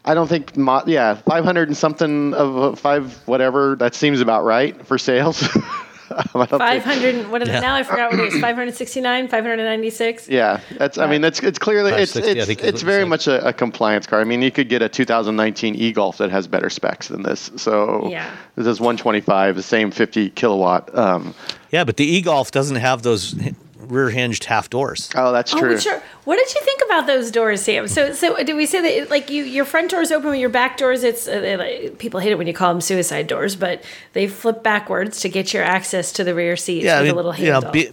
I 0.04 0.14
don't 0.14 0.26
think, 0.26 0.56
mo- 0.56 0.82
yeah, 0.84 1.14
500 1.14 1.68
and 1.68 1.76
something 1.76 2.34
of 2.34 2.58
uh, 2.58 2.74
five, 2.74 3.22
whatever, 3.28 3.76
that 3.76 3.94
seems 3.94 4.20
about 4.20 4.42
right 4.42 4.84
for 4.84 4.98
sales. 4.98 5.48
I 6.34 6.46
don't 6.46 6.48
think- 6.48 6.82
500 6.84 7.30
what 7.30 7.42
is 7.42 7.48
Yeah. 7.48 7.58
it 7.58 7.60
now 7.60 7.74
i 7.74 7.82
forgot 7.82 8.10
what 8.10 8.20
it 8.20 8.26
is 8.32 8.40
569 8.40 9.28
596 9.28 10.28
yeah, 10.28 10.60
that's. 10.78 10.98
I 10.98 11.06
mean, 11.06 11.20
that's. 11.20 11.42
It's 11.42 11.58
clearly. 11.58 11.92
It's. 11.92 12.14
It's. 12.16 12.46
think 12.46 12.62
It's 12.62 12.82
very 12.82 13.02
said. 13.02 13.08
much 13.08 13.26
a, 13.26 13.46
a 13.48 13.52
compliance 13.52 14.06
car. 14.06 14.20
I 14.20 14.24
mean, 14.24 14.40
you 14.42 14.50
could 14.50 14.68
get 14.68 14.82
a 14.82 14.88
2019 14.88 15.74
e-Golf 15.74 16.18
that 16.18 16.30
has 16.30 16.46
better 16.46 16.70
specs 16.70 17.08
than 17.08 17.22
this. 17.22 17.50
So. 17.56 18.08
Yeah. 18.10 18.30
This 18.56 18.66
is 18.66 18.80
125, 18.80 19.56
the 19.56 19.62
same 19.62 19.90
50 19.90 20.30
kilowatt. 20.30 20.94
Um, 20.96 21.34
Yeah, 21.70 21.84
but 21.84 21.96
the 21.96 22.04
e-Golf 22.04 22.50
doesn't 22.50 22.76
have 22.76 23.02
those 23.02 23.34
h- 23.40 23.54
rear 23.82 24.10
hinged 24.10 24.44
half 24.44 24.70
doors. 24.70 25.10
oh, 25.14 25.32
that's 25.32 25.52
Oh, 25.54 25.58
true. 25.58 25.78
sure. 25.78 26.02
What 26.24 26.36
did 26.36 26.54
you 26.54 26.60
think 26.62 26.80
about 26.86 27.06
those 27.06 27.30
doors, 27.30 27.62
Sam? 27.62 27.88
So, 27.88 28.12
so 28.12 28.36
did 28.42 28.54
we 28.56 28.64
say 28.66 28.80
that 29.00 29.10
like 29.10 29.30
you, 29.30 29.44
your 29.44 29.64
front 29.64 29.90
doors 29.90 30.10
open, 30.12 30.30
with 30.30 30.38
your 30.40 30.48
back 30.48 30.76
doors? 30.76 31.02
It's 31.04 31.26
uh, 31.28 31.40
they, 31.40 31.56
like, 31.56 31.98
people 31.98 32.20
hate 32.20 32.32
it 32.32 32.38
when 32.38 32.46
you 32.46 32.52
call 32.54 32.72
them 32.72 32.80
suicide 32.80 33.26
doors, 33.26 33.56
but 33.56 33.82
they 34.12 34.26
flip 34.28 34.62
backwards 34.62 35.20
to 35.20 35.28
get 35.28 35.52
your 35.52 35.64
access 35.64 36.12
to 36.12 36.24
the 36.24 36.34
rear 36.34 36.56
seats 36.56 36.84
Yeah, 36.84 36.96
I 36.96 37.00
with 37.00 37.06
mean, 37.08 37.12
a 37.12 37.16
little 37.16 37.34
you 37.36 37.46
know, 37.46 37.52
handle. 37.60 37.72
be, 37.72 37.90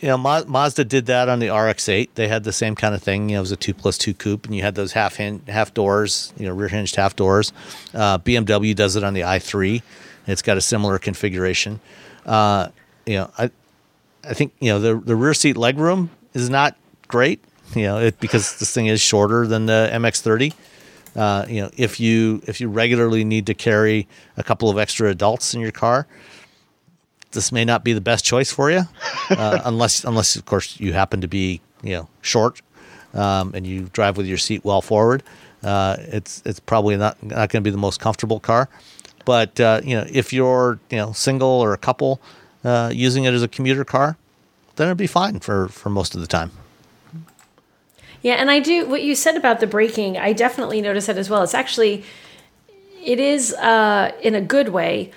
you 0.00 0.06
know, 0.06 0.16
Ma- 0.16 0.44
Mazda 0.46 0.84
did 0.84 1.06
that 1.06 1.28
on 1.28 1.40
the 1.40 1.48
RX-8. 1.48 2.10
They 2.14 2.28
had 2.28 2.44
the 2.44 2.52
same 2.52 2.76
kind 2.76 2.94
of 2.94 3.02
thing. 3.02 3.28
You 3.30 3.34
know, 3.34 3.40
it 3.40 3.40
was 3.40 3.52
a 3.52 3.56
two 3.56 3.74
plus 3.74 3.98
two 3.98 4.14
coupe, 4.14 4.46
and 4.46 4.54
you 4.54 4.62
had 4.62 4.76
those 4.76 4.92
half 4.92 5.16
hin- 5.16 5.42
half 5.48 5.74
doors, 5.74 6.32
you 6.38 6.46
know, 6.46 6.52
rear 6.54 6.68
hinged 6.68 6.94
half 6.94 7.16
doors. 7.16 7.52
Uh, 7.92 8.18
BMW 8.18 8.76
does 8.76 8.94
it 8.94 9.02
on 9.02 9.14
the 9.14 9.22
i3. 9.22 9.82
It's 10.28 10.42
got 10.42 10.56
a 10.56 10.60
similar 10.60 10.98
configuration. 11.00 11.80
Uh, 12.24 12.68
you 13.06 13.16
know, 13.16 13.30
I 13.38 13.50
I 14.28 14.34
think 14.34 14.52
you 14.60 14.70
know 14.70 14.78
the 14.78 14.94
the 14.96 15.16
rear 15.16 15.34
seat 15.34 15.56
legroom 15.56 16.08
is 16.34 16.50
not 16.50 16.76
great. 17.08 17.42
You 17.74 17.82
know, 17.82 17.98
it 17.98 18.20
because 18.20 18.58
this 18.58 18.72
thing 18.72 18.86
is 18.86 19.00
shorter 19.00 19.46
than 19.46 19.66
the 19.66 19.90
MX-30. 19.92 20.54
Uh, 21.16 21.46
you 21.48 21.62
know, 21.62 21.70
if 21.76 21.98
you 21.98 22.42
if 22.46 22.60
you 22.60 22.68
regularly 22.68 23.24
need 23.24 23.46
to 23.46 23.54
carry 23.54 24.06
a 24.36 24.42
couple 24.42 24.70
of 24.70 24.78
extra 24.78 25.10
adults 25.10 25.54
in 25.54 25.60
your 25.60 25.72
car, 25.72 26.06
this 27.32 27.52
may 27.52 27.64
not 27.64 27.84
be 27.84 27.92
the 27.92 28.00
best 28.00 28.24
choice 28.24 28.52
for 28.52 28.70
you, 28.70 28.82
uh, 29.30 29.60
unless 29.64 30.04
unless 30.04 30.36
of 30.36 30.44
course 30.44 30.78
you 30.78 30.92
happen 30.92 31.20
to 31.20 31.28
be 31.28 31.60
you 31.82 31.94
know 31.94 32.08
short 32.22 32.60
um, 33.14 33.52
and 33.54 33.66
you 33.66 33.88
drive 33.92 34.16
with 34.16 34.26
your 34.26 34.38
seat 34.38 34.64
well 34.64 34.82
forward. 34.82 35.22
Uh, 35.62 35.96
it's 35.98 36.42
it's 36.44 36.60
probably 36.60 36.96
not 36.96 37.20
not 37.22 37.50
going 37.50 37.62
to 37.62 37.68
be 37.68 37.70
the 37.70 37.76
most 37.76 38.00
comfortable 38.00 38.40
car, 38.40 38.68
but 39.24 39.58
uh, 39.60 39.80
you 39.82 39.96
know 39.96 40.06
if 40.10 40.32
you're 40.32 40.78
you 40.90 40.98
know 40.98 41.12
single 41.12 41.48
or 41.48 41.72
a 41.72 41.78
couple 41.78 42.20
uh, 42.64 42.90
using 42.94 43.24
it 43.24 43.34
as 43.34 43.42
a 43.42 43.48
commuter 43.48 43.84
car, 43.84 44.16
then 44.76 44.88
it'd 44.88 44.98
be 44.98 45.06
fine 45.06 45.40
for 45.40 45.68
for 45.68 45.90
most 45.90 46.14
of 46.14 46.20
the 46.20 46.26
time. 46.26 46.50
Yeah, 48.22 48.34
and 48.34 48.50
I 48.50 48.60
do 48.60 48.88
what 48.88 49.02
you 49.02 49.14
said 49.14 49.36
about 49.36 49.60
the 49.60 49.66
braking. 49.66 50.18
I 50.18 50.32
definitely 50.32 50.80
notice 50.80 51.06
that 51.06 51.18
as 51.18 51.30
well. 51.30 51.42
It's 51.42 51.54
actually, 51.54 52.04
it 53.04 53.20
is 53.20 53.54
uh, 53.54 54.12
in 54.22 54.34
a 54.34 54.40
good 54.40 54.70
way. 54.70 55.12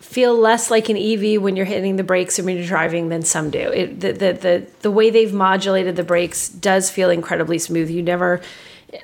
Feel 0.00 0.36
less 0.38 0.70
like 0.70 0.88
an 0.88 0.96
EV 0.96 1.42
when 1.42 1.56
you're 1.56 1.66
hitting 1.66 1.96
the 1.96 2.04
brakes 2.04 2.38
or 2.38 2.44
when 2.44 2.56
you're 2.56 2.66
driving 2.66 3.08
than 3.08 3.22
some 3.22 3.50
do. 3.50 3.58
It, 3.58 4.00
the, 4.00 4.12
the 4.12 4.32
the 4.32 4.66
the 4.82 4.90
way 4.90 5.10
they've 5.10 5.32
modulated 5.32 5.96
the 5.96 6.04
brakes 6.04 6.48
does 6.48 6.90
feel 6.90 7.10
incredibly 7.10 7.58
smooth. 7.58 7.90
You 7.90 8.02
never, 8.02 8.40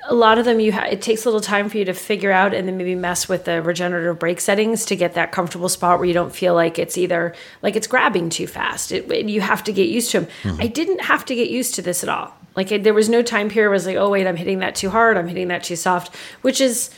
a 0.08 0.14
lot 0.14 0.38
of 0.38 0.44
them 0.44 0.60
you 0.60 0.72
ha- 0.72 0.86
it 0.90 1.02
takes 1.02 1.24
a 1.24 1.28
little 1.28 1.40
time 1.40 1.68
for 1.68 1.78
you 1.78 1.84
to 1.84 1.94
figure 1.94 2.30
out 2.32 2.54
and 2.54 2.66
then 2.68 2.76
maybe 2.76 2.94
mess 2.94 3.28
with 3.28 3.44
the 3.44 3.60
regenerative 3.62 4.18
brake 4.18 4.40
settings 4.40 4.84
to 4.86 4.96
get 4.96 5.14
that 5.14 5.32
comfortable 5.32 5.68
spot 5.68 5.98
where 5.98 6.06
you 6.06 6.14
don't 6.14 6.34
feel 6.34 6.54
like 6.54 6.78
it's 6.78 6.96
either 6.98 7.34
like 7.62 7.76
it's 7.76 7.86
grabbing 7.86 8.30
too 8.30 8.46
fast. 8.46 8.92
It, 8.92 9.10
it- 9.10 9.28
you 9.28 9.40
have 9.40 9.64
to 9.64 9.72
get 9.72 9.88
used 9.88 10.10
to 10.12 10.20
them. 10.20 10.30
Mm-hmm. 10.42 10.60
I 10.62 10.66
didn't 10.66 11.00
have 11.02 11.24
to 11.26 11.34
get 11.34 11.50
used 11.50 11.74
to 11.76 11.82
this 11.82 12.02
at 12.02 12.08
all. 12.08 12.34
Like 12.56 12.72
it, 12.72 12.82
there 12.84 12.94
was 12.94 13.08
no 13.08 13.22
time 13.22 13.48
period 13.48 13.68
where 13.68 13.74
I 13.74 13.76
was 13.76 13.86
like, 13.86 13.96
oh 13.96 14.10
wait, 14.10 14.26
I'm 14.26 14.36
hitting 14.36 14.58
that 14.60 14.74
too 14.74 14.90
hard. 14.90 15.16
I'm 15.16 15.28
hitting 15.28 15.48
that 15.48 15.62
too 15.62 15.76
soft, 15.76 16.14
which 16.42 16.60
is 16.60 16.90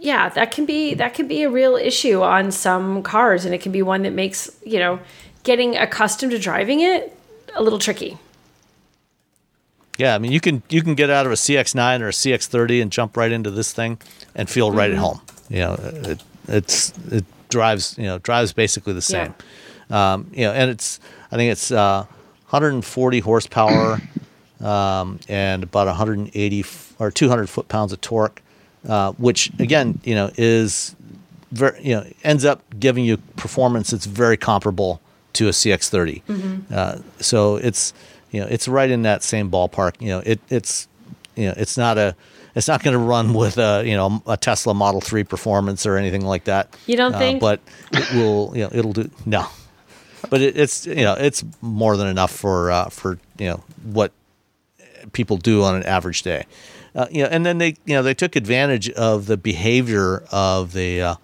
yeah, 0.00 0.28
that 0.30 0.52
can 0.52 0.64
be 0.64 0.94
that 0.94 1.14
can 1.14 1.26
be 1.26 1.42
a 1.42 1.50
real 1.50 1.74
issue 1.74 2.22
on 2.22 2.52
some 2.52 3.02
cars, 3.02 3.44
and 3.44 3.52
it 3.54 3.60
can 3.60 3.72
be 3.72 3.82
one 3.82 4.02
that 4.02 4.12
makes 4.12 4.48
you 4.64 4.78
know 4.78 5.00
getting 5.42 5.76
accustomed 5.76 6.30
to 6.32 6.38
driving 6.38 6.80
it 6.80 7.16
a 7.56 7.62
little 7.62 7.78
tricky. 7.80 8.16
Yeah, 9.98 10.14
I 10.14 10.18
mean 10.18 10.32
you 10.32 10.40
can 10.40 10.62
you 10.70 10.80
can 10.82 10.94
get 10.94 11.10
out 11.10 11.26
of 11.26 11.32
a 11.32 11.34
CX9 11.34 12.00
or 12.00 12.08
a 12.08 12.12
CX30 12.12 12.80
and 12.82 12.90
jump 12.90 13.16
right 13.16 13.30
into 13.30 13.50
this 13.50 13.72
thing 13.72 13.98
and 14.34 14.48
feel 14.48 14.70
right 14.70 14.90
at 14.90 14.96
home. 14.96 15.20
You 15.50 15.58
know, 15.58 15.74
it, 15.74 16.22
it's 16.46 16.92
it 17.10 17.24
drives 17.48 17.96
you 17.98 18.04
know 18.04 18.18
drives 18.18 18.52
basically 18.52 18.92
the 18.94 19.02
same. 19.02 19.34
Um, 19.90 20.30
you 20.32 20.44
know, 20.44 20.52
and 20.52 20.70
it's 20.70 21.00
I 21.32 21.36
think 21.36 21.50
it's 21.52 21.70
uh, 21.70 22.04
140 22.50 23.20
horsepower 23.20 24.00
um, 24.60 25.18
and 25.28 25.62
about 25.62 25.86
180 25.86 26.60
f- 26.60 26.94
or 26.98 27.10
200 27.10 27.48
foot 27.48 27.68
pounds 27.68 27.92
of 27.92 28.00
torque, 28.00 28.40
uh, 28.88 29.12
which 29.12 29.50
again 29.58 29.98
you 30.04 30.14
know 30.14 30.30
is 30.36 30.94
very 31.50 31.82
you 31.82 31.94
know 31.96 32.06
ends 32.22 32.44
up 32.44 32.62
giving 32.78 33.04
you 33.04 33.16
performance 33.36 33.90
that's 33.90 34.06
very 34.06 34.36
comparable 34.36 35.00
to 35.32 35.48
a 35.48 35.50
CX30. 35.52 36.22
Uh, 36.72 36.98
so 37.20 37.56
it's 37.56 37.92
you 38.30 38.40
know 38.40 38.46
it's 38.48 38.68
right 38.68 38.90
in 38.90 39.02
that 39.02 39.22
same 39.22 39.50
ballpark. 39.50 40.00
You 40.00 40.08
know 40.08 40.22
it 40.24 40.40
it's 40.48 40.88
you 41.36 41.46
know 41.46 41.54
it's 41.56 41.76
not 41.76 41.98
a 41.98 42.14
it's 42.54 42.66
not 42.68 42.82
going 42.82 42.92
to 42.92 42.98
run 42.98 43.34
with 43.34 43.58
a 43.58 43.82
you 43.86 43.94
know 43.96 44.22
a 44.26 44.36
Tesla 44.36 44.74
Model 44.74 45.00
3 45.00 45.24
performance 45.24 45.86
or 45.86 45.96
anything 45.96 46.24
like 46.24 46.44
that. 46.44 46.76
You 46.86 46.96
don't 46.96 47.14
Uh, 47.14 47.18
think? 47.18 47.40
But 47.40 47.60
it 47.92 48.10
will 48.12 48.52
you 48.54 48.64
know 48.64 48.70
it'll 48.72 48.92
do 48.92 49.10
no. 49.26 49.46
But 50.30 50.42
it, 50.42 50.56
it's 50.58 50.86
you 50.86 50.96
know 51.04 51.14
it's 51.14 51.44
more 51.60 51.96
than 51.96 52.06
enough 52.08 52.32
for 52.32 52.70
uh, 52.70 52.88
for 52.88 53.18
you 53.38 53.48
know 53.48 53.64
what 53.84 54.12
people 55.12 55.36
do 55.36 55.62
on 55.62 55.74
an 55.76 55.82
average 55.84 56.22
day. 56.22 56.44
Uh, 56.94 57.06
you 57.10 57.22
know, 57.22 57.28
and 57.30 57.46
then 57.46 57.58
they 57.58 57.68
you 57.84 57.94
know 57.94 58.02
they 58.02 58.14
took 58.14 58.34
advantage 58.36 58.90
of 58.90 59.26
the 59.26 59.36
behavior 59.36 60.24
of 60.32 60.72
the 60.72 61.00
uh, 61.02 61.14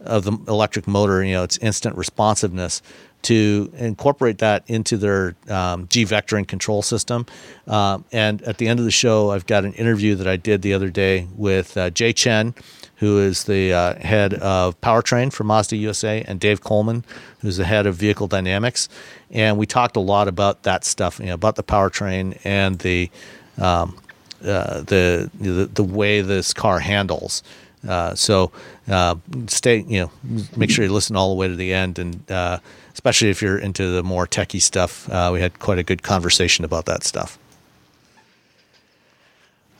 of 0.00 0.24
the 0.24 0.32
electric 0.48 0.88
motor. 0.88 1.22
You 1.22 1.34
know, 1.34 1.42
its 1.44 1.58
instant 1.58 1.96
responsiveness 1.96 2.82
to 3.24 3.72
incorporate 3.76 4.38
that 4.38 4.64
into 4.66 4.96
their 4.96 5.34
um, 5.48 5.88
G 5.88 6.04
vectoring 6.04 6.46
control 6.46 6.82
system. 6.82 7.26
Um, 7.66 8.04
and 8.12 8.42
at 8.42 8.58
the 8.58 8.68
end 8.68 8.78
of 8.78 8.84
the 8.84 8.90
show, 8.90 9.30
I've 9.30 9.46
got 9.46 9.64
an 9.64 9.72
interview 9.74 10.14
that 10.16 10.28
I 10.28 10.36
did 10.36 10.62
the 10.62 10.74
other 10.74 10.90
day 10.90 11.26
with 11.36 11.76
uh, 11.76 11.90
Jay 11.90 12.12
Chen, 12.12 12.54
who 12.96 13.18
is 13.18 13.44
the 13.44 13.72
uh, 13.72 13.94
head 13.96 14.34
of 14.34 14.80
powertrain 14.80 15.32
for 15.32 15.44
Mazda 15.44 15.76
USA, 15.76 16.22
and 16.26 16.38
Dave 16.38 16.60
Coleman, 16.60 17.04
who's 17.40 17.56
the 17.56 17.64
head 17.64 17.86
of 17.86 17.96
vehicle 17.96 18.26
dynamics. 18.26 18.88
And 19.30 19.58
we 19.58 19.66
talked 19.66 19.96
a 19.96 20.00
lot 20.00 20.28
about 20.28 20.62
that 20.62 20.84
stuff, 20.84 21.18
you 21.18 21.26
know, 21.26 21.34
about 21.34 21.56
the 21.56 21.64
powertrain 21.64 22.38
and 22.44 22.78
the 22.78 23.10
um, 23.58 23.96
uh, 24.44 24.80
the, 24.82 25.30
the 25.40 25.70
the 25.72 25.84
way 25.84 26.20
this 26.20 26.52
car 26.52 26.78
handles. 26.78 27.42
Uh, 27.86 28.14
so 28.14 28.50
uh, 28.88 29.14
stay, 29.46 29.84
you 29.88 30.00
know, 30.00 30.10
make 30.56 30.70
sure 30.70 30.84
you 30.84 30.92
listen 30.92 31.16
all 31.16 31.30
the 31.30 31.34
way 31.34 31.48
to 31.48 31.56
the 31.56 31.72
end, 31.72 31.98
and 31.98 32.30
uh, 32.30 32.58
especially 32.94 33.28
if 33.30 33.42
you're 33.42 33.58
into 33.58 33.90
the 33.90 34.02
more 34.02 34.26
techie 34.26 34.62
stuff. 34.62 35.08
Uh, 35.10 35.30
we 35.32 35.40
had 35.40 35.58
quite 35.58 35.78
a 35.78 35.82
good 35.82 36.02
conversation 36.02 36.64
about 36.64 36.86
that 36.86 37.04
stuff. 37.04 37.38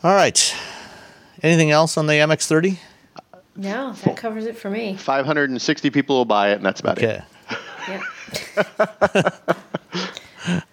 All 0.03 0.13
right. 0.13 0.55
Anything 1.41 1.71
else 1.71 1.97
on 1.97 2.07
the 2.07 2.13
MX30? 2.13 2.77
No, 3.55 3.93
that 3.93 4.17
covers 4.17 4.45
it 4.45 4.57
for 4.57 4.69
me. 4.69 4.95
560 4.97 5.89
people 5.89 6.17
will 6.17 6.25
buy 6.25 6.51
it, 6.51 6.55
and 6.57 6.65
that's 6.65 6.81
about 6.81 6.97
Okay. 6.97 7.21
it. 7.21 7.57
Yep. 7.87 8.01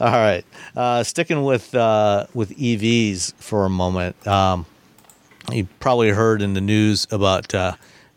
All 0.00 0.10
right. 0.10 0.44
Uh, 0.74 1.02
sticking 1.04 1.44
with 1.44 1.72
uh, 1.74 2.26
with 2.34 2.50
EVs 2.58 3.34
for 3.34 3.64
a 3.64 3.70
moment. 3.70 4.26
Um, 4.26 4.66
you 5.52 5.68
probably 5.78 6.10
heard 6.10 6.42
in 6.42 6.54
the 6.54 6.60
news 6.60 7.06
about 7.12 7.54
uh, 7.54 7.74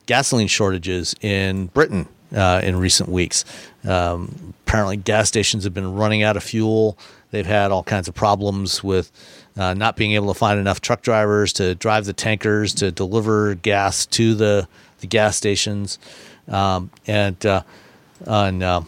gasoline 0.07 0.47
shortages 0.47 1.13
in 1.21 1.67
Britain 1.67 2.07
uh, 2.35 2.61
in 2.63 2.75
recent 2.75 3.09
weeks. 3.09 3.45
Um, 3.87 4.53
apparently, 4.65 4.97
gas 4.97 5.27
stations 5.27 5.63
have 5.63 5.73
been 5.73 5.93
running 5.93 6.23
out 6.23 6.37
of 6.37 6.43
fuel. 6.43 6.97
They've 7.31 7.45
had 7.45 7.71
all 7.71 7.83
kinds 7.83 8.07
of 8.07 8.15
problems 8.15 8.83
with 8.83 9.11
uh, 9.57 9.73
not 9.73 9.95
being 9.95 10.13
able 10.13 10.27
to 10.27 10.37
find 10.37 10.59
enough 10.59 10.81
truck 10.81 11.01
drivers 11.01 11.53
to 11.53 11.75
drive 11.75 12.05
the 12.05 12.13
tankers 12.13 12.73
to 12.75 12.91
deliver 12.91 13.55
gas 13.55 14.05
to 14.07 14.35
the 14.35 14.67
the 14.99 15.07
gas 15.07 15.37
stations, 15.37 15.99
um, 16.47 16.89
and 17.05 17.45
uh, 17.45 17.63
on. 18.25 18.63
Uh, 18.63 18.83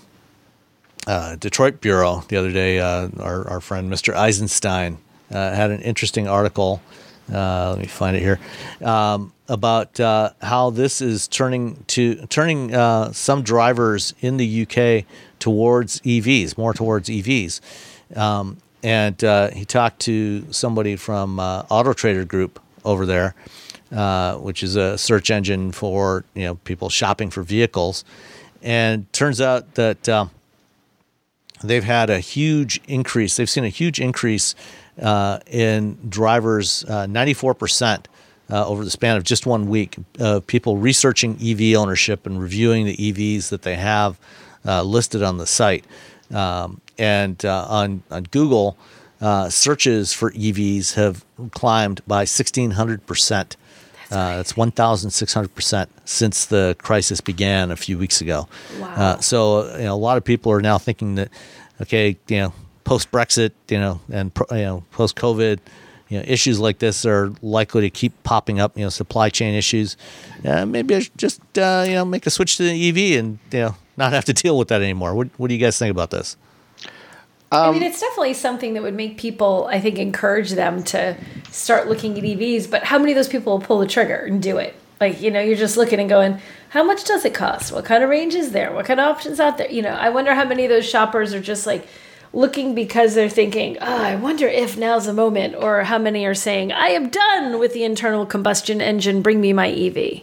uh, 1.08 1.36
Detroit 1.38 1.82
Bureau 1.82 2.24
the 2.28 2.36
other 2.36 2.52
day, 2.52 2.78
uh, 2.78 3.08
our, 3.20 3.48
our 3.48 3.62
friend 3.62 3.92
Mr. 3.92 4.14
Eisenstein 4.14 5.00
had 5.32 5.72
an 5.72 5.82
interesting 5.82 6.28
article. 6.28 6.84
Uh, 7.32 7.72
let 7.72 7.80
me 7.80 7.86
find 7.86 8.16
it 8.16 8.22
here 8.22 8.40
um, 8.84 9.34
about 9.48 10.00
uh, 10.00 10.32
how 10.42 10.70
this 10.70 11.02
is 11.02 11.28
turning 11.28 11.84
to 11.88 12.16
turning 12.28 12.74
uh, 12.74 13.12
some 13.12 13.44
drivers 13.44 14.14
in 14.22 14.38
the 14.38 14.64
UK 14.64 15.06
towards 15.40 16.00
EVs, 16.02 16.58
more 16.58 16.74
towards 16.74 17.10
EVs. 17.10 17.62
Um, 18.16 18.58
and 18.82 19.20
he 19.54 19.66
talked 19.66 20.00
to 20.02 20.52
somebody 20.52 20.96
from 20.96 21.40
Auto 21.40 21.94
Trader 21.94 22.24
Group 22.24 22.62
over 22.86 23.06
there, 23.06 23.36
which 24.40 24.64
is 24.64 24.76
a 24.78 24.98
search 24.98 25.30
engine 25.30 25.72
for 25.72 26.24
you 26.34 26.46
know 26.46 26.56
people 26.56 26.90
shopping 26.90 27.30
for 27.30 27.44
vehicles. 27.44 28.06
And 28.62 29.12
turns 29.14 29.40
out 29.40 29.76
that 29.76 30.10
um, 30.10 30.32
they've 31.64 31.84
had 31.84 32.10
a 32.10 32.20
huge 32.20 32.82
increase. 32.88 33.38
They've 33.38 33.50
seen 33.50 33.64
a 33.64 33.70
huge 33.70 34.00
increase 34.00 34.56
uh, 34.56 34.79
in 35.02 35.98
drivers, 36.10 36.86
uh, 36.86 37.06
94% 37.08 38.06
uh, 38.52 38.68
over 38.68 38.84
the 38.84 38.92
span 38.92 39.18
of 39.18 39.24
just 39.24 39.46
one 39.46 39.70
week. 39.70 39.98
of 40.20 40.46
people 40.48 40.78
researching 40.78 41.38
EV 41.42 41.78
ownership 41.78 42.26
and 42.26 42.42
reviewing 42.42 42.86
the 42.86 42.98
EVs 42.98 43.50
that 43.50 43.62
they 43.62 43.76
have 43.76 44.20
uh, 44.66 44.84
listed 44.84 45.24
on 45.24 45.38
the 45.38 45.48
site. 45.48 45.86
Um, 46.32 46.82
and 46.98 47.44
uh, 47.46 47.66
on, 47.70 48.04
on 48.12 48.24
Google, 48.24 48.78
uh, 49.22 49.50
searches 49.50 50.14
for 50.14 50.32
EVs 50.32 50.94
have 50.94 51.26
climbed 51.52 52.02
by 52.08 52.26
1,600%. 52.26 53.56
Uh, 54.12 54.38
that's 54.38 54.54
1,600% 54.54 55.88
since 56.06 56.46
the 56.48 56.76
crisis 56.80 57.22
began 57.22 57.70
a 57.70 57.76
few 57.76 57.98
weeks 57.98 58.22
ago. 58.22 58.48
Wow. 58.80 58.94
Uh, 58.96 59.20
so 59.20 59.78
you 59.78 59.84
know, 59.84 59.94
a 59.94 59.98
lot 59.98 60.18
of 60.18 60.24
people 60.24 60.52
are 60.52 60.62
now 60.62 60.80
thinking 60.80 61.16
that, 61.16 61.30
okay, 61.82 62.18
you 62.28 62.38
know, 62.38 62.54
post 62.84 63.12
Brexit, 63.12 63.52
you 63.70 63.80
know, 63.80 64.02
and 64.12 64.32
you 64.52 64.58
know, 64.58 64.84
post 64.92 65.16
COVID, 65.16 65.60
you 66.10 66.18
know, 66.18 66.26
issues 66.28 66.60
like 66.60 66.80
this 66.80 67.06
are 67.06 67.32
likely 67.42 67.82
to 67.82 67.90
keep 67.90 68.24
popping 68.24 68.60
up. 68.60 68.78
You 68.78 68.84
know, 68.84 68.90
supply 68.90 69.30
chain 69.30 69.56
issues. 69.56 69.98
Uh, 70.46 70.66
maybe 70.66 70.96
I 70.96 71.00
should 71.00 71.18
just 71.18 71.42
uh, 71.58 71.84
you 71.88 71.94
know 71.94 72.06
make 72.06 72.26
a 72.26 72.30
switch 72.30 72.58
to 72.58 72.64
the 72.64 72.90
EV 72.90 73.20
and 73.20 73.40
you 73.52 73.60
know 73.60 73.76
not 73.98 74.14
have 74.14 74.26
to 74.26 74.34
deal 74.34 74.58
with 74.58 74.70
that 74.70 74.82
anymore. 74.82 75.14
What 75.16 75.30
What 75.38 75.48
do 75.48 75.54
you 75.54 75.60
guys 75.60 75.78
think 75.78 75.92
about 75.92 76.12
this? 76.12 76.38
I 77.52 77.72
mean, 77.72 77.82
it's 77.82 78.00
definitely 78.00 78.36
something 78.36 78.76
that 78.76 78.84
would 78.84 78.94
make 78.94 79.18
people, 79.18 79.68
I 79.72 79.80
think, 79.80 79.98
encourage 79.98 80.52
them 80.52 80.84
to 80.84 81.18
start 81.50 81.88
looking 81.88 82.16
at 82.18 82.24
EVs. 82.24 82.70
But 82.70 82.84
how 82.84 83.00
many 83.00 83.12
of 83.12 83.16
those 83.16 83.28
people 83.28 83.54
will 83.54 83.66
pull 83.66 83.80
the 83.80 83.88
trigger 83.88 84.18
and 84.18 84.42
do 84.42 84.58
it? 84.58 84.76
Like, 85.00 85.20
you 85.22 85.32
know, 85.32 85.42
you're 85.42 85.58
just 85.58 85.78
looking 85.78 86.00
and 86.00 86.10
going, 86.10 86.40
how 86.70 86.84
much 86.84 87.06
does 87.06 87.26
it 87.26 87.34
cost? 87.34 87.72
What 87.72 87.86
kind 87.86 88.04
of 88.04 88.10
range 88.10 88.36
is 88.36 88.52
there? 88.52 88.72
What 88.72 88.86
kind 88.86 89.00
of 89.00 89.08
options 89.08 89.40
out 89.40 89.58
there? 89.58 89.72
You 89.72 89.82
know, 89.82 89.90
I 89.94 90.10
wonder 90.10 90.36
how 90.36 90.46
many 90.46 90.66
of 90.66 90.70
those 90.70 90.88
shoppers 90.88 91.34
are 91.34 91.42
just 91.42 91.66
like 91.66 91.88
looking 92.34 92.76
because 92.76 93.16
they're 93.16 93.30
thinking, 93.30 93.78
oh, 93.82 94.04
I 94.04 94.16
wonder 94.16 94.48
if 94.48 94.78
now's 94.78 95.06
the 95.06 95.14
moment. 95.14 95.56
Or 95.56 95.84
how 95.84 95.98
many 95.98 96.26
are 96.26 96.36
saying, 96.36 96.72
I 96.72 96.90
am 96.90 97.10
done 97.10 97.60
with 97.60 97.74
the 97.74 97.84
internal 97.84 98.26
combustion 98.26 98.82
engine, 98.82 99.22
bring 99.22 99.42
me 99.42 99.54
my 99.54 99.70
EV. 99.70 100.22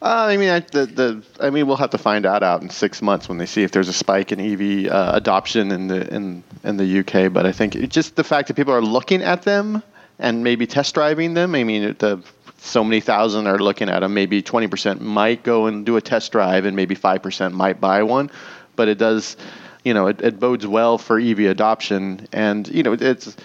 Uh, 0.00 0.26
I 0.28 0.36
mean, 0.36 0.50
I, 0.50 0.60
the, 0.60 0.86
the 0.86 1.22
I 1.40 1.50
mean, 1.50 1.66
we'll 1.66 1.76
have 1.76 1.90
to 1.90 1.98
find 1.98 2.24
that 2.24 2.42
out 2.42 2.62
in 2.62 2.70
six 2.70 3.02
months 3.02 3.28
when 3.28 3.38
they 3.38 3.46
see 3.46 3.62
if 3.62 3.72
there's 3.72 3.88
a 3.88 3.92
spike 3.92 4.32
in 4.32 4.40
EV 4.40 4.90
uh, 4.90 5.12
adoption 5.14 5.70
in 5.70 5.88
the 5.88 6.14
in 6.14 6.42
in 6.62 6.76
the 6.76 7.00
UK. 7.00 7.32
But 7.32 7.46
I 7.46 7.52
think 7.52 7.76
it, 7.76 7.90
just 7.90 8.16
the 8.16 8.24
fact 8.24 8.48
that 8.48 8.54
people 8.54 8.72
are 8.72 8.82
looking 8.82 9.22
at 9.22 9.42
them 9.42 9.82
and 10.18 10.44
maybe 10.44 10.66
test 10.66 10.94
driving 10.94 11.34
them. 11.34 11.54
I 11.54 11.64
mean, 11.64 11.96
the 11.98 12.22
so 12.64 12.82
many 12.82 13.00
thousand 13.00 13.46
are 13.46 13.58
looking 13.58 13.88
at 13.88 14.00
them. 14.00 14.14
Maybe 14.14 14.42
20% 14.42 15.00
might 15.00 15.42
go 15.42 15.66
and 15.66 15.84
do 15.84 15.96
a 15.96 16.00
test 16.00 16.32
drive, 16.32 16.64
and 16.64 16.74
maybe 16.74 16.96
5% 16.96 17.52
might 17.52 17.80
buy 17.80 18.02
one. 18.02 18.30
But 18.74 18.88
it 18.88 18.98
does, 18.98 19.36
you 19.84 19.94
know, 19.94 20.06
it, 20.08 20.20
it 20.22 20.40
bodes 20.40 20.66
well 20.66 20.98
for 20.98 21.18
EV 21.18 21.40
adoption. 21.40 22.26
And 22.32 22.66
you 22.68 22.82
know, 22.82 22.94
it's. 22.94 23.36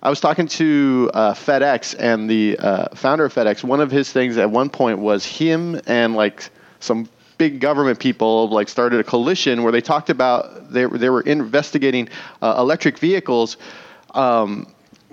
I 0.00 0.10
was 0.10 0.20
talking 0.20 0.46
to 0.46 1.10
uh, 1.12 1.34
FedEx 1.34 1.96
and 1.98 2.30
the 2.30 2.56
uh, 2.56 2.94
founder 2.94 3.24
of 3.24 3.34
FedEx. 3.34 3.64
One 3.64 3.80
of 3.80 3.90
his 3.90 4.12
things 4.12 4.36
at 4.36 4.48
one 4.48 4.70
point 4.70 5.00
was 5.00 5.26
him 5.26 5.80
and 5.88 6.14
like 6.14 6.50
some 6.78 7.08
big 7.36 7.60
government 7.60 7.98
people 7.98 8.48
like 8.48 8.68
started 8.68 9.00
a 9.00 9.04
coalition 9.04 9.64
where 9.64 9.72
they 9.72 9.80
talked 9.80 10.08
about 10.08 10.72
they 10.72 10.84
they 10.86 11.10
were 11.10 11.22
investigating 11.22 12.08
uh, 12.42 12.54
electric 12.58 12.98
vehicles 12.98 13.56
um, 14.14 14.66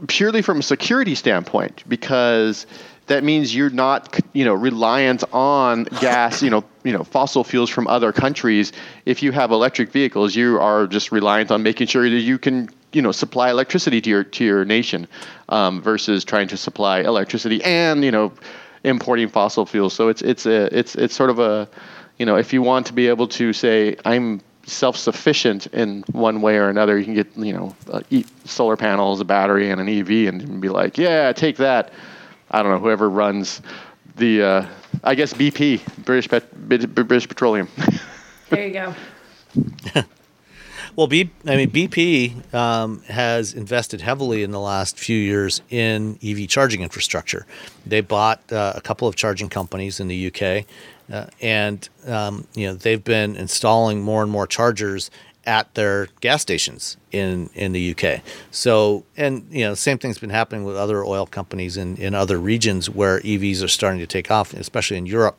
purely 0.07 0.41
from 0.41 0.59
a 0.59 0.63
security 0.63 1.15
standpoint 1.15 1.83
because 1.87 2.67
that 3.07 3.23
means 3.23 3.55
you're 3.55 3.69
not 3.69 4.19
you 4.33 4.45
know 4.45 4.53
reliant 4.53 5.23
on 5.31 5.83
gas 5.99 6.41
you 6.41 6.49
know 6.49 6.63
you 6.83 6.91
know 6.91 7.03
fossil 7.03 7.43
fuels 7.43 7.69
from 7.69 7.87
other 7.87 8.11
countries. 8.11 8.71
If 9.05 9.21
you 9.23 9.31
have 9.31 9.51
electric 9.51 9.91
vehicles 9.91 10.35
you 10.35 10.59
are 10.59 10.87
just 10.87 11.11
reliant 11.11 11.51
on 11.51 11.63
making 11.63 11.87
sure 11.87 12.09
that 12.09 12.19
you 12.19 12.37
can 12.37 12.69
you 12.93 13.01
know 13.01 13.11
supply 13.11 13.49
electricity 13.49 14.01
to 14.01 14.09
your 14.09 14.23
to 14.23 14.43
your 14.43 14.65
nation 14.65 15.07
um, 15.49 15.81
versus 15.81 16.23
trying 16.23 16.47
to 16.49 16.57
supply 16.57 16.99
electricity 16.99 17.63
and 17.63 18.03
you 18.03 18.11
know 18.11 18.31
importing 18.83 19.27
fossil 19.27 19.65
fuels. 19.65 19.93
So 19.93 20.09
it's 20.09 20.21
it's 20.21 20.45
a 20.45 20.77
it's 20.77 20.95
it's 20.95 21.15
sort 21.15 21.29
of 21.29 21.39
a 21.39 21.67
you 22.17 22.25
know 22.25 22.35
if 22.35 22.53
you 22.53 22.61
want 22.61 22.85
to 22.87 22.93
be 22.93 23.07
able 23.07 23.27
to 23.27 23.53
say 23.53 23.95
i'm 24.05 24.41
self-sufficient 24.63 25.67
in 25.67 26.03
one 26.11 26.41
way 26.41 26.57
or 26.57 26.69
another 26.69 26.97
you 26.97 27.05
can 27.05 27.13
get 27.13 27.37
you 27.37 27.53
know 27.53 27.75
uh, 27.91 28.01
solar 28.45 28.75
panels 28.75 29.19
a 29.19 29.25
battery 29.25 29.69
and 29.69 29.79
an 29.79 29.87
ev 29.87 30.09
and 30.09 30.61
be 30.61 30.69
like 30.69 30.97
yeah 30.97 31.31
take 31.31 31.57
that 31.57 31.91
I 32.55 32.63
don't 32.63 32.71
know 32.71 32.79
whoever 32.79 33.09
runs 33.09 33.61
the 34.15 34.41
uh, 34.41 34.65
I 35.03 35.13
guess 35.13 35.33
BP 35.33 36.05
British 36.05 36.29
Pet- 36.29 36.55
British 36.67 37.27
Petroleum. 37.27 37.67
There 38.49 38.67
you 38.67 38.73
go. 38.73 40.03
Well, 40.95 41.07
B, 41.07 41.29
I 41.45 41.57
mean 41.57 41.71
BP 41.71 42.53
um, 42.53 43.01
has 43.01 43.53
invested 43.53 43.99
heavily 43.99 44.43
in 44.43 44.51
the 44.51 44.61
last 44.61 44.97
few 44.97 45.17
years 45.17 45.61
in 45.69 46.17
EV 46.23 46.47
charging 46.47 46.83
infrastructure. 46.83 47.45
They 47.85 47.99
bought 47.99 48.39
uh, 48.49 48.71
a 48.75 48.81
couple 48.81 49.05
of 49.05 49.15
charging 49.15 49.49
companies 49.49 49.99
in 49.99 50.07
the 50.07 50.27
UK, 50.27 50.65
uh, 51.11 51.25
and 51.41 51.89
um, 52.07 52.47
you 52.53 52.67
know 52.67 52.75
they've 52.75 53.03
been 53.03 53.35
installing 53.35 54.03
more 54.03 54.23
and 54.23 54.31
more 54.31 54.47
chargers 54.47 55.11
at 55.45 55.73
their 55.75 56.07
gas 56.21 56.41
stations 56.41 56.97
in 57.11 57.49
in 57.53 57.71
the 57.71 57.95
UK. 57.95 58.21
So, 58.51 59.05
and 59.15 59.47
you 59.51 59.65
know, 59.65 59.73
same 59.73 59.97
thing's 59.97 60.17
been 60.17 60.29
happening 60.29 60.63
with 60.63 60.75
other 60.75 61.03
oil 61.03 61.25
companies 61.25 61.77
in 61.77 61.97
in 61.97 62.15
other 62.15 62.37
regions 62.37 62.89
where 62.89 63.19
EVs 63.21 63.63
are 63.63 63.67
starting 63.67 63.99
to 63.99 64.07
take 64.07 64.31
off, 64.31 64.53
especially 64.53 64.97
in 64.97 65.05
Europe. 65.05 65.37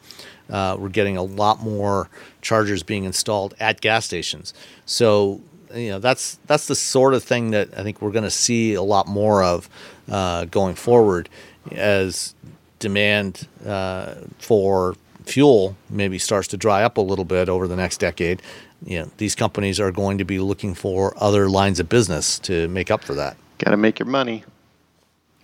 Uh, 0.48 0.76
we're 0.78 0.88
getting 0.88 1.16
a 1.16 1.22
lot 1.22 1.60
more 1.60 2.08
chargers 2.40 2.82
being 2.82 3.04
installed 3.04 3.54
at 3.58 3.80
gas 3.80 4.04
stations. 4.04 4.54
So, 4.84 5.40
you 5.74 5.90
know, 5.90 5.98
that's 5.98 6.38
that's 6.46 6.66
the 6.66 6.76
sort 6.76 7.14
of 7.14 7.24
thing 7.24 7.50
that 7.50 7.76
I 7.76 7.82
think 7.82 8.00
we're 8.00 8.12
going 8.12 8.24
to 8.24 8.30
see 8.30 8.74
a 8.74 8.82
lot 8.82 9.08
more 9.08 9.42
of 9.42 9.68
uh, 10.08 10.44
going 10.46 10.76
forward 10.76 11.28
as 11.72 12.34
demand 12.78 13.48
uh, 13.66 14.14
for 14.38 14.94
fuel 15.24 15.76
maybe 15.90 16.18
starts 16.18 16.46
to 16.48 16.56
dry 16.56 16.84
up 16.84 16.96
a 16.96 17.00
little 17.00 17.24
bit 17.24 17.48
over 17.48 17.66
the 17.66 17.74
next 17.74 17.98
decade 17.98 18.40
you 18.84 19.00
know, 19.00 19.10
these 19.16 19.34
companies 19.34 19.80
are 19.80 19.90
going 19.90 20.18
to 20.18 20.24
be 20.24 20.38
looking 20.38 20.74
for 20.74 21.14
other 21.16 21.48
lines 21.48 21.80
of 21.80 21.88
business 21.88 22.38
to 22.40 22.68
make 22.68 22.90
up 22.90 23.02
for 23.02 23.14
that. 23.14 23.36
Got 23.58 23.70
to 23.70 23.76
make 23.76 23.98
your 23.98 24.06
money. 24.06 24.44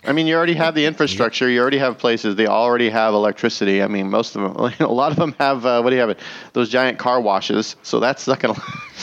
I 0.05 0.11
mean, 0.11 0.27
you 0.27 0.35
already 0.35 0.55
have 0.55 0.75
the 0.75 0.85
infrastructure. 0.85 1.49
You 1.49 1.61
already 1.61 1.77
have 1.77 1.97
places. 1.97 2.35
They 2.35 2.47
already 2.47 2.89
have 2.89 3.13
electricity. 3.13 3.81
I 3.81 3.87
mean, 3.87 4.09
most 4.09 4.35
of 4.35 4.41
them, 4.41 4.73
a 4.87 4.91
lot 4.91 5.11
of 5.11 5.17
them 5.17 5.33
have. 5.39 5.65
Uh, 5.65 5.81
what 5.81 5.91
do 5.91 5.95
you 5.95 6.01
have? 6.01 6.09
It 6.09 6.19
those 6.51 6.69
giant 6.69 6.99
car 6.99 7.21
washes. 7.21 7.75
So 7.83 7.99
that's 7.99 8.27
not 8.27 8.39
gonna. 8.39 8.61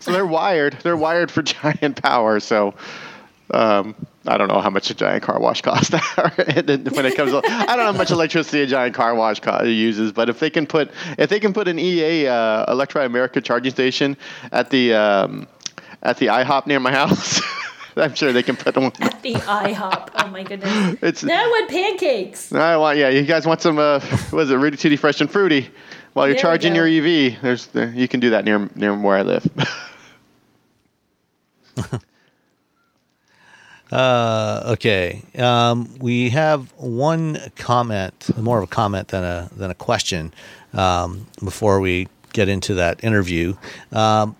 so 0.00 0.12
they're 0.12 0.26
wired. 0.26 0.76
They're 0.82 0.96
wired 0.96 1.30
for 1.30 1.42
giant 1.44 2.02
power. 2.02 2.40
So, 2.40 2.74
um, 3.52 3.94
I 4.26 4.36
don't 4.36 4.48
know 4.48 4.60
how 4.60 4.70
much 4.70 4.90
a 4.90 4.94
giant 4.94 5.22
car 5.22 5.38
wash 5.38 5.62
costs 5.62 5.92
when 6.16 7.06
it 7.06 7.16
comes. 7.16 7.32
To, 7.32 7.40
I 7.44 7.66
don't 7.66 7.78
know 7.78 7.92
how 7.92 7.98
much 7.98 8.10
electricity 8.10 8.62
a 8.62 8.66
giant 8.66 8.94
car 8.94 9.14
wash 9.14 9.40
uses, 9.64 10.12
but 10.12 10.28
if 10.28 10.40
they 10.40 10.50
can 10.50 10.66
put 10.66 10.90
if 11.18 11.30
they 11.30 11.40
can 11.40 11.52
put 11.52 11.68
an 11.68 11.78
EA 11.78 12.26
uh, 12.26 12.70
Electrify 12.70 13.04
America 13.04 13.40
charging 13.40 13.70
station 13.70 14.16
at 14.50 14.70
the 14.70 14.94
um, 14.94 15.46
at 16.02 16.18
the 16.18 16.26
IHOP 16.26 16.66
near 16.66 16.80
my 16.80 16.92
house. 16.92 17.40
I'm 17.96 18.14
sure 18.14 18.32
they 18.32 18.44
can 18.44 18.56
put 18.56 18.74
them. 18.74 18.84
At 19.00 19.22
the 19.22 19.34
IHOP. 19.34 20.10
Oh 20.14 20.28
my 20.28 20.42
goodness. 20.44 20.96
It's 21.02 21.24
now 21.24 21.44
I 21.44 21.46
want 21.46 21.70
pancakes. 21.70 22.52
I 22.52 22.76
want 22.76 22.98
yeah. 22.98 23.08
You 23.08 23.22
guys 23.22 23.46
want 23.46 23.60
some? 23.60 23.78
Uh, 23.78 24.00
was 24.32 24.50
it 24.50 24.56
Rooty 24.56 24.76
Tooty 24.76 24.96
Fresh 24.96 25.20
and 25.20 25.30
Fruity? 25.30 25.68
While 26.12 26.26
you're 26.26 26.34
there 26.34 26.42
charging 26.42 26.74
your 26.74 26.86
EV, 26.86 27.40
there's 27.42 27.66
there, 27.68 27.90
you 27.90 28.08
can 28.08 28.20
do 28.20 28.30
that 28.30 28.44
near 28.44 28.68
near 28.74 28.96
where 28.96 29.18
I 29.18 29.22
live. 29.22 29.48
Uh, 33.92 34.62
okay. 34.72 35.22
Um, 35.36 35.98
we 35.98 36.30
have 36.30 36.72
one 36.76 37.38
comment, 37.56 38.30
more 38.38 38.58
of 38.58 38.64
a 38.64 38.68
comment 38.68 39.08
than 39.08 39.24
a 39.24 39.48
than 39.56 39.70
a 39.70 39.74
question, 39.74 40.32
um, 40.72 41.26
before 41.42 41.80
we 41.80 42.08
get 42.32 42.48
into 42.48 42.74
that 42.74 43.02
interview. 43.02 43.54
Um, 43.92 44.36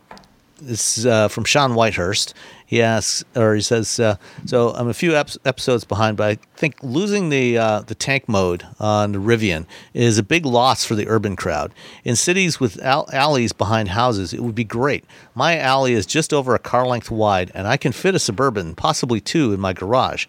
this 0.61 0.99
is 0.99 1.07
uh, 1.07 1.28
from 1.28 1.44
Sean 1.44 1.72
Whitehurst. 1.72 2.34
He 2.68 2.82
asks, 2.82 3.24
or 3.34 3.54
he 3.54 3.62
says, 3.62 3.98
uh, 3.98 4.16
"So 4.44 4.74
I'm 4.74 4.88
a 4.88 4.94
few 4.94 5.16
ep- 5.16 5.30
episodes 5.46 5.84
behind, 5.84 6.18
but 6.18 6.28
I 6.28 6.38
think 6.54 6.76
losing 6.82 7.30
the 7.30 7.56
uh, 7.56 7.80
the 7.80 7.94
tank 7.94 8.28
mode 8.28 8.66
on 8.78 9.12
the 9.12 9.18
Rivian 9.18 9.64
is 9.94 10.18
a 10.18 10.22
big 10.22 10.44
loss 10.44 10.84
for 10.84 10.94
the 10.94 11.08
urban 11.08 11.34
crowd. 11.34 11.72
In 12.04 12.14
cities 12.14 12.60
with 12.60 12.78
al- 12.82 13.08
alleys 13.10 13.54
behind 13.54 13.88
houses, 13.88 14.34
it 14.34 14.42
would 14.42 14.54
be 14.54 14.64
great. 14.64 15.06
My 15.34 15.58
alley 15.58 15.94
is 15.94 16.04
just 16.04 16.34
over 16.34 16.54
a 16.54 16.58
car 16.58 16.86
length 16.86 17.10
wide, 17.10 17.50
and 17.54 17.66
I 17.66 17.78
can 17.78 17.92
fit 17.92 18.14
a 18.14 18.18
suburban, 18.18 18.74
possibly 18.74 19.22
two, 19.22 19.54
in 19.54 19.60
my 19.60 19.72
garage." 19.72 20.26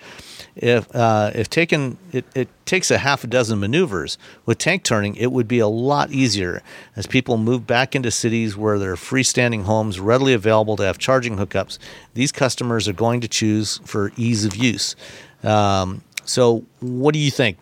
If 0.56 0.94
uh, 0.96 1.32
if 1.34 1.50
taken 1.50 1.98
it, 2.12 2.26
it 2.36 2.50
takes 2.66 2.92
a 2.92 2.98
half 2.98 3.24
a 3.24 3.28
dozen 3.28 3.60
maneuvers. 3.60 4.18
With 4.46 4.58
tank 4.58 4.84
turning 4.84 5.16
it 5.16 5.32
would 5.32 5.48
be 5.48 5.60
a 5.60 5.68
lot 5.68 6.12
easier 6.12 6.62
as 6.96 7.08
people 7.08 7.38
move 7.38 7.66
back 7.66 7.96
into 7.96 8.12
cities 8.12 8.58
where 8.58 8.78
there 8.80 8.92
are 8.92 8.98
freestanding 8.98 9.64
homes 9.64 10.00
readily 10.00 10.34
available 10.34 10.76
to 10.78 10.84
have 10.84 10.98
charging 10.98 11.38
hookups. 11.38 11.78
These 12.14 12.32
customers 12.32 12.88
are 12.88 12.94
going 12.94 13.22
to 13.22 13.28
choose 13.28 13.80
for 13.86 14.12
ease 14.18 14.46
of 14.46 14.56
use. 14.56 14.96
Um, 15.44 16.02
so 16.26 16.64
what 16.80 17.14
do 17.14 17.20
you 17.20 17.32
think? 17.32 17.58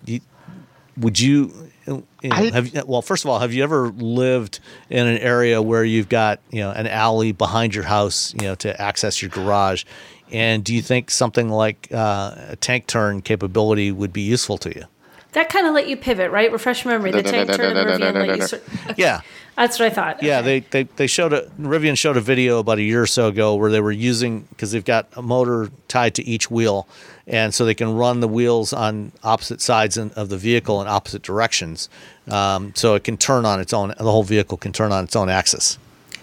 Would 0.97 1.19
you, 1.19 1.69
you 1.85 2.29
know, 2.29 2.29
have, 2.29 2.85
well 2.85 3.01
first 3.01 3.23
of 3.23 3.29
all 3.29 3.39
have 3.39 3.53
you 3.53 3.63
ever 3.63 3.89
lived 3.89 4.59
in 4.89 5.07
an 5.07 5.17
area 5.19 5.61
where 5.61 5.83
you've 5.83 6.09
got 6.09 6.39
you 6.51 6.59
know 6.59 6.71
an 6.71 6.87
alley 6.87 7.31
behind 7.31 7.73
your 7.73 7.85
house 7.85 8.33
you 8.33 8.41
know 8.41 8.55
to 8.55 8.81
access 8.81 9.21
your 9.21 9.29
garage 9.29 9.85
and 10.31 10.63
do 10.63 10.73
you 10.73 10.81
think 10.81 11.11
something 11.11 11.49
like 11.49 11.87
uh, 11.91 12.35
a 12.49 12.55
tank 12.55 12.87
turn 12.87 13.21
capability 13.21 13.91
would 13.91 14.13
be 14.13 14.21
useful 14.21 14.57
to 14.59 14.69
you? 14.69 14.85
That 15.33 15.49
kind 15.49 15.67
of 15.67 15.73
let 15.73 15.87
you 15.87 15.97
pivot, 15.97 16.31
right? 16.31 16.51
Refresh 16.51 16.85
memory. 16.85 17.11
The 17.11 17.21
tank 17.23 17.51
turn 17.51 17.77
and 17.77 17.87
Rivian 17.87 18.13
let 18.13 18.37
you. 18.37 18.57
Okay. 18.89 18.93
Yeah. 18.97 19.21
That's 19.57 19.79
what 19.79 19.87
I 19.87 19.89
thought. 19.89 20.21
Yeah, 20.21 20.39
okay. 20.39 20.59
they, 20.59 20.83
they 20.83 20.89
they 20.97 21.07
showed 21.07 21.33
a 21.33 21.41
Rivian 21.59 21.97
showed 21.97 22.15
a 22.15 22.21
video 22.21 22.59
about 22.59 22.77
a 22.77 22.83
year 22.83 23.01
or 23.01 23.07
so 23.07 23.27
ago 23.27 23.55
where 23.55 23.71
they 23.71 23.81
were 23.81 23.91
using 23.91 24.41
because 24.49 24.71
they've 24.71 24.85
got 24.85 25.07
a 25.15 25.23
motor 25.23 25.71
tied 25.87 26.13
to 26.15 26.23
each 26.23 26.51
wheel, 26.51 26.87
and 27.25 27.55
so 27.55 27.65
they 27.65 27.73
can 27.73 27.95
run 27.95 28.19
the 28.19 28.27
wheels 28.27 28.71
on 28.71 29.11
opposite 29.23 29.59
sides 29.59 29.97
of 29.97 30.29
the 30.29 30.37
vehicle 30.37 30.79
in 30.79 30.87
opposite 30.87 31.23
directions, 31.23 31.89
um, 32.27 32.71
so 32.75 32.93
it 32.93 33.03
can 33.03 33.17
turn 33.17 33.47
on 33.47 33.59
its 33.59 33.73
own. 33.73 33.95
The 33.97 34.11
whole 34.11 34.21
vehicle 34.21 34.57
can 34.57 34.73
turn 34.73 34.91
on 34.91 35.05
its 35.05 35.15
own 35.15 35.27
axis. 35.27 35.79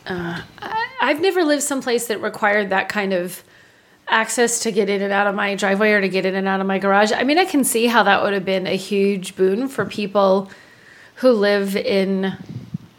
Uh, 0.06 0.42
I've 1.00 1.20
never 1.20 1.42
lived 1.42 1.64
someplace 1.64 2.06
that 2.06 2.20
required 2.20 2.70
that 2.70 2.88
kind 2.88 3.12
of 3.12 3.42
access 4.08 4.60
to 4.60 4.72
get 4.72 4.88
in 4.88 5.02
and 5.02 5.12
out 5.12 5.26
of 5.26 5.34
my 5.34 5.54
driveway 5.54 5.92
or 5.92 6.00
to 6.00 6.08
get 6.08 6.26
in 6.26 6.34
and 6.34 6.46
out 6.46 6.60
of 6.60 6.66
my 6.66 6.78
garage. 6.78 7.12
I 7.12 7.24
mean, 7.24 7.38
I 7.38 7.44
can 7.44 7.64
see 7.64 7.86
how 7.86 8.02
that 8.02 8.22
would 8.22 8.32
have 8.32 8.44
been 8.44 8.66
a 8.66 8.76
huge 8.76 9.36
boon 9.36 9.68
for 9.68 9.84
people 9.86 10.50
who 11.16 11.30
live 11.30 11.76
in 11.76 12.36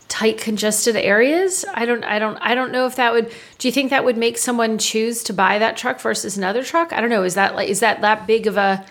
tight 0.07 0.37
congested 0.37 0.95
areas. 0.95 1.65
I 1.73 1.85
don't 1.85 2.03
I 2.05 2.19
don't 2.19 2.37
I 2.37 2.55
don't 2.55 2.71
know 2.71 2.85
if 2.85 2.95
that 2.95 3.11
would 3.11 3.31
do 3.57 3.67
you 3.67 3.71
think 3.71 3.89
that 3.89 4.05
would 4.05 4.17
make 4.17 4.37
someone 4.37 4.77
choose 4.77 5.23
to 5.23 5.33
buy 5.33 5.59
that 5.59 5.75
truck 5.75 5.99
versus 5.99 6.37
another 6.37 6.63
truck? 6.63 6.93
I 6.93 7.01
don't 7.01 7.09
know. 7.09 7.23
Is 7.23 7.35
that 7.35 7.53
like 7.53 7.67
is 7.69 7.81
that 7.81 8.01
that 8.01 8.25
big 8.25 8.47
of 8.47 8.55
a 8.55 8.85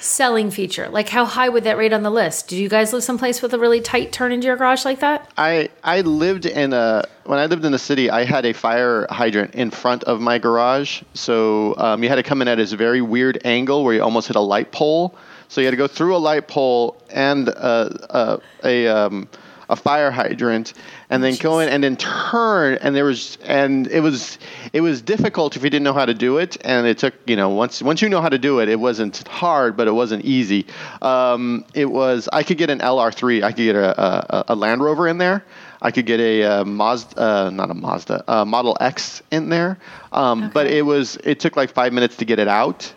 selling 0.00 0.50
feature? 0.50 0.88
Like 0.88 1.08
how 1.08 1.24
high 1.24 1.48
would 1.48 1.64
that 1.64 1.76
rate 1.76 1.92
on 1.92 2.02
the 2.02 2.10
list? 2.10 2.48
Do 2.48 2.56
you 2.56 2.68
guys 2.68 2.92
live 2.92 3.02
someplace 3.02 3.42
with 3.42 3.54
a 3.54 3.58
really 3.58 3.80
tight 3.80 4.12
turn 4.12 4.32
into 4.32 4.46
your 4.46 4.56
garage 4.56 4.84
like 4.84 5.00
that? 5.00 5.30
I 5.36 5.70
I 5.84 6.00
lived 6.00 6.46
in 6.46 6.72
a 6.72 7.04
when 7.24 7.38
I 7.38 7.46
lived 7.46 7.64
in 7.64 7.72
the 7.72 7.78
city, 7.78 8.10
I 8.10 8.24
had 8.24 8.44
a 8.44 8.52
fire 8.52 9.06
hydrant 9.10 9.54
in 9.54 9.70
front 9.70 10.04
of 10.04 10.20
my 10.20 10.38
garage. 10.38 11.02
So 11.14 11.76
um, 11.76 12.02
you 12.02 12.08
had 12.08 12.16
to 12.16 12.22
come 12.22 12.42
in 12.42 12.48
at 12.48 12.56
this 12.56 12.72
very 12.72 13.00
weird 13.00 13.40
angle 13.44 13.84
where 13.84 13.94
you 13.94 14.02
almost 14.02 14.26
hit 14.26 14.36
a 14.36 14.40
light 14.40 14.72
pole. 14.72 15.14
So 15.48 15.60
you 15.60 15.66
had 15.66 15.72
to 15.72 15.76
go 15.76 15.86
through 15.86 16.16
a 16.16 16.18
light 16.18 16.48
pole 16.48 17.00
and 17.10 17.48
a, 17.48 18.00
a, 18.10 18.40
a 18.64 18.88
um, 18.88 19.28
a 19.70 19.76
fire 19.76 20.10
hydrant 20.10 20.74
and 21.08 21.22
then 21.22 21.36
go 21.36 21.60
in 21.60 21.68
and 21.68 21.82
then 21.82 21.96
turn 21.96 22.78
and 22.82 22.94
there 22.94 23.04
was 23.04 23.38
and 23.44 23.86
it 23.86 24.00
was 24.00 24.38
it 24.72 24.80
was 24.80 25.00
difficult 25.00 25.56
if 25.56 25.64
you 25.64 25.70
didn't 25.70 25.84
know 25.84 25.92
how 25.92 26.06
to 26.06 26.14
do 26.14 26.38
it. 26.38 26.56
And 26.62 26.86
it 26.86 26.98
took 26.98 27.14
you 27.26 27.36
know 27.36 27.48
once 27.48 27.80
once 27.80 28.02
you 28.02 28.08
know 28.08 28.20
how 28.20 28.28
to 28.28 28.38
do 28.38 28.60
it 28.60 28.68
it 28.68 28.78
wasn't 28.78 29.26
hard 29.28 29.76
but 29.76 29.88
it 29.88 29.92
wasn't 29.92 30.24
easy. 30.24 30.66
Um, 31.00 31.64
it 31.74 31.86
was 31.86 32.28
i 32.32 32.42
could 32.42 32.58
get 32.58 32.70
an 32.70 32.80
lr3 32.80 33.42
i 33.42 33.52
could 33.52 33.64
get 33.64 33.76
a, 33.76 34.02
a, 34.02 34.44
a 34.48 34.54
land 34.54 34.82
rover 34.82 35.08
in 35.08 35.18
there. 35.18 35.44
I 35.82 35.90
could 35.90 36.04
get 36.04 36.20
a 36.20 36.42
uh, 36.42 36.64
Mazda, 36.64 37.20
uh, 37.20 37.50
not 37.50 37.70
a 37.70 37.74
Mazda, 37.74 38.24
uh, 38.28 38.44
Model 38.44 38.76
X 38.80 39.22
in 39.30 39.48
there, 39.48 39.78
um, 40.12 40.44
okay. 40.44 40.52
but 40.52 40.66
it 40.66 40.84
was 40.84 41.16
it 41.24 41.40
took 41.40 41.56
like 41.56 41.70
five 41.70 41.92
minutes 41.92 42.16
to 42.16 42.26
get 42.26 42.38
it 42.38 42.48
out. 42.48 42.92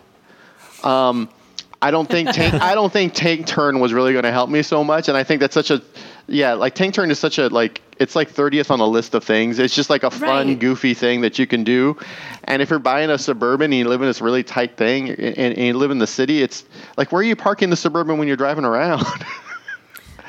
Um, 0.82 1.30
I 1.80 1.90
don't 1.90 2.08
think 2.08 2.30
tank, 2.32 2.54
I 2.54 2.74
don't 2.74 2.92
think 2.92 3.14
tank 3.14 3.46
turn 3.46 3.80
was 3.80 3.92
really 3.92 4.12
going 4.12 4.24
to 4.24 4.32
help 4.32 4.50
me 4.50 4.62
so 4.62 4.84
much, 4.84 5.08
and 5.08 5.16
I 5.16 5.24
think 5.24 5.40
that's 5.40 5.54
such 5.54 5.70
a 5.70 5.82
yeah, 6.26 6.54
like 6.54 6.74
Tank 6.74 6.94
Turn 6.94 7.10
is 7.10 7.18
such 7.18 7.38
a 7.38 7.48
like 7.48 7.82
it's 7.98 8.16
like 8.16 8.30
30th 8.30 8.70
on 8.70 8.78
the 8.78 8.86
list 8.86 9.14
of 9.14 9.22
things. 9.24 9.58
It's 9.58 9.74
just 9.74 9.90
like 9.90 10.02
a 10.02 10.10
fun, 10.10 10.48
right. 10.48 10.58
goofy 10.58 10.94
thing 10.94 11.20
that 11.20 11.38
you 11.38 11.46
can 11.46 11.64
do. 11.64 11.96
And 12.44 12.60
if 12.60 12.70
you're 12.70 12.78
buying 12.78 13.10
a 13.10 13.18
suburban 13.18 13.72
and 13.72 13.78
you 13.78 13.88
live 13.88 14.02
in 14.02 14.08
this 14.08 14.20
really 14.20 14.42
tight 14.42 14.76
thing 14.76 15.10
and, 15.10 15.38
and 15.38 15.58
you 15.58 15.74
live 15.74 15.90
in 15.90 15.98
the 15.98 16.06
city, 16.06 16.42
it's 16.42 16.64
like 16.96 17.12
where 17.12 17.20
are 17.20 17.24
you 17.24 17.36
parking 17.36 17.70
the 17.70 17.76
suburban 17.76 18.18
when 18.18 18.26
you're 18.28 18.36
driving 18.36 18.64
around? 18.64 19.04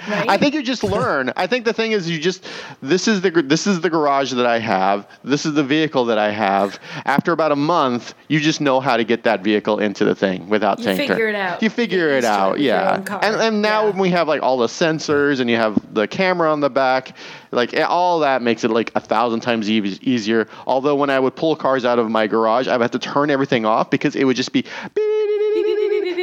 Right? 0.07 0.29
I 0.29 0.37
think 0.37 0.53
you 0.53 0.63
just 0.63 0.83
learn. 0.97 1.31
I 1.35 1.47
think 1.47 1.65
the 1.65 1.73
thing 1.73 1.91
is 1.91 2.09
you 2.09 2.19
just 2.19 2.47
this 2.81 3.07
is 3.07 3.21
the 3.21 3.29
this 3.29 3.67
is 3.67 3.81
the 3.81 3.89
garage 3.89 4.33
that 4.33 4.45
I 4.45 4.59
have. 4.59 5.07
This 5.23 5.45
is 5.45 5.53
the 5.53 5.63
vehicle 5.63 6.05
that 6.05 6.17
I 6.17 6.31
have. 6.31 6.79
After 7.05 7.31
about 7.31 7.51
a 7.51 7.55
month, 7.55 8.13
you 8.27 8.39
just 8.39 8.61
know 8.61 8.79
how 8.79 8.97
to 8.97 9.03
get 9.03 9.23
that 9.23 9.43
vehicle 9.43 9.79
into 9.79 10.05
the 10.05 10.15
thing 10.15 10.49
without 10.49 10.79
you 10.79 10.95
figure 10.95 11.15
turn. 11.15 11.35
it 11.35 11.35
out. 11.35 11.61
You 11.61 11.69
figure 11.69 12.09
it 12.09 12.25
out. 12.25 12.59
Yeah. 12.59 12.97
And 13.21 13.35
and 13.35 13.61
now 13.61 13.83
yeah. 13.83 13.89
when 13.89 13.99
we 13.99 14.09
have 14.09 14.27
like 14.27 14.41
all 14.41 14.57
the 14.57 14.67
sensors 14.67 15.39
and 15.39 15.49
you 15.49 15.57
have 15.57 15.93
the 15.93 16.07
camera 16.07 16.51
on 16.51 16.59
the 16.59 16.69
back, 16.69 17.17
like 17.51 17.73
all 17.79 18.19
that 18.19 18.41
makes 18.41 18.63
it 18.63 18.71
like 18.71 18.91
a 18.95 18.99
thousand 18.99 19.41
times 19.41 19.69
e- 19.69 19.97
easier. 20.01 20.47
Although 20.67 20.95
when 20.95 21.09
I 21.09 21.19
would 21.19 21.35
pull 21.35 21.55
cars 21.55 21.85
out 21.85 21.99
of 21.99 22.09
my 22.09 22.27
garage, 22.27 22.67
I 22.67 22.73
would 22.77 22.81
have 22.81 22.91
to 22.91 22.99
turn 22.99 23.29
everything 23.29 23.65
off 23.65 23.89
because 23.89 24.15
it 24.15 24.25
would 24.25 24.35
just 24.35 24.51
be 24.51 24.65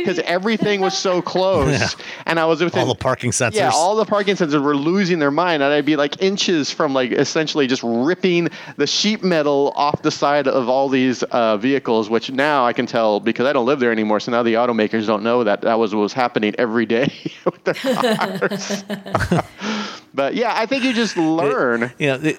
because 0.04 0.18
everything 0.20 0.80
was 0.80 0.96
so 0.96 1.22
close, 1.22 1.80
yeah. 1.80 2.04
and 2.26 2.38
I 2.40 2.46
was 2.46 2.62
within 2.62 2.80
all 2.80 2.88
the 2.88 2.94
parking 2.94 3.30
sensors. 3.30 3.54
Yeah, 3.54 3.70
all 3.72 3.96
the 3.96 4.04
parking 4.04 4.36
sensors 4.36 4.62
were 4.62 4.76
losing 4.76 5.18
their 5.18 5.30
mind, 5.30 5.62
and 5.62 5.72
I'd 5.72 5.84
be 5.84 5.96
like 5.96 6.22
inches 6.22 6.70
from 6.70 6.94
like 6.94 7.12
essentially 7.12 7.66
just 7.66 7.82
ripping 7.82 8.48
the 8.76 8.86
sheet 8.86 9.22
metal 9.22 9.72
off 9.76 10.02
the 10.02 10.10
side 10.10 10.48
of 10.48 10.68
all 10.68 10.88
these 10.88 11.22
uh, 11.24 11.56
vehicles. 11.56 12.10
Which 12.10 12.30
now 12.30 12.66
I 12.66 12.72
can 12.72 12.86
tell 12.86 13.20
because 13.20 13.46
I 13.46 13.52
don't 13.52 13.66
live 13.66 13.80
there 13.80 13.92
anymore. 13.92 14.20
So 14.20 14.32
now 14.32 14.42
the 14.42 14.54
automakers 14.54 15.06
don't 15.06 15.22
know 15.22 15.44
that 15.44 15.62
that 15.62 15.78
was 15.78 15.94
what 15.94 16.02
was 16.02 16.12
happening 16.12 16.54
every 16.58 16.86
day 16.86 17.12
with 17.44 17.64
their 17.64 17.74
cars. 17.74 18.84
but 20.14 20.34
yeah, 20.34 20.52
I 20.56 20.66
think 20.66 20.84
you 20.84 20.92
just 20.92 21.16
learn. 21.16 21.84
It, 21.84 21.92
you 21.98 22.06
know, 22.08 22.18
the, 22.18 22.38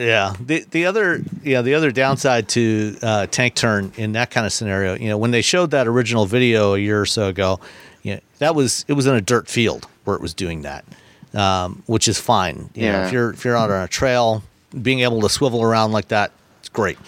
yeah. 0.00 0.34
The 0.40 0.64
the 0.70 0.86
other 0.86 1.22
yeah 1.42 1.62
the 1.62 1.74
other 1.74 1.92
downside 1.92 2.48
to 2.50 2.96
uh, 3.02 3.26
tank 3.26 3.54
turn 3.54 3.92
in 3.96 4.12
that 4.12 4.30
kind 4.30 4.46
of 4.46 4.52
scenario, 4.52 4.94
you 4.94 5.08
know, 5.08 5.18
when 5.18 5.30
they 5.30 5.42
showed 5.42 5.70
that 5.72 5.86
original 5.86 6.26
video 6.26 6.74
a 6.74 6.78
year 6.78 7.00
or 7.00 7.06
so 7.06 7.28
ago, 7.28 7.60
you 8.02 8.14
know, 8.14 8.20
that 8.38 8.54
was 8.54 8.84
it 8.88 8.94
was 8.94 9.06
in 9.06 9.14
a 9.14 9.20
dirt 9.20 9.48
field 9.48 9.86
where 10.04 10.16
it 10.16 10.22
was 10.22 10.34
doing 10.34 10.62
that, 10.62 10.84
um, 11.34 11.82
which 11.86 12.08
is 12.08 12.18
fine. 12.18 12.70
You 12.74 12.84
yeah. 12.84 12.92
Know, 12.92 13.06
if 13.06 13.12
you're 13.12 13.30
if 13.30 13.44
you're 13.44 13.56
out 13.56 13.70
on 13.70 13.82
a 13.82 13.88
trail, 13.88 14.42
being 14.80 15.00
able 15.00 15.20
to 15.20 15.28
swivel 15.28 15.62
around 15.62 15.92
like 15.92 16.08
that, 16.08 16.32
it's 16.60 16.70
great. 16.70 16.98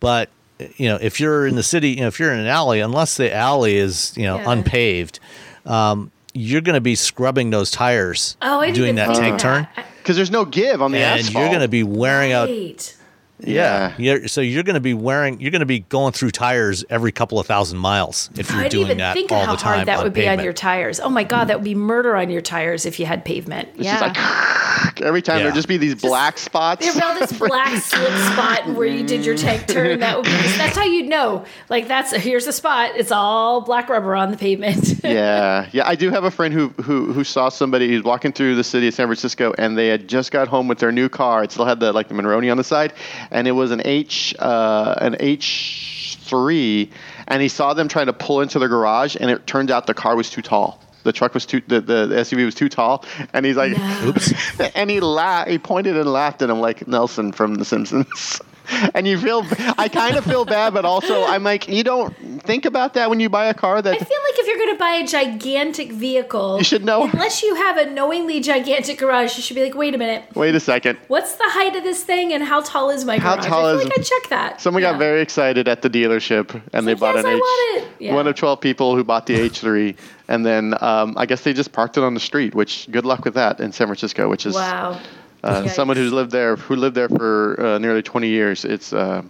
But 0.00 0.28
you 0.76 0.88
know, 0.88 0.98
if 1.00 1.20
you're 1.20 1.46
in 1.46 1.56
the 1.56 1.62
city, 1.62 1.90
you 1.90 2.00
know, 2.00 2.08
if 2.08 2.20
you're 2.20 2.32
in 2.32 2.38
an 2.38 2.46
alley, 2.46 2.80
unless 2.80 3.16
the 3.16 3.34
alley 3.34 3.76
is 3.76 4.14
you 4.16 4.24
know 4.24 4.36
yeah. 4.36 4.50
unpaved, 4.50 5.20
um, 5.64 6.10
you're 6.34 6.60
going 6.60 6.74
to 6.74 6.82
be 6.82 6.94
scrubbing 6.94 7.48
those 7.48 7.70
tires 7.70 8.36
oh, 8.42 8.70
doing 8.72 8.96
that 8.96 9.14
tank 9.16 9.40
turn 9.40 9.66
because 10.06 10.14
there's 10.14 10.30
no 10.30 10.44
give 10.44 10.80
on 10.80 10.92
the 10.92 10.98
and 10.98 11.18
asphalt. 11.18 11.42
you're 11.42 11.48
going 11.48 11.62
to 11.62 11.68
be 11.68 11.82
wearing 11.82 12.30
right. 12.30 12.96
Out 13.42 13.48
Yeah. 13.48 13.94
yeah. 13.98 14.26
So 14.26 14.40
you're 14.40 14.62
going 14.62 14.74
to 14.74 14.80
be 14.80 14.94
wearing, 14.94 15.40
you're 15.40 15.50
going 15.50 15.60
to 15.60 15.66
be 15.66 15.80
going 15.80 16.12
through 16.12 16.30
tires 16.30 16.84
every 16.90 17.12
couple 17.12 17.38
of 17.38 17.46
thousand 17.46 17.78
miles 17.78 18.30
if 18.36 18.50
you're 18.50 18.60
I 18.62 18.68
doing 18.68 18.86
even 18.86 18.98
that 18.98 19.14
think 19.14 19.30
all 19.32 19.40
of 19.40 19.46
how 19.46 19.52
the 19.56 19.60
time. 19.62 19.74
hard 19.76 19.88
that 19.88 19.98
on 19.98 20.04
would 20.04 20.12
be 20.12 20.28
on 20.28 20.42
your 20.42 20.52
tires. 20.52 21.00
Oh 21.00 21.08
my 21.08 21.24
god, 21.24 21.44
that 21.48 21.58
would 21.58 21.64
be 21.64 21.74
murder 21.74 22.16
on 22.16 22.30
your 22.30 22.40
tires 22.40 22.86
if 22.86 22.98
you 23.00 23.06
had 23.06 23.24
pavement. 23.24 23.68
It's 23.74 23.84
yeah. 23.84 24.00
just 24.00 24.16
like 24.16 25.02
every 25.02 25.22
time 25.22 25.38
Yeah. 25.38 25.42
there'd 25.44 25.54
just 25.54 25.68
be 25.68 25.76
these 25.76 25.94
black 25.94 26.38
spots. 26.38 26.86
around 26.96 27.16
this 27.20 27.32
black 27.38 27.80
slip 27.82 28.12
spot 28.32 28.66
where 28.74 28.86
you 28.86 29.04
did 29.06 29.24
your 29.26 29.36
tank 29.36 29.66
turn. 29.66 30.00
That 30.00 30.16
would 30.16 30.24
be 30.24 30.30
that's 30.30 30.76
how 30.76 30.84
you'd 30.84 31.08
know. 31.08 31.44
Like 31.68 31.88
that's 31.88 32.12
here's 32.14 32.46
a 32.46 32.52
spot. 32.52 32.92
It's 32.96 33.12
all 33.12 33.60
black 33.60 33.88
rubber 33.88 34.14
on 34.16 34.30
the 34.30 34.36
pavement. 34.36 34.94
yeah, 35.04 35.68
yeah. 35.72 35.86
I 35.86 35.94
do 35.94 36.10
have 36.10 36.24
a 36.24 36.30
friend 36.30 36.52
who 36.54 36.68
who 36.82 37.12
who 37.12 37.24
saw 37.24 37.48
somebody 37.48 37.88
who's 37.88 38.02
walking 38.02 38.32
through 38.32 38.54
the 38.56 38.64
city 38.64 38.88
of 38.88 38.94
San 38.94 39.06
Francisco, 39.06 39.52
and 39.58 39.76
they 39.76 39.88
had 39.88 40.08
just 40.08 40.30
got 40.32 40.48
home 40.48 40.68
with 40.68 40.78
their 40.78 40.92
new 40.92 41.08
car. 41.08 41.42
It 41.44 41.52
still 41.52 41.64
had 41.64 41.80
the 41.80 41.92
like 41.92 42.08
the 42.08 42.14
Monroney 42.14 42.50
on 42.50 42.56
the 42.56 42.64
side, 42.64 42.92
and 43.30 43.46
it 43.48 43.52
was 43.52 43.70
an 43.70 43.82
H 43.84 44.34
uh, 44.38 44.94
an 44.98 45.16
H 45.20 46.18
three, 46.20 46.90
and 47.26 47.42
he 47.42 47.48
saw 47.48 47.74
them 47.74 47.88
trying 47.88 48.06
to 48.06 48.12
pull 48.12 48.40
into 48.40 48.58
the 48.58 48.68
garage, 48.68 49.16
and 49.18 49.30
it 49.30 49.46
turned 49.46 49.70
out 49.70 49.86
the 49.86 49.94
car 49.94 50.16
was 50.16 50.30
too 50.30 50.42
tall. 50.42 50.80
The 51.04 51.12
truck 51.12 51.34
was 51.34 51.46
too 51.46 51.62
the, 51.66 51.80
the 51.80 52.06
SUV 52.08 52.44
was 52.44 52.54
too 52.54 52.68
tall, 52.68 53.04
and 53.32 53.46
he's 53.46 53.56
like, 53.56 53.78
Oops. 54.04 54.60
and 54.74 54.90
he 54.90 55.00
laughed. 55.00 55.50
He 55.50 55.58
pointed 55.58 55.96
and 55.96 56.12
laughed 56.12 56.42
at 56.42 56.50
him 56.50 56.60
like 56.60 56.88
Nelson 56.88 57.32
from 57.32 57.54
The 57.54 57.64
Simpsons. 57.64 58.40
And 58.94 59.06
you 59.06 59.18
feel, 59.18 59.44
I 59.78 59.88
kind 59.88 60.16
of 60.16 60.24
feel 60.24 60.44
bad, 60.44 60.72
but 60.74 60.84
also 60.84 61.24
I'm 61.24 61.42
like, 61.44 61.68
you 61.68 61.82
don't 61.84 62.12
think 62.42 62.64
about 62.64 62.94
that 62.94 63.10
when 63.10 63.20
you 63.20 63.28
buy 63.28 63.46
a 63.46 63.54
car 63.54 63.80
that 63.82 63.92
I 63.94 63.98
feel 63.98 64.18
like 64.24 64.38
if 64.38 64.46
you're 64.46 64.56
going 64.56 64.74
to 64.74 64.78
buy 64.78 64.90
a 65.02 65.06
gigantic 65.06 65.92
vehicle, 65.92 66.58
You 66.58 66.64
should 66.64 66.84
know. 66.84 67.04
Unless 67.04 67.42
you 67.42 67.54
have 67.56 67.76
a 67.76 67.90
knowingly 67.90 68.40
gigantic 68.40 68.98
garage, 68.98 69.36
you 69.36 69.42
should 69.42 69.54
be 69.54 69.62
like, 69.64 69.74
wait 69.74 69.94
a 69.94 69.98
minute. 69.98 70.24
Wait 70.34 70.54
a 70.54 70.60
second. 70.60 70.98
What's 71.08 71.34
the 71.36 71.44
height 71.46 71.74
of 71.76 71.82
this 71.84 72.02
thing 72.04 72.32
and 72.32 72.42
how 72.42 72.60
tall 72.62 72.90
is 72.90 73.04
my 73.04 73.18
How 73.18 73.34
garage? 73.36 73.46
tall 73.46 73.66
I 73.66 73.70
feel 73.72 73.78
is- 73.80 73.84
like 73.86 73.98
I 73.98 74.02
check 74.02 74.28
that. 74.30 74.60
Someone 74.60 74.82
Yeah. 74.82 74.92
got 74.92 74.98
very 74.98 75.20
excited 75.20 75.68
at 75.68 75.82
the 75.82 75.90
dealership 75.90 76.60
and 76.72 76.86
they 76.86 76.92
like, 76.92 77.00
bought 77.00 77.14
"Yes, 77.16 77.24
an 77.24 77.30
I 77.30 77.34
H. 77.34 77.40
want 77.40 77.82
it." 77.82 77.88
Yeah. 78.00 78.14
One 78.14 78.26
of 78.26 78.34
12 78.34 78.60
people 78.60 78.96
who 78.96 79.04
bought 79.04 79.26
the 79.26 79.34
H3. 79.38 79.96
And 80.28 80.44
then 80.44 80.74
um, 80.82 81.14
I 81.16 81.26
guess 81.26 81.42
they 81.42 81.52
just 81.52 81.72
parked 81.72 81.96
it 81.96 82.02
on 82.04 82.14
the 82.14 82.20
street, 82.20 82.54
which 82.54 82.88
good 82.90 83.04
luck 83.04 83.24
with 83.24 83.34
that 83.34 83.60
in 83.60 83.72
San 83.72 83.86
Francisco, 83.86 84.28
which 84.28 84.44
is 84.46 84.54
Wow. 84.54 84.98
Uh, 85.46 85.68
someone 85.68 85.96
who's 85.96 86.12
lived 86.12 86.32
there, 86.32 86.56
who 86.56 86.76
lived 86.76 86.96
there 86.96 87.08
for 87.08 87.60
uh, 87.60 87.78
nearly 87.78 88.02
20 88.02 88.28
years. 88.28 88.64
It's 88.64 88.92
uh, 88.92 89.22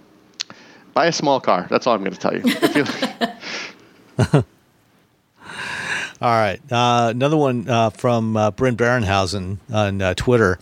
buy 0.93 1.05
a 1.05 1.11
small 1.11 1.39
car. 1.39 1.67
That's 1.69 1.87
all 1.87 1.93
I'm 1.93 2.01
going 2.03 2.13
to 2.13 2.19
tell 2.19 2.35
you. 2.35 2.43
You 2.75 4.43
All 6.19 6.31
right. 6.31 6.59
Uh, 6.71 7.09
another 7.11 7.37
one 7.37 7.69
uh, 7.69 7.91
from 7.91 8.35
uh, 8.35 8.49
Bryn 8.51 8.75
Barenhausen 8.75 9.59
on 9.71 10.01
uh, 10.01 10.15
Twitter. 10.15 10.57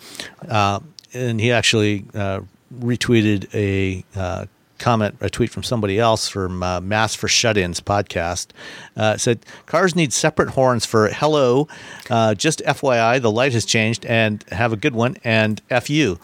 Uh, 0.47 0.81
and 1.13 1.39
he 1.39 1.53
actually 1.53 2.03
uh, 2.13 2.41
retweeted 2.77 3.47
a 3.53 4.03
uh, 4.19 4.45
comment, 4.79 5.15
a 5.21 5.29
tweet 5.29 5.49
from 5.49 5.63
somebody 5.63 5.99
else 5.99 6.27
from 6.27 6.61
uh, 6.63 6.81
Mass 6.81 7.15
for 7.15 7.27
Shut 7.27 7.57
Ins 7.57 7.81
podcast. 7.81 8.47
Uh, 8.95 9.17
said, 9.17 9.39
Cars 9.65 9.95
need 9.95 10.13
separate 10.13 10.49
horns 10.49 10.85
for 10.85 11.09
hello, 11.09 11.67
uh, 12.09 12.33
just 12.35 12.61
FYI, 12.65 13.21
the 13.21 13.31
light 13.31 13.53
has 13.53 13.65
changed, 13.65 14.05
and 14.05 14.43
have 14.51 14.73
a 14.73 14.77
good 14.77 14.95
one, 14.95 15.17
and 15.23 15.61
FU. 15.81 16.17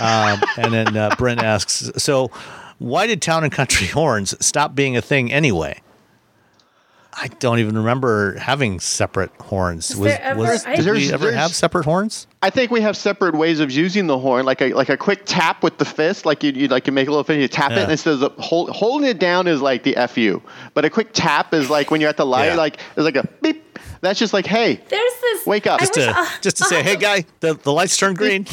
Um, 0.00 0.40
and 0.56 0.72
then 0.72 0.96
uh, 0.96 1.14
Bryn 1.18 1.38
asks, 1.38 1.90
So 1.96 2.30
why 2.78 3.06
did 3.06 3.22
Town 3.22 3.44
and 3.44 3.52
Country 3.52 3.86
horns 3.88 4.34
stop 4.44 4.74
being 4.74 4.96
a 4.96 5.02
thing 5.02 5.32
anyway? 5.32 5.80
I 7.18 7.28
don't 7.28 7.60
even 7.60 7.76
remember 7.78 8.36
having 8.38 8.78
separate 8.78 9.30
horns. 9.40 9.90
Is 9.92 9.96
Was, 9.96 10.12
there 10.12 10.22
ever- 10.22 10.38
was, 10.40 10.66
I- 10.66 10.76
did 10.76 10.86
we 10.92 11.10
ever 11.12 11.32
have 11.32 11.54
separate 11.54 11.84
horns? 11.86 12.26
I 12.42 12.50
think 12.50 12.70
we 12.70 12.82
have 12.82 12.96
separate 12.96 13.34
ways 13.34 13.58
of 13.60 13.70
using 13.70 14.06
the 14.06 14.18
horn, 14.18 14.44
like 14.44 14.60
a 14.60 14.72
like 14.74 14.88
a 14.90 14.96
quick 14.96 15.22
tap 15.24 15.62
with 15.62 15.78
the 15.78 15.84
fist, 15.86 16.26
like 16.26 16.42
you 16.42 16.52
you 16.52 16.68
like 16.68 16.86
you 16.86 16.92
make 16.92 17.08
a 17.08 17.10
little 17.10 17.24
thing, 17.24 17.40
you 17.40 17.48
tap 17.48 17.72
it, 17.72 17.78
and 17.78 17.90
instead 17.90 18.22
of 18.22 18.32
hold, 18.34 18.68
holding 18.70 19.08
it 19.08 19.18
down 19.18 19.46
is 19.46 19.62
like 19.62 19.82
the 19.82 19.94
fu, 20.08 20.42
but 20.74 20.84
a 20.84 20.90
quick 20.90 21.08
tap 21.12 21.54
is 21.54 21.70
like 21.70 21.90
when 21.90 22.00
you're 22.00 22.10
at 22.10 22.16
the 22.18 22.26
light, 22.26 22.46
Yeah. 22.48 22.54
like 22.56 22.78
it's 22.96 23.04
like 23.04 23.16
a 23.16 23.26
beep. 23.42 23.62
That's 24.02 24.18
just 24.18 24.32
like 24.34 24.46
hey, 24.46 24.74
There's 24.88 25.12
this. 25.22 25.46
Wake 25.46 25.66
up. 25.66 25.80
I 25.80 25.84
Just 25.86 25.96
wish- 25.96 26.04
To, 26.04 26.18
uh, 26.20 26.26
just 26.42 26.56
to 26.58 26.64
I'll 26.64 26.68
say, 26.70 26.76
have 26.82 26.86
hey, 26.86 26.96
guy, 26.96 27.24
the, 27.40 27.54
the 27.54 27.72
lights 27.72 27.96
turned 27.96 28.18
green. 28.18 28.46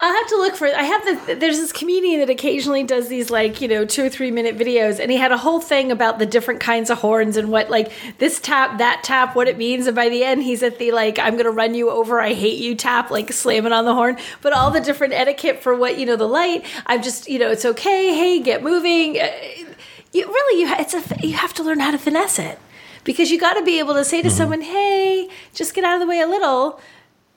I'll 0.00 0.14
have 0.14 0.28
to 0.28 0.36
look 0.36 0.54
for. 0.56 0.66
I 0.66 0.82
have 0.84 1.26
the. 1.26 1.34
There's 1.34 1.58
this 1.58 1.72
comedian 1.72 2.20
that 2.20 2.30
occasionally 2.30 2.84
does 2.84 3.08
these 3.08 3.30
like 3.30 3.60
you 3.60 3.68
know 3.68 3.84
two 3.84 4.04
or 4.04 4.08
three 4.08 4.30
minute 4.30 4.56
videos, 4.56 5.00
and 5.00 5.10
he 5.10 5.16
had 5.16 5.32
a 5.32 5.36
whole 5.38 5.60
thing 5.60 5.90
about 5.90 6.18
the 6.18 6.26
different 6.26 6.60
kinds 6.60 6.88
of 6.90 6.98
horns 6.98 7.36
and 7.36 7.50
what 7.50 7.68
like 7.70 7.90
this 8.18 8.38
tap, 8.40 8.78
that 8.78 9.02
tap, 9.02 9.34
what 9.34 9.48
it 9.48 9.58
means, 9.58 9.86
and 9.86 9.96
by 9.96 10.08
the 10.08 10.22
end 10.22 10.42
he's 10.42 10.62
at 10.62 10.78
the 10.78 10.92
like 10.92 11.18
I'm 11.18 11.36
gonna 11.36 11.50
run 11.50 11.74
you 11.74 11.90
over, 11.90 12.20
I 12.20 12.32
hate 12.32 12.58
you 12.58 12.74
tap, 12.74 13.10
like 13.10 13.32
slamming 13.32 13.72
on 13.72 13.84
the 13.84 13.94
horn, 13.94 14.18
but 14.40 14.52
all 14.52 14.70
the 14.70 14.80
different 14.80 15.14
etiquette 15.14 15.62
for 15.62 15.74
what 15.74 15.98
you 15.98 16.06
know 16.06 16.16
the 16.16 16.28
light. 16.28 16.64
I'm 16.86 17.02
just 17.02 17.28
you 17.28 17.38
know 17.38 17.50
it's 17.50 17.64
okay. 17.64 18.14
Hey, 18.14 18.40
get 18.40 18.62
moving. 18.62 19.18
Uh, 19.18 19.30
You 20.12 20.26
really 20.26 20.60
you 20.60 20.74
it's 20.78 20.94
a 20.94 21.02
you 21.26 21.32
have 21.34 21.54
to 21.54 21.62
learn 21.62 21.80
how 21.80 21.90
to 21.90 21.98
finesse 21.98 22.38
it 22.38 22.58
because 23.02 23.30
you 23.30 23.40
got 23.40 23.54
to 23.54 23.64
be 23.64 23.78
able 23.78 23.94
to 23.94 24.04
say 24.04 24.22
to 24.22 24.30
someone, 24.30 24.60
hey, 24.60 25.28
just 25.54 25.74
get 25.74 25.84
out 25.84 25.94
of 25.94 26.00
the 26.00 26.06
way 26.06 26.20
a 26.20 26.26
little 26.26 26.78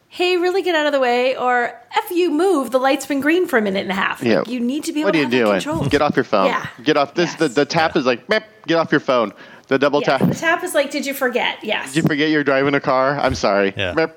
hey, 0.08 0.36
really 0.36 0.62
get 0.62 0.74
out 0.74 0.86
of 0.86 0.92
the 0.92 1.00
way, 1.00 1.36
or 1.36 1.72
F 1.96 2.10
you 2.10 2.30
move, 2.30 2.70
the 2.70 2.78
light's 2.78 3.04
been 3.06 3.20
green 3.20 3.46
for 3.46 3.58
a 3.58 3.62
minute 3.62 3.82
and 3.82 3.90
a 3.90 3.94
half. 3.94 4.22
Like, 4.22 4.30
Yeah. 4.30 4.42
you 4.46 4.60
need 4.60 4.84
to 4.84 4.92
be 4.92 5.00
able 5.00 5.08
what 5.08 5.12
to 5.12 5.18
are 5.18 5.20
you 5.22 5.24
have 5.26 5.30
doing? 5.46 5.60
control. 5.60 5.88
Get 5.88 6.00
off 6.02 6.16
your 6.16 6.24
phone. 6.24 6.46
Yeah. 6.46 6.66
Get 6.82 6.96
off 6.96 7.14
this. 7.14 7.34
The, 7.34 7.46
Yes. 7.46 7.54
the 7.54 7.64
tap 7.64 7.96
is 7.96 8.06
like 8.06 8.26
beep, 8.28 8.42
get 8.66 8.76
off 8.76 8.90
your 8.92 9.00
phone. 9.00 9.32
The 9.68 9.78
double 9.78 10.00
Yes, 10.00 10.20
tap. 10.20 10.28
the 10.28 10.34
tap 10.34 10.62
is 10.64 10.74
like, 10.74 10.90
did 10.90 11.04
you 11.06 11.12
forget? 11.12 11.58
Yes. 11.62 11.92
Did 11.92 12.02
you 12.04 12.08
forget 12.08 12.30
you're 12.30 12.44
driving 12.44 12.74
a 12.74 12.80
car? 12.80 13.18
I'm 13.18 13.34
sorry. 13.34 13.74
Yeah. 13.76 14.06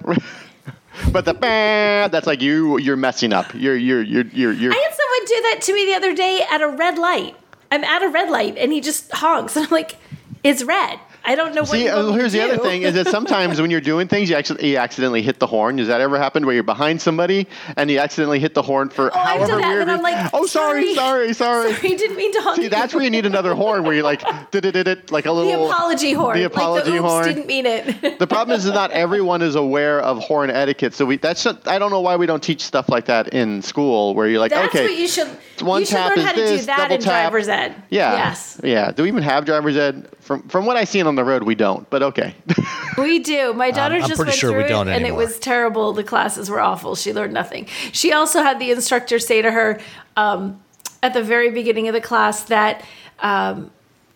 But 1.11 1.23
the 1.25 1.33
beep, 1.33 2.11
that's 2.11 2.27
like 2.27 2.41
you 2.41 2.77
you're 2.79 2.97
messing 2.97 3.31
up. 3.31 3.53
You're 3.53 3.75
you're 3.75 4.01
you're 4.01 4.25
you're 4.33 4.51
you're 4.51 4.73
I 4.73 4.75
had 4.75 4.93
someone 4.93 5.25
do 5.27 5.41
that 5.49 5.59
to 5.63 5.73
me 5.73 5.85
the 5.85 5.93
other 5.93 6.13
day 6.13 6.41
at 6.51 6.61
a 6.61 6.67
red 6.67 6.97
light. 6.97 7.35
I'm 7.71 7.83
at 7.83 8.03
a 8.03 8.09
red 8.09 8.29
light 8.29 8.57
and 8.57 8.73
he 8.73 8.81
just 8.81 9.09
honks. 9.13 9.55
And 9.55 9.65
I'm 9.65 9.71
like, 9.71 9.95
it's 10.43 10.63
red. 10.63 10.99
I 11.29 11.35
don't 11.35 11.53
know 11.53 11.61
what 11.61 11.69
See, 11.69 11.85
you 11.85 11.91
want 11.93 12.07
me 12.07 12.13
to 12.13 12.19
here's 12.19 12.31
the 12.33 12.41
other 12.41 12.57
thing: 12.57 12.81
is 12.81 12.95
that 12.95 13.07
sometimes 13.17 13.61
when 13.61 13.69
you're 13.69 13.81
doing 13.81 14.07
things, 14.07 14.29
you 14.29 14.35
actually 14.35 14.69
you 14.71 14.77
accidentally 14.77 15.21
hit 15.21 15.39
the 15.39 15.45
horn. 15.47 15.75
Does 15.75 15.87
that 15.87 16.01
ever 16.01 16.17
happen 16.17 16.45
where 16.45 16.55
you're 16.55 16.63
behind 16.63 17.01
somebody 17.01 17.47
and 17.77 17.91
you 17.91 17.99
accidentally 17.99 18.39
hit 18.39 18.53
the 18.55 18.61
horn 18.63 18.89
for 18.89 19.11
Oh, 19.15 19.19
I've 19.19 19.37
however 19.37 19.47
done 19.47 19.61
that, 19.61 19.67
weird? 19.69 19.81
and 19.83 19.91
I'm 19.91 20.01
like, 20.01 20.29
oh, 20.33 20.45
sorry, 20.47 20.95
sorry, 20.95 21.33
sorry. 21.33 21.73
Sorry, 21.79 21.95
didn't 21.97 22.17
mean 22.17 22.33
to. 22.33 22.55
See, 22.55 22.67
that's 22.67 22.93
where 22.93 23.03
you 23.03 23.09
need 23.11 23.25
another 23.27 23.53
horn 23.53 23.83
where 23.83 23.93
you're 23.93 24.03
like, 24.03 24.23
did 24.51 24.65
it, 24.65 24.71
did 24.71 24.87
it, 24.87 25.11
like 25.11 25.25
a 25.27 25.31
little 25.31 25.51
the 25.67 25.71
apology 25.73 26.13
horn. 26.13 26.37
The 26.37 26.43
like 26.43 26.51
apology 26.53 26.91
the 26.91 27.01
horn. 27.01 27.25
Didn't 27.25 27.45
mean 27.47 27.65
it. 27.65 28.17
The 28.19 28.27
problem 28.27 28.57
is 28.57 28.65
not 28.65 28.91
everyone 28.91 29.41
is 29.41 29.55
aware 29.55 29.99
of 30.01 30.17
horn 30.19 30.49
etiquette. 30.49 30.93
So 30.95 31.05
we 31.05 31.17
that's 31.17 31.45
I 31.45 31.77
don't 31.77 31.91
know 31.91 32.01
why 32.01 32.15
we 32.15 32.25
don't 32.25 32.41
teach 32.41 32.61
stuff 32.63 32.89
like 32.89 33.05
that 33.05 33.29
in 33.29 33.61
school 33.61 34.15
where 34.15 34.27
you're 34.27 34.39
like, 34.39 34.51
That's 34.51 34.67
okay, 34.73 34.85
what 34.85 34.97
you 34.97 35.07
should. 35.07 35.27
one 35.61 35.81
you 35.81 35.85
should 35.85 35.95
tap 35.97 36.09
learn 36.09 36.19
is 36.19 36.25
how 36.25 36.31
to 36.33 36.39
this, 36.41 36.59
do 36.61 36.65
that 36.67 36.91
in 36.91 37.01
tap. 37.01 37.11
driver's 37.31 37.47
ed. 37.47 37.75
yeah, 37.89 38.13
Yes. 38.13 38.59
yeah. 38.63 38.91
Do 38.91 39.03
we 39.03 39.09
even 39.09 39.21
have 39.23 39.45
driver's 39.45 39.77
ed? 39.77 40.07
From 40.29 40.43
from 40.43 40.67
what 40.67 40.77
I 40.77 40.83
seen 40.83 41.07
on 41.07 41.15
the 41.15 41.23
road, 41.23 41.41
we 41.41 41.55
don't. 41.55 41.89
But 41.89 42.03
okay. 42.03 42.35
We 42.99 43.17
do. 43.17 43.53
My 43.53 43.71
daughter 43.71 43.95
I'm 43.95 44.01
just 44.01 44.15
pretty 44.17 44.29
went 44.29 44.39
sure 44.39 44.49
we 44.51 44.57
through 44.57 44.65
it, 44.65 44.67
don't 44.67 44.87
and 44.89 45.05
it 45.07 45.15
was 45.15 45.39
terrible. 45.39 45.93
The 45.93 46.03
classes 46.03 46.49
were 46.49 46.59
awful. 46.59 46.95
She 46.95 47.13
learned 47.13 47.33
nothing. 47.33 47.65
She 47.93 48.11
also 48.11 48.43
had 48.43 48.59
the 48.59 48.69
instructor 48.69 49.17
say 49.17 49.41
to 49.41 49.49
her 49.49 49.79
um, 50.17 50.59
at 51.01 51.13
the 51.13 51.23
very 51.23 51.49
beginning 51.49 51.87
of 51.87 51.93
the 51.93 52.01
class 52.01 52.43
that 52.43 52.85
um, 53.19 53.71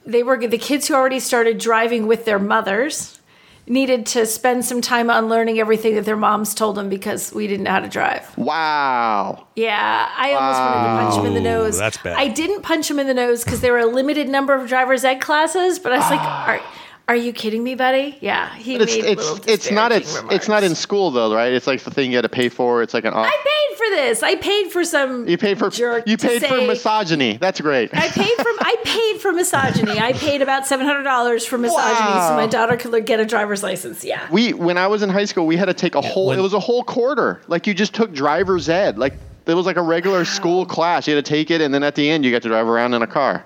they 0.06 0.22
were 0.22 0.38
the 0.38 0.57
kids 0.57 0.88
who 0.88 0.94
already 0.94 1.19
started 1.19 1.57
driving 1.57 2.06
with 2.06 2.26
their 2.26 2.40
mothers 2.40 3.19
needed 3.68 4.06
to 4.07 4.26
spend 4.26 4.65
some 4.65 4.81
time 4.81 5.10
unlearning 5.10 5.60
everything 5.60 5.95
that 5.95 6.03
their 6.06 6.18
moms 6.18 6.53
told 6.53 6.76
them 6.76 6.90
because 6.90 7.34
we 7.34 7.48
didn't 7.48 7.64
know 7.64 7.72
how 7.72 7.80
to 7.80 7.88
drive. 7.90 8.38
wow. 8.38 9.48
Yeah, 9.56 10.10
I 10.18 10.34
almost 10.34 10.60
wanted 10.60 10.84
to 10.84 11.03
punch 11.03 11.19
him 11.19 11.26
in 11.27 11.34
the 11.44 11.49
Wow. 11.49 11.64
nose. 11.64 11.77
That's 11.77 11.98
bad. 11.98 12.18
I 12.18 12.27
didn't 12.27 12.61
punch 12.64 12.90
him 12.91 12.99
in 12.99 13.07
the 13.07 13.14
nose 13.14 13.44
because 13.44 13.61
there 13.61 13.72
were 13.72 13.80
a 13.80 13.85
limited 13.85 14.27
number 14.27 14.53
of 14.53 14.68
driver's 14.68 15.06
ed 15.06 15.19
classes, 15.22 15.80
but 15.80 15.94
I 15.94 15.98
was 15.99 16.10
like, 16.10 16.19
are, 16.48 16.61
are 17.07 17.15
you 17.17 17.34
kidding 17.34 17.63
me, 17.63 17.75
buddy? 17.75 18.17
Yeah, 18.21 18.53
he 18.55 18.77
But 18.77 18.84
it's 18.89 18.95
made 18.95 19.05
it's 19.05 19.30
little 19.30 19.49
it's 19.49 19.71
not 19.71 19.91
it's 19.91 20.05
disparaging 20.07 20.35
it's 20.38 20.47
not 20.47 20.63
in 20.63 20.73
school 20.73 21.11
though, 21.11 21.35
right? 21.35 21.51
It's 21.51 21.67
like 21.67 21.81
the 21.84 21.91
thing 21.91 22.11
you 22.11 22.17
had 22.17 22.21
to 22.21 22.30
pay 22.30 22.47
for. 22.49 22.81
It's 22.81 22.93
like 22.93 23.03
an 23.05 23.13
off. 23.13 23.27
I 23.27 23.31
paid 23.43 23.77
for 23.77 23.89
this. 23.95 24.23
I 24.23 24.35
paid 24.35 24.71
for 24.71 24.85
some. 24.85 25.27
You 25.27 25.38
paid 25.38 25.59
for 25.59 25.69
jerk 25.69 26.07
you 26.07 26.15
to 26.15 26.27
paid 26.27 26.41
for 26.41 26.47
say- 26.47 26.67
misogyny. 26.67 27.38
That's 27.38 27.59
great. 27.59 27.89
I 27.93 28.07
paid 28.07 28.35
for 28.38 28.47
I 28.61 28.75
paid 28.85 29.21
for 29.21 29.34
misogyny. 29.34 29.99
I 29.99 30.13
paid 30.13 30.41
about 30.41 30.65
seven 30.65 30.85
hundred 30.85 31.03
dollars 31.03 31.45
for 31.45 31.57
misogyny, 31.57 32.21
so 32.21 32.35
my 32.35 32.47
daughter 32.47 32.77
could 32.77 33.05
get 33.05 33.19
a 33.19 33.25
driver's 33.25 33.63
license. 33.63 34.05
Yeah. 34.05 34.25
we 34.31 34.53
when 34.53 34.77
I 34.77 34.88
was 34.88 35.03
in 35.03 35.09
high 35.09 35.25
school, 35.25 35.45
we 35.45 35.57
had 35.57 35.65
to 35.65 35.73
take 35.73 35.95
a 35.95 36.01
whole. 36.01 36.27
when- 36.27 36.39
it 36.39 36.41
was 36.41 36.53
a 36.53 36.59
whole 36.59 36.84
quarter. 36.84 37.41
Like 37.47 37.67
you 37.67 37.73
just 37.73 37.93
took 37.93 38.13
driver's 38.13 38.69
ed. 38.69 38.97
Like 38.97 39.13
it 39.45 39.53
was 39.55 39.65
like 39.65 39.75
a 39.77 39.81
regular 39.81 40.23
school 40.23 40.65
class. 40.65 41.05
You 41.05 41.15
had 41.15 41.25
to 41.25 41.30
take 41.30 41.51
it, 41.51 41.59
and 41.59 41.73
then 41.73 41.84
at 41.84 41.95
the 41.95 42.09
end, 42.09 42.23
you 42.23 42.31
got 42.31 42.43
to 42.43 42.47
drive 42.47 42.65
around 42.67 42.93
in 42.93 43.01
a 43.01 43.07
car. 43.07 43.43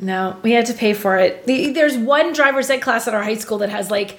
No, 0.00 0.36
we 0.42 0.52
had 0.52 0.66
to 0.66 0.74
pay 0.74 0.94
for 0.94 1.16
it. 1.18 1.46
There's 1.46 1.96
one 1.96 2.32
driver's 2.32 2.70
ed 2.70 2.78
class 2.80 3.06
at 3.06 3.14
our 3.14 3.22
high 3.22 3.34
school 3.36 3.58
that 3.58 3.68
has 3.68 3.90
like, 3.90 4.18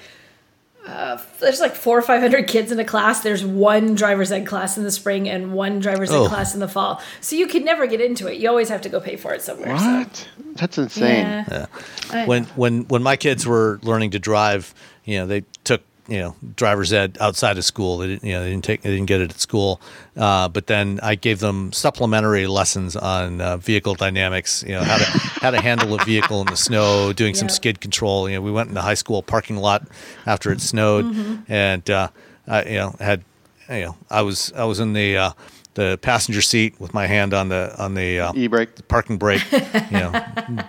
uh, 0.86 1.18
there's 1.40 1.60
like 1.60 1.74
four 1.74 1.96
or 1.98 2.02
five 2.02 2.20
hundred 2.20 2.46
kids 2.48 2.72
in 2.72 2.78
a 2.80 2.84
class. 2.84 3.20
There's 3.22 3.44
one 3.44 3.94
driver's 3.94 4.32
ed 4.32 4.46
class 4.46 4.76
in 4.76 4.84
the 4.84 4.90
spring 4.90 5.28
and 5.28 5.52
one 5.52 5.78
driver's 5.80 6.10
ed 6.10 6.16
Oh. 6.16 6.28
class 6.28 6.54
in 6.54 6.60
the 6.60 6.68
fall. 6.68 7.00
So 7.20 7.36
you 7.36 7.46
could 7.46 7.64
never 7.64 7.86
get 7.86 8.00
into 8.00 8.26
it. 8.26 8.38
You 8.38 8.48
always 8.48 8.68
have 8.68 8.80
to 8.82 8.88
go 8.88 9.00
pay 9.00 9.16
for 9.16 9.32
it 9.34 9.42
somewhere. 9.42 9.76
so- 9.78 9.84
What? 9.98 10.28
That's 10.56 10.78
insane. 10.78 11.24
Yeah. 11.50 11.66
I 12.10 12.26
when 12.26 12.44
when 12.56 12.82
when 12.88 13.02
my 13.02 13.16
kids 13.16 13.46
were 13.46 13.78
learning 13.82 14.10
to 14.12 14.18
drive, 14.18 14.74
you 15.04 15.18
know, 15.18 15.26
they 15.26 15.42
took 15.64 15.82
you 16.08 16.18
know 16.18 16.34
driver's 16.56 16.92
ed 16.92 17.16
outside 17.20 17.56
of 17.58 17.64
school. 17.64 17.98
They 17.98 18.08
didn't 18.08 18.24
you 18.24 18.32
know 18.34 18.42
they 18.42 18.50
didn't 18.50 18.64
take 18.64 18.82
they 18.82 18.90
didn't 18.90 19.06
get 19.06 19.20
it 19.20 19.30
at 19.30 19.40
school. 19.40 19.80
Uh, 20.16 20.48
but 20.48 20.66
then 20.66 20.98
I 21.02 21.14
gave 21.14 21.38
them 21.38 21.72
supplementary 21.72 22.46
lessons 22.46 22.96
on 22.96 23.40
uh, 23.40 23.56
vehicle 23.58 23.94
dynamics. 23.94 24.64
You 24.66 24.74
know 24.74 24.82
how 24.84 24.98
to 24.98 25.04
how 25.04 25.50
to 25.52 25.60
handle 25.60 25.94
a 25.94 26.04
vehicle 26.04 26.40
in 26.40 26.46
the 26.48 26.56
snow, 26.56 27.12
doing 27.12 27.34
some 27.34 27.48
skid 27.48 27.80
control. 27.80 28.28
You 28.28 28.36
know 28.36 28.42
we 28.42 28.50
went 28.50 28.68
in 28.68 28.74
the 28.74 28.82
high 28.82 28.94
school 28.94 29.22
parking 29.22 29.56
lot 29.56 29.86
after 30.26 30.50
it 30.52 30.60
snowed, 30.60 31.04
Mm-hmm. 31.04 31.52
and 31.52 31.88
uh, 31.90 32.08
I 32.48 32.64
you 32.64 32.76
know 32.78 32.96
had 32.98 33.24
you 33.70 33.82
know 33.86 33.96
I 34.10 34.22
was 34.22 34.52
I 34.56 34.64
was 34.64 34.80
in 34.80 34.92
the 34.94 35.16
uh, 35.16 35.30
the 35.74 35.98
passenger 36.02 36.42
seat 36.42 36.78
with 36.78 36.92
my 36.92 37.06
hand 37.06 37.32
on 37.32 37.48
the 37.48 37.74
on 37.78 37.94
the 37.94 38.20
uh, 38.20 38.32
E-brake. 38.34 38.88
parking 38.88 39.18
brake. 39.18 39.42
You 39.92 39.98
know, 39.98 40.24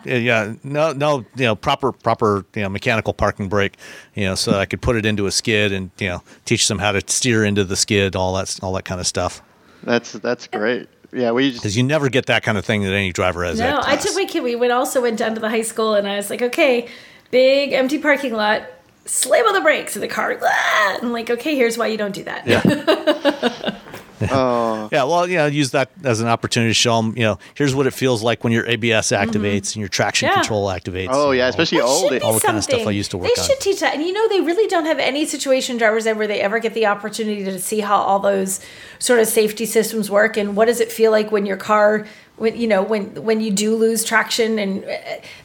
yeah, 0.05 0.53
no, 0.63 0.91
no, 0.91 1.25
you 1.35 1.45
know, 1.45 1.55
proper, 1.55 1.91
proper, 1.93 2.45
you 2.55 2.61
know, 2.61 2.69
mechanical 2.69 3.13
parking 3.13 3.47
brake. 3.47 3.77
You 4.15 4.25
know, 4.25 4.35
so 4.35 4.59
I 4.59 4.65
could 4.65 4.81
put 4.81 4.95
it 4.97 5.05
into 5.05 5.27
a 5.27 5.31
skid 5.31 5.71
and 5.71 5.91
you 5.97 6.07
know 6.09 6.23
teach 6.45 6.67
them 6.67 6.79
how 6.79 6.91
to 6.91 7.01
steer 7.07 7.45
into 7.45 7.63
the 7.63 7.75
skid, 7.77 8.15
all 8.15 8.33
that, 8.35 8.59
all 8.61 8.73
that 8.73 8.83
kind 8.83 8.99
of 8.99 9.07
stuff. 9.07 9.41
That's 9.83 10.13
that's 10.13 10.47
great. 10.47 10.89
Yeah, 11.13 11.31
we 11.31 11.51
Because 11.51 11.77
you 11.77 11.83
never 11.83 12.09
get 12.09 12.25
that 12.25 12.43
kind 12.43 12.57
of 12.57 12.65
thing 12.65 12.83
that 12.83 12.93
any 12.93 13.11
driver 13.11 13.43
has. 13.45 13.59
No, 13.59 13.79
I 13.83 13.95
took 13.95 14.15
my 14.15 14.25
kid. 14.25 14.43
We 14.43 14.55
went 14.55 14.71
also 14.73 15.01
went 15.01 15.19
down 15.19 15.35
to 15.35 15.41
the 15.41 15.49
high 15.49 15.61
school, 15.61 15.93
and 15.93 16.07
I 16.07 16.15
was 16.15 16.29
like, 16.29 16.41
okay, 16.41 16.89
big 17.31 17.71
empty 17.71 17.99
parking 17.99 18.33
lot. 18.33 18.63
Slam 19.05 19.45
on 19.45 19.53
the 19.53 19.61
brakes, 19.61 19.95
and 19.95 20.03
the 20.03 20.07
car. 20.07 20.37
Ah! 20.43 20.97
I'm 21.01 21.11
like, 21.11 21.29
okay, 21.29 21.55
here's 21.55 21.77
why 21.77 21.87
you 21.87 21.97
don't 21.97 22.13
do 22.15 22.23
that. 22.23 22.47
Yeah. 22.47 23.79
Yeah, 24.91 25.03
well, 25.05 25.27
you 25.27 25.37
know, 25.37 25.45
use 25.47 25.71
that 25.71 25.89
as 26.03 26.19
an 26.19 26.27
opportunity 26.27 26.69
to 26.69 26.73
show 26.75 26.97
them, 27.01 27.13
you 27.17 27.23
know, 27.23 27.39
here's 27.55 27.73
what 27.73 27.87
it 27.87 27.91
feels 27.91 28.21
like 28.21 28.43
when 28.43 28.51
your 28.53 28.67
ABS 28.67 29.07
activates 29.11 29.73
and 29.73 29.77
your 29.77 29.87
traction 29.87 30.27
Mm-hmm. 30.29 30.37
Yeah. 30.37 30.41
control 30.41 30.67
activates. 30.67 31.07
Oh 31.11 31.31
yeah, 31.31 31.43
all- 31.45 31.49
especially 31.49 31.79
That 31.79 31.85
old. 31.85 32.01
should 32.11 32.19
be 32.19 32.21
all 32.21 32.33
the 32.33 32.39
kind 32.39 32.57
of 32.57 32.63
stuff 32.63 32.85
I 32.87 32.91
used 32.91 33.11
to 33.11 33.17
work 33.17 33.29
They 33.35 33.41
on. 33.41 33.47
should 33.47 33.59
teach 33.59 33.79
that, 33.79 33.95
and 33.95 34.03
you 34.03 34.13
know, 34.13 34.27
they 34.29 34.41
really 34.41 34.67
don't 34.67 34.85
have 34.85 34.99
any 34.99 35.25
situation 35.25 35.77
drivers 35.77 36.05
ever. 36.05 36.27
They 36.27 36.41
ever 36.41 36.59
get 36.59 36.73
the 36.73 36.85
opportunity 36.85 37.43
to 37.45 37.59
see 37.59 37.79
how 37.79 37.97
all 37.97 38.19
those 38.19 38.59
sort 38.99 39.19
of 39.19 39.27
safety 39.27 39.65
systems 39.65 40.09
work, 40.11 40.37
and 40.37 40.55
what 40.55 40.65
does 40.65 40.79
it 40.79 40.91
feel 40.91 41.11
like 41.11 41.31
when 41.31 41.45
your 41.45 41.57
car, 41.57 42.05
when 42.37 42.57
you 42.57 42.67
know, 42.67 42.81
when 42.83 43.23
when 43.23 43.41
you 43.41 43.51
do 43.51 43.75
lose 43.75 44.03
traction, 44.03 44.57
and 44.59 44.83
uh, 44.83 44.87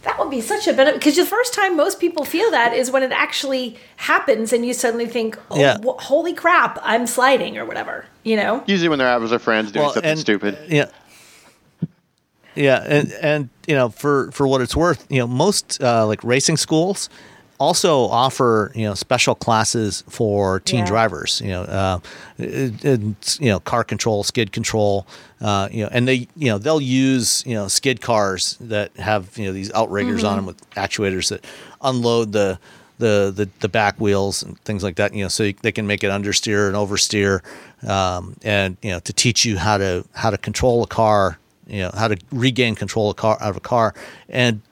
that 0.03 0.19
would 0.19 0.31
be 0.31 0.41
such 0.41 0.67
a 0.67 0.73
benefit. 0.73 0.99
Because 1.01 1.17
the 1.17 1.27
first 1.27 1.53
time 1.55 1.77
most 1.77 2.01
people 2.01 2.25
feel 2.25 2.51
that 2.51 2.73
is 2.73 2.91
when 2.91 3.03
it 3.03 3.13
actually 3.13 3.77
happens, 3.97 4.53
and 4.53 4.65
you 4.65 4.73
suddenly 4.75 5.07
think, 5.07 5.39
"Oh, 5.51 5.59
Yeah. 5.59 5.77
wh- 5.85 6.01
holy 6.03 6.33
crap, 6.33 6.79
I'm 6.83 7.07
sliding," 7.07 7.59
or 7.59 7.65
whatever. 7.65 8.07
You 8.25 8.37
know. 8.37 8.63
Usually 8.67 8.89
when 8.89 8.99
they're 8.99 9.09
out 9.09 9.21
with 9.21 9.31
their 9.31 9.39
friends 9.39 9.71
doing 9.73 9.91
something 9.93 10.17
stupid. 10.17 10.59
Yeah. 10.69 10.87
Yeah, 12.55 12.83
and 12.87 13.13
and 13.23 13.49
you 13.69 13.75
know, 13.77 13.89
for 13.91 14.31
for 14.33 14.49
what 14.49 14.61
it's 14.61 14.75
worth, 14.75 15.07
you 15.09 15.19
know, 15.21 15.27
most 15.29 15.81
uh, 15.83 16.07
like 16.07 16.25
racing 16.25 16.57
schools 16.57 17.09
also 17.59 18.01
offer 18.03 18.71
you 18.75 18.85
know 18.85 18.95
special 18.95 19.35
classes 19.35 20.05
for 20.09 20.61
teen 20.61 20.81
Yeah. 20.81 20.87
drivers. 20.87 21.41
You 21.45 21.51
know, 21.51 21.63
uh, 21.63 21.99
it- 22.39 23.39
you 23.41 23.49
know, 23.51 23.61
car 23.61 23.85
control, 23.85 24.23
skid 24.25 24.53
control. 24.53 25.07
Uh, 25.41 25.69
you 25.71 25.83
know, 25.85 25.89
and 25.93 26.07
they 26.09 26.29
you 26.37 26.49
know 26.51 26.59
they'll 26.59 26.81
use 26.81 27.43
you 27.47 27.55
know 27.55 27.69
skid 27.69 28.01
cars 28.01 28.57
that 28.61 28.97
have 28.97 29.37
you 29.39 29.47
know 29.47 29.53
these 29.53 29.73
outriggers 29.73 30.25
on 30.25 30.37
them 30.37 30.47
with 30.47 30.71
actuators 30.71 31.29
that 31.31 31.45
unload 31.83 32.33
the 32.33 32.59
the, 32.99 33.33
the, 33.33 33.49
the 33.61 33.69
back 33.69 34.01
wheels 34.01 34.43
and 34.43 34.59
things 34.65 34.83
like 34.83 34.97
that, 34.97 35.15
you 35.15 35.23
know, 35.23 35.29
so 35.29 35.45
you, 35.45 35.55
they 35.63 35.71
can 35.71 35.87
make 35.87 36.03
it 36.03 36.09
understeer 36.11 36.67
and 36.67 36.75
oversteer, 36.75 37.43
um, 37.89 38.35
and 38.43 38.77
you 38.83 38.91
know, 38.91 38.99
to 38.99 39.13
teach 39.13 39.45
you 39.45 39.57
how 39.57 39.79
to 39.79 40.05
how 40.15 40.31
to 40.31 40.37
control 40.39 40.83
a 40.83 40.87
car, 40.89 41.39
you 41.69 41.79
know, 41.83 41.93
how 41.95 42.09
to 42.09 42.17
regain 42.33 42.75
control 42.75 43.09
of 43.09 43.13
a 43.13 43.15
car 43.15 43.39
out 43.41 43.51
of 43.51 43.57
a 43.57 43.61
car, 43.61 43.95
and 44.29 44.63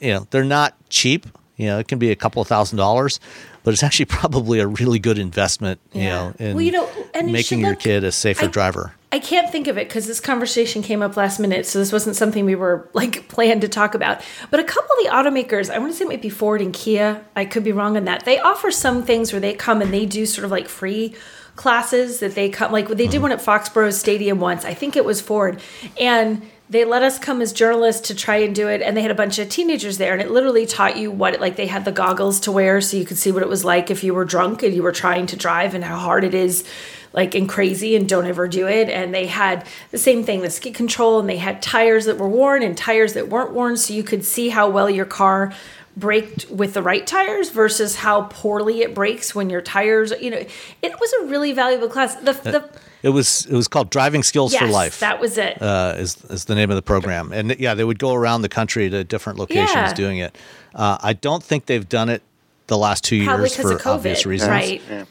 you 0.00 0.10
know, 0.14 0.26
they're 0.30 0.42
not 0.42 0.74
cheap. 0.88 1.26
You 1.60 1.66
know, 1.66 1.78
it 1.78 1.88
can 1.88 1.98
be 1.98 2.10
a 2.10 2.16
couple 2.16 2.40
of 2.40 2.48
thousand 2.48 2.78
dollars, 2.78 3.20
but 3.64 3.74
it's 3.74 3.82
actually 3.82 4.04
probably 4.20 4.60
a 4.60 4.66
really 4.66 4.98
good 4.98 5.18
investment. 5.18 5.78
You 5.92 6.02
Yeah. 6.02 6.08
know, 6.08 6.34
in 6.38 6.54
Well, 6.54 6.62
you 6.64 6.72
know, 6.72 6.88
and 7.12 7.30
making 7.30 7.60
your 7.60 7.70
look- 7.70 7.80
kid 7.80 8.02
a 8.02 8.12
safer 8.12 8.46
I- 8.46 8.48
driver. 8.48 8.94
I 9.12 9.18
can't 9.18 9.50
think 9.50 9.66
of 9.66 9.76
it 9.76 9.88
because 9.88 10.06
this 10.06 10.20
conversation 10.20 10.82
came 10.82 11.02
up 11.02 11.16
last 11.16 11.40
minute, 11.40 11.66
so 11.66 11.80
this 11.80 11.90
wasn't 11.92 12.14
something 12.14 12.44
we 12.44 12.54
were 12.54 12.88
like 12.94 13.26
planned 13.34 13.60
to 13.62 13.68
talk 13.68 13.94
about. 13.94 14.22
But 14.50 14.60
a 14.60 14.64
couple 14.64 14.88
of 14.98 15.04
the 15.04 15.10
automakers, 15.10 15.68
I 15.68 15.78
want 15.78 15.90
to 15.92 15.98
say 15.98 16.04
it 16.04 16.08
might 16.08 16.22
be 16.22 16.30
Ford 16.30 16.62
and 16.62 16.72
Kia. 16.72 17.22
I 17.36 17.44
could 17.44 17.64
be 17.64 17.72
wrong 17.72 17.96
on 17.96 18.04
that. 18.04 18.24
They 18.24 18.38
offer 18.38 18.70
some 18.70 19.02
things 19.02 19.32
where 19.32 19.40
they 19.40 19.52
come 19.52 19.82
and 19.82 19.92
they 19.92 20.06
do 20.06 20.24
sort 20.26 20.44
of 20.44 20.50
like 20.52 20.68
free 20.68 21.14
classes 21.56 22.20
that 22.20 22.36
they 22.36 22.48
come 22.48 22.72
like 22.72 22.88
they 22.88 22.94
did 22.94 23.10
mm-hmm. 23.10 23.22
one 23.22 23.32
at 23.32 23.40
Foxborough 23.40 23.92
Stadium 23.92 24.38
once. 24.40 24.64
I 24.64 24.72
think 24.74 24.96
it 24.96 25.04
was 25.04 25.20
Ford, 25.20 25.60
and 26.00 26.48
they 26.70 26.84
let 26.84 27.02
us 27.02 27.18
come 27.18 27.42
as 27.42 27.52
journalists 27.52 28.08
to 28.08 28.14
try 28.14 28.36
and 28.36 28.54
do 28.54 28.68
it 28.68 28.80
and 28.80 28.96
they 28.96 29.02
had 29.02 29.10
a 29.10 29.14
bunch 29.14 29.38
of 29.38 29.48
teenagers 29.48 29.98
there 29.98 30.12
and 30.12 30.22
it 30.22 30.30
literally 30.30 30.64
taught 30.64 30.96
you 30.96 31.10
what 31.10 31.34
it, 31.34 31.40
like 31.40 31.56
they 31.56 31.66
had 31.66 31.84
the 31.84 31.92
goggles 31.92 32.40
to 32.40 32.52
wear 32.52 32.80
so 32.80 32.96
you 32.96 33.04
could 33.04 33.18
see 33.18 33.32
what 33.32 33.42
it 33.42 33.48
was 33.48 33.64
like 33.64 33.90
if 33.90 34.04
you 34.04 34.14
were 34.14 34.24
drunk 34.24 34.62
and 34.62 34.72
you 34.72 34.82
were 34.82 34.92
trying 34.92 35.26
to 35.26 35.36
drive 35.36 35.74
and 35.74 35.84
how 35.84 35.98
hard 35.98 36.22
it 36.24 36.32
is 36.32 36.64
like 37.12 37.34
and 37.34 37.48
crazy 37.48 37.96
and 37.96 38.08
don't 38.08 38.26
ever 38.26 38.46
do 38.46 38.68
it. 38.68 38.88
And 38.88 39.12
they 39.12 39.26
had 39.26 39.66
the 39.90 39.98
same 39.98 40.24
thing 40.24 40.42
the 40.42 40.50
skid 40.50 40.74
control 40.74 41.18
and 41.18 41.28
they 41.28 41.38
had 41.38 41.60
tires 41.60 42.04
that 42.04 42.18
were 42.18 42.28
worn 42.28 42.62
and 42.62 42.76
tires 42.76 43.14
that 43.14 43.28
weren't 43.28 43.52
worn 43.52 43.76
so 43.76 43.92
you 43.92 44.04
could 44.04 44.24
see 44.24 44.48
how 44.48 44.70
well 44.70 44.88
your 44.88 45.06
car 45.06 45.52
braked 45.96 46.48
with 46.50 46.72
the 46.72 46.82
right 46.82 47.04
tires 47.04 47.50
versus 47.50 47.96
how 47.96 48.22
poorly 48.22 48.80
it 48.82 48.94
brakes 48.94 49.34
when 49.34 49.50
your 49.50 49.60
tires 49.60 50.12
you 50.20 50.30
know 50.30 50.42
it 50.82 51.00
was 51.00 51.12
a 51.14 51.26
really 51.26 51.52
valuable 51.52 51.88
class. 51.88 52.14
The, 52.14 52.32
the 52.32 52.70
It 53.02 53.10
was 53.10 53.46
it 53.46 53.54
was 53.54 53.66
called 53.68 53.90
Driving 53.90 54.22
Skills 54.22 54.54
for 54.54 54.66
Life. 54.66 55.00
that 55.00 55.20
was 55.20 55.38
it 55.38 55.60
uh, 55.62 55.94
is 55.96 56.16
is 56.30 56.44
the 56.44 56.54
name 56.54 56.70
of 56.70 56.76
the 56.76 56.82
program. 56.82 57.32
And 57.32 57.58
yeah, 57.58 57.74
they 57.74 57.84
would 57.84 57.98
go 57.98 58.12
around 58.14 58.42
the 58.42 58.48
country 58.48 58.90
to 58.90 59.04
different 59.04 59.38
locations 59.38 59.74
Yeah. 59.74 59.94
doing 59.94 60.18
it. 60.18 60.36
Uh, 60.74 60.98
I 61.02 61.12
don't 61.14 61.42
think 61.42 61.66
they've 61.66 61.88
done 61.88 62.08
it 62.08 62.22
the 62.66 62.76
last 62.76 63.02
two 63.04 63.24
probably 63.24 63.44
years 63.44 63.56
for 63.56 63.72
of 63.72 63.80
covid 63.80 63.94
obvious 63.94 64.26
reasons. 64.26 64.50
right 64.50 64.82
Yeah. 64.90 65.04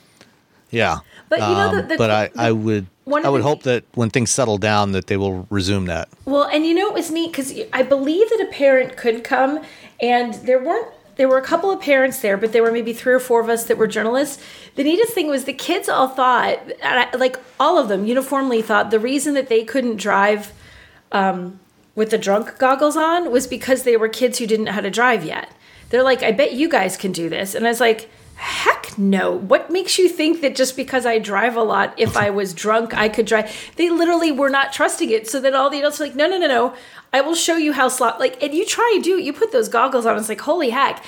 Yeah. 0.71 0.97
But 1.29 1.39
you 1.39 1.45
know, 1.47 1.81
the- 1.81 1.91
Um, 1.93 1.97
but 1.97 2.09
I, 2.11 2.27
the- 2.27 2.41
I 2.41 2.51
would 2.51 2.85
I 3.11 3.27
would 3.29 3.39
the- 3.39 3.43
hope 3.43 3.63
that 3.63 3.83
when 3.95 4.09
things 4.11 4.29
settle 4.31 4.57
down 4.59 4.91
that 4.91 5.07
they 5.07 5.17
will 5.17 5.47
resume 5.49 5.85
that. 5.85 6.09
Well, 6.25 6.43
and 6.43 6.65
you 6.65 6.75
know 6.75 6.87
it 6.87 6.93
was 6.93 7.09
neat 7.11 7.31
because 7.31 7.51
I 7.73 7.81
believe 7.81 8.29
that 8.29 8.39
a 8.41 8.51
parent 8.51 8.95
could 8.97 9.23
come, 9.23 9.61
and 9.99 10.35
there 10.35 10.61
weren't. 10.63 10.87
There 11.19 11.27
were 11.27 11.37
a 11.37 11.41
couple 11.41 11.69
of 11.69 11.81
parents 11.81 12.21
there, 12.21 12.37
but 12.37 12.53
there 12.53 12.63
were 12.63 12.71
maybe 12.71 12.93
three 12.93 13.13
or 13.13 13.19
four 13.19 13.41
of 13.41 13.49
us 13.49 13.65
that 13.65 13.77
were 13.77 13.87
journalists. 13.87 14.41
The 14.75 14.85
neatest 14.85 15.11
thing 15.11 15.27
was 15.27 15.43
the 15.43 15.51
kids 15.51 15.89
all 15.89 16.07
thought, 16.07 16.59
like 17.13 17.35
all 17.59 17.77
of 17.77 17.89
them 17.89 18.05
uniformly 18.05 18.61
thought, 18.61 18.89
the 18.89 19.01
reason 19.01 19.33
that 19.33 19.49
they 19.49 19.65
couldn't 19.65 19.97
drive 19.97 20.53
um, 21.11 21.59
with 21.93 22.11
the 22.11 22.17
drunk 22.17 22.57
goggles 22.57 22.95
on 22.95 23.31
was 23.31 23.47
because 23.47 23.83
they 23.83 23.97
were 23.97 24.07
kids 24.07 24.39
who 24.39 24.47
didn't 24.47 24.63
know 24.63 24.71
how 24.71 24.79
to 24.79 24.89
drive 24.89 25.25
yet. 25.25 25.51
They're 25.89 26.03
like, 26.03 26.23
I 26.23 26.31
bet 26.31 26.53
you 26.53 26.69
guys 26.69 26.95
can 26.95 27.11
do 27.11 27.27
this. 27.27 27.53
And 27.53 27.65
I 27.65 27.69
was 27.69 27.81
like, 27.81 28.09
heck 28.35 28.78
no. 28.97 29.31
What 29.31 29.69
makes 29.69 29.97
you 29.97 30.09
think 30.09 30.41
that 30.41 30.55
just 30.55 30.75
because 30.75 31.05
I 31.05 31.19
drive 31.19 31.55
a 31.55 31.61
lot, 31.61 31.93
if 31.97 32.17
I 32.17 32.29
was 32.29 32.53
drunk, 32.53 32.95
I 32.95 33.09
could 33.09 33.25
drive? 33.25 33.71
They 33.75 33.89
literally 33.89 34.31
were 34.31 34.49
not 34.49 34.73
trusting 34.73 35.09
it. 35.09 35.27
So 35.27 35.39
then 35.39 35.55
all 35.55 35.69
the 35.69 35.79
adults 35.79 35.99
were 35.99 36.07
like, 36.07 36.15
no, 36.15 36.27
no, 36.27 36.37
no, 36.37 36.47
no. 36.47 36.73
I 37.11 37.21
will 37.21 37.35
show 37.35 37.57
you 37.57 37.73
how 37.73 37.87
slot 37.87 38.19
like 38.19 38.41
and 38.41 38.53
you 38.53 38.65
try 38.65 38.91
and 38.95 39.03
do 39.03 39.17
it. 39.17 39.23
You 39.23 39.33
put 39.33 39.51
those 39.51 39.69
goggles 39.69 40.05
on, 40.05 40.17
it's 40.17 40.29
like, 40.29 40.41
holy 40.41 40.69
heck. 40.69 41.03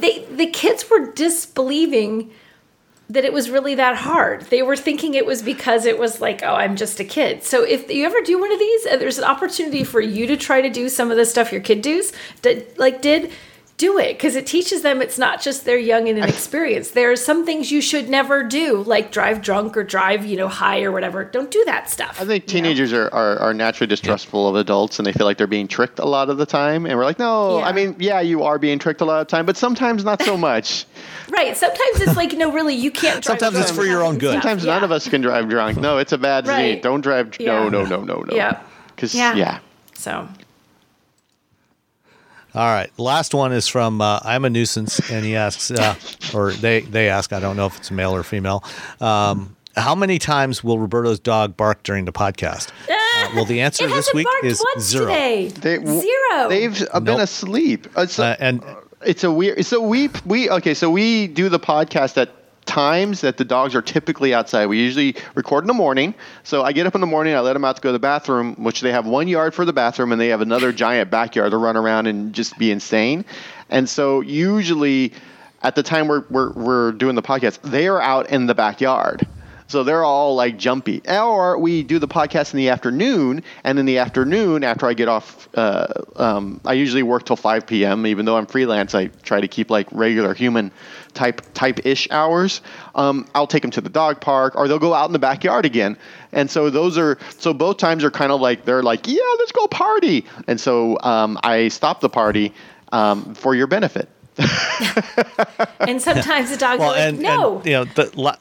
They 0.00 0.24
the 0.24 0.46
kids 0.46 0.88
were 0.90 1.12
disbelieving 1.12 2.30
that 3.08 3.24
it 3.24 3.32
was 3.32 3.50
really 3.50 3.76
that 3.76 3.96
hard. 3.96 4.42
They 4.42 4.62
were 4.62 4.76
thinking 4.76 5.14
it 5.14 5.26
was 5.26 5.42
because 5.42 5.86
it 5.86 5.98
was 5.98 6.20
like, 6.20 6.42
oh, 6.42 6.54
I'm 6.54 6.74
just 6.74 6.98
a 6.98 7.04
kid. 7.04 7.44
So 7.44 7.62
if 7.62 7.88
you 7.90 8.04
ever 8.04 8.20
do 8.22 8.40
one 8.40 8.50
of 8.52 8.58
these 8.58 8.86
and 8.86 9.00
there's 9.00 9.18
an 9.18 9.24
opportunity 9.24 9.84
for 9.84 10.00
you 10.00 10.26
to 10.26 10.36
try 10.36 10.60
to 10.60 10.68
do 10.68 10.88
some 10.88 11.10
of 11.10 11.16
the 11.16 11.24
stuff 11.24 11.52
your 11.52 11.60
kid 11.60 11.82
does, 11.82 12.12
did, 12.42 12.76
like 12.78 13.02
did, 13.02 13.30
do 13.78 13.98
it 13.98 14.14
because 14.14 14.36
it 14.36 14.46
teaches 14.46 14.80
them 14.80 15.02
it's 15.02 15.18
not 15.18 15.42
just 15.42 15.66
they're 15.66 15.76
young 15.78 16.08
and 16.08 16.16
inexperienced. 16.16 16.94
There 16.94 17.12
are 17.12 17.16
some 17.16 17.44
things 17.44 17.70
you 17.70 17.82
should 17.82 18.08
never 18.08 18.42
do, 18.42 18.82
like 18.84 19.12
drive 19.12 19.42
drunk 19.42 19.76
or 19.76 19.84
drive, 19.84 20.24
you 20.24 20.36
know, 20.38 20.48
high 20.48 20.82
or 20.82 20.90
whatever. 20.92 21.24
Don't 21.24 21.50
do 21.50 21.62
that 21.66 21.90
stuff. 21.90 22.18
I 22.18 22.24
think 22.24 22.46
teenagers 22.46 22.92
are, 22.94 23.12
are, 23.12 23.38
are 23.38 23.52
naturally 23.52 23.86
distrustful 23.86 24.48
of 24.48 24.56
adults 24.56 24.98
and 24.98 25.06
they 25.06 25.12
feel 25.12 25.26
like 25.26 25.36
they're 25.36 25.46
being 25.46 25.68
tricked 25.68 25.98
a 25.98 26.06
lot 26.06 26.30
of 26.30 26.38
the 26.38 26.46
time. 26.46 26.86
And 26.86 26.96
we're 26.96 27.04
like, 27.04 27.18
no, 27.18 27.58
Yeah. 27.58 27.66
I 27.66 27.72
mean, 27.72 27.96
yeah, 27.98 28.20
you 28.20 28.44
are 28.44 28.58
being 28.58 28.78
tricked 28.78 29.02
a 29.02 29.04
lot 29.04 29.20
of 29.20 29.26
the 29.26 29.30
time, 29.30 29.44
but 29.44 29.58
sometimes 29.58 30.04
not 30.04 30.22
so 30.22 30.36
much. 30.36 30.84
Right. 31.28 31.56
Sometimes 31.56 32.00
it's 32.00 32.16
like, 32.16 32.32
no, 32.34 32.52
really, 32.52 32.76
you 32.76 32.92
can't 32.92 33.22
drive 33.24 33.40
Sometimes 33.40 33.58
it's 33.68 33.76
for 33.76 33.84
your 33.84 34.04
own 34.04 34.16
good. 34.16 34.30
stuff. 34.30 34.42
Sometimes 34.44 34.64
none 34.64 34.84
of 34.84 34.92
us 34.92 35.08
can 35.08 35.22
drive 35.22 35.48
drunk. 35.48 35.76
No, 35.76 35.98
it's 35.98 36.12
a 36.12 36.18
bad 36.18 36.46
Right. 36.46 36.66
disease. 36.68 36.82
Don't 36.84 37.00
drive. 37.00 37.34
Yeah. 37.40 37.64
No, 37.64 37.68
no, 37.68 37.84
no, 37.84 38.02
no, 38.04 38.20
no. 38.20 38.34
Yeah. 38.34 38.60
Because, 38.94 39.12
Yeah. 39.12 39.34
yeah. 39.34 39.58
So, 39.94 40.28
All 42.56 42.64
right. 42.72 42.90
Last 42.98 43.34
one 43.34 43.52
is 43.52 43.68
from 43.68 44.00
uh, 44.00 44.18
I'm 44.22 44.44
a 44.44 44.50
nuisance, 44.50 44.98
and 45.10 45.24
he 45.24 45.36
asks, 45.36 45.70
uh, 45.70 45.94
or 46.34 46.52
they 46.52 46.80
they 46.80 47.08
ask, 47.10 47.32
I 47.32 47.40
don't 47.40 47.56
know 47.56 47.66
if 47.66 47.76
it's 47.76 47.90
male 47.90 48.14
or 48.14 48.22
female. 48.22 48.64
Um, 49.00 49.54
how 49.76 49.94
many 49.94 50.18
times 50.18 50.64
will 50.64 50.78
Roberto's 50.78 51.20
dog 51.20 51.56
bark 51.56 51.82
during 51.82 52.04
the 52.06 52.12
podcast? 52.12 52.70
Uh, 53.18 53.30
well, 53.34 53.44
the 53.46 53.62
answer 53.62 53.86
this 53.86 54.12
week 54.12 54.26
is 54.42 54.62
zero. 54.78 55.06
today. 55.06 55.48
They, 55.48 55.78
Zero. 55.82 56.48
They've 56.50 56.86
uh, 56.92 57.00
been 57.00 57.18
asleep. 57.18 57.88
Uh, 57.96 58.04
so- 58.04 58.24
Uh, 58.24 58.36
and 58.38 58.62
it's 59.06 59.24
a 59.24 59.30
weird. 59.32 59.64
So 59.64 59.80
we 59.80 60.10
we 60.26 60.50
okay. 60.50 60.74
So 60.74 60.90
we 60.90 61.26
do 61.26 61.48
the 61.48 61.58
podcast 61.58 62.18
at 62.20 62.35
times 62.66 63.22
that 63.22 63.36
the 63.36 63.44
dogs 63.44 63.74
are 63.74 63.82
typically 63.82 64.34
outside. 64.34 64.66
We 64.66 64.78
usually 64.78 65.16
record 65.34 65.64
in 65.64 65.68
the 65.68 65.74
morning. 65.74 66.14
So 66.42 66.62
I 66.62 66.72
get 66.72 66.86
up 66.86 66.94
in 66.94 67.00
the 67.00 67.06
morning. 67.06 67.34
I 67.34 67.40
let 67.40 67.54
them 67.54 67.64
out 67.64 67.76
to 67.76 67.82
go 67.82 67.88
to 67.88 67.92
the 67.92 67.98
bathroom, 67.98 68.54
which 68.56 68.80
they 68.80 68.92
have 68.92 69.06
one 69.06 69.28
yard 69.28 69.54
for 69.54 69.64
the 69.64 69.72
bathroom, 69.72 70.12
and 70.12 70.20
they 70.20 70.28
have 70.28 70.40
another 70.42 70.72
giant 70.72 71.10
backyard 71.10 71.52
to 71.52 71.56
run 71.56 71.76
around 71.76 72.06
and 72.06 72.32
just 72.34 72.58
be 72.58 72.70
insane. 72.70 73.24
And 73.70 73.88
so 73.88 74.20
usually. 74.20 75.12
at 75.62 75.74
the 75.74 75.82
time 75.82 76.06
we're, 76.06 76.24
we're, 76.30 76.52
we're 76.52 76.92
doing 76.92 77.16
the 77.16 77.22
podcast, 77.22 77.60
they 77.62 77.88
are 77.88 78.00
out 78.00 78.30
in 78.30 78.46
the 78.46 78.54
backyard. 78.54 79.26
So 79.68 79.82
they're 79.82 80.04
all 80.04 80.36
like 80.36 80.58
jumpy. 80.58 81.02
Or 81.08 81.58
we 81.58 81.82
do 81.82 81.98
the 81.98 82.06
podcast 82.06 82.52
in 82.52 82.58
the 82.58 82.68
afternoon, 82.68 83.42
and 83.64 83.78
in 83.78 83.86
the 83.86 83.98
afternoon, 83.98 84.62
after 84.62 84.86
I 84.86 84.94
get 84.94 85.08
off, 85.08 85.48
uh, 85.54 85.86
um, 86.16 86.60
I 86.64 86.74
usually 86.74 87.02
work 87.02 87.24
till 87.26 87.36
5 87.36 87.66
p.m. 87.66 88.06
Even 88.06 88.26
though 88.26 88.36
I'm 88.36 88.46
freelance, 88.46 88.94
I 88.94 89.06
try 89.24 89.40
to 89.40 89.48
keep 89.48 89.70
like 89.70 89.88
regular 89.90 90.34
human 90.34 90.70
type 91.16 91.42
type 91.54 91.84
ish 91.84 92.08
hours. 92.10 92.60
Um, 92.94 93.26
I'll 93.34 93.46
take 93.46 93.62
them 93.62 93.72
to 93.72 93.80
the 93.80 93.88
dog 93.88 94.20
park, 94.20 94.54
or 94.54 94.68
they'll 94.68 94.78
go 94.78 94.94
out 94.94 95.06
in 95.06 95.12
the 95.12 95.18
backyard 95.18 95.64
again. 95.64 95.96
And 96.32 96.50
so 96.50 96.70
those 96.70 96.96
are 96.96 97.18
so 97.38 97.52
both 97.52 97.78
times 97.78 98.04
are 98.04 98.10
kind 98.10 98.30
of 98.30 98.40
like 98.40 98.64
they're 98.64 98.82
like, 98.82 99.08
yeah, 99.08 99.34
let's 99.38 99.52
go 99.52 99.66
party. 99.66 100.24
And 100.46 100.60
so 100.60 101.00
um, 101.00 101.38
I 101.42 101.68
stop 101.68 102.00
the 102.00 102.08
party 102.08 102.52
um, 102.92 103.34
for 103.34 103.54
your 103.54 103.66
benefit. 103.66 104.08
and 105.80 106.00
sometimes 106.00 106.50
the 106.50 106.58
dogs 106.58 106.78
well, 106.78 106.90
are 106.90 106.92
like, 106.92 107.00
and, 107.00 107.20
no. 107.20 107.56
And, 107.56 107.66
you 107.66 107.72
know, 107.72 107.84
the 107.84 108.36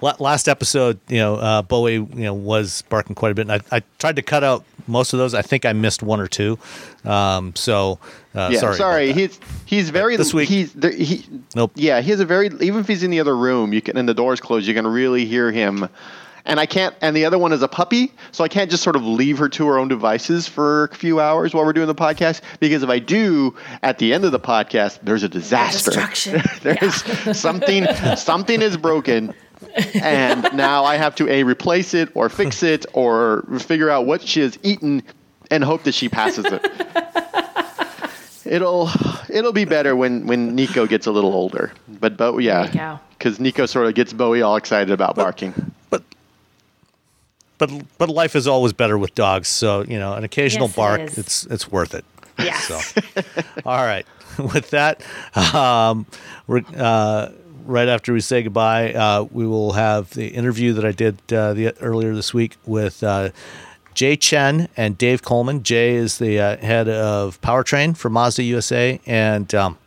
last 0.00 0.48
episode, 0.48 0.98
you 1.08 1.18
know, 1.18 1.36
uh, 1.36 1.62
Bowie, 1.62 1.94
you 1.94 2.08
know, 2.14 2.34
was 2.34 2.82
barking 2.82 3.14
quite 3.14 3.32
a 3.32 3.34
bit. 3.34 3.48
And 3.48 3.52
I, 3.52 3.76
I, 3.76 3.82
tried 3.98 4.16
to 4.16 4.22
cut 4.22 4.44
out 4.44 4.64
most 4.86 5.12
of 5.12 5.18
those. 5.18 5.34
I 5.34 5.42
think 5.42 5.64
I 5.64 5.72
missed 5.72 6.02
one 6.02 6.20
or 6.20 6.28
two. 6.28 6.58
Um, 7.04 7.54
so 7.56 7.98
uh, 8.34 8.50
yeah, 8.52 8.60
sorry. 8.60 8.76
Sorry, 8.76 9.12
he's 9.12 9.40
he's 9.64 9.90
very 9.90 10.16
this 10.16 10.34
week. 10.34 10.48
He's 10.48 10.72
he. 10.72 11.24
Nope. 11.54 11.72
Yeah, 11.74 12.00
he 12.00 12.10
has 12.10 12.20
a 12.20 12.26
very 12.26 12.48
even 12.60 12.80
if 12.80 12.86
he's 12.86 13.02
in 13.02 13.10
the 13.10 13.20
other 13.20 13.36
room, 13.36 13.72
you 13.72 13.80
can 13.80 13.96
and 13.96 14.08
the 14.08 14.14
door's 14.14 14.40
closed, 14.40 14.66
you 14.66 14.74
can 14.74 14.86
really 14.86 15.24
hear 15.24 15.50
him. 15.50 15.88
And 16.48 16.60
I 16.60 16.66
can't. 16.66 16.94
And 17.00 17.16
the 17.16 17.24
other 17.24 17.38
one 17.38 17.52
is 17.52 17.60
a 17.62 17.66
puppy, 17.66 18.12
so 18.30 18.44
I 18.44 18.48
can't 18.48 18.70
just 18.70 18.84
sort 18.84 18.94
of 18.94 19.04
leave 19.04 19.36
her 19.38 19.48
to 19.48 19.66
her 19.66 19.80
own 19.80 19.88
devices 19.88 20.46
for 20.46 20.84
a 20.84 20.94
few 20.94 21.18
hours 21.18 21.52
while 21.52 21.64
we're 21.64 21.72
doing 21.72 21.88
the 21.88 21.94
podcast. 21.94 22.40
Because 22.60 22.84
if 22.84 22.88
I 22.88 23.00
do, 23.00 23.56
at 23.82 23.98
the 23.98 24.14
end 24.14 24.24
of 24.24 24.30
the 24.30 24.38
podcast, 24.38 25.00
there's 25.02 25.24
a 25.24 25.28
disaster. 25.28 25.90
Destruction. 25.90 26.42
there's 26.62 27.02
something. 27.36 27.86
Something 28.16 28.62
is 28.62 28.76
broken 28.76 29.34
and 29.94 30.48
now 30.54 30.84
I 30.84 30.96
have 30.96 31.14
to 31.16 31.28
a 31.28 31.42
replace 31.42 31.94
it 31.94 32.10
or 32.14 32.28
fix 32.28 32.62
it 32.62 32.86
or 32.92 33.42
figure 33.60 33.90
out 33.90 34.06
what 34.06 34.22
she 34.22 34.40
has 34.40 34.58
eaten 34.62 35.02
and 35.50 35.64
hope 35.64 35.84
that 35.84 35.94
she 35.94 36.08
passes 36.08 36.44
it. 36.46 36.64
it'll 38.44 38.90
it'll 39.28 39.52
be 39.52 39.64
better 39.64 39.94
when 39.96 40.26
when 40.26 40.54
Nico 40.54 40.86
gets 40.86 41.06
a 41.06 41.10
little 41.10 41.32
older. 41.32 41.72
But 41.88 42.16
but 42.16 42.38
yeah, 42.38 42.98
because 43.18 43.40
Nico 43.40 43.66
sort 43.66 43.86
of 43.86 43.94
gets 43.94 44.12
Bowie 44.12 44.42
all 44.42 44.56
excited 44.56 44.90
about 44.90 45.14
but, 45.14 45.22
barking. 45.22 45.72
But 45.90 46.02
but 47.58 47.70
but 47.98 48.08
life 48.08 48.36
is 48.36 48.46
always 48.46 48.72
better 48.72 48.98
with 48.98 49.14
dogs. 49.14 49.48
So 49.48 49.82
you 49.82 49.98
know, 49.98 50.14
an 50.14 50.24
occasional 50.24 50.68
yes, 50.68 50.76
bark, 50.76 51.00
it 51.00 51.18
it's 51.18 51.46
it's 51.46 51.70
worth 51.70 51.94
it. 51.94 52.04
Yeah. 52.38 52.58
So, 52.58 52.80
all 53.64 53.84
right. 53.84 54.06
With 54.38 54.70
that, 54.70 55.02
um, 55.54 56.04
we're. 56.46 56.60
Uh, 56.76 57.30
right 57.66 57.88
after 57.88 58.12
we 58.12 58.20
say 58.20 58.42
goodbye, 58.42 58.92
uh, 58.92 59.26
we 59.30 59.46
will 59.46 59.72
have 59.72 60.10
the 60.10 60.28
interview 60.28 60.72
that 60.74 60.84
I 60.84 60.92
did 60.92 61.18
uh, 61.32 61.54
the, 61.54 61.76
earlier 61.80 62.14
this 62.14 62.32
week 62.32 62.56
with 62.64 63.02
uh, 63.02 63.30
Jay 63.94 64.16
Chen 64.16 64.68
and 64.76 64.96
Dave 64.96 65.22
Coleman. 65.22 65.62
Jay 65.62 65.94
is 65.94 66.18
the 66.18 66.38
uh, 66.38 66.56
head 66.58 66.88
of 66.88 67.40
powertrain 67.40 67.96
for 67.96 68.10
Mazda 68.10 68.42
USA, 68.44 69.00
and 69.06 69.54
um, 69.54 69.78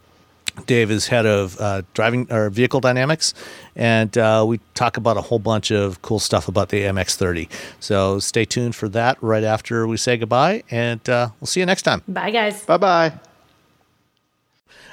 Dave 0.65 0.91
is 0.91 1.07
head 1.07 1.25
of 1.25 1.59
uh, 1.59 1.83
driving 1.93 2.27
or 2.31 2.49
vehicle 2.49 2.81
dynamics, 2.81 3.33
and 3.75 4.17
uh, 4.17 4.43
we 4.47 4.59
talk 4.73 4.97
about 4.97 5.17
a 5.17 5.21
whole 5.21 5.39
bunch 5.39 5.71
of 5.71 6.01
cool 6.01 6.19
stuff 6.19 6.47
about 6.47 6.69
the 6.69 6.81
MX30. 6.81 7.49
So 7.79 8.19
stay 8.19 8.45
tuned 8.45 8.75
for 8.75 8.89
that 8.89 9.17
right 9.21 9.43
after 9.43 9.87
we 9.87 9.97
say 9.97 10.17
goodbye, 10.17 10.63
and 10.69 10.99
we'll 11.07 11.45
see 11.45 11.59
you 11.59 11.65
next 11.65 11.83
time. 11.83 12.01
Bye, 12.07 12.31
guys. 12.31 12.65
Bye 12.65 12.77
bye. 12.77 13.19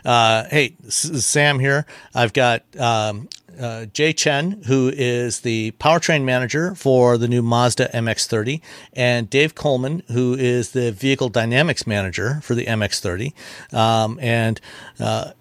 Uh, 0.05 0.45
hey, 0.51 0.77
Sam 0.89 1.59
here. 1.59 1.87
I've 2.15 2.33
got 2.33 2.63
um, 2.79 3.29
uh, 3.59 3.87
Jay 3.87 4.13
Chen, 4.13 4.63
who 4.67 4.93
is 4.95 5.41
the 5.41 5.73
powertrain 5.73 6.25
manager 6.25 6.75
for 6.75 7.19
the 7.19 7.29
new 7.29 7.43
Mazda 7.43 7.91
MX-30, 7.93 8.61
and 8.93 9.31
Dave 9.31 9.55
Coleman, 9.55 10.03
who 10.13 10.35
is 10.35 10.73
the 10.73 10.93
vehicle 10.93 11.29
dynamics 11.29 11.87
manager 11.87 12.41
for 12.43 12.55
the 12.55 12.67
MX-30. 12.67 13.33
Um, 13.75 14.19
and 14.21 14.61
uh, 15.01 15.33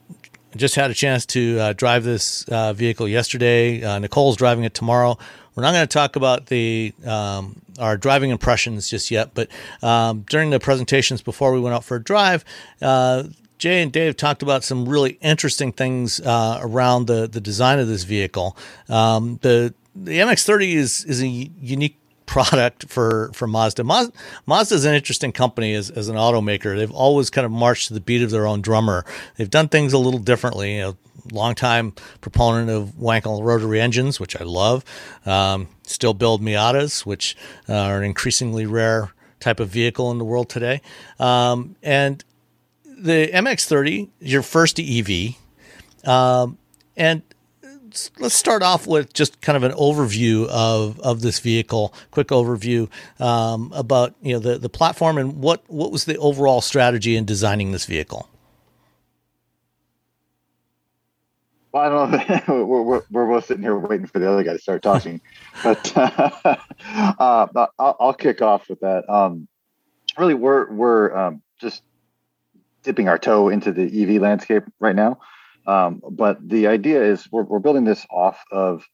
just 0.56 0.76
had 0.76 0.90
a 0.90 0.94
chance 0.94 1.26
to 1.28 1.60
uh, 1.60 1.74
drive 1.74 2.04
this 2.04 2.48
uh, 2.48 2.74
vehicle 2.74 3.08
yesterday. 3.08 3.84
Uh, 3.84 4.00
Nicole's 4.00 4.38
driving 4.38 4.64
it 4.64 4.74
tomorrow. 4.74 5.18
We're 5.54 5.64
not 5.64 5.72
going 5.72 5.88
to 5.88 5.94
talk 5.94 6.16
about 6.16 6.48
the 6.48 6.94
um, 7.06 7.62
our 7.80 7.98
driving 7.98 8.30
impressions 8.30 8.90
just 8.90 9.10
yet, 9.12 9.32
but 9.34 9.50
um, 9.82 10.26
during 10.30 10.50
the 10.50 10.60
presentations 10.60 11.22
before 11.22 11.54
we 11.54 11.60
went 11.60 11.74
out 11.74 11.84
for 11.84 11.96
a 11.98 12.04
drive, 12.04 12.44
uh, 12.82 13.24
Jay 13.58 13.82
and 13.82 13.92
Dave 13.92 14.18
talked 14.18 14.42
about 14.42 14.64
some 14.64 14.88
really 14.88 15.18
interesting 15.22 15.72
things 15.72 16.20
uh, 16.20 16.60
around 16.62 17.08
the, 17.08 17.28
the 17.28 17.42
design 17.42 17.80
of 17.80 17.88
this 17.88 18.04
vehicle. 18.04 18.58
Um, 18.90 19.40
the 19.42 19.74
the 19.96 20.20
MX-30 20.20 20.74
is 20.74 21.06
is 21.06 21.22
a 21.22 21.28
unique 21.28 21.98
product 22.26 22.90
for 22.90 23.32
for 23.34 23.48
Mazda. 23.48 23.84
Mazda. 23.84 24.76
Is 24.76 24.86
an 24.86 24.94
interesting 24.94 25.32
company 25.32 25.74
as, 25.74 25.90
as 25.90 26.10
an 26.10 26.16
automaker. 26.16 26.76
They've 26.76 26.92
always 26.92 27.30
kind 27.30 27.46
of 27.46 27.52
marched 27.52 27.88
to 27.88 27.94
the 27.94 28.02
beat 28.02 28.22
of 28.22 28.32
their 28.32 28.46
own 28.46 28.62
drummer. 28.62 29.06
They've 29.38 29.50
done 29.50 29.70
things 29.70 29.94
a 29.94 29.98
little 29.98 30.20
differently. 30.20 30.78
Know, 30.80 30.98
longtime 31.32 31.94
proponent 32.22 32.70
of 32.70 32.90
Wankel 33.00 33.42
rotary 33.44 33.80
engines, 33.82 34.20
which 34.20 34.40
I 34.40 34.44
love. 34.44 34.84
Um, 35.26 35.70
still 35.84 36.14
build 36.14 36.42
Miatas, 36.42 37.06
which 37.06 37.36
uh, 37.70 37.74
are 37.74 37.98
an 37.98 38.04
increasingly 38.04 38.66
rare 38.66 39.12
type 39.40 39.60
of 39.60 39.70
vehicle 39.70 40.12
in 40.12 40.18
the 40.18 40.26
world 40.26 40.50
today. 40.50 40.82
Um, 41.20 41.76
and 41.82 42.24
the 42.98 43.30
MX30 43.34 44.10
is 44.20 44.32
your 44.32 44.42
first 44.42 44.80
EV, 44.80 45.36
um, 46.06 46.58
and 46.96 47.22
let's 48.20 48.36
start 48.36 48.64
off 48.64 48.88
with 48.88 49.14
just 49.14 49.42
kind 49.42 49.56
of 49.56 49.64
an 49.64 49.72
overview 49.74 50.48
of 50.48 51.00
of 51.00 51.22
this 51.22 51.40
vehicle. 51.40 51.94
Quick 52.12 52.28
overview 52.28 52.90
um, 53.20 53.72
about 53.76 54.16
you 54.22 54.34
know 54.34 54.40
the 54.40 54.58
the 54.58 54.70
platform 54.70 55.18
and 55.18 55.42
what 55.42 55.64
what 55.68 55.92
was 55.92 56.06
the 56.06 56.18
overall 56.18 56.62
strategy 56.62 57.16
in 57.16 57.26
designing 57.26 57.72
this 57.72 57.86
vehicle. 57.86 58.30
Well, 61.72 61.84
I 61.84 61.90
don't 61.90 62.48
know. 62.48 62.66
we're, 62.66 62.82
we're, 62.82 63.02
we're, 63.12 63.28
both 63.28 63.48
sitting 63.48 63.62
here 63.62 63.78
waiting 63.78 64.08
for 64.08 64.20
the 64.20 64.32
other 64.32 64.44
guy 64.44 64.54
to 64.54 64.60
start 64.60 64.82
talking, 64.82 65.20
but 65.64 65.92
uh, 65.98 66.56
uh, 67.20 67.68
I'll, 67.78 67.98
I'll, 68.00 68.14
kick 68.14 68.42
off 68.42 68.70
with 68.70 68.80
that. 68.80 69.10
Um, 69.10 69.50
really, 70.18 70.36
we're 70.36 70.72
we're 70.72 71.16
um, 71.16 71.42
just 71.60 71.84
dipping 72.86 73.10
our 73.10 73.18
toe 73.18 73.50
into 73.50 73.72
the 73.72 73.84
EV 73.84 74.22
landscape 74.22 74.64
right 74.80 74.96
now. 74.96 75.20
Um, 75.68 76.02
but 76.10 76.48
the 76.48 76.68
idea 76.68 77.04
is 77.04 77.28
we're, 77.32 77.44
we're 77.44 77.60
building 77.60 77.84
this 77.84 78.06
off 78.10 78.44
of 78.52 78.88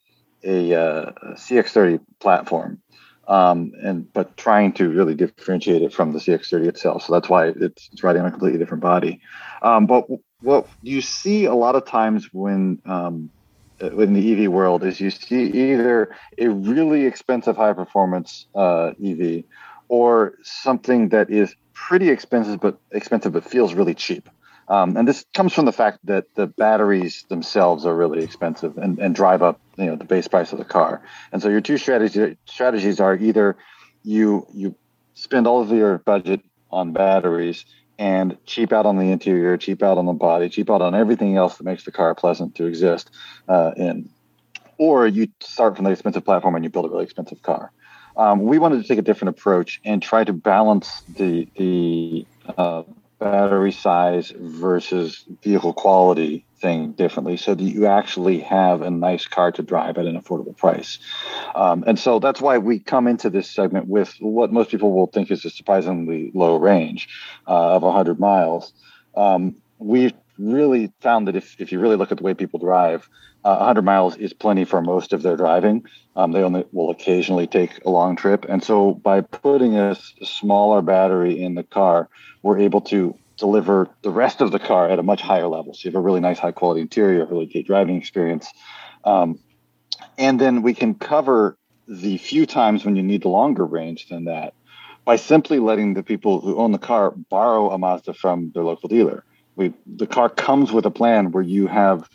a, 0.44 0.74
uh, 0.74 1.12
a 1.22 1.34
CX30 1.34 2.00
platform, 2.20 2.82
um, 3.28 3.74
and 3.84 4.12
but 4.12 4.38
trying 4.38 4.72
to 4.74 4.90
really 4.90 5.14
differentiate 5.14 5.82
it 5.82 5.94
from 5.94 6.14
the 6.14 6.20
CX30 6.20 6.68
itself. 6.68 7.04
So 7.04 7.14
that's 7.14 7.30
why 7.30 7.50
it's, 7.50 7.90
it's 7.92 8.04
riding 8.04 8.22
on 8.22 8.30
a 8.30 8.32
completely 8.32 8.58
different 8.58 8.82
body. 8.82 9.20
Um, 9.62 9.86
but 9.86 10.08
what 10.42 10.68
you 10.82 11.02
see 11.02 11.46
a 11.46 11.54
lot 11.54 11.76
of 11.76 11.86
times 11.86 12.30
when 12.32 12.82
um, 12.86 13.30
in 13.80 14.14
the 14.14 14.46
EV 14.46 14.52
world 14.52 14.84
is 14.84 15.00
you 15.00 15.10
see 15.10 15.44
either 15.44 16.16
a 16.38 16.48
really 16.48 17.06
expensive 17.06 17.58
high 17.58 17.74
performance 17.74 18.48
uh, 18.56 18.92
EV 19.04 19.44
or 19.88 20.36
something 20.42 21.10
that 21.10 21.30
is 21.30 21.54
pretty 21.88 22.10
expensive, 22.10 22.60
but 22.60 22.80
expensive, 22.92 23.34
but 23.34 23.44
feels 23.44 23.74
really 23.74 23.96
cheap. 23.96 24.30
Um, 24.68 24.96
and 24.96 25.08
this 25.08 25.26
comes 25.34 25.54
from 25.54 25.66
the 25.66 25.74
fact 25.74 26.00
that 26.06 26.34
the 26.36 26.48
batteries 26.48 27.26
themselves 27.28 27.86
are 27.86 27.96
really 27.96 28.24
expensive 28.24 28.78
and, 28.78 29.00
and 29.00 29.14
drive 29.14 29.42
up 29.42 29.60
you 29.78 29.88
know 29.88 29.96
the 29.96 30.06
base 30.06 30.28
price 30.28 30.54
of 30.54 30.60
the 30.60 30.66
car. 30.66 31.02
And 31.32 31.42
so 31.42 31.50
your 31.50 31.62
two 31.62 31.78
strategies 31.78 32.38
strategies 32.46 33.00
are 33.00 33.16
either 33.16 33.58
you 34.04 34.48
you 34.54 34.76
spend 35.14 35.48
all 35.48 35.62
of 35.62 35.72
your 35.72 35.98
budget 35.98 36.42
on 36.72 36.94
batteries 36.94 37.66
and 37.98 38.38
cheap 38.46 38.72
out 38.72 38.86
on 38.86 38.98
the 38.98 39.12
interior, 39.12 39.58
cheap 39.58 39.84
out 39.84 39.98
on 39.98 40.06
the 40.06 40.14
body, 40.14 40.50
cheap 40.50 40.70
out 40.70 40.82
on 40.82 40.96
everything 40.96 41.36
else 41.36 41.58
that 41.58 41.64
makes 41.64 41.84
the 41.84 41.92
car 41.92 42.16
pleasant 42.16 42.56
to 42.56 42.66
exist 42.66 43.10
uh, 43.50 43.72
in, 43.76 44.10
or 44.78 45.06
you 45.06 45.28
start 45.42 45.76
from 45.76 45.86
the 45.86 45.92
expensive 45.92 46.24
platform 46.24 46.56
and 46.56 46.64
you 46.64 46.70
build 46.70 46.86
a 46.86 46.90
really 46.90 47.04
expensive 47.04 47.42
car. 47.42 47.72
Um, 48.18 48.44
we 48.44 48.60
wanted 48.60 48.82
to 48.82 48.88
take 48.88 49.00
a 49.00 49.04
different 49.04 49.38
approach 49.38 49.82
and 49.86 50.02
try 50.02 50.24
to 50.24 50.34
balance 50.34 51.02
the 51.18 51.48
the 51.58 52.26
uh, 52.58 52.84
battery 53.20 53.72
size 53.72 54.34
versus 54.36 55.24
vehicle 55.44 55.74
quality 55.74 56.44
thing 56.60 56.92
differently 56.94 57.38
so 57.38 57.54
that 57.54 57.64
you 57.64 57.86
actually 57.86 58.40
have 58.40 58.82
a 58.82 58.90
nice 58.90 59.28
car 59.28 59.52
to 59.52 59.62
drive 59.62 59.98
at 60.00 60.08
an 60.08 60.20
affordable 60.20 60.58
price. 60.58 60.98
Um, 61.54 61.84
and 61.86 62.00
so 62.00 62.20
that's 62.20 62.42
why 62.42 62.58
we 62.58 62.80
come 62.80 63.08
into 63.08 63.30
this 63.30 63.50
segment 63.50 63.88
with 63.88 64.16
what 64.20 64.52
most 64.52 64.72
people 64.72 64.92
will 64.92 65.08
think 65.08 65.30
is 65.30 65.46
a 65.46 65.52
surprisingly 65.52 66.32
low 66.34 66.58
range 66.58 67.10
uh, 67.48 67.76
of 67.76 67.84
100 67.84 68.20
miles. 68.20 68.74
Um, 69.16 69.56
we've 69.78 70.14
really 70.40 70.92
found 71.02 71.28
that 71.28 71.36
if, 71.36 71.56
if 71.60 71.72
you 71.72 71.80
really 71.80 71.98
look 71.98 72.12
at 72.12 72.18
the 72.18 72.24
way 72.24 72.34
people 72.34 72.60
drive, 72.60 73.08
uh, 73.44 73.56
100 73.56 73.84
miles 73.84 74.18
is 74.18 74.34
plenty 74.34 74.66
for 74.66 74.82
most 74.82 75.14
of 75.14 75.22
their 75.22 75.36
driving. 75.36 75.86
Um, 76.16 76.32
they 76.32 76.44
only 76.44 76.66
will 76.72 76.92
occasionally 76.92 77.48
take 77.48 77.84
a 77.86 77.90
long 77.90 78.16
trip. 78.16 78.46
And 78.48 78.64
so 78.64 78.94
by 78.94 79.22
putting 79.22 79.78
a, 79.78 79.96
smaller 80.24 80.82
battery 80.82 81.42
in 81.42 81.56
the 81.56 81.64
car, 81.64 82.10
we're 82.44 82.60
able 82.60 82.82
to 82.82 83.18
deliver 83.38 83.90
the 84.04 84.12
rest 84.12 84.42
of 84.42 84.52
the 84.52 84.60
car 84.60 84.90
at 84.90 85.00
a 85.00 85.04
much 85.04 85.22
higher 85.22 85.48
level. 85.48 85.74
So 85.74 85.82
you 85.84 85.92
have 85.92 86.00
a 86.00 86.04
really 86.04 86.20
nice, 86.20 86.38
high 86.38 86.52
quality 86.52 86.82
interior, 86.82 87.26
really 87.26 87.48
great 87.48 87.66
driving 87.66 87.96
experience. 87.96 88.48
Um, 89.04 89.40
and 90.18 90.40
then 90.40 90.62
we 90.62 90.74
can 90.74 90.94
cover 90.94 91.58
the 91.88 92.18
few 92.18 92.46
times 92.46 92.86
when 92.86 92.96
you 92.96 93.04
need 93.04 93.24
the 93.24 93.30
longer 93.30 93.66
range 93.66 94.08
than 94.10 94.26
that 94.26 94.54
by 95.06 95.16
simply 95.16 95.60
letting 95.60 95.94
the 95.94 96.04
people 96.04 96.40
who 96.40 96.58
own 96.58 96.72
the 96.72 96.78
car 96.78 97.12
borrow 97.12 97.72
a 97.72 97.78
Mazda 97.78 98.14
from 98.14 98.52
their 98.54 98.64
local 98.64 98.88
dealer. 98.88 99.24
We 99.56 99.74
the 99.86 100.08
car 100.08 100.30
comes 100.30 100.72
with 100.72 100.86
a 100.86 100.92
plan 100.92 101.32
where 101.32 101.44
you 101.44 101.68
have, 101.68 102.10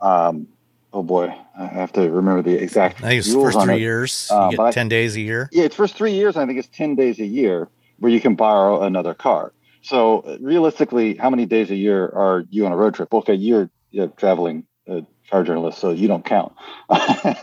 um, 0.00 0.48
oh 0.92 1.02
boy, 1.02 1.34
I 1.58 1.66
have 1.66 1.92
to 1.92 2.10
remember 2.10 2.42
the 2.42 2.56
exact. 2.56 3.02
I 3.02 3.08
think 3.08 3.18
it's 3.20 3.32
first 3.32 3.60
three 3.60 3.74
it. 3.74 3.80
years. 3.80 4.30
You 4.30 4.56
get 4.56 4.72
ten 4.72 4.88
days 4.88 5.16
a 5.16 5.20
year. 5.20 5.48
Yeah, 5.52 5.64
it's 5.64 5.76
first 5.76 5.96
three 5.96 6.12
years. 6.12 6.36
I 6.36 6.46
think 6.46 6.58
it's 6.58 6.68
ten 6.68 6.94
days 6.94 7.18
a 7.18 7.26
year 7.26 7.68
where 7.98 8.10
you 8.10 8.20
can 8.20 8.34
borrow 8.34 8.82
another 8.82 9.14
car. 9.14 9.52
So 9.82 10.38
realistically, 10.40 11.16
how 11.16 11.30
many 11.30 11.46
days 11.46 11.70
a 11.70 11.76
year 11.76 12.06
are 12.06 12.44
you 12.50 12.66
on 12.66 12.72
a 12.72 12.76
road 12.76 12.94
trip? 12.94 13.12
Okay, 13.12 13.34
you're, 13.34 13.70
you're 13.90 14.08
traveling 14.08 14.66
uh, 14.90 15.00
car 15.30 15.44
journalist, 15.44 15.78
so 15.78 15.90
you 15.90 16.08
don't 16.08 16.24
count. 16.24 16.52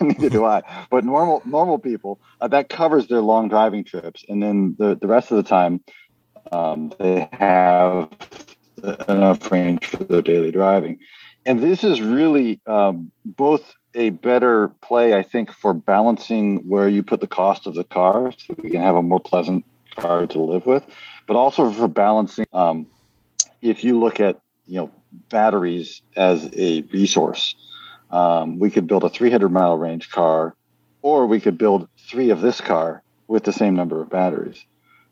Neither 0.01 0.29
do 0.29 0.45
I. 0.45 0.61
But 0.91 1.03
normal 1.03 1.41
normal 1.45 1.79
people 1.79 2.19
uh, 2.41 2.47
that 2.49 2.69
covers 2.69 3.07
their 3.07 3.21
long 3.21 3.49
driving 3.49 3.83
trips, 3.83 4.23
and 4.27 4.41
then 4.41 4.75
the 4.77 4.95
the 4.95 5.07
rest 5.07 5.31
of 5.31 5.37
the 5.37 5.43
time 5.43 5.81
um, 6.51 6.93
they 6.99 7.27
have 7.31 8.09
enough 9.07 9.51
range 9.51 9.85
for 9.85 10.03
their 10.03 10.21
daily 10.21 10.51
driving. 10.51 10.99
And 11.47 11.63
this 11.63 11.85
is 11.85 12.01
really 12.01 12.59
um, 12.67 13.09
both 13.23 13.73
a 13.95 14.09
better 14.09 14.67
play, 14.81 15.13
I 15.13 15.23
think, 15.23 15.53
for 15.53 15.73
balancing 15.73 16.67
where 16.67 16.89
you 16.89 17.03
put 17.03 17.21
the 17.21 17.27
cost 17.27 17.67
of 17.67 17.73
the 17.73 17.85
car, 17.85 18.33
so 18.37 18.53
we 18.61 18.69
can 18.69 18.81
have 18.81 18.97
a 18.97 19.01
more 19.01 19.21
pleasant 19.21 19.63
car 19.95 20.27
to 20.27 20.39
live 20.41 20.65
with, 20.65 20.83
but 21.25 21.37
also 21.37 21.71
for 21.71 21.87
balancing. 21.87 22.45
Um, 22.51 22.87
if 23.61 23.85
you 23.85 23.97
look 23.97 24.19
at 24.19 24.41
you 24.65 24.81
know 24.81 24.91
batteries 25.29 26.01
as 26.17 26.49
a 26.53 26.81
resource, 26.81 27.55
um, 28.11 28.59
we 28.59 28.69
could 28.69 28.85
build 28.85 29.05
a 29.05 29.09
300 29.09 29.47
mile 29.47 29.77
range 29.77 30.11
car, 30.11 30.53
or 31.01 31.27
we 31.27 31.39
could 31.39 31.57
build 31.57 31.87
three 32.09 32.31
of 32.31 32.41
this 32.41 32.59
car 32.59 33.03
with 33.29 33.45
the 33.45 33.53
same 33.53 33.73
number 33.73 34.01
of 34.01 34.09
batteries. 34.09 34.65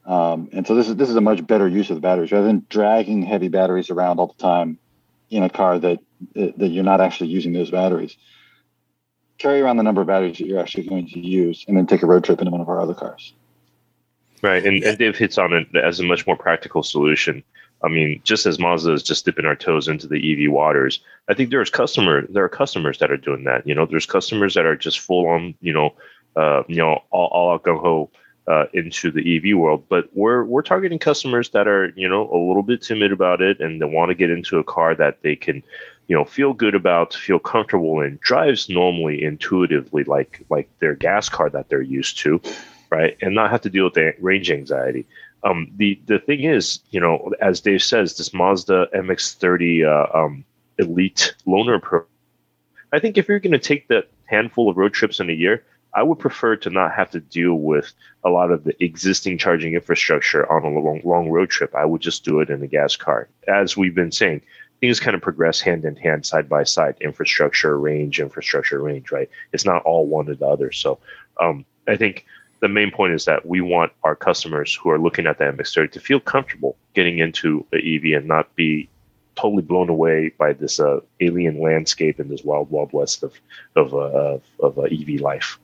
Um, 0.06 0.50
and 0.52 0.68
so 0.68 0.76
this 0.76 0.90
is 0.90 0.98
this 0.98 1.10
is 1.10 1.16
a 1.16 1.22
much 1.22 1.48
better 1.48 1.66
use 1.66 1.90
of 1.90 1.96
the 1.96 2.02
batteries 2.02 2.34
rather 2.34 2.48
than 2.48 2.66
dragging 2.70 3.24
heavy 3.24 3.48
batteries 3.48 3.90
around 3.90 4.20
all 4.20 4.28
the 4.28 4.44
time 4.44 4.80
in 5.30 5.44
a 5.44 5.50
car 5.50 5.80
that 5.80 6.00
that 6.34 6.70
you're 6.70 6.84
not 6.84 7.02
actually 7.02 7.30
using 7.30 7.54
those 7.54 7.72
batteries. 7.72 8.16
Carry 9.38 9.60
around 9.60 9.78
the 9.78 9.84
number 9.84 10.02
of 10.02 10.08
batteries 10.08 10.38
that 10.38 10.48
you're 10.48 10.62
actually 10.62 10.88
going 10.88 11.08
to 11.10 11.20
use, 11.20 11.66
and 11.68 11.76
then 11.76 11.88
take 11.88 12.04
a 12.04 12.08
road 12.08 12.24
trip 12.24 12.40
into 12.40 12.52
one 12.52 12.62
of 12.62 12.70
our 12.70 12.80
other 12.80 12.94
cars. 12.94 13.34
Right, 14.42 14.66
and, 14.66 14.84
and 14.84 14.98
Dave 14.98 15.18
hits 15.18 15.38
on 15.38 15.54
it 15.54 15.68
as 15.76 16.00
a 16.00 16.04
much 16.04 16.28
more 16.28 16.38
practical 16.38 16.84
solution. 16.84 17.44
I 17.84 17.88
mean, 17.88 18.22
just 18.24 18.46
as 18.46 18.60
Mazda 18.60 18.94
is 18.94 19.04
just 19.04 19.26
dipping 19.26 19.46
our 19.46 19.56
toes 19.56 19.88
into 19.88 20.08
the 20.08 20.46
EV 20.46 20.52
waters, 20.52 21.00
I 21.28 21.34
think 21.34 21.50
there's 21.50 21.70
customer 21.70 22.26
there 22.28 22.44
are 22.44 22.50
customers 22.50 23.00
that 23.00 23.12
are 23.12 23.18
doing 23.18 23.44
that. 23.44 23.68
You 23.68 23.76
know, 23.76 23.86
there's 23.86 24.06
customers 24.06 24.54
that 24.54 24.66
are 24.66 24.76
just 24.76 25.00
full 25.00 25.28
on, 25.28 25.56
you 25.62 25.74
know, 25.74 25.94
uh, 26.36 26.64
you 26.68 26.78
know, 26.78 27.04
all, 27.12 27.28
all 27.28 27.54
out 27.54 27.64
gung 27.64 27.80
ho 27.80 28.10
uh, 28.48 28.66
into 28.74 29.12
the 29.12 29.38
EV 29.38 29.58
world. 29.58 29.84
But 29.90 30.10
we're 30.14 30.44
we're 30.44 30.62
targeting 30.62 31.00
customers 31.00 31.50
that 31.50 31.68
are, 31.68 31.92
you 31.96 32.08
know, 32.08 32.30
a 32.32 32.38
little 32.38 32.64
bit 32.64 32.82
timid 32.82 33.12
about 33.12 33.42
it 33.42 33.60
and 33.60 33.82
they 33.82 33.86
want 33.86 34.10
to 34.10 34.16
get 34.16 34.30
into 34.30 34.60
a 34.60 34.64
car 34.64 34.96
that 34.96 35.22
they 35.22 35.36
can, 35.36 35.64
you 36.08 36.16
know, 36.16 36.26
feel 36.26 36.54
good 36.54 36.76
about, 36.76 37.14
feel 37.14 37.40
comfortable 37.40 38.02
in, 38.02 38.20
drives 38.22 38.70
normally 38.70 39.24
intuitively 39.24 40.04
like 40.04 40.46
like 40.50 40.70
their 40.80 40.96
gas 40.96 41.30
car 41.30 41.50
that 41.50 41.70
they're 41.70 41.82
used 41.82 42.18
to, 42.20 42.42
right, 42.90 43.18
and 43.22 43.34
not 43.34 43.52
have 43.52 43.62
to 43.62 43.70
deal 43.70 43.86
with 43.86 43.96
the 43.96 44.14
range 44.20 44.52
anxiety. 44.52 45.06
Um, 45.44 45.72
the 45.76 46.00
the 46.06 46.20
thing 46.20 46.44
is, 46.44 46.80
you 46.92 47.00
know, 47.00 47.34
as 47.42 47.62
Dave 47.62 47.84
says, 47.84 48.18
this 48.18 48.34
Mazda 48.34 48.88
MX-30 48.96 49.86
uh, 49.86 50.18
um, 50.18 50.46
Elite 50.80 51.36
Loaner 51.48 51.82
Pro. 51.82 52.04
I 52.92 53.00
think 53.00 53.18
if 53.18 53.28
you're 53.28 53.40
going 53.40 53.52
to 53.52 53.60
take 53.60 53.88
that 53.90 54.08
handful 54.26 54.70
of 54.70 54.78
road 54.78 54.94
trips 54.94 55.20
in 55.20 55.30
a 55.30 55.34
year, 55.34 55.64
I 55.96 56.04
would 56.04 56.20
prefer 56.20 56.58
to 56.58 56.70
not 56.70 56.92
have 56.92 57.10
to 57.12 57.22
deal 57.22 57.56
with 57.56 57.94
a 58.26 58.30
lot 58.30 58.52
of 58.52 58.66
the 58.66 58.76
existing 58.84 59.38
charging 59.38 59.76
infrastructure 59.76 60.50
on 60.52 60.66
a 60.66 60.80
long, 60.80 61.02
long 61.06 61.30
road 61.30 61.50
trip. 61.50 61.74
I 61.74 61.86
would 61.86 62.02
just 62.02 62.26
do 62.26 62.42
it 62.42 62.50
in 62.50 62.62
a 62.62 62.68
gas 62.68 62.98
car. 62.98 63.30
As 63.48 63.78
we've 63.78 63.96
been 63.96 64.12
saying, 64.12 64.42
things 64.82 65.00
kind 65.00 65.16
of 65.16 65.22
progress 65.22 65.62
hand 65.62 65.86
in 65.86 65.96
hand, 65.96 66.26
side 66.26 66.50
by 66.50 66.66
side. 66.66 66.98
Infrastructure, 67.00 67.80
range, 67.80 68.20
infrastructure, 68.20 68.82
range. 68.82 69.10
Right? 69.10 69.30
It's 69.54 69.64
not 69.64 69.84
all 69.84 70.06
one 70.06 70.30
or 70.30 70.36
the 70.36 70.46
other. 70.46 70.74
So, 70.74 71.00
um, 71.40 71.66
I 71.88 71.96
think 71.96 72.26
the 72.60 72.68
main 72.68 72.92
point 72.92 73.14
is 73.14 73.24
that 73.26 73.46
we 73.46 73.62
want 73.62 73.94
our 74.04 74.18
customers 74.18 74.76
who 74.76 74.90
are 74.90 75.00
looking 75.00 75.28
at 75.28 75.38
the 75.38 75.46
MX30 75.46 75.94
to 75.94 76.00
feel 76.02 76.20
comfortable 76.20 76.76
getting 76.94 77.20
into 77.20 77.66
the 77.72 77.78
EV 77.78 78.20
and 78.20 78.28
not 78.28 78.54
be 78.56 78.90
totally 79.36 79.62
blown 79.62 79.90
away 79.90 80.34
by 80.38 80.52
this 80.52 80.80
uh, 80.80 81.00
alien 81.22 81.62
landscape 81.62 82.20
and 82.20 82.30
this 82.30 82.44
wild, 82.44 82.70
wild 82.70 82.92
west 82.92 83.24
of 83.24 83.34
of, 83.78 83.94
uh, 83.94 83.98
of, 83.98 84.42
of 84.60 84.80
uh, 84.80 84.84
EV 84.84 85.22
life. 85.22 85.58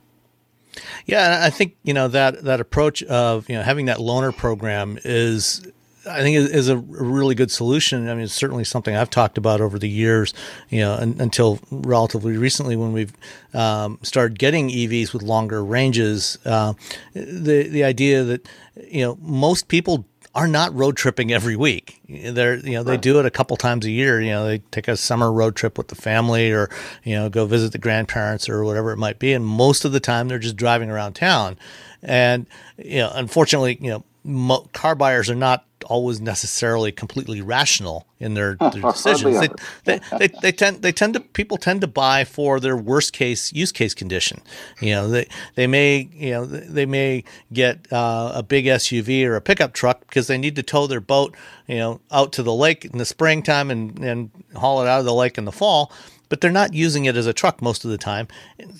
Yeah, 1.05 1.41
I 1.43 1.49
think 1.49 1.75
you 1.83 1.93
know 1.93 2.07
that 2.07 2.43
that 2.43 2.59
approach 2.59 3.03
of 3.03 3.49
you 3.49 3.55
know 3.55 3.63
having 3.63 3.85
that 3.85 3.97
loaner 3.97 4.35
program 4.35 4.97
is 5.03 5.61
I 6.09 6.21
think 6.21 6.35
is 6.35 6.67
a 6.67 6.77
really 6.77 7.35
good 7.35 7.51
solution. 7.51 8.09
I 8.09 8.15
mean, 8.15 8.23
it's 8.23 8.33
certainly 8.33 8.63
something 8.63 8.95
I've 8.95 9.09
talked 9.09 9.37
about 9.37 9.61
over 9.61 9.77
the 9.77 9.89
years, 9.89 10.33
you 10.69 10.79
know, 10.79 10.95
until 10.95 11.59
relatively 11.69 12.37
recently 12.37 12.75
when 12.75 12.91
we've 12.91 13.13
um, 13.53 13.99
started 14.01 14.39
getting 14.39 14.69
EVs 14.69 15.13
with 15.13 15.21
longer 15.21 15.63
ranges. 15.63 16.39
Uh, 16.43 16.73
the 17.13 17.67
the 17.67 17.83
idea 17.83 18.23
that 18.23 18.47
you 18.89 19.01
know 19.01 19.17
most 19.21 19.67
people 19.67 20.05
are 20.33 20.47
not 20.47 20.73
road 20.73 20.95
tripping 20.95 21.31
every 21.31 21.55
week. 21.55 21.99
They're 22.07 22.55
you 22.55 22.73
know 22.73 22.83
they 22.83 22.97
do 22.97 23.19
it 23.19 23.25
a 23.25 23.31
couple 23.31 23.57
times 23.57 23.85
a 23.85 23.91
year. 23.91 24.21
You 24.21 24.31
know 24.31 24.45
they 24.45 24.59
take 24.71 24.87
a 24.87 24.95
summer 24.95 25.31
road 25.31 25.55
trip 25.55 25.77
with 25.77 25.89
the 25.89 25.95
family, 25.95 26.51
or 26.51 26.69
you 27.03 27.15
know 27.15 27.29
go 27.29 27.45
visit 27.45 27.71
the 27.71 27.77
grandparents 27.77 28.47
or 28.47 28.63
whatever 28.63 28.91
it 28.91 28.97
might 28.97 29.19
be. 29.19 29.33
And 29.33 29.45
most 29.45 29.83
of 29.83 29.91
the 29.91 29.99
time 29.99 30.27
they're 30.27 30.39
just 30.39 30.55
driving 30.55 30.89
around 30.89 31.13
town. 31.13 31.57
And 32.01 32.47
you 32.77 32.99
know 32.99 33.11
unfortunately 33.13 33.77
you 33.81 33.89
know 33.89 34.03
mo- 34.23 34.67
car 34.73 34.95
buyers 34.95 35.29
are 35.29 35.35
not 35.35 35.65
always 35.85 36.21
necessarily 36.21 36.91
completely 36.91 37.41
rational 37.41 38.05
in 38.19 38.33
their, 38.35 38.55
their 38.59 38.81
decisions. 38.81 39.39
they, 39.39 39.49
they, 39.85 39.99
they, 40.17 40.27
they, 40.41 40.51
tend 40.51 40.81
they 40.81 40.91
tend 40.91 41.13
to 41.13 41.19
people 41.19 41.57
tend 41.57 41.81
to 41.81 41.87
buy 41.87 42.23
for 42.23 42.59
their 42.59 42.77
worst 42.77 43.13
case 43.13 43.51
use 43.53 43.71
case 43.71 43.93
condition. 43.93 44.41
You 44.79 44.91
know 44.91 45.07
they 45.09 45.27
they 45.55 45.67
may 45.67 46.09
you 46.13 46.31
know 46.31 46.45
they 46.45 46.85
may 46.85 47.23
get 47.51 47.91
uh, 47.91 48.31
a 48.35 48.43
big 48.43 48.65
SUV 48.65 49.25
or 49.25 49.35
a 49.35 49.41
pickup 49.41 49.73
truck 49.73 50.01
because 50.01 50.27
they 50.27 50.37
need 50.37 50.55
to 50.55 50.63
tow 50.63 50.87
their 50.87 51.01
boat 51.01 51.35
you 51.67 51.77
know 51.77 51.99
out 52.11 52.31
to 52.33 52.43
the 52.43 52.53
lake 52.53 52.85
in 52.85 52.97
the 52.97 53.05
springtime 53.05 53.71
and 53.71 53.99
and 53.99 54.31
haul 54.55 54.81
it 54.81 54.87
out 54.87 54.99
of 54.99 55.05
the 55.05 55.13
lake 55.13 55.37
in 55.37 55.45
the 55.45 55.51
fall 55.51 55.91
but 56.29 56.39
they're 56.39 56.49
not 56.49 56.73
using 56.73 57.03
it 57.03 57.17
as 57.17 57.27
a 57.27 57.33
truck 57.33 57.61
most 57.61 57.83
of 57.83 57.91
the 57.91 57.97
time. 57.97 58.25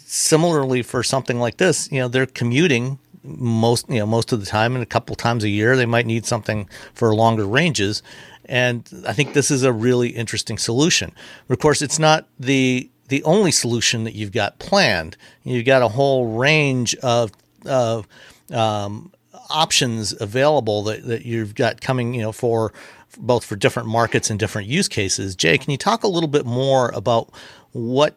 Similarly, 0.05 0.83
for 0.83 1.03
something 1.03 1.37
like 1.37 1.57
this, 1.57 1.91
you 1.91 1.99
know, 1.99 2.07
they're 2.07 2.25
commuting 2.25 2.97
most 3.23 3.87
you 3.89 3.99
know 3.99 4.05
most 4.05 4.31
of 4.31 4.39
the 4.39 4.45
time 4.45 4.73
and 4.75 4.83
a 4.83 4.87
couple 4.87 5.15
times 5.15 5.43
a 5.43 5.49
year 5.49 5.75
they 5.75 5.85
might 5.85 6.05
need 6.05 6.25
something 6.25 6.67
for 6.93 7.13
longer 7.13 7.45
ranges. 7.45 8.01
And 8.45 8.89
i 9.07 9.13
think 9.13 9.33
this 9.33 9.51
is 9.51 9.63
a 9.63 9.71
really 9.71 10.09
interesting 10.09 10.57
solution. 10.57 11.13
Of 11.49 11.59
course 11.59 11.81
it's 11.81 11.99
not 11.99 12.27
the 12.39 12.89
the 13.07 13.23
only 13.23 13.51
solution 13.51 14.05
that 14.05 14.15
you've 14.15 14.31
got 14.31 14.57
planned. 14.57 15.17
You've 15.43 15.65
got 15.65 15.81
a 15.81 15.89
whole 15.89 16.37
range 16.37 16.95
of 16.95 17.31
of 17.65 18.07
um, 18.51 19.11
options 19.49 20.19
available 20.19 20.83
that, 20.83 21.05
that 21.05 21.25
you've 21.25 21.55
got 21.55 21.81
coming 21.81 22.13
you 22.13 22.21
know 22.21 22.31
for 22.31 22.73
both 23.17 23.43
for 23.43 23.55
different 23.55 23.89
markets 23.89 24.29
and 24.29 24.39
different 24.39 24.67
use 24.67 24.87
cases. 24.87 25.35
Jay 25.35 25.57
can 25.57 25.71
you 25.71 25.77
talk 25.77 26.03
a 26.03 26.07
little 26.07 26.29
bit 26.29 26.45
more 26.45 26.89
about 26.91 27.29
what 27.73 28.15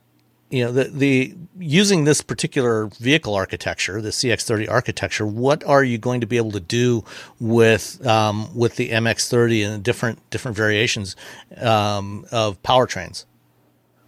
you 0.50 0.64
know 0.64 0.72
the 0.72 0.84
the 0.84 1.34
using 1.58 2.04
this 2.04 2.20
particular 2.20 2.86
vehicle 2.98 3.34
architecture, 3.34 4.00
the 4.00 4.10
CX30 4.10 4.70
architecture, 4.70 5.26
what 5.26 5.64
are 5.64 5.82
you 5.82 5.98
going 5.98 6.20
to 6.20 6.26
be 6.26 6.36
able 6.36 6.52
to 6.52 6.60
do 6.60 7.04
with 7.40 8.04
um, 8.06 8.54
with 8.54 8.76
the 8.76 8.90
MX30 8.90 9.66
and 9.66 9.82
different 9.82 10.30
different 10.30 10.56
variations 10.56 11.16
um, 11.56 12.26
of 12.30 12.62
powertrains? 12.62 13.24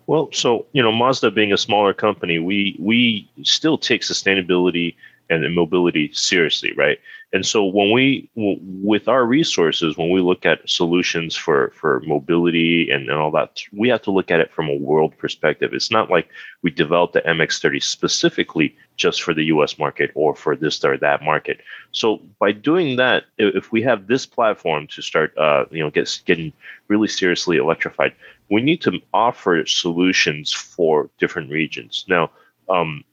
Well, 0.07 0.29
so 0.33 0.67
you 0.73 0.83
know, 0.83 0.93
Mazda 0.93 1.31
being 1.31 1.53
a 1.53 1.59
smaller 1.59 1.93
company, 1.93 2.39
we 2.39 2.77
we 2.79 3.29
still 3.43 3.79
take 3.79 4.03
sustainability 4.03 4.95
and 5.29 5.55
mobility 5.55 6.13
seriously, 6.13 6.73
right? 6.77 7.01
And 7.32 7.44
so 7.44 7.65
when 7.65 7.90
we, 7.90 8.31
with 8.36 9.09
our 9.09 9.27
resources, 9.27 9.97
when 9.97 10.11
we 10.11 10.20
look 10.20 10.47
at 10.47 10.69
solutions 10.69 11.35
for, 11.35 11.73
for 11.74 12.01
mobility 12.07 12.89
and, 12.90 13.11
and 13.11 13.19
all 13.19 13.32
that, 13.32 13.61
we 13.73 13.89
have 13.89 14.03
to 14.03 14.12
look 14.12 14.31
at 14.31 14.39
it 14.39 14.53
from 14.53 14.69
a 14.69 14.77
world 14.77 15.12
perspective. 15.19 15.74
It's 15.74 15.90
not 15.90 16.09
like 16.09 16.28
we 16.62 16.70
developed 16.70 17.15
the 17.15 17.23
MX30 17.23 17.82
specifically 17.82 18.77
just 18.97 19.23
for 19.23 19.35
the 19.35 19.44
US 19.47 19.77
market 19.77 20.12
or 20.15 20.36
for 20.36 20.55
this 20.55 20.82
or 20.85 20.97
that 20.98 21.23
market. 21.23 21.61
So 21.90 22.23
by 22.39 22.53
doing 22.53 22.97
that, 22.97 23.24
if 23.39 23.73
we 23.73 23.82
have 23.82 24.07
this 24.07 24.24
platform 24.24 24.86
to 24.89 25.03
start, 25.03 25.36
uh, 25.36 25.65
you 25.73 25.82
know, 25.82 25.90
get, 25.90 26.20
getting 26.27 26.53
really 26.86 27.09
seriously 27.09 27.57
electrified, 27.57 28.15
we 28.51 28.62
need 28.62 28.81
to 28.82 29.01
offer 29.12 29.66
solutions 29.66 30.53
for 30.53 31.11
different 31.19 31.51
regions. 31.51 32.05
Now, 32.09 32.31
um, 32.69 33.05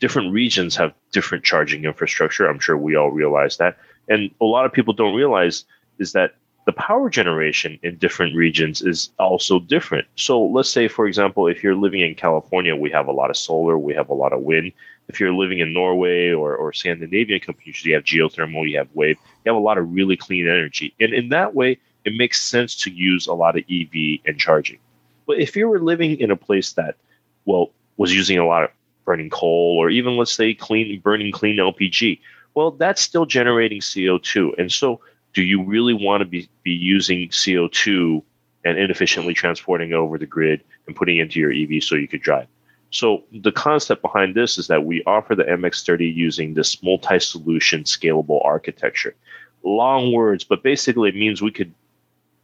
different 0.00 0.32
regions 0.32 0.74
have 0.76 0.92
different 1.12 1.44
charging 1.44 1.84
infrastructure. 1.84 2.48
I'm 2.48 2.58
sure 2.58 2.76
we 2.76 2.96
all 2.96 3.10
realize 3.10 3.58
that. 3.58 3.78
And 4.08 4.30
a 4.40 4.44
lot 4.44 4.66
of 4.66 4.72
people 4.72 4.94
don't 4.94 5.14
realize 5.14 5.64
is 5.98 6.12
that 6.12 6.34
the 6.66 6.72
power 6.72 7.08
generation 7.08 7.78
in 7.82 7.96
different 7.96 8.34
regions 8.34 8.82
is 8.82 9.10
also 9.18 9.60
different. 9.60 10.06
So 10.16 10.44
let's 10.44 10.68
say, 10.68 10.88
for 10.88 11.06
example, 11.06 11.46
if 11.46 11.62
you're 11.62 11.74
living 11.74 12.00
in 12.00 12.14
California, 12.14 12.76
we 12.76 12.90
have 12.90 13.06
a 13.06 13.12
lot 13.12 13.30
of 13.30 13.36
solar, 13.36 13.78
we 13.78 13.94
have 13.94 14.08
a 14.08 14.14
lot 14.14 14.32
of 14.32 14.42
wind. 14.42 14.72
If 15.08 15.20
you're 15.20 15.32
living 15.32 15.58
in 15.58 15.72
Norway 15.72 16.30
or, 16.30 16.54
or 16.54 16.72
Scandinavian 16.72 17.40
countries, 17.40 17.84
you 17.84 17.94
have 17.94 18.04
geothermal, 18.04 18.68
you 18.68 18.78
have 18.78 18.88
wave, 18.94 19.16
you 19.44 19.52
have 19.52 19.56
a 19.56 19.64
lot 19.64 19.78
of 19.78 19.92
really 19.92 20.16
clean 20.16 20.46
energy. 20.46 20.94
And 21.00 21.12
in 21.12 21.30
that 21.30 21.54
way, 21.54 21.78
it 22.04 22.14
makes 22.16 22.40
sense 22.40 22.76
to 22.82 22.90
use 22.90 23.26
a 23.26 23.34
lot 23.34 23.56
of 23.58 23.64
EV 23.70 24.20
and 24.26 24.38
charging. 24.38 24.78
But 25.26 25.38
if 25.38 25.56
you 25.56 25.68
were 25.68 25.80
living 25.80 26.18
in 26.20 26.30
a 26.30 26.36
place 26.36 26.72
that, 26.74 26.96
well, 27.44 27.70
was 27.96 28.14
using 28.14 28.38
a 28.38 28.46
lot 28.46 28.64
of 28.64 28.70
burning 29.10 29.30
coal 29.30 29.76
or 29.76 29.90
even 29.90 30.16
let's 30.16 30.32
say 30.32 30.54
clean 30.54 31.00
burning 31.00 31.32
clean 31.32 31.56
LPG, 31.56 32.20
well, 32.54 32.70
that's 32.70 33.02
still 33.02 33.26
generating 33.26 33.80
CO2. 33.80 34.56
And 34.56 34.70
so 34.70 35.00
do 35.34 35.42
you 35.42 35.64
really 35.64 35.94
want 35.94 36.20
to 36.20 36.24
be, 36.24 36.48
be 36.62 36.70
using 36.70 37.28
CO2 37.30 38.22
and 38.64 38.78
inefficiently 38.78 39.34
transporting 39.34 39.92
over 39.94 40.16
the 40.16 40.26
grid 40.26 40.62
and 40.86 40.94
putting 40.94 41.16
into 41.16 41.40
your 41.40 41.50
EV 41.50 41.82
so 41.82 41.96
you 41.96 42.06
could 42.06 42.22
drive? 42.22 42.46
So 42.90 43.24
the 43.32 43.50
concept 43.50 44.00
behind 44.00 44.36
this 44.36 44.58
is 44.58 44.68
that 44.68 44.84
we 44.84 45.02
offer 45.06 45.34
the 45.34 45.42
MX30 45.42 46.14
using 46.14 46.54
this 46.54 46.80
multi-solution 46.80 47.82
scalable 47.82 48.44
architecture. 48.44 49.16
Long 49.64 50.12
words, 50.12 50.44
but 50.44 50.62
basically 50.62 51.08
it 51.08 51.16
means 51.16 51.42
we 51.42 51.50
could 51.50 51.74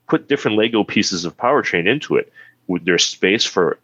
put 0.08 0.28
different 0.28 0.56
Lego 0.56 0.82
pieces 0.82 1.24
of 1.24 1.36
powertrain 1.36 1.86
into 1.86 2.16
it. 2.16 2.32
There's 2.82 3.04
space 3.04 3.44
for 3.44 3.78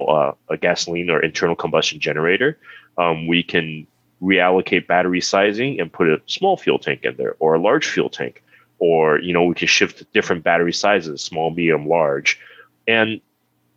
uh, 0.00 0.32
a 0.48 0.56
gasoline 0.56 1.10
or 1.10 1.20
internal 1.20 1.56
combustion 1.56 2.00
generator. 2.00 2.58
Um, 2.96 3.26
we 3.26 3.42
can 3.42 3.86
reallocate 4.22 4.86
battery 4.86 5.20
sizing 5.20 5.80
and 5.80 5.92
put 5.92 6.08
a 6.08 6.20
small 6.26 6.56
fuel 6.56 6.78
tank 6.78 7.04
in 7.04 7.16
there 7.16 7.36
or 7.38 7.54
a 7.54 7.60
large 7.60 7.86
fuel 7.86 8.08
tank 8.08 8.42
or 8.78 9.20
you 9.20 9.32
know 9.32 9.44
we 9.44 9.54
can 9.54 9.68
shift 9.68 10.10
different 10.12 10.42
battery 10.42 10.72
sizes 10.72 11.22
small 11.22 11.50
medium 11.50 11.86
large 11.86 12.40
and 12.86 13.20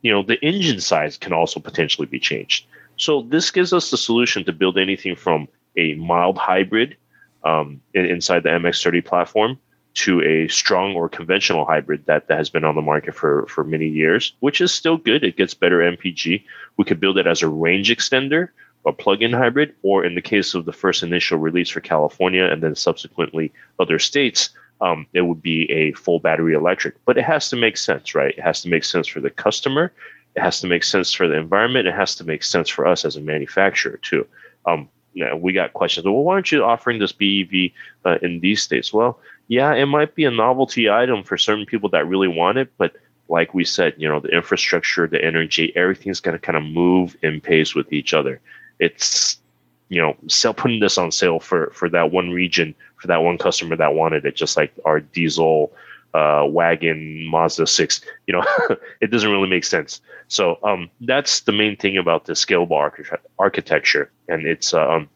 you 0.01 0.11
know 0.11 0.23
the 0.23 0.43
engine 0.43 0.79
size 0.79 1.17
can 1.17 1.33
also 1.33 1.59
potentially 1.59 2.07
be 2.07 2.19
changed 2.19 2.65
so 2.97 3.21
this 3.21 3.51
gives 3.51 3.71
us 3.71 3.91
the 3.91 3.97
solution 3.97 4.43
to 4.43 4.51
build 4.51 4.77
anything 4.77 5.15
from 5.15 5.47
a 5.77 5.93
mild 5.95 6.37
hybrid 6.37 6.97
um, 7.43 7.79
inside 7.93 8.41
the 8.41 8.49
mx30 8.49 9.05
platform 9.05 9.59
to 9.93 10.21
a 10.21 10.47
strong 10.47 10.95
or 10.95 11.09
conventional 11.09 11.65
hybrid 11.65 12.05
that, 12.05 12.27
that 12.27 12.37
has 12.37 12.49
been 12.49 12.63
on 12.63 12.75
the 12.75 12.81
market 12.81 13.13
for, 13.13 13.45
for 13.47 13.63
many 13.63 13.87
years, 13.87 14.33
which 14.39 14.61
is 14.61 14.71
still 14.71 14.97
good. 14.97 15.23
It 15.23 15.37
gets 15.37 15.53
better 15.53 15.79
MPG. 15.79 16.43
We 16.77 16.85
could 16.85 16.99
build 16.99 17.17
it 17.17 17.27
as 17.27 17.41
a 17.41 17.49
range 17.49 17.89
extender 17.89 18.49
a 18.85 18.91
plug-in 18.91 19.33
hybrid, 19.33 19.73
or 19.83 20.03
in 20.03 20.15
the 20.15 20.21
case 20.21 20.53
of 20.53 20.65
the 20.65 20.73
first 20.73 21.03
initial 21.03 21.37
release 21.37 21.69
for 21.69 21.81
California 21.81 22.45
and 22.45 22.63
then 22.63 22.75
subsequently 22.75 23.51
other 23.79 23.99
states, 23.99 24.49
um, 24.81 25.05
it 25.13 25.21
would 25.21 25.41
be 25.41 25.71
a 25.71 25.91
full 25.93 26.19
battery 26.19 26.53
electric. 26.53 26.95
But 27.05 27.17
it 27.17 27.23
has 27.23 27.49
to 27.49 27.55
make 27.55 27.77
sense, 27.77 28.15
right? 28.15 28.35
It 28.35 28.41
has 28.41 28.61
to 28.63 28.69
make 28.69 28.83
sense 28.83 29.07
for 29.07 29.19
the 29.19 29.29
customer. 29.29 29.91
It 30.35 30.41
has 30.41 30.59
to 30.61 30.67
make 30.67 30.83
sense 30.83 31.13
for 31.13 31.27
the 31.27 31.35
environment. 31.35 31.87
It 31.87 31.93
has 31.93 32.15
to 32.15 32.23
make 32.23 32.43
sense 32.43 32.69
for 32.69 32.87
us 32.87 33.05
as 33.05 33.15
a 33.15 33.21
manufacturer 33.21 33.97
too. 33.97 34.25
Um, 34.65 34.89
we 35.37 35.51
got 35.53 35.73
questions. 35.73 36.05
Well, 36.05 36.23
why 36.23 36.35
aren't 36.35 36.51
you 36.51 36.63
offering 36.63 36.99
this 36.99 37.11
BEV 37.11 37.71
uh, 38.05 38.17
in 38.21 38.39
these 38.39 38.61
states? 38.61 38.93
Well, 38.93 39.19
yeah, 39.51 39.73
it 39.73 39.87
might 39.87 40.15
be 40.15 40.23
a 40.23 40.31
novelty 40.31 40.89
item 40.89 41.23
for 41.23 41.37
certain 41.37 41.65
people 41.65 41.89
that 41.89 42.07
really 42.07 42.29
want 42.29 42.57
it, 42.57 42.71
but 42.77 42.95
like 43.27 43.53
we 43.53 43.65
said, 43.65 43.93
you 43.97 44.07
know, 44.07 44.21
the 44.21 44.29
infrastructure, 44.29 45.07
the 45.07 45.21
energy, 45.21 45.73
everything's 45.75 46.21
going 46.21 46.37
to 46.37 46.39
kind 46.39 46.57
of 46.57 46.63
move 46.63 47.17
in 47.21 47.41
pace 47.41 47.75
with 47.75 47.91
each 47.91 48.13
other. 48.13 48.39
It's 48.79 49.41
you 49.89 50.01
know 50.01 50.15
sell 50.27 50.53
putting 50.53 50.79
this 50.79 50.97
on 50.97 51.11
sale 51.11 51.41
for 51.41 51.69
for 51.71 51.89
that 51.89 52.11
one 52.11 52.29
region 52.29 52.73
for 52.95 53.07
that 53.07 53.23
one 53.23 53.37
customer 53.37 53.75
that 53.75 53.93
wanted 53.93 54.25
it 54.25 54.37
just 54.37 54.55
like 54.55 54.71
our 54.85 55.01
diesel 55.01 55.73
uh, 56.13 56.45
wagon 56.47 57.25
mazda 57.25 57.67
6 57.67 58.01
you 58.27 58.33
know 58.33 58.45
it 59.01 59.11
doesn't 59.11 59.31
really 59.31 59.49
make 59.49 59.65
sense. 59.65 59.99
So 60.29 60.59
um, 60.63 60.89
that's 61.01 61.41
the 61.41 61.51
main 61.51 61.75
thing 61.75 61.97
about 61.97 62.23
the 62.23 62.33
scalable 62.33 62.77
arch- 62.77 63.11
architecture 63.37 64.09
and 64.29 64.47
it's 64.47 64.73
uh, 64.73 64.89
um, 64.89 65.09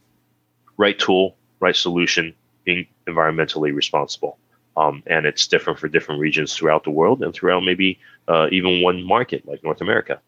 right 0.75 0.99
tool 0.99 1.37
right 1.61 1.75
solution 1.75 2.35
being 2.65 2.85
environmentally 3.07 3.73
responsible 3.73 4.37
um, 4.77 5.01
and 5.07 5.25
it's 5.25 5.47
different 5.47 5.79
for 5.79 5.87
different 5.87 6.19
regions 6.19 6.53
throughout 6.55 6.83
the 6.83 6.91
world 6.91 7.23
and 7.23 7.33
throughout 7.33 7.63
maybe 7.63 7.99
uh, 8.27 8.47
even 8.51 8.81
one 8.81 9.03
market 9.03 9.47
like 9.47 9.63
north 9.63 9.81
america 9.81 10.19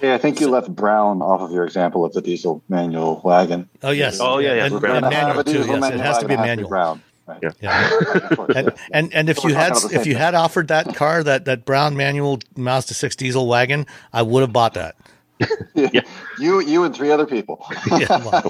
yeah, 0.00 0.14
I 0.14 0.18
think 0.18 0.40
you 0.40 0.48
left 0.48 0.72
brown 0.74 1.22
off 1.22 1.40
of 1.40 1.50
your 1.50 1.64
example 1.64 2.04
of 2.04 2.12
the 2.12 2.20
diesel 2.20 2.62
manual 2.68 3.20
wagon. 3.24 3.68
Oh 3.82 3.90
yes. 3.90 4.18
Oh 4.20 4.38
yeah, 4.38 4.54
yeah. 4.54 4.66
And, 4.66 4.84
and 4.84 5.00
manual 5.02 5.42
too. 5.42 5.64
Yes, 5.66 5.92
it 5.92 6.00
has 6.00 6.18
to 6.18 6.28
be 6.28 6.34
a 6.34 6.38
manual. 6.38 6.68
brown. 6.68 7.02
Right. 7.26 7.40
Yeah. 7.42 7.50
yeah. 7.60 8.46
and, 8.54 8.72
and 8.92 9.14
and 9.14 9.28
if 9.28 9.42
you 9.44 9.54
had 9.54 9.72
if 9.92 10.06
you 10.06 10.14
had 10.14 10.34
offered 10.34 10.68
that 10.68 10.94
car 10.94 11.22
that 11.22 11.44
that 11.46 11.64
brown 11.64 11.96
manual 11.96 12.38
Mazda 12.56 12.94
six 12.94 13.16
diesel 13.16 13.48
wagon, 13.48 13.86
I 14.12 14.22
would 14.22 14.40
have 14.40 14.52
bought 14.52 14.74
that. 14.74 14.96
yeah. 15.74 16.02
You 16.38 16.60
you 16.60 16.84
and 16.84 16.94
three 16.94 17.10
other 17.10 17.26
people. 17.26 17.66
yeah. 17.98 18.42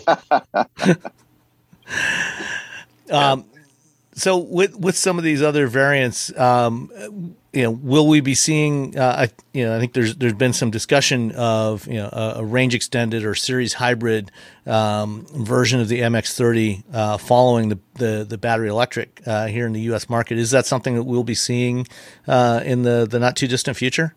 um, 3.10 3.44
so 4.18 4.38
with 4.38 4.76
with 4.76 4.96
some 4.96 5.16
of 5.16 5.24
these 5.24 5.42
other 5.42 5.68
variants, 5.68 6.36
um, 6.38 6.90
you 7.52 7.62
know, 7.62 7.70
will 7.70 8.08
we 8.08 8.20
be 8.20 8.34
seeing? 8.34 8.98
Uh, 8.98 9.26
I, 9.28 9.30
you 9.52 9.64
know, 9.64 9.76
I 9.76 9.78
think 9.78 9.92
there's 9.92 10.16
there's 10.16 10.34
been 10.34 10.52
some 10.52 10.70
discussion 10.70 11.32
of 11.32 11.86
you 11.86 11.94
know 11.94 12.08
a, 12.12 12.34
a 12.38 12.44
range 12.44 12.74
extended 12.74 13.24
or 13.24 13.34
series 13.34 13.74
hybrid 13.74 14.30
um, 14.66 15.26
version 15.32 15.80
of 15.80 15.88
the 15.88 16.00
MX30 16.00 16.82
uh, 16.92 17.18
following 17.18 17.68
the, 17.68 17.78
the, 17.94 18.26
the 18.28 18.38
battery 18.38 18.68
electric 18.68 19.22
uh, 19.26 19.46
here 19.46 19.66
in 19.66 19.72
the 19.72 19.80
U.S. 19.82 20.10
market. 20.10 20.36
Is 20.36 20.50
that 20.50 20.66
something 20.66 20.96
that 20.96 21.04
we'll 21.04 21.24
be 21.24 21.34
seeing 21.34 21.86
uh, 22.26 22.60
in 22.64 22.82
the 22.82 23.06
the 23.08 23.18
not 23.18 23.36
too 23.36 23.46
distant 23.46 23.76
future? 23.76 24.14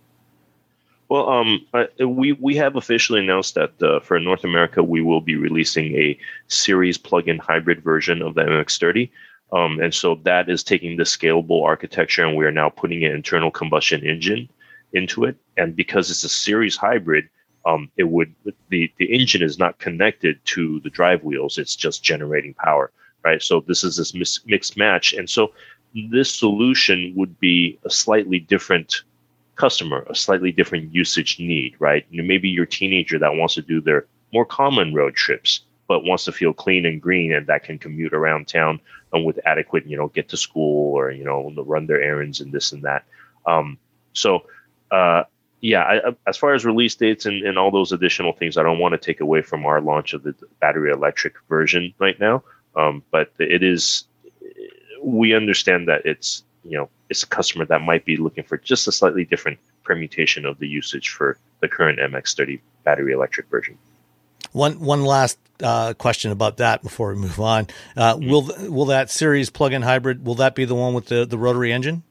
Well, 1.12 1.28
um, 1.28 1.68
we 2.00 2.32
we 2.32 2.56
have 2.56 2.78
officially 2.78 3.20
announced 3.20 3.56
that 3.56 3.84
uh, 3.84 4.00
for 4.00 4.18
North 4.18 4.46
America, 4.46 4.82
we 4.82 5.02
will 5.02 5.20
be 5.20 5.36
releasing 5.36 5.94
a 5.98 6.18
series 6.48 6.98
plug-in 6.98 7.38
hybrid 7.38 7.84
version 7.84 8.22
of 8.22 8.36
the 8.36 8.44
MX30. 8.44 9.10
Um, 9.52 9.82
and 9.82 9.94
so 9.94 10.22
that 10.24 10.50
is 10.50 10.64
taking 10.64 10.96
the 10.96 11.04
scalable 11.04 11.66
architecture 11.66 12.26
and 12.26 12.38
we 12.38 12.46
are 12.46 12.52
now 12.62 12.70
putting 12.70 13.04
an 13.04 13.12
internal 13.12 13.52
combustion 13.52 14.02
engine 14.06 14.48
into 14.94 15.26
it. 15.26 15.36
And 15.58 15.76
because 15.76 16.10
it's 16.10 16.24
a 16.24 16.30
series 16.30 16.78
hybrid, 16.78 17.28
um, 17.66 17.92
it 17.98 18.06
would 18.06 18.34
the 18.70 18.90
the 18.98 19.14
engine 19.14 19.44
is 19.44 19.60
not 19.60 19.80
connected 19.80 20.40
to 20.56 20.80
the 20.80 20.90
drive 20.90 21.26
wheels; 21.26 21.58
it's 21.58 21.76
just 21.76 22.06
generating 22.06 22.54
power, 22.54 22.90
right? 23.26 23.44
So 23.44 23.60
this 23.68 23.84
is 23.84 23.98
this 23.98 24.14
mis- 24.14 24.46
mixed 24.46 24.78
match, 24.78 25.12
and 25.12 25.30
so 25.30 25.52
this 26.10 26.34
solution 26.34 27.12
would 27.18 27.38
be 27.42 27.78
a 27.84 27.90
slightly 27.90 28.40
different 28.40 29.04
customer, 29.62 30.00
a 30.10 30.16
slightly 30.16 30.52
different 30.60 30.86
usage 31.02 31.32
need, 31.40 31.72
right? 31.88 32.04
You 32.10 32.18
know, 32.20 32.28
maybe 32.34 32.50
your 32.50 32.66
teenager 32.80 33.18
that 33.20 33.36
wants 33.40 33.54
to 33.56 33.62
do 33.74 33.78
their 33.80 34.02
more 34.36 34.48
common 34.60 34.88
road 35.00 35.14
trips, 35.26 35.52
but 35.88 36.04
wants 36.04 36.26
to 36.26 36.32
feel 36.32 36.54
clean 36.64 36.84
and 36.90 36.98
green 37.08 37.30
and 37.36 37.46
that 37.46 37.64
can 37.68 37.78
commute 37.78 38.14
around 38.20 38.48
town 38.48 38.80
um, 39.14 39.24
with 39.24 39.38
adequate, 39.46 39.86
you 39.86 39.98
know, 39.98 40.08
get 40.18 40.28
to 40.30 40.38
school 40.38 40.94
or, 40.98 41.12
you 41.12 41.24
know, 41.24 41.54
run 41.74 41.86
their 41.86 42.02
errands 42.02 42.42
and 42.42 42.52
this 42.52 42.72
and 42.74 42.82
that. 42.90 43.02
Um, 43.46 43.78
so, 44.14 44.30
uh, 45.00 45.24
yeah, 45.72 45.84
I, 45.84 45.96
as 46.26 46.38
far 46.38 46.56
as 46.56 46.66
release 46.66 46.96
dates 46.96 47.28
and, 47.28 47.46
and 47.48 47.56
all 47.60 47.72
those 47.72 47.92
additional 47.92 48.34
things, 48.34 48.58
I 48.58 48.64
don't 48.64 48.80
want 48.80 48.94
to 48.94 49.06
take 49.08 49.22
away 49.22 49.42
from 49.44 49.66
our 49.70 49.80
launch 49.80 50.14
of 50.16 50.24
the 50.24 50.34
battery 50.60 50.92
electric 50.92 51.36
version 51.48 51.94
right 52.00 52.20
now. 52.20 52.44
Um, 52.76 53.04
but 53.12 53.28
it 53.38 53.62
is, 53.62 54.06
we 55.04 55.36
understand 55.36 55.88
that 55.88 56.02
it's, 56.06 56.44
you 56.64 56.78
know, 56.78 56.90
it's 57.10 57.24
a 57.24 57.28
customer 57.28 57.66
that 57.66 57.82
might 57.82 58.06
be 58.06 58.18
looking 58.18 58.44
for 58.44 58.58
just 58.58 58.88
a 58.88 58.92
slightly 58.92 59.26
different 59.26 59.60
permutation 59.84 60.46
of 60.46 60.60
the 60.60 60.68
usage 60.68 61.10
for 61.10 61.38
the 61.60 61.68
current 61.68 62.00
MX30 62.00 62.60
battery 62.84 63.14
electric 63.14 63.48
version. 63.50 63.78
One 64.54 64.80
one 64.80 65.04
last 65.04 65.40
uh, 65.64 65.94
question 65.94 66.32
about 66.32 66.58
that 66.58 66.82
before 66.82 67.14
we 67.14 67.20
move 67.20 67.40
on. 67.40 67.68
Uh, 67.96 68.16
mm-hmm. 68.16 68.30
Will 68.30 68.72
will 68.72 68.86
that 68.86 69.10
series 69.10 69.50
plug-in 69.50 69.82
hybrid 69.82 70.26
will 70.26 70.36
that 70.36 70.56
be 70.56 70.66
the 70.66 70.76
one 70.76 70.94
with 70.94 71.06
the 71.06 71.26
the 71.26 71.38
rotary 71.38 71.72
engine? 71.72 72.04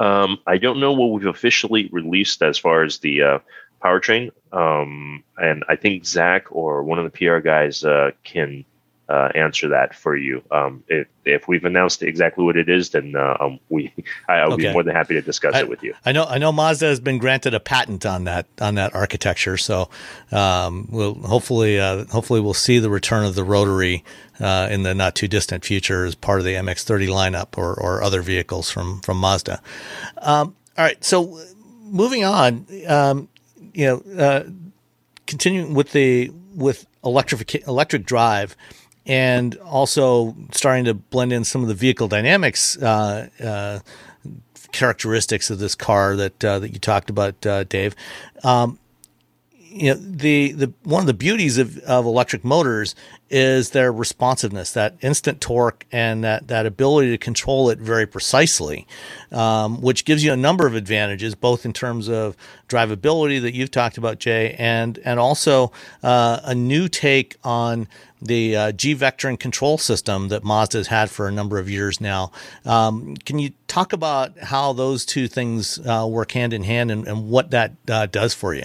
Um, 0.00 0.38
I 0.46 0.58
don't 0.58 0.80
know 0.80 0.92
what 0.92 1.12
we've 1.12 1.26
officially 1.26 1.88
released 1.92 2.42
as 2.42 2.58
far 2.58 2.82
as 2.82 2.98
the 2.98 3.22
uh, 3.22 3.38
powertrain, 3.82 4.30
um, 4.52 5.22
and 5.36 5.64
I 5.68 5.76
think 5.76 6.04
Zach 6.04 6.46
or 6.50 6.82
one 6.82 6.98
of 6.98 7.04
the 7.04 7.10
PR 7.10 7.38
guys 7.38 7.84
uh, 7.84 8.10
can 8.24 8.64
uh, 9.08 9.28
answer 9.34 9.68
that 9.68 9.94
for 9.94 10.16
you. 10.16 10.42
Um, 10.50 10.82
if, 10.88 11.06
if 11.24 11.48
we've 11.48 11.64
announced 11.64 12.02
exactly 12.02 12.44
what 12.44 12.56
it 12.56 12.68
is, 12.68 12.90
then 12.90 13.14
uh, 13.16 13.36
um, 13.38 13.60
we 13.68 13.92
I, 14.28 14.44
will 14.46 14.54
okay. 14.54 14.68
be 14.68 14.72
more 14.72 14.82
than 14.82 14.94
happy 14.94 15.14
to 15.14 15.22
discuss 15.22 15.54
I, 15.54 15.60
it 15.60 15.68
with 15.68 15.82
you. 15.82 15.94
I 16.04 16.12
know 16.12 16.24
I 16.24 16.38
know 16.38 16.52
Mazda 16.52 16.86
has 16.86 17.00
been 17.00 17.18
granted 17.18 17.54
a 17.54 17.60
patent 17.60 18.06
on 18.06 18.24
that 18.24 18.46
on 18.60 18.76
that 18.76 18.94
architecture, 18.94 19.56
so 19.56 19.90
um, 20.32 20.88
we'll 20.90 21.14
hopefully 21.14 21.78
uh, 21.78 22.04
hopefully 22.06 22.40
we'll 22.40 22.54
see 22.54 22.78
the 22.78 22.90
return 22.90 23.24
of 23.24 23.34
the 23.34 23.44
rotary 23.44 24.04
uh, 24.40 24.68
in 24.70 24.82
the 24.82 24.94
not 24.94 25.14
too 25.14 25.28
distant 25.28 25.64
future 25.64 26.04
as 26.04 26.14
part 26.14 26.38
of 26.38 26.44
the 26.44 26.54
MX-30 26.54 27.08
lineup 27.08 27.58
or 27.58 27.74
or 27.74 28.02
other 28.02 28.22
vehicles 28.22 28.70
from 28.70 29.00
from 29.00 29.18
Mazda. 29.18 29.60
Um, 30.18 30.56
all 30.76 30.84
right, 30.84 31.02
so 31.04 31.40
moving 31.82 32.24
on, 32.24 32.66
um, 32.88 33.28
you 33.74 33.86
know, 33.86 34.18
uh, 34.18 34.44
continuing 35.26 35.74
with 35.74 35.92
the 35.92 36.32
with 36.54 36.86
electric 37.04 37.66
electric 37.66 38.06
drive 38.06 38.56
and 39.06 39.56
also 39.58 40.34
starting 40.52 40.84
to 40.86 40.94
blend 40.94 41.32
in 41.32 41.44
some 41.44 41.62
of 41.62 41.68
the 41.68 41.74
vehicle 41.74 42.08
dynamics 42.08 42.76
uh, 42.78 43.28
uh, 43.42 43.78
characteristics 44.72 45.50
of 45.50 45.58
this 45.58 45.74
car 45.74 46.16
that 46.16 46.44
uh, 46.44 46.58
that 46.58 46.70
you 46.70 46.78
talked 46.78 47.10
about, 47.10 47.44
uh, 47.46 47.64
Dave. 47.64 47.94
Um, 48.42 48.78
you 49.74 49.92
know 49.92 50.00
the 50.00 50.52
the 50.52 50.72
one 50.84 51.00
of 51.00 51.08
the 51.08 51.14
beauties 51.14 51.58
of, 51.58 51.78
of 51.78 52.06
electric 52.06 52.44
motors 52.44 52.94
is 53.28 53.70
their 53.70 53.92
responsiveness, 53.92 54.72
that 54.72 54.94
instant 55.00 55.40
torque 55.40 55.84
and 55.90 56.22
that 56.22 56.46
that 56.46 56.64
ability 56.64 57.10
to 57.10 57.18
control 57.18 57.68
it 57.70 57.80
very 57.80 58.06
precisely, 58.06 58.86
um, 59.32 59.80
which 59.80 60.04
gives 60.04 60.22
you 60.22 60.32
a 60.32 60.36
number 60.36 60.68
of 60.68 60.76
advantages, 60.76 61.34
both 61.34 61.64
in 61.64 61.72
terms 61.72 62.08
of 62.08 62.36
drivability 62.68 63.42
that 63.42 63.52
you've 63.52 63.72
talked 63.72 63.98
about, 63.98 64.20
Jay, 64.20 64.54
and 64.58 65.00
and 65.04 65.18
also 65.18 65.72
uh, 66.04 66.38
a 66.44 66.54
new 66.54 66.88
take 66.88 67.36
on 67.42 67.88
the 68.24 68.56
uh, 68.56 68.72
G 68.72 68.94
vectoring 68.94 69.38
control 69.38 69.78
system 69.78 70.28
that 70.28 70.42
Mazda 70.44 70.78
has 70.78 70.86
had 70.88 71.10
for 71.10 71.28
a 71.28 71.32
number 71.32 71.58
of 71.58 71.68
years 71.68 72.00
now. 72.00 72.32
Um, 72.64 73.16
can 73.16 73.38
you 73.38 73.52
talk 73.68 73.92
about 73.92 74.38
how 74.38 74.72
those 74.72 75.04
two 75.04 75.28
things 75.28 75.78
uh, 75.86 76.06
work 76.08 76.32
hand 76.32 76.52
in 76.52 76.64
hand 76.64 76.90
and, 76.90 77.06
and 77.06 77.28
what 77.28 77.50
that 77.50 77.72
uh, 77.88 78.06
does 78.06 78.34
for 78.34 78.54
you? 78.54 78.64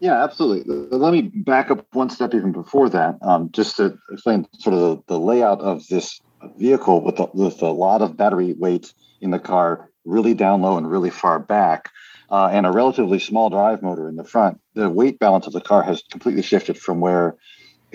Yeah, 0.00 0.22
absolutely. 0.22 0.74
Let 0.90 1.12
me 1.12 1.22
back 1.22 1.70
up 1.70 1.86
one 1.92 2.10
step 2.10 2.34
even 2.34 2.52
before 2.52 2.90
that, 2.90 3.16
um, 3.22 3.50
just 3.52 3.76
to 3.78 3.98
explain 4.10 4.46
sort 4.58 4.74
of 4.74 4.80
the, 4.80 5.14
the 5.14 5.20
layout 5.20 5.60
of 5.60 5.86
this 5.88 6.20
vehicle 6.58 7.02
with 7.02 7.18
a, 7.18 7.28
with 7.32 7.62
a 7.62 7.70
lot 7.70 8.02
of 8.02 8.16
battery 8.16 8.54
weight 8.58 8.92
in 9.20 9.30
the 9.30 9.38
car, 9.38 9.90
really 10.04 10.34
down 10.34 10.60
low 10.60 10.76
and 10.76 10.90
really 10.90 11.10
far 11.10 11.38
back, 11.38 11.90
uh, 12.30 12.48
and 12.52 12.66
a 12.66 12.72
relatively 12.72 13.18
small 13.18 13.48
drive 13.48 13.82
motor 13.82 14.08
in 14.08 14.16
the 14.16 14.24
front. 14.24 14.60
The 14.74 14.90
weight 14.90 15.18
balance 15.18 15.46
of 15.46 15.54
the 15.54 15.60
car 15.60 15.82
has 15.82 16.02
completely 16.10 16.42
shifted 16.42 16.76
from 16.76 17.00
where 17.00 17.36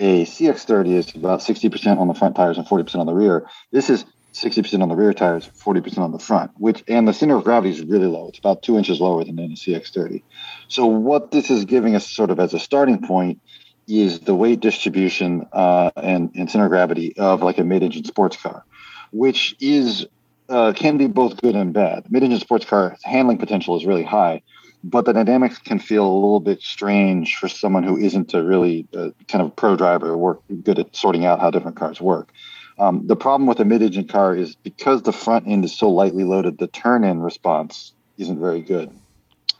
a 0.02 0.24
CX30 0.24 0.94
is 0.94 1.14
about 1.14 1.40
60% 1.40 1.98
on 1.98 2.08
the 2.08 2.14
front 2.14 2.34
tires 2.34 2.58
and 2.58 2.66
40% 2.66 2.96
on 2.96 3.06
the 3.06 3.14
rear. 3.14 3.46
This 3.70 3.88
is 3.88 4.04
60% 4.34 4.82
on 4.82 4.88
the 4.88 4.96
rear 4.96 5.14
tires, 5.14 5.48
40% 5.48 5.98
on 5.98 6.10
the 6.10 6.18
front, 6.18 6.50
which 6.56 6.82
and 6.88 7.06
the 7.06 7.12
center 7.12 7.36
of 7.36 7.44
gravity 7.44 7.70
is 7.70 7.82
really 7.82 8.08
low. 8.08 8.28
It's 8.28 8.38
about 8.38 8.62
two 8.62 8.76
inches 8.76 9.00
lower 9.00 9.22
than 9.22 9.38
in 9.38 9.52
a 9.52 9.54
CX30. 9.54 10.22
So 10.66 10.86
what 10.86 11.30
this 11.30 11.50
is 11.50 11.66
giving 11.66 11.94
us 11.94 12.08
sort 12.08 12.30
of 12.30 12.40
as 12.40 12.52
a 12.52 12.58
starting 12.58 13.06
point 13.06 13.40
is 13.86 14.20
the 14.20 14.34
weight 14.34 14.58
distribution 14.58 15.46
uh, 15.52 15.90
and, 15.96 16.32
and 16.34 16.50
center 16.50 16.64
of 16.64 16.70
gravity 16.70 17.16
of 17.16 17.42
like 17.42 17.58
a 17.58 17.64
mid-engine 17.64 18.04
sports 18.04 18.36
car, 18.36 18.64
which 19.12 19.54
is 19.60 20.06
uh, 20.48 20.72
can 20.72 20.98
be 20.98 21.06
both 21.06 21.40
good 21.40 21.54
and 21.54 21.72
bad. 21.72 22.10
Mid-engine 22.10 22.40
sports 22.40 22.64
car 22.64 22.96
handling 23.04 23.38
potential 23.38 23.76
is 23.76 23.86
really 23.86 24.02
high, 24.02 24.42
but 24.84 25.04
the 25.04 25.12
dynamics 25.12 25.58
can 25.58 25.78
feel 25.78 26.04
a 26.04 26.14
little 26.14 26.40
bit 26.40 26.60
strange 26.60 27.36
for 27.36 27.48
someone 27.48 27.82
who 27.82 27.96
isn't 27.96 28.34
a 28.34 28.42
really 28.42 28.86
uh, 28.96 29.10
kind 29.28 29.44
of 29.44 29.54
pro 29.54 29.76
driver 29.76 30.12
or 30.12 30.40
good 30.62 30.78
at 30.78 30.94
sorting 30.94 31.24
out 31.24 31.40
how 31.40 31.50
different 31.50 31.76
cars 31.76 32.00
work. 32.00 32.30
Um, 32.78 33.06
the 33.06 33.16
problem 33.16 33.46
with 33.46 33.60
a 33.60 33.64
mid-engine 33.64 34.08
car 34.08 34.34
is 34.34 34.56
because 34.56 35.02
the 35.02 35.12
front 35.12 35.46
end 35.46 35.64
is 35.64 35.76
so 35.76 35.88
lightly 35.88 36.24
loaded, 36.24 36.58
the 36.58 36.66
turn-in 36.66 37.20
response 37.20 37.92
isn't 38.18 38.40
very 38.40 38.60
good. 38.60 38.90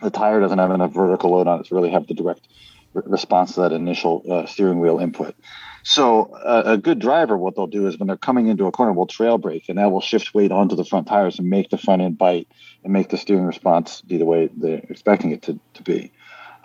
The 0.00 0.10
tire 0.10 0.40
doesn't 0.40 0.58
have 0.58 0.70
enough 0.70 0.92
vertical 0.92 1.30
load 1.30 1.46
on 1.46 1.60
it 1.60 1.66
to 1.66 1.74
really 1.74 1.90
have 1.90 2.06
the 2.06 2.14
direct 2.14 2.48
re- 2.94 3.02
response 3.06 3.54
to 3.54 3.60
that 3.60 3.72
initial 3.72 4.22
uh, 4.28 4.46
steering 4.46 4.80
wheel 4.80 4.98
input. 4.98 5.36
So 5.84 6.32
uh, 6.34 6.62
a 6.66 6.78
good 6.78 6.98
driver, 6.98 7.36
what 7.36 7.56
they'll 7.56 7.66
do 7.66 7.86
is 7.86 7.98
when 7.98 8.06
they're 8.06 8.16
coming 8.16 8.46
into 8.46 8.66
a 8.66 8.72
corner, 8.72 8.92
will 8.92 9.06
trail 9.06 9.38
brake, 9.38 9.68
and 9.68 9.78
that 9.78 9.90
will 9.90 10.00
shift 10.00 10.32
weight 10.34 10.52
onto 10.52 10.76
the 10.76 10.84
front 10.84 11.08
tires 11.08 11.38
and 11.38 11.50
make 11.50 11.70
the 11.70 11.78
front 11.78 12.02
end 12.02 12.18
bite 12.18 12.48
and 12.84 12.92
make 12.92 13.08
the 13.08 13.16
steering 13.16 13.44
response 13.44 14.00
be 14.02 14.16
the 14.16 14.24
way 14.24 14.48
they're 14.56 14.82
expecting 14.88 15.32
it 15.32 15.42
to, 15.42 15.58
to 15.74 15.82
be. 15.82 16.12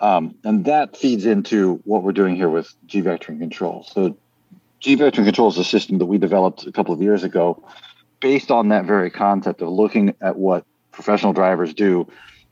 Um, 0.00 0.36
and 0.44 0.64
that 0.66 0.96
feeds 0.96 1.26
into 1.26 1.80
what 1.84 2.04
we're 2.04 2.12
doing 2.12 2.36
here 2.36 2.48
with 2.48 2.72
G 2.86 3.02
vectoring 3.02 3.40
control. 3.40 3.84
So 3.92 4.16
G 4.80 4.96
Vectoring 4.96 5.24
Control 5.24 5.48
is 5.48 5.58
a 5.58 5.64
system 5.64 5.98
that 5.98 6.06
we 6.06 6.18
developed 6.18 6.66
a 6.66 6.72
couple 6.72 6.94
of 6.94 7.02
years 7.02 7.24
ago 7.24 7.62
based 8.20 8.50
on 8.50 8.68
that 8.68 8.84
very 8.84 9.10
concept 9.10 9.60
of 9.60 9.68
looking 9.70 10.14
at 10.20 10.36
what 10.36 10.64
professional 10.92 11.32
drivers 11.32 11.74
do 11.74 12.06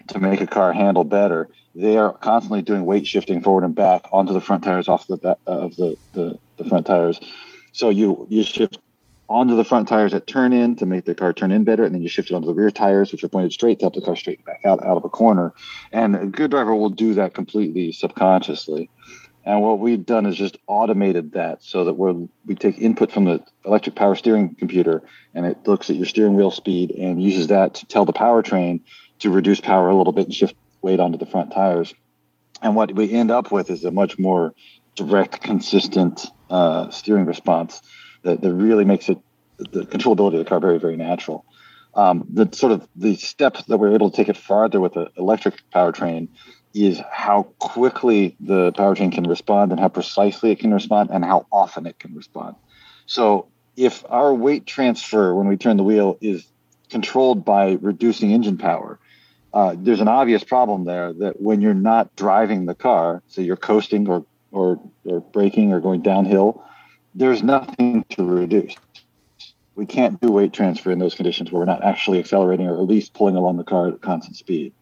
to 0.08 0.18
make 0.18 0.40
a 0.40 0.46
car 0.46 0.72
handle 0.72 1.04
better. 1.04 1.48
They 1.74 1.96
are 1.96 2.12
constantly 2.12 2.62
doing 2.62 2.84
weight 2.84 3.06
shifting 3.06 3.42
forward 3.42 3.64
and 3.64 3.74
back 3.74 4.06
onto 4.12 4.32
the 4.32 4.40
front 4.40 4.64
tires 4.64 4.88
off 4.88 5.06
the 5.06 5.16
back 5.16 5.38
of 5.46 5.76
the, 5.76 5.96
the, 6.14 6.38
the 6.56 6.64
front 6.64 6.86
tires. 6.86 7.20
So 7.72 7.90
you 7.90 8.26
you 8.30 8.42
shift 8.42 8.78
onto 9.28 9.56
the 9.56 9.64
front 9.64 9.88
tires 9.88 10.12
that 10.12 10.26
turn 10.26 10.52
in 10.52 10.76
to 10.76 10.86
make 10.86 11.04
the 11.04 11.14
car 11.14 11.32
turn 11.32 11.50
in 11.50 11.64
better, 11.64 11.84
and 11.84 11.94
then 11.94 12.02
you 12.02 12.08
shift 12.08 12.30
it 12.30 12.34
onto 12.34 12.46
the 12.46 12.54
rear 12.54 12.70
tires, 12.70 13.10
which 13.10 13.24
are 13.24 13.28
pointed 13.28 13.52
straight 13.52 13.78
to 13.80 13.84
help 13.84 13.94
the 13.94 14.00
car 14.00 14.16
straighten 14.16 14.44
back 14.44 14.60
out 14.64 14.84
out 14.84 14.96
of 14.96 15.04
a 15.04 15.08
corner. 15.08 15.52
And 15.92 16.16
a 16.16 16.26
good 16.26 16.50
driver 16.50 16.74
will 16.74 16.90
do 16.90 17.14
that 17.14 17.34
completely 17.34 17.92
subconsciously. 17.92 18.90
And 19.46 19.62
what 19.62 19.78
we've 19.78 20.04
done 20.04 20.26
is 20.26 20.36
just 20.36 20.58
automated 20.66 21.32
that 21.32 21.62
so 21.62 21.84
that 21.84 21.94
we're, 21.94 22.14
we 22.44 22.56
take 22.56 22.78
input 22.78 23.12
from 23.12 23.26
the 23.26 23.44
electric 23.64 23.94
power 23.94 24.16
steering 24.16 24.56
computer 24.56 25.04
and 25.34 25.46
it 25.46 25.68
looks 25.68 25.88
at 25.88 25.94
your 25.94 26.06
steering 26.06 26.34
wheel 26.34 26.50
speed 26.50 26.90
and 26.90 27.22
uses 27.22 27.46
that 27.46 27.74
to 27.74 27.86
tell 27.86 28.04
the 28.04 28.12
powertrain 28.12 28.80
to 29.20 29.30
reduce 29.30 29.60
power 29.60 29.88
a 29.88 29.94
little 29.94 30.12
bit 30.12 30.24
and 30.24 30.34
shift 30.34 30.56
weight 30.82 30.98
onto 30.98 31.16
the 31.16 31.26
front 31.26 31.52
tires. 31.52 31.94
And 32.60 32.74
what 32.74 32.92
we 32.92 33.12
end 33.12 33.30
up 33.30 33.52
with 33.52 33.70
is 33.70 33.84
a 33.84 33.92
much 33.92 34.18
more 34.18 34.52
direct, 34.96 35.40
consistent 35.42 36.26
uh, 36.50 36.90
steering 36.90 37.26
response 37.26 37.82
that, 38.22 38.40
that 38.40 38.52
really 38.52 38.84
makes 38.84 39.08
it 39.08 39.18
the 39.58 39.86
controllability 39.86 40.34
of 40.34 40.38
the 40.40 40.44
car 40.44 40.60
very, 40.60 40.78
very 40.78 40.96
natural. 40.96 41.44
Um, 41.94 42.26
the 42.30 42.48
sort 42.52 42.72
of 42.72 42.86
the 42.94 43.16
step 43.16 43.56
that 43.68 43.78
we're 43.78 43.94
able 43.94 44.10
to 44.10 44.16
take 44.16 44.28
it 44.28 44.36
farther 44.36 44.80
with 44.80 44.94
the 44.94 45.10
electric 45.16 45.54
powertrain 45.74 46.28
is 46.74 47.00
how 47.10 47.44
quickly 47.58 48.36
the 48.38 48.70
powertrain 48.72 49.10
can 49.10 49.24
respond 49.24 49.72
and 49.72 49.80
how 49.80 49.88
precisely 49.88 50.50
it 50.50 50.58
can 50.58 50.74
respond 50.74 51.08
and 51.10 51.24
how 51.24 51.46
often 51.50 51.86
it 51.86 51.98
can 51.98 52.14
respond. 52.14 52.54
So 53.06 53.48
if 53.76 54.04
our 54.10 54.34
weight 54.34 54.66
transfer 54.66 55.34
when 55.34 55.48
we 55.48 55.56
turn 55.56 55.78
the 55.78 55.84
wheel 55.84 56.18
is 56.20 56.46
controlled 56.90 57.46
by 57.46 57.78
reducing 57.80 58.30
engine 58.30 58.58
power, 58.58 58.98
uh, 59.54 59.74
there's 59.78 60.02
an 60.02 60.08
obvious 60.08 60.44
problem 60.44 60.84
there 60.84 61.14
that 61.14 61.40
when 61.40 61.62
you're 61.62 61.72
not 61.72 62.14
driving 62.14 62.66
the 62.66 62.74
car, 62.74 63.22
so 63.28 63.40
you're 63.40 63.56
coasting 63.56 64.06
or, 64.06 64.26
or, 64.56 64.80
or 65.04 65.20
braking 65.20 65.72
or 65.72 65.80
going 65.80 66.02
downhill, 66.02 66.64
there's 67.14 67.42
nothing 67.42 68.04
to 68.10 68.24
reduce. 68.24 68.74
We 69.74 69.86
can't 69.86 70.20
do 70.20 70.32
weight 70.32 70.52
transfer 70.52 70.90
in 70.90 70.98
those 70.98 71.14
conditions 71.14 71.52
where 71.52 71.60
we're 71.60 71.66
not 71.66 71.84
actually 71.84 72.18
accelerating 72.18 72.66
or 72.66 72.74
at 72.74 72.88
least 72.88 73.14
pulling 73.14 73.36
along 73.36 73.58
the 73.58 73.64
car 73.64 73.88
at 73.88 74.00
constant 74.00 74.36
speed. 74.36 74.72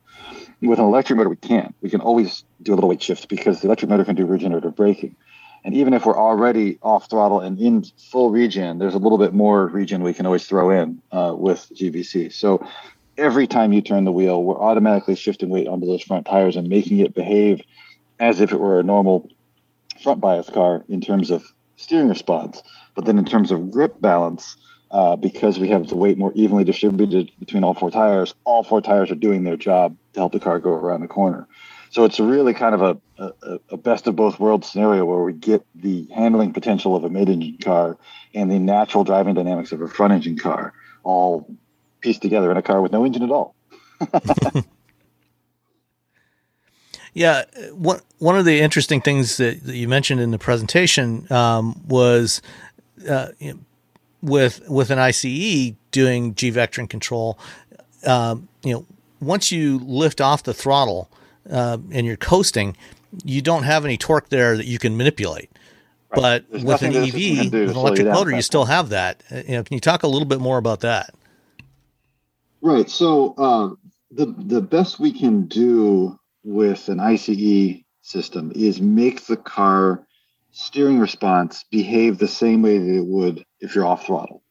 With 0.62 0.78
an 0.78 0.84
electric 0.84 1.16
motor, 1.16 1.28
we 1.28 1.36
can't. 1.36 1.74
We 1.80 1.90
can 1.90 2.01
always 2.01 2.44
do 2.62 2.72
a 2.72 2.76
little 2.76 2.88
weight 2.88 3.02
shift 3.02 3.28
because 3.28 3.60
the 3.60 3.66
electric 3.66 3.90
motor 3.90 4.05
can 4.05 4.14
do 4.14 4.24
regenerative 4.24 4.76
braking. 4.76 5.16
And 5.64 5.74
even 5.74 5.94
if 5.94 6.06
we're 6.06 6.18
already 6.18 6.78
off 6.82 7.10
throttle 7.10 7.40
and 7.40 7.59
in 7.59 7.84
full 8.10 8.30
regen, 8.30 8.78
there's 8.78 8.94
a 8.94 8.98
little 8.98 9.18
bit 9.18 9.32
more 9.32 9.66
regen 9.66 10.02
we 10.02 10.14
can 10.14 10.26
always 10.26 10.46
throw 10.46 10.70
in 10.70 11.02
uh, 11.10 11.34
with 11.36 11.70
GVC. 11.74 12.32
So 12.32 12.66
every 13.16 13.46
time 13.46 13.72
you 13.72 13.80
turn 13.80 14.05
the 14.05 14.12
wheel, 14.12 14.42
we're 14.42 14.60
automatically 14.60 15.16
shifting 15.16 15.48
weight 15.48 15.66
onto 15.66 15.86
those 15.86 16.02
front 16.02 16.26
tires 16.26 16.56
and 16.56 16.68
making 16.68 16.98
it 17.01 17.14
behave 17.14 17.62
as 18.20 18.40
if 18.40 18.52
it 18.52 18.60
were 18.60 18.78
a 18.78 18.82
normal 18.82 19.28
front 20.03 20.21
bias 20.21 20.49
car 20.51 20.85
in 20.89 21.01
terms 21.01 21.31
of 21.31 21.45
steering 21.77 22.09
response. 22.09 22.62
But 22.95 23.05
then 23.05 23.19
in 23.19 23.25
terms 23.25 23.51
of 23.51 23.71
grip 23.71 24.01
balance, 24.01 24.57
uh, 24.91 25.16
because 25.16 25.59
we 25.59 25.69
have 25.69 25.89
the 25.89 25.97
weight 25.97 26.16
more 26.16 26.33
evenly 26.35 26.65
distributed 26.65 27.31
between 27.39 27.65
all 27.65 27.75
four 27.75 27.91
tires, 27.91 28.35
all 28.45 28.62
four 28.62 28.81
tires 28.81 29.11
are 29.11 29.16
doing 29.16 29.45
their 29.45 29.57
job 29.57 29.97
to 30.12 30.21
help 30.21 30.33
the 30.33 30.41
car 30.41 30.59
go 30.61 30.71
around 30.71 31.01
the 31.01 31.09
corner. 31.09 31.49
So 31.91 32.05
it's 32.05 32.19
really 32.19 32.55
kind 32.55 32.75
of 32.75 32.83
a, 32.83 33.23
a, 33.23 33.61
a 33.71 33.77
best 33.77 34.07
of 34.07 34.16
both 34.16 34.41
worlds 34.41 34.69
scenario 34.69 35.05
where 35.05 35.23
we 35.23 35.33
get 35.33 35.65
the 35.75 36.09
handling 36.15 36.53
potential 36.53 36.97
of 36.97 37.05
a 37.05 37.11
mid-engine 37.11 37.59
car 37.62 37.97
and 38.35 38.51
the 38.51 38.59
natural 38.59 39.05
driving 39.05 39.35
dynamics 39.35 39.73
of 39.73 39.81
a 39.81 39.89
front-engine 39.89 40.39
car 40.39 40.73
all 41.03 41.49
pieced 42.01 42.23
together 42.23 42.51
in 42.51 42.57
a 42.57 42.62
car 42.62 42.81
with 42.83 42.93
no 42.93 43.05
engine 43.05 43.23
at 43.23 43.31
all. 43.31 43.55
yeah, 47.15 47.45
one 47.73 48.01
one 48.19 48.36
of 48.36 48.45
the 48.45 48.61
interesting 48.61 49.01
things 49.01 49.36
that, 49.36 49.65
that 49.65 49.77
you 49.77 49.89
mentioned 49.89 50.20
in 50.20 50.32
the 50.32 50.39
presentation 50.39 51.31
um, 51.32 51.81
was 51.86 52.43
uh, 53.09 53.28
you 53.39 53.53
know, 53.53 53.59
with 54.20 54.69
with 54.69 54.91
an 54.91 54.99
ICE 54.99 55.73
doing 55.93 56.35
G 56.35 56.51
vectoring 56.51 56.91
control, 56.91 57.39
um, 58.05 58.49
you 58.65 58.74
know, 58.74 58.86
once 59.20 59.53
you 59.53 59.78
lift 59.78 60.20
off 60.20 60.43
the 60.43 60.55
throttle 60.55 61.09
uh, 61.49 61.78
and 61.93 62.05
you're 62.05 62.16
coasting, 62.16 62.77
you 63.24 63.41
don't 63.41 63.62
have 63.62 63.85
any 63.85 63.97
torque 63.97 64.28
there 64.28 64.57
that 64.57 64.66
you 64.66 64.81
can 64.81 64.97
manipulate. 64.97 65.51
Right. 66.11 66.20
But 66.20 66.51
There's 66.51 66.65
with 66.65 66.82
an 66.82 66.97
EV, 66.97 67.53
with 67.53 67.70
an 67.70 67.77
electric 67.77 68.09
motor, 68.09 68.32
you 68.32 68.43
still 68.43 68.65
have 68.65 68.89
that. 68.89 69.23
Uh, 69.31 69.43
you 69.47 69.55
know, 69.55 69.62
can 69.62 69.74
you 69.74 69.81
talk 69.81 70.03
a 70.03 70.09
little 70.09 70.27
bit 70.27 70.41
more 70.41 70.59
about 70.59 70.81
that? 70.81 71.15
Right. 72.61 72.91
So 72.91 73.35
uh, 73.39 73.70
the 74.11 74.35
the 74.36 74.62
best 74.62 74.99
we 74.99 75.12
can 75.12 75.47
do 75.47 76.19
with 76.45 76.89
an 76.89 77.01
ICE 77.01 77.83
system 78.03 78.53
is 78.55 78.81
make 78.81 79.27
the 79.27 79.37
car 79.37 80.07
steering 80.53 81.01
response 81.01 81.65
behave 81.71 82.19
the 82.19 82.29
same 82.29 82.62
way 82.62 82.79
that 82.79 82.97
it 82.97 83.07
would 83.07 83.45
if 83.61 83.75
you're 83.75 83.87
off 83.87 84.07
throttle. 84.07 84.43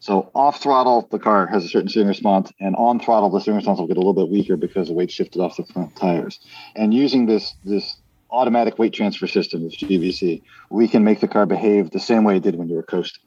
So 0.00 0.30
off 0.34 0.62
throttle, 0.62 1.08
the 1.10 1.18
car 1.18 1.46
has 1.48 1.64
a 1.64 1.68
certain 1.68 1.88
steering 1.88 2.08
response, 2.08 2.52
and 2.60 2.76
on 2.76 3.00
throttle, 3.00 3.30
the 3.30 3.40
steering 3.40 3.56
response 3.56 3.80
will 3.80 3.88
get 3.88 3.96
a 3.96 4.00
little 4.00 4.14
bit 4.14 4.28
weaker 4.28 4.56
because 4.56 4.86
the 4.86 4.94
weight 4.94 5.10
shifted 5.10 5.40
off 5.40 5.56
the 5.56 5.64
front 5.64 5.96
tires. 5.96 6.38
And 6.76 6.94
using 6.94 7.26
this 7.26 7.54
this 7.64 7.96
automatic 8.30 8.78
weight 8.78 8.92
transfer 8.92 9.26
system 9.26 9.64
with 9.64 9.72
GVC, 9.72 10.42
we 10.70 10.86
can 10.86 11.02
make 11.02 11.20
the 11.20 11.26
car 11.26 11.46
behave 11.46 11.90
the 11.90 11.98
same 11.98 12.22
way 12.24 12.36
it 12.36 12.42
did 12.42 12.56
when 12.56 12.68
you 12.68 12.76
were 12.76 12.82
coasting. 12.84 13.24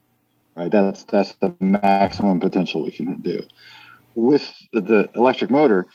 Right? 0.56 0.72
That's 0.72 1.04
that's 1.04 1.34
the 1.36 1.54
maximum 1.60 2.40
potential 2.40 2.84
we 2.84 2.92
can 2.92 3.20
do. 3.20 3.44
With 4.16 4.50
the, 4.72 4.82
the 4.82 5.10
electric 5.16 5.52
motor, 5.52 5.88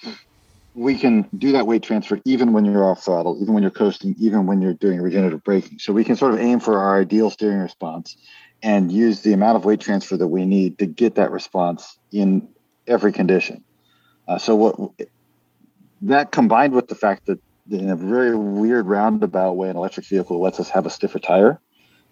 we 0.76 0.94
can 0.98 1.26
do 1.38 1.52
that 1.52 1.66
weight 1.66 1.82
transfer 1.82 2.20
even 2.26 2.52
when 2.52 2.66
you're 2.66 2.84
off 2.84 3.02
throttle, 3.02 3.38
even 3.40 3.54
when 3.54 3.62
you're 3.62 3.70
coasting, 3.70 4.14
even 4.18 4.46
when 4.46 4.60
you're 4.60 4.74
doing 4.74 5.00
regenerative 5.00 5.42
braking. 5.42 5.78
So 5.78 5.94
we 5.94 6.04
can 6.04 6.16
sort 6.16 6.34
of 6.34 6.40
aim 6.40 6.60
for 6.60 6.78
our 6.78 7.00
ideal 7.00 7.30
steering 7.30 7.60
response 7.60 8.14
and 8.62 8.92
use 8.92 9.22
the 9.22 9.32
amount 9.32 9.56
of 9.56 9.64
weight 9.64 9.80
transfer 9.80 10.18
that 10.18 10.26
we 10.26 10.44
need 10.44 10.78
to 10.78 10.86
get 10.86 11.14
that 11.14 11.30
response 11.30 11.98
in 12.12 12.48
every 12.86 13.10
condition. 13.10 13.64
Uh, 14.28 14.36
so 14.36 14.54
what 14.54 15.08
that 16.02 16.30
combined 16.30 16.74
with 16.74 16.88
the 16.88 16.94
fact 16.94 17.24
that 17.26 17.40
in 17.70 17.88
a 17.88 17.96
very 17.96 18.36
weird 18.36 18.86
roundabout 18.86 19.54
way, 19.54 19.70
an 19.70 19.76
electric 19.76 20.06
vehicle 20.06 20.40
lets 20.40 20.60
us 20.60 20.68
have 20.68 20.84
a 20.84 20.90
stiffer 20.90 21.18
tire, 21.18 21.58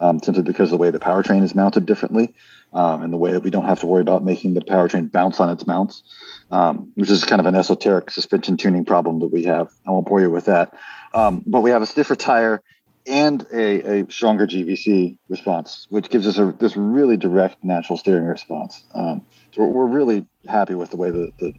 um, 0.01 0.21
simply 0.23 0.43
because 0.43 0.69
of 0.69 0.79
the 0.79 0.79
way 0.79 0.91
the 0.91 0.99
powertrain 0.99 1.43
is 1.43 1.55
mounted 1.55 1.85
differently, 1.85 2.35
um, 2.75 3.03
and 3.03 3.13
the 3.13 3.17
way 3.17 3.33
that 3.33 3.43
we 3.43 3.51
don't 3.51 3.65
have 3.65 3.81
to 3.81 3.87
worry 3.87 4.03
about 4.03 4.25
making 4.25 4.55
the 4.55 4.61
powertrain 4.61 5.11
bounce 5.11 5.41
on 5.41 5.49
its 5.51 5.67
mounts, 5.67 6.03
um, 6.51 6.93
which 6.95 7.11
is 7.11 7.25
kind 7.25 7.41
of 7.41 7.47
an 7.47 7.55
esoteric 7.55 8.11
suspension 8.11 8.57
tuning 8.57 8.85
problem 8.85 9.21
that 9.21 9.29
we 9.29 9.45
have. 9.45 9.71
I 9.87 9.91
won't 9.91 10.07
bore 10.07 10.21
you 10.21 10.31
with 10.31 10.47
that, 10.47 10.75
um, 11.15 11.43
but 11.47 11.61
we 11.61 11.71
have 11.71 11.83
a 11.83 11.87
stiffer 11.87 12.17
tire 12.17 12.63
and 13.07 13.47
a, 13.53 14.01
a 14.01 14.11
stronger 14.11 14.47
GVC 14.47 15.19
response, 15.29 15.87
which 15.91 16.09
gives 16.09 16.27
us 16.27 16.39
a, 16.39 16.55
this 16.59 16.77
really 16.77 17.17
direct 17.17 17.63
natural 17.63 17.99
steering 17.99 18.25
response. 18.25 18.83
Um, 18.95 19.25
so 19.53 19.65
we're 19.65 19.87
really 19.87 20.27
happy 20.49 20.75
with 20.75 20.91
the 20.91 20.97
way 20.97 21.11
that 21.11 21.33
the 21.39 21.55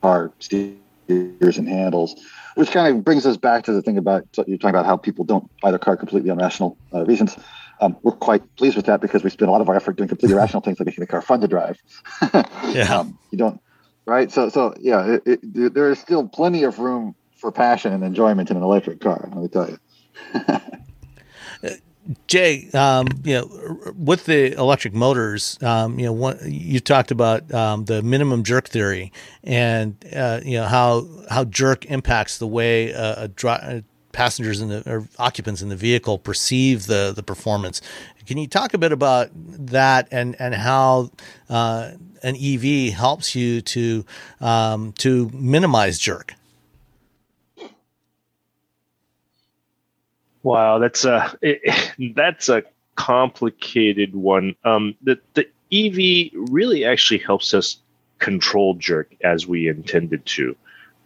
car 0.00 0.32
steers 0.38 0.78
and 1.08 1.68
handles 1.68 2.14
which 2.54 2.70
kind 2.70 2.94
of 2.94 3.04
brings 3.04 3.26
us 3.26 3.36
back 3.36 3.64
to 3.64 3.72
the 3.72 3.82
thing 3.82 3.98
about 3.98 4.26
you're 4.46 4.58
talking 4.58 4.70
about 4.70 4.86
how 4.86 4.96
people 4.96 5.24
don't 5.24 5.50
buy 5.60 5.70
their 5.70 5.78
car 5.78 5.96
completely 5.96 6.30
on 6.30 6.38
rational 6.38 6.76
uh, 6.94 7.04
reasons. 7.04 7.36
Um, 7.82 7.96
we're 8.02 8.12
quite 8.12 8.42
pleased 8.56 8.76
with 8.76 8.86
that 8.86 9.00
because 9.00 9.24
we 9.24 9.30
spend 9.30 9.48
a 9.48 9.52
lot 9.52 9.60
of 9.60 9.68
our 9.68 9.74
effort 9.74 9.96
doing 9.96 10.08
completely 10.08 10.36
rational 10.38 10.62
things 10.62 10.78
like 10.78 10.86
making 10.86 11.02
the 11.02 11.06
car 11.06 11.20
fun 11.20 11.40
to 11.40 11.48
drive. 11.48 11.82
yeah. 12.72 12.98
Um, 12.98 13.18
you 13.30 13.38
don't, 13.38 13.60
right? 14.06 14.30
So, 14.30 14.48
so 14.48 14.72
yeah, 14.80 15.18
it, 15.26 15.40
it, 15.42 15.74
there 15.74 15.90
is 15.90 15.98
still 15.98 16.28
plenty 16.28 16.62
of 16.62 16.78
room 16.78 17.16
for 17.36 17.50
passion 17.50 17.92
and 17.92 18.04
enjoyment 18.04 18.50
in 18.50 18.56
an 18.56 18.62
electric 18.62 19.00
car. 19.00 19.28
Let 19.32 19.42
me 19.42 19.48
tell 19.48 19.68
you. 19.68 19.78
Jay, 22.26 22.68
um, 22.74 23.06
you 23.22 23.34
know, 23.34 23.92
with 23.96 24.24
the 24.24 24.52
electric 24.54 24.92
motors, 24.92 25.56
um, 25.62 25.98
you 26.00 26.06
know, 26.06 26.12
one, 26.12 26.38
you 26.44 26.80
talked 26.80 27.12
about 27.12 27.52
um, 27.54 27.84
the 27.84 28.02
minimum 28.02 28.42
jerk 28.42 28.68
theory, 28.68 29.12
and 29.44 29.94
uh, 30.14 30.40
you 30.44 30.56
know 30.56 30.64
how 30.64 31.06
how 31.30 31.44
jerk 31.44 31.84
impacts 31.86 32.38
the 32.38 32.46
way 32.48 32.90
a, 32.90 33.22
a 33.22 33.28
dri- 33.28 33.84
passengers 34.12 34.60
in 34.60 34.68
the 34.68 34.82
or 34.86 35.08
occupants 35.18 35.62
in 35.62 35.68
the 35.68 35.76
vehicle 35.76 36.18
perceive 36.18 36.86
the 36.86 37.12
the 37.14 37.22
performance. 37.22 37.80
Can 38.26 38.38
you 38.38 38.46
talk 38.46 38.74
a 38.74 38.78
bit 38.78 38.92
about 38.92 39.30
that 39.34 40.08
and 40.10 40.36
and 40.38 40.54
how 40.54 41.10
uh, 41.48 41.92
an 42.22 42.36
EV 42.36 42.92
helps 42.92 43.34
you 43.34 43.60
to 43.62 44.04
um, 44.40 44.92
to 44.98 45.30
minimize 45.34 45.98
jerk? 45.98 46.34
Wow, 50.42 50.78
that's 50.78 51.04
a 51.04 51.36
it, 51.42 52.14
that's 52.14 52.48
a 52.48 52.62
complicated 52.94 54.14
one. 54.14 54.54
Um, 54.64 54.94
the 55.02 55.18
the 55.34 55.48
EV 55.72 56.30
really 56.50 56.84
actually 56.84 57.18
helps 57.18 57.54
us 57.54 57.78
control 58.18 58.74
jerk 58.74 59.14
as 59.24 59.46
we 59.46 59.68
intended 59.68 60.24
to. 60.26 60.56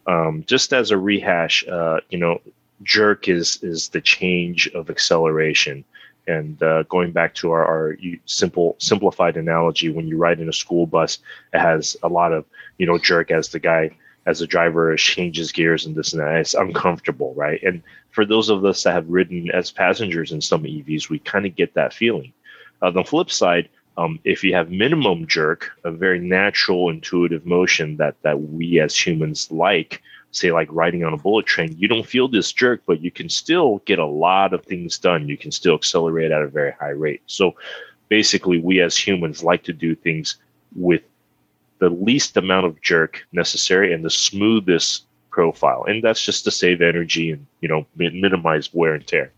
Um, 0.06 0.44
just 0.46 0.72
as 0.72 0.90
a 0.90 0.98
rehash, 0.98 1.66
uh, 1.66 2.00
you 2.10 2.18
know, 2.18 2.40
jerk 2.82 3.28
is 3.28 3.62
is 3.62 3.88
the 3.88 4.00
change 4.00 4.68
of 4.68 4.90
acceleration. 4.90 5.84
And 6.28 6.60
uh, 6.60 6.82
going 6.84 7.12
back 7.12 7.34
to 7.36 7.52
our, 7.52 7.64
our 7.64 7.96
simple 8.24 8.74
simplified 8.78 9.36
analogy, 9.36 9.90
when 9.90 10.08
you 10.08 10.16
ride 10.16 10.40
in 10.40 10.48
a 10.48 10.52
school 10.52 10.86
bus, 10.86 11.18
it 11.52 11.60
has 11.60 11.96
a 12.02 12.08
lot 12.08 12.32
of 12.32 12.44
you 12.78 12.86
know 12.86 12.98
jerk 12.98 13.30
as 13.30 13.48
the 13.48 13.60
guy 13.60 13.90
as 14.26 14.40
the 14.40 14.46
driver 14.46 14.94
changes 14.96 15.52
gears 15.52 15.86
and 15.86 15.94
this 15.94 16.12
and 16.12 16.20
that. 16.20 16.36
It's 16.36 16.54
uncomfortable, 16.54 17.32
right? 17.34 17.62
And 17.62 17.82
for 18.10 18.26
those 18.26 18.48
of 18.48 18.64
us 18.64 18.82
that 18.82 18.92
have 18.92 19.08
ridden 19.08 19.50
as 19.52 19.70
passengers 19.70 20.32
in 20.32 20.40
some 20.40 20.64
EVs, 20.64 21.08
we 21.08 21.20
kind 21.20 21.46
of 21.46 21.54
get 21.54 21.74
that 21.74 21.94
feeling. 21.94 22.32
On 22.82 22.92
the 22.92 23.04
flip 23.04 23.30
side, 23.30 23.68
um, 23.96 24.18
if 24.24 24.44
you 24.44 24.52
have 24.54 24.70
minimum 24.70 25.26
jerk, 25.26 25.70
a 25.84 25.90
very 25.90 26.18
natural, 26.18 26.90
intuitive 26.90 27.46
motion 27.46 27.96
that 27.96 28.20
that 28.22 28.42
we 28.42 28.80
as 28.80 28.96
humans 28.96 29.50
like, 29.50 30.02
say 30.30 30.52
like 30.52 30.68
riding 30.70 31.04
on 31.04 31.14
a 31.14 31.16
bullet 31.16 31.46
train, 31.46 31.74
you 31.78 31.88
don't 31.88 32.06
feel 32.06 32.28
this 32.28 32.52
jerk, 32.52 32.82
but 32.86 33.00
you 33.00 33.10
can 33.10 33.28
still 33.28 33.82
get 33.86 33.98
a 33.98 34.06
lot 34.06 34.52
of 34.52 34.64
things 34.64 34.98
done. 34.98 35.28
You 35.28 35.36
can 35.36 35.50
still 35.50 35.74
accelerate 35.74 36.30
at 36.30 36.42
a 36.42 36.48
very 36.48 36.72
high 36.72 36.90
rate. 36.90 37.22
So 37.26 37.54
basically, 38.08 38.58
we 38.58 38.80
as 38.80 38.96
humans 38.96 39.42
like 39.42 39.62
to 39.64 39.72
do 39.72 39.94
things 39.94 40.36
with 40.74 41.02
the 41.78 41.90
least 41.90 42.36
amount 42.36 42.66
of 42.66 42.80
jerk 42.80 43.26
necessary 43.32 43.92
and 43.92 44.04
the 44.04 44.10
smoothest 44.10 45.04
profile. 45.30 45.84
And 45.86 46.02
that's 46.02 46.24
just 46.24 46.44
to 46.44 46.50
save 46.50 46.80
energy 46.80 47.30
and, 47.30 47.46
you 47.60 47.68
know, 47.68 47.86
minimize 47.96 48.72
wear 48.72 48.94
and 48.94 49.06
tear. 49.06 49.32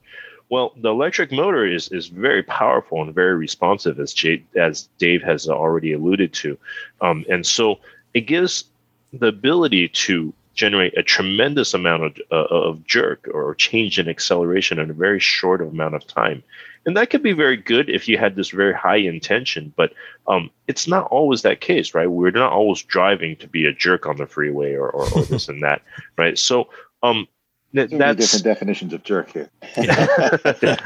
Well, 0.51 0.73
the 0.77 0.89
electric 0.89 1.31
motor 1.31 1.67
is, 1.67 1.89
is 1.89 2.07
very 2.07 2.43
powerful 2.43 3.03
and 3.03 3.15
very 3.15 3.35
responsive, 3.35 4.01
as 4.01 4.15
Jay, 4.15 4.43
as 4.57 4.89
Dave 4.99 5.23
has 5.23 5.49
already 5.49 5.93
alluded 5.93 6.33
to, 6.35 6.57
um, 7.03 7.25
and 7.29 7.45
so 7.45 7.81
it 8.15 8.23
gives 8.23 8.65
the 9.13 9.27
ability 9.27 9.89
to 9.89 10.33
generate 10.59 10.99
a 10.99 11.05
tremendous 11.05 11.73
amount 11.73 12.03
of, 12.03 12.19
uh, 12.33 12.47
of 12.51 12.85
jerk 12.85 13.29
or 13.33 13.55
change 13.55 13.97
in 13.99 14.09
acceleration 14.09 14.81
in 14.81 14.91
a 14.91 14.93
very 14.93 15.21
short 15.21 15.63
amount 15.63 15.95
of 15.95 16.05
time 16.07 16.43
and 16.85 16.97
that 16.97 17.11
could 17.11 17.23
be 17.23 17.33
very 17.33 17.57
good 17.57 17.89
if 17.89 18.09
you 18.09 18.19
had 18.19 18.35
this 18.35 18.51
very 18.51 18.75
high 18.75 18.97
intention 18.97 19.73
but 19.77 19.93
um, 20.27 20.51
it's 20.67 20.89
not 20.89 21.07
always 21.13 21.43
that 21.43 21.61
case 21.61 21.95
right 21.95 22.11
we're 22.11 22.33
not 22.33 22.53
always 22.53 22.83
driving 22.83 23.37
to 23.37 23.47
be 23.47 23.65
a 23.67 23.73
jerk 23.73 24.05
on 24.05 24.17
the 24.17 24.27
freeway 24.27 24.75
or, 24.75 24.91
or, 24.91 25.09
or 25.15 25.23
this 25.23 25.49
and 25.49 25.63
that 25.63 25.81
right 26.19 26.37
so 26.37 26.69
um, 27.05 27.29
th- 27.73 27.91
that's 27.91 28.19
different 28.19 28.45
definitions 28.45 28.93
of 28.93 29.05
jerk 29.05 29.31
here. 29.33 29.51
I, 29.77 30.79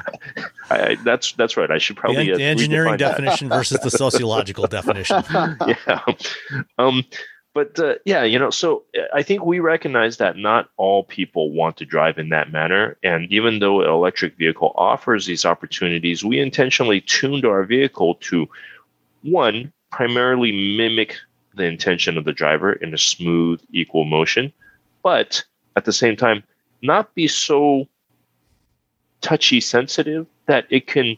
I, 0.70 0.96
that's 1.04 1.32
that's 1.32 1.56
right. 1.56 1.70
I 1.70 1.78
should 1.78 1.96
probably 1.96 2.30
the, 2.30 2.36
the 2.36 2.44
engineering 2.44 2.98
definition 2.98 3.48
versus 3.48 3.80
the 3.80 3.90
sociological 3.90 4.66
definition. 4.66 5.24
yeah. 5.30 6.00
Um, 6.78 7.04
but 7.54 7.78
uh, 7.78 7.94
yeah, 8.04 8.22
you 8.22 8.38
know, 8.38 8.50
so 8.50 8.84
uh, 8.96 9.02
I 9.12 9.22
think 9.22 9.44
we 9.44 9.60
recognize 9.60 10.16
that 10.16 10.36
not 10.36 10.70
all 10.76 11.04
people 11.04 11.52
want 11.52 11.76
to 11.78 11.84
drive 11.84 12.18
in 12.18 12.30
that 12.30 12.50
manner. 12.50 12.96
And 13.02 13.30
even 13.30 13.58
though 13.58 13.82
an 13.82 13.88
electric 13.88 14.36
vehicle 14.36 14.72
offers 14.76 15.26
these 15.26 15.44
opportunities, 15.44 16.24
we 16.24 16.40
intentionally 16.40 17.00
tuned 17.00 17.44
our 17.44 17.64
vehicle 17.64 18.14
to 18.16 18.48
one, 19.22 19.72
primarily 19.90 20.76
mimic 20.76 21.16
the 21.54 21.64
intention 21.64 22.16
of 22.16 22.24
the 22.24 22.32
driver 22.32 22.72
in 22.72 22.94
a 22.94 22.98
smooth, 22.98 23.60
equal 23.72 24.04
motion, 24.04 24.52
but 25.02 25.44
at 25.76 25.84
the 25.84 25.92
same 25.92 26.16
time, 26.16 26.42
not 26.80 27.14
be 27.14 27.28
so 27.28 27.86
touchy 29.20 29.60
sensitive 29.60 30.26
that 30.46 30.66
it 30.70 30.86
can 30.86 31.16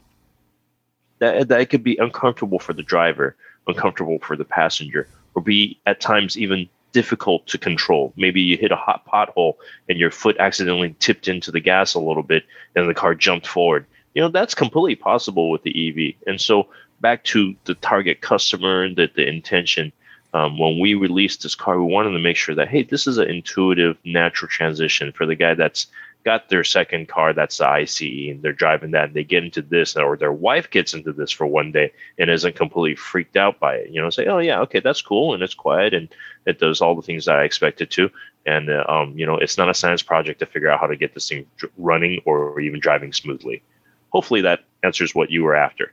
that, 1.21 1.49
that 1.49 1.61
it 1.61 1.67
could 1.67 1.85
be 1.85 1.97
uncomfortable 1.97 2.59
for 2.59 2.73
the 2.73 2.83
driver, 2.83 3.37
uncomfortable 3.69 4.19
for 4.19 4.37
the 4.37 4.45
passenger, 4.45 5.09
or 5.35 5.43
be 5.43 5.79
at 5.87 6.01
times 6.01 6.37
even 6.37 6.69
difficult 6.93 7.47
to 7.49 7.59
control. 7.59 8.13
Maybe 8.17 8.41
you 8.41 8.57
hit 8.57 8.71
a 8.71 8.77
hot 8.77 9.05
pothole 9.05 9.55
and 9.89 9.99
your 9.99 10.13
foot 10.13 10.37
accidentally 10.39 10.95
tipped 11.01 11.29
into 11.29 11.51
the 11.51 11.61
gas 11.61 11.95
a 11.95 12.01
little 12.01 12.23
bit 12.23 12.45
and 12.77 12.89
the 12.89 12.95
car 12.95 13.15
jumped 13.15 13.47
forward. 13.47 13.85
You 14.15 14.23
know, 14.23 14.29
that's 14.29 14.55
completely 14.55 14.95
possible 14.95 15.51
with 15.51 15.65
the 15.65 15.89
EV. 15.89 16.29
And 16.29 16.41
so 16.41 16.69
back 17.01 17.25
to 17.25 17.55
the 17.65 17.75
target 17.75 18.21
customer, 18.21 18.89
the, 18.89 19.11
the 19.15 19.27
intention. 19.29 19.93
Um, 20.33 20.59
when 20.59 20.79
we 20.79 20.95
released 20.95 21.43
this 21.43 21.55
car, 21.55 21.79
we 21.79 21.93
wanted 21.93 22.13
to 22.13 22.19
make 22.19 22.37
sure 22.37 22.55
that, 22.55 22.69
hey, 22.69 22.85
this 22.85 23.07
is 23.07 23.19
an 23.19 23.29
intuitive, 23.29 23.97
natural 24.05 24.49
transition 24.49 25.13
for 25.13 25.27
the 25.27 25.37
guy 25.37 25.55
that's 25.55 25.89
got 26.25 26.49
their 26.49 26.65
second 26.65 27.07
car 27.07 27.33
that's 27.33 27.59
the 27.59 27.69
ICE 27.69 28.01
and 28.01 28.43
they're 28.43 28.53
driving 28.53 28.93
that 28.93 29.07
and 29.07 29.15
they 29.15 29.25
get 29.25 29.45
into 29.45 29.61
this 29.61 29.95
or 29.95 30.17
their 30.17 30.33
wife 30.33 30.71
gets 30.71 30.95
into 30.95 31.13
this 31.13 31.31
for 31.31 31.47
one 31.47 31.71
day 31.71 31.93
and 32.19 32.31
isn't 32.31 32.57
completely 32.57 32.97
freaked 32.97 33.37
out 33.37 33.61
by 33.61 33.75
it. 33.75 33.91
You 33.91 34.01
know, 34.01 34.11
say, 34.11 34.27
oh 34.27 34.39
yeah, 34.39 34.61
okay, 34.61 34.81
that's 34.81 35.03
cool 35.03 35.35
and 35.35 35.43
it's 35.43 35.55
quiet 35.55 35.93
and 35.93 36.09
it 36.47 36.59
does 36.59 36.81
all 36.81 36.95
the 36.95 37.03
things 37.03 37.27
that 37.27 37.37
I 37.37 37.45
expected 37.45 37.91
to. 37.93 38.11
And 38.47 38.71
uh, 38.71 38.85
um, 38.89 39.17
you 39.19 39.27
know, 39.27 39.37
it's 39.37 39.59
not 39.59 39.69
a 39.69 39.75
science 39.75 40.03
project 40.03 40.41
to 40.41 40.47
figure 40.47 40.71
out 40.71 40.81
how 40.81 40.87
to 40.87 40.97
get 40.97 41.15
this 41.15 41.29
thing 41.29 41.47
running 41.77 42.21
or 42.25 42.59
even 42.61 42.81
driving 42.81 43.13
smoothly. 43.13 43.63
Hopefully, 44.11 44.43
that 44.43 44.61
answers 44.83 45.15
what 45.15 45.31
you 45.31 45.43
were 45.43 45.57
after. 45.57 45.93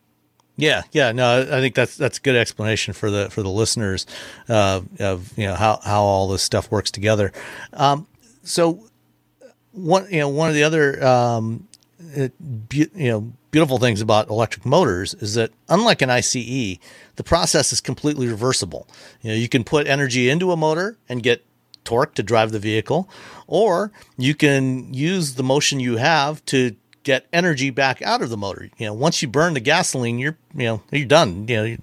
Yeah, 0.58 0.84
yeah, 0.91 1.12
no, 1.12 1.41
I 1.41 1.60
think 1.60 1.76
that's 1.76 1.95
that's 1.95 2.18
a 2.18 2.22
good 2.22 2.36
explanation 2.36 2.94
for 2.94 3.10
the 3.10 3.30
for 3.30 3.41
the 3.41 3.49
listeners 3.49 4.06
uh, 4.49 4.82
of 4.99 5.36
you 5.38 5.48
know 5.48 5.56
how 5.56 5.80
how 5.84 6.03
all 6.03 6.28
this 6.28 6.44
stuff 6.44 6.70
works 6.70 6.91
together. 6.91 7.32
Um, 7.74 8.06
so 8.44 8.90
one 9.73 10.07
you 10.10 10.19
know 10.19 10.30
one 10.30 10.49
of 10.49 10.56
the 10.56 10.64
other 10.64 11.03
um, 11.06 11.68
be, 12.69 12.89
you 12.93 13.10
know 13.10 13.34
beautiful 13.52 13.77
things 13.77 14.02
about 14.02 14.30
electric 14.30 14.65
motors 14.65 15.14
is 15.15 15.35
that 15.35 15.52
unlike 15.69 16.02
an 16.02 16.10
ICE, 16.10 16.77
the 17.18 17.23
process 17.23 17.73
is 17.73 17.81
completely 17.81 18.27
reversible. 18.27 18.88
You 19.22 19.31
know, 19.31 19.35
you 19.35 19.49
can 19.49 19.64
put 19.64 19.88
energy 19.88 20.30
into 20.30 20.52
a 20.52 20.57
motor 20.57 20.98
and 21.10 21.22
get 21.22 21.45
torque 21.84 22.14
to 22.15 22.23
drive 22.23 22.52
the 22.52 22.60
vehicle, 22.60 23.10
or 23.48 23.91
you 24.18 24.35
can 24.35 24.93
use 24.93 25.35
the 25.35 25.43
motion 25.43 25.80
you 25.80 25.98
have 25.98 26.43
to 26.45 26.76
get 27.03 27.26
energy 27.34 27.69
back 27.69 28.02
out 28.02 28.22
of 28.22 28.30
the 28.30 28.38
motor. 28.38 28.69
You 28.77 28.88
know, 28.88 28.93
once 28.93 29.22
you 29.22 29.27
burn 29.27 29.53
the 29.53 29.60
gasoline, 29.60 30.19
you're 30.19 30.38
you 30.56 30.65
know 30.65 30.84
you're 30.91 31.06
done. 31.06 31.48
You 31.48 31.77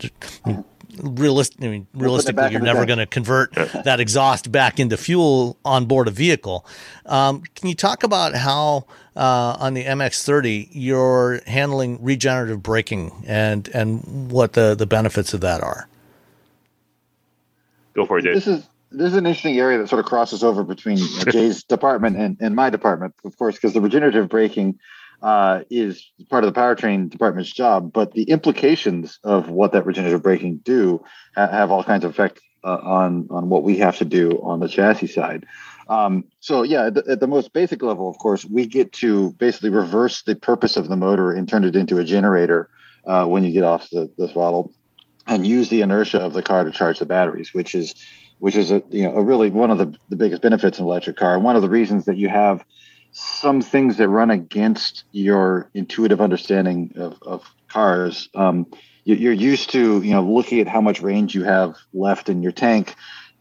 know, 0.46 0.64
you're 0.98 1.06
just, 1.06 1.20
realist, 1.20 1.56
I 1.60 1.68
mean, 1.68 1.86
realistically, 1.94 2.50
you're 2.50 2.60
never 2.60 2.86
going 2.86 2.98
to 2.98 3.06
convert 3.06 3.52
that 3.54 4.00
exhaust 4.00 4.50
back 4.50 4.78
into 4.78 4.96
fuel 4.96 5.56
on 5.64 5.86
board 5.86 6.08
a 6.08 6.10
vehicle. 6.10 6.66
Um, 7.06 7.42
can 7.54 7.68
you 7.68 7.74
talk 7.74 8.02
about 8.02 8.34
how 8.34 8.86
uh, 9.16 9.56
on 9.58 9.74
the 9.74 9.84
MX30 9.84 10.68
you're 10.72 11.40
handling 11.46 12.02
regenerative 12.02 12.62
braking 12.62 13.24
and 13.26 13.68
and 13.68 14.30
what 14.30 14.52
the 14.52 14.74
the 14.74 14.86
benefits 14.86 15.34
of 15.34 15.40
that 15.40 15.62
are? 15.62 15.88
Go 17.94 18.06
for 18.06 18.18
it, 18.18 18.22
Dave. 18.22 18.34
This 18.34 18.46
is 18.46 18.66
this 18.90 19.08
is 19.08 19.14
an 19.14 19.26
interesting 19.26 19.58
area 19.58 19.78
that 19.78 19.88
sort 19.88 20.00
of 20.00 20.06
crosses 20.06 20.42
over 20.42 20.64
between 20.64 20.96
Jay's 21.28 21.62
department 21.62 22.16
and, 22.16 22.36
and 22.40 22.54
my 22.54 22.70
department, 22.70 23.14
of 23.24 23.36
course, 23.36 23.56
because 23.56 23.74
the 23.74 23.80
regenerative 23.80 24.28
braking 24.28 24.78
uh, 25.22 25.62
is 25.70 26.10
part 26.28 26.44
of 26.44 26.52
the 26.52 26.58
powertrain 26.58 27.10
department's 27.10 27.52
job, 27.52 27.92
but 27.92 28.12
the 28.12 28.24
implications 28.24 29.18
of 29.24 29.50
what 29.50 29.72
that 29.72 29.86
regenerative 29.86 30.22
braking 30.22 30.58
do 30.58 31.04
ha- 31.34 31.48
have 31.48 31.70
all 31.70 31.82
kinds 31.82 32.04
of 32.04 32.10
effect 32.10 32.40
uh, 32.64 32.78
on 32.82 33.26
on 33.30 33.48
what 33.48 33.62
we 33.62 33.78
have 33.78 33.96
to 33.98 34.04
do 34.04 34.40
on 34.42 34.60
the 34.60 34.68
chassis 34.68 35.06
side. 35.06 35.46
Um, 35.88 36.24
so 36.40 36.62
yeah, 36.62 36.86
at 36.86 36.94
the, 36.94 37.04
at 37.08 37.20
the, 37.20 37.26
most 37.26 37.52
basic 37.54 37.82
level, 37.82 38.10
of 38.10 38.18
course, 38.18 38.44
we 38.44 38.66
get 38.66 38.92
to 38.94 39.32
basically 39.32 39.70
reverse 39.70 40.22
the 40.22 40.36
purpose 40.36 40.76
of 40.76 40.88
the 40.88 40.96
motor 40.96 41.32
and 41.32 41.48
turn 41.48 41.64
it 41.64 41.74
into 41.76 41.98
a 41.98 42.04
generator 42.04 42.68
uh, 43.06 43.24
when 43.24 43.42
you 43.42 43.52
get 43.52 43.64
off 43.64 43.88
the, 43.90 44.10
the 44.18 44.28
throttle, 44.28 44.74
and 45.26 45.46
use 45.46 45.70
the 45.70 45.80
inertia 45.80 46.18
of 46.18 46.34
the 46.34 46.42
car 46.42 46.64
to 46.64 46.70
charge 46.70 46.98
the 46.98 47.06
batteries, 47.06 47.54
which 47.54 47.74
is 47.74 47.94
which 48.38 48.54
is 48.54 48.70
a 48.70 48.82
you 48.90 49.04
know 49.04 49.16
a 49.16 49.22
really 49.22 49.50
one 49.50 49.70
of 49.70 49.78
the, 49.78 49.94
the 50.10 50.16
biggest 50.16 50.42
benefits 50.42 50.78
an 50.78 50.84
electric 50.84 51.16
car, 51.16 51.38
one 51.38 51.56
of 51.56 51.62
the 51.62 51.70
reasons 51.70 52.04
that 52.04 52.16
you 52.16 52.28
have 52.28 52.64
some 53.12 53.62
things 53.62 53.96
that 53.96 54.08
run 54.08 54.30
against 54.30 55.04
your 55.12 55.70
intuitive 55.74 56.20
understanding 56.20 56.92
of, 56.96 57.18
of 57.22 57.54
cars. 57.68 58.28
Um, 58.34 58.66
you, 59.04 59.30
are 59.30 59.32
used 59.32 59.70
to, 59.70 60.02
you 60.02 60.12
know, 60.12 60.22
looking 60.22 60.60
at 60.60 60.68
how 60.68 60.80
much 60.80 61.00
range 61.00 61.34
you 61.34 61.44
have 61.44 61.76
left 61.92 62.28
in 62.28 62.42
your 62.42 62.52
tank, 62.52 62.94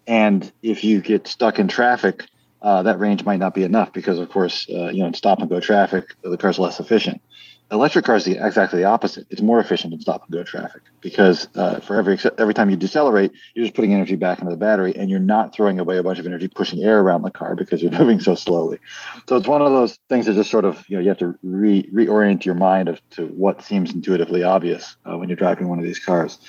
and 0.08 0.50
if 0.62 0.84
you 0.84 1.02
get 1.02 1.28
stuck 1.28 1.60
in 1.60 1.68
traffic, 1.68 2.26
uh, 2.62 2.84
that 2.84 3.00
range 3.00 3.24
might 3.24 3.40
not 3.40 3.54
be 3.54 3.64
enough 3.64 3.92
because, 3.94 4.20
of 4.20 4.30
course, 4.30 4.68
uh, 4.70 4.88
you 4.88 5.02
know, 5.02 5.08
in 5.08 5.14
stop 5.14 5.40
and 5.40 5.50
go 5.50 5.60
traffic, 5.60 6.16
the 6.24 6.38
car's 6.38 6.58
less 6.58 6.80
efficient. 6.80 7.22
Electric 7.70 8.06
cars 8.06 8.24
the 8.24 8.38
exactly 8.46 8.80
the 8.80 8.86
opposite. 8.86 9.28
It's 9.30 9.42
more 9.42 9.60
efficient 9.60 9.94
in 9.94 10.00
stop 10.00 10.24
and 10.24 10.32
go 10.32 10.42
traffic 10.44 10.84
because 11.02 11.50
uh, 11.56 11.82
for 11.82 11.98
every 11.98 12.18
every 12.38 12.54
time 12.54 12.70
you 12.70 12.78
decelerate, 12.78 13.34
you're 13.54 13.66
just 13.66 13.76
putting 13.76 13.94
energy 13.94 14.16
back 14.16 14.40
into 14.40 14.52
the 14.52 14.58
battery, 14.58 14.96
and 14.96 15.10
you're 15.10 15.20
not 15.20 15.54
throwing 15.54 15.78
away 15.78 15.98
a 15.98 16.04
bunch 16.04 16.18
of 16.18 16.26
energy 16.26 16.48
pushing 16.48 16.82
air 16.82 17.02
around 17.02 17.24
the 17.24 17.32
car 17.32 17.56
because 17.56 17.82
you're 17.84 17.92
moving 18.00 18.22
so 18.22 18.36
slowly. 18.36 18.80
So 19.28 19.36
it's 19.36 19.50
one 19.50 19.62
of 19.62 19.72
those 19.74 20.00
things 20.08 20.28
that 20.28 20.36
just 20.36 20.50
sort 20.50 20.64
of 20.64 20.86
you 20.88 20.96
know 20.96 21.02
you 21.02 21.10
have 21.10 21.18
to 21.18 21.38
re, 21.44 21.84
reorient 21.94 22.46
your 22.46 22.56
mind 22.56 22.88
of, 22.88 23.02
to 23.12 23.26
what 23.28 23.62
seems 23.62 23.94
intuitively 23.94 24.44
obvious 24.44 24.96
uh, 25.06 25.18
when 25.18 25.28
you're 25.28 25.36
driving 25.36 25.68
one 25.68 25.78
of 25.78 25.84
these 25.84 26.00
cars. 26.00 26.40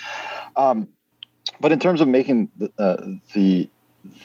Um, 0.55 0.89
but 1.61 1.73
in 1.73 1.81
terms 1.81 2.01
of 2.01 2.07
making 2.07 2.51
the, 2.57 2.71
uh, 2.79 3.07
the 3.35 3.69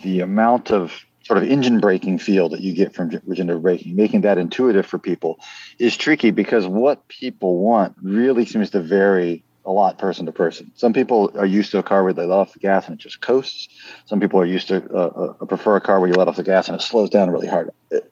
the 0.04 0.20
amount 0.20 0.72
of 0.72 0.94
sort 1.24 1.38
of 1.38 1.50
engine 1.50 1.80
braking 1.80 2.20
feel 2.20 2.50
that 2.50 2.62
you 2.62 2.74
get 2.74 2.94
from 2.94 3.10
regenerative 3.26 3.64
braking, 3.64 3.96
making 3.96 4.22
that 4.22 4.38
intuitive 4.38 4.86
for 4.86 5.00
people 5.00 5.40
is 5.80 5.96
tricky 5.98 6.32
because 6.32 6.68
what 6.68 7.08
people 7.08 7.60
want 7.60 7.96
really 8.02 8.46
seems 8.46 8.70
to 8.72 8.82
vary 8.82 9.44
a 9.66 9.72
lot 9.72 9.98
person 9.98 10.26
to 10.26 10.32
person. 10.32 10.72
Some 10.76 10.92
people 10.92 11.32
are 11.38 11.46
used 11.46 11.72
to 11.72 11.78
a 11.78 11.84
car 11.84 12.04
where 12.04 12.14
they 12.14 12.26
let 12.26 12.38
off 12.38 12.54
the 12.54 12.60
gas 12.60 12.88
and 12.88 13.00
it 13.00 13.02
just 13.02 13.22
coasts. 13.22 13.70
Some 14.06 14.20
people 14.20 14.40
are 14.40 14.46
used 14.46 14.68
to 14.68 14.84
uh, 14.94 15.34
uh, 15.42 15.46
prefer 15.46 15.78
a 15.78 15.82
car 15.82 16.00
where 16.00 16.10
you 16.10 16.16
let 16.16 16.28
off 16.28 16.36
the 16.36 16.44
gas 16.44 16.68
and 16.68 16.76
it 16.76 16.84
slows 16.84 17.10
down 17.10 17.30
really 17.30 17.48
hard. 17.48 17.72
It, 17.90 18.12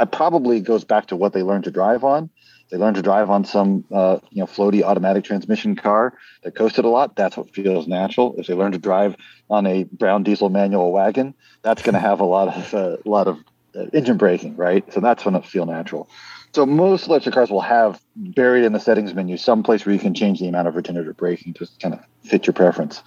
it 0.00 0.12
probably 0.12 0.60
goes 0.60 0.84
back 0.84 1.06
to 1.08 1.16
what 1.16 1.34
they 1.34 1.42
learned 1.42 1.64
to 1.64 1.70
drive 1.70 2.04
on. 2.04 2.30
They 2.70 2.76
learned 2.76 2.96
to 2.96 3.02
drive 3.02 3.30
on 3.30 3.44
some, 3.44 3.84
uh, 3.92 4.18
you 4.30 4.40
know, 4.40 4.46
floaty 4.46 4.82
automatic 4.82 5.24
transmission 5.24 5.76
car 5.76 6.18
that 6.42 6.56
coasted 6.56 6.84
a 6.84 6.88
lot. 6.88 7.14
That's 7.16 7.36
what 7.36 7.54
feels 7.54 7.86
natural. 7.86 8.34
If 8.38 8.48
they 8.48 8.54
learn 8.54 8.72
to 8.72 8.78
drive 8.78 9.16
on 9.48 9.66
a 9.66 9.84
brown 9.84 10.24
diesel 10.24 10.48
manual 10.48 10.92
wagon, 10.92 11.34
that's 11.62 11.82
going 11.82 11.94
to 11.94 12.00
have 12.00 12.20
a 12.20 12.24
lot 12.24 12.48
of 12.48 12.74
uh, 12.74 12.96
a 13.04 13.08
lot 13.08 13.28
of 13.28 13.38
uh, 13.76 13.86
engine 13.92 14.16
braking, 14.16 14.56
right? 14.56 14.90
So 14.92 15.00
that's 15.00 15.22
going 15.22 15.40
to 15.40 15.46
feel 15.46 15.66
natural. 15.66 16.08
So 16.54 16.64
most 16.64 17.06
electric 17.06 17.34
cars 17.34 17.50
will 17.50 17.60
have 17.60 18.00
buried 18.16 18.64
in 18.64 18.72
the 18.72 18.80
settings 18.80 19.12
menu 19.14 19.36
some 19.36 19.62
place 19.62 19.84
where 19.84 19.94
you 19.94 20.00
can 20.00 20.14
change 20.14 20.40
the 20.40 20.48
amount 20.48 20.68
of 20.68 20.74
regenerative 20.74 21.16
braking 21.16 21.52
to 21.54 21.68
kind 21.80 21.94
of 21.94 22.00
fit 22.22 22.46
your 22.46 22.54
preference. 22.54 23.02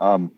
Um, 0.00 0.32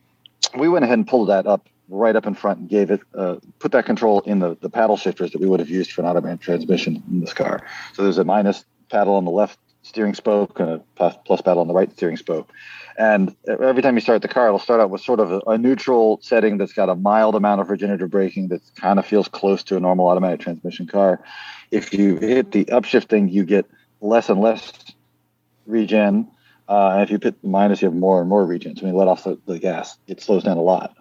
we 0.56 0.68
went 0.68 0.84
ahead 0.84 0.98
and 0.98 1.06
pulled 1.06 1.28
that 1.28 1.46
up 1.46 1.68
right 1.88 2.16
up 2.16 2.26
in 2.26 2.34
front 2.34 2.60
and 2.60 2.68
gave 2.68 2.90
it 2.90 3.00
uh, 3.14 3.36
put 3.58 3.72
that 3.72 3.84
control 3.86 4.20
in 4.20 4.38
the, 4.38 4.56
the 4.60 4.70
paddle 4.70 4.96
shifters 4.96 5.32
that 5.32 5.40
we 5.40 5.46
would 5.46 5.60
have 5.60 5.68
used 5.68 5.92
for 5.92 6.02
an 6.02 6.06
automatic 6.06 6.40
transmission 6.40 7.02
in 7.10 7.20
this 7.20 7.34
car. 7.34 7.66
So 7.94 8.02
there's 8.02 8.18
a 8.18 8.24
minus 8.24 8.64
paddle 8.90 9.14
on 9.14 9.24
the 9.24 9.30
left 9.30 9.58
steering 9.82 10.14
spoke 10.14 10.60
and 10.60 10.70
a 10.70 10.78
plus, 11.24 11.42
paddle 11.42 11.60
on 11.60 11.68
the 11.68 11.74
right 11.74 11.92
steering 11.92 12.16
spoke. 12.16 12.50
And 12.96 13.34
every 13.48 13.82
time 13.82 13.94
you 13.94 14.00
start 14.00 14.22
the 14.22 14.28
car, 14.28 14.48
it'll 14.48 14.58
start 14.58 14.80
out 14.80 14.90
with 14.90 15.00
sort 15.00 15.18
of 15.18 15.32
a, 15.32 15.40
a 15.46 15.58
neutral 15.58 16.20
setting 16.22 16.58
that's 16.58 16.72
got 16.72 16.88
a 16.88 16.94
mild 16.94 17.34
amount 17.34 17.60
of 17.60 17.70
regenerative 17.70 18.10
braking 18.10 18.48
that 18.48 18.60
kind 18.76 18.98
of 18.98 19.06
feels 19.06 19.28
close 19.28 19.62
to 19.64 19.76
a 19.76 19.80
normal 19.80 20.08
automatic 20.08 20.40
transmission 20.40 20.86
car. 20.86 21.24
If 21.70 21.94
you 21.94 22.16
hit 22.16 22.52
the 22.52 22.66
upshifting, 22.66 23.32
you 23.32 23.44
get 23.44 23.66
less 24.00 24.28
and 24.28 24.40
less 24.40 24.72
regen. 25.66 26.30
Uh, 26.68 26.90
and 26.92 27.02
if 27.02 27.10
you 27.10 27.18
hit 27.20 27.40
the 27.42 27.48
minus, 27.48 27.82
you 27.82 27.88
have 27.88 27.96
more 27.96 28.20
and 28.20 28.28
more 28.28 28.44
regen. 28.44 28.76
So 28.76 28.82
when 28.82 28.92
you 28.92 28.98
let 28.98 29.08
off 29.08 29.24
the, 29.24 29.38
the 29.46 29.58
gas, 29.58 29.96
it 30.06 30.20
slows 30.20 30.44
down 30.44 30.58
a 30.58 30.62
lot. 30.62 30.94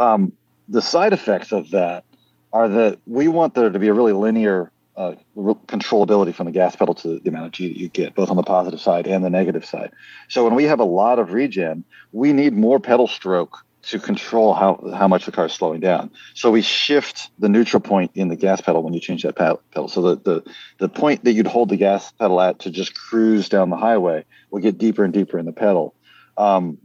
Um, 0.00 0.32
the 0.68 0.82
side 0.82 1.12
effects 1.12 1.52
of 1.52 1.70
that 1.70 2.04
are 2.52 2.68
that 2.68 2.98
we 3.06 3.28
want 3.28 3.54
there 3.54 3.70
to 3.70 3.78
be 3.78 3.88
a 3.88 3.94
really 3.94 4.12
linear 4.12 4.72
uh, 4.96 5.14
controllability 5.36 6.34
from 6.34 6.46
the 6.46 6.52
gas 6.52 6.74
pedal 6.74 6.94
to 6.94 7.20
the 7.20 7.28
amount 7.28 7.46
of 7.46 7.52
G 7.52 7.68
that 7.68 7.76
you 7.76 7.88
get, 7.88 8.14
both 8.14 8.30
on 8.30 8.36
the 8.36 8.42
positive 8.42 8.80
side 8.80 9.06
and 9.06 9.24
the 9.24 9.30
negative 9.30 9.64
side. 9.64 9.92
So 10.28 10.44
when 10.44 10.54
we 10.54 10.64
have 10.64 10.80
a 10.80 10.84
lot 10.84 11.18
of 11.18 11.32
regen, 11.32 11.84
we 12.12 12.32
need 12.32 12.54
more 12.54 12.80
pedal 12.80 13.06
stroke 13.06 13.58
to 13.82 13.98
control 13.98 14.52
how, 14.52 14.90
how 14.94 15.08
much 15.08 15.24
the 15.24 15.32
car 15.32 15.46
is 15.46 15.52
slowing 15.52 15.80
down. 15.80 16.10
So 16.34 16.50
we 16.50 16.60
shift 16.60 17.30
the 17.38 17.48
neutral 17.48 17.80
point 17.80 18.10
in 18.14 18.28
the 18.28 18.36
gas 18.36 18.60
pedal 18.60 18.82
when 18.82 18.92
you 18.92 19.00
change 19.00 19.22
that 19.22 19.36
pedal. 19.36 19.88
So 19.88 20.02
the, 20.02 20.16
the, 20.16 20.52
the 20.78 20.88
point 20.88 21.24
that 21.24 21.32
you'd 21.32 21.46
hold 21.46 21.70
the 21.70 21.76
gas 21.76 22.12
pedal 22.12 22.40
at 22.40 22.58
to 22.60 22.70
just 22.70 22.94
cruise 22.94 23.48
down 23.48 23.70
the 23.70 23.76
highway 23.76 24.24
will 24.50 24.60
get 24.60 24.76
deeper 24.76 25.04
and 25.04 25.14
deeper 25.14 25.38
in 25.38 25.46
the 25.46 25.52
pedal, 25.52 25.94
um, 26.36 26.78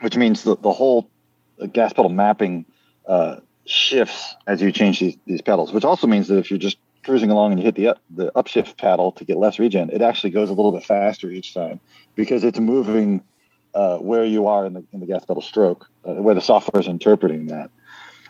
which 0.00 0.16
means 0.16 0.42
that 0.44 0.62
the 0.62 0.72
whole 0.72 1.08
gas 1.66 1.92
pedal 1.92 2.10
mapping 2.10 2.64
uh, 3.06 3.36
shifts 3.64 4.34
as 4.46 4.60
you 4.60 4.72
change 4.72 5.00
these, 5.00 5.16
these 5.26 5.42
pedals, 5.42 5.72
which 5.72 5.84
also 5.84 6.06
means 6.06 6.28
that 6.28 6.38
if 6.38 6.50
you're 6.50 6.58
just 6.58 6.78
cruising 7.04 7.30
along 7.30 7.52
and 7.52 7.60
you 7.60 7.64
hit 7.64 7.74
the 7.74 7.88
up, 7.88 8.00
the 8.10 8.30
upshift 8.32 8.76
paddle 8.76 9.12
to 9.12 9.24
get 9.24 9.36
less 9.36 9.58
regen, 9.58 9.90
it 9.90 10.02
actually 10.02 10.30
goes 10.30 10.48
a 10.48 10.52
little 10.52 10.72
bit 10.72 10.84
faster 10.84 11.30
each 11.30 11.54
time 11.54 11.80
because 12.14 12.44
it's 12.44 12.58
moving 12.58 13.22
uh, 13.74 13.98
where 13.98 14.24
you 14.24 14.46
are 14.46 14.66
in 14.66 14.74
the 14.74 14.84
in 14.92 15.00
the 15.00 15.06
gas 15.06 15.24
pedal 15.24 15.42
stroke, 15.42 15.88
uh, 16.04 16.14
where 16.14 16.34
the 16.34 16.40
software 16.40 16.80
is 16.80 16.88
interpreting 16.88 17.46
that. 17.46 17.70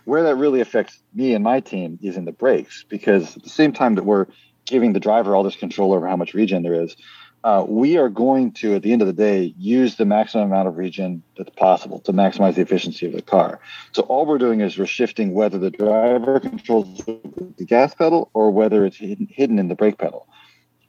Where 0.04 0.24
that 0.24 0.36
really 0.36 0.60
affects 0.60 0.98
me 1.14 1.34
and 1.34 1.44
my 1.44 1.60
team 1.60 1.98
is 2.02 2.16
in 2.16 2.24
the 2.24 2.32
brakes 2.32 2.84
because 2.88 3.36
at 3.36 3.44
the 3.44 3.50
same 3.50 3.72
time 3.72 3.94
that 3.94 4.04
we're 4.04 4.26
giving 4.64 4.92
the 4.92 5.00
driver 5.00 5.36
all 5.36 5.42
this 5.44 5.56
control 5.56 5.92
over 5.92 6.08
how 6.08 6.16
much 6.16 6.34
regen 6.34 6.62
there 6.62 6.82
is, 6.82 6.96
uh, 7.44 7.64
we 7.66 7.96
are 7.96 8.08
going 8.08 8.52
to, 8.52 8.74
at 8.76 8.82
the 8.82 8.92
end 8.92 9.02
of 9.02 9.08
the 9.08 9.12
day, 9.12 9.52
use 9.58 9.96
the 9.96 10.04
maximum 10.04 10.46
amount 10.46 10.68
of 10.68 10.76
regen 10.76 11.22
that's 11.36 11.50
possible 11.50 11.98
to 12.00 12.12
maximize 12.12 12.54
the 12.54 12.62
efficiency 12.62 13.06
of 13.06 13.12
the 13.12 13.22
car. 13.22 13.60
So 13.92 14.02
all 14.02 14.26
we're 14.26 14.38
doing 14.38 14.60
is 14.60 14.78
we're 14.78 14.86
shifting 14.86 15.34
whether 15.34 15.58
the 15.58 15.70
driver 15.70 16.38
controls 16.38 16.98
the 17.04 17.64
gas 17.64 17.94
pedal 17.94 18.30
or 18.32 18.50
whether 18.50 18.86
it's 18.86 18.96
hidden, 18.96 19.26
hidden 19.28 19.58
in 19.58 19.68
the 19.68 19.74
brake 19.74 19.98
pedal. 19.98 20.28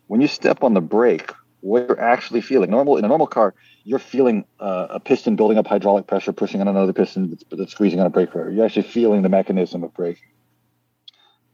When 0.08 0.22
you 0.22 0.28
step 0.28 0.64
on 0.64 0.76
the 0.76 0.82
brake, 0.82 1.32
what 1.62 1.88
you're 1.88 2.00
actually 2.00 2.42
feeling, 2.42 2.70
normal 2.70 2.98
in 2.98 3.06
a 3.06 3.08
normal 3.08 3.28
car, 3.28 3.56
you're 3.84 3.98
feeling 3.98 4.46
uh, 4.60 4.88
a 4.92 5.00
piston 5.00 5.36
building 5.36 5.58
up 5.58 5.66
hydraulic 5.66 6.06
pressure, 6.06 6.34
pushing 6.34 6.62
on 6.62 6.68
another 6.68 6.94
piston 6.94 7.32
that's, 7.32 7.44
that's 7.50 7.72
squeezing 7.72 8.00
on 8.00 8.06
a 8.06 8.10
brake 8.10 8.36
rotor. 8.36 8.52
You're 8.52 8.66
actually 8.66 8.84
feeling 8.84 9.24
the 9.24 9.30
mechanism 9.30 9.84
of 9.84 9.94
braking. 9.94 10.24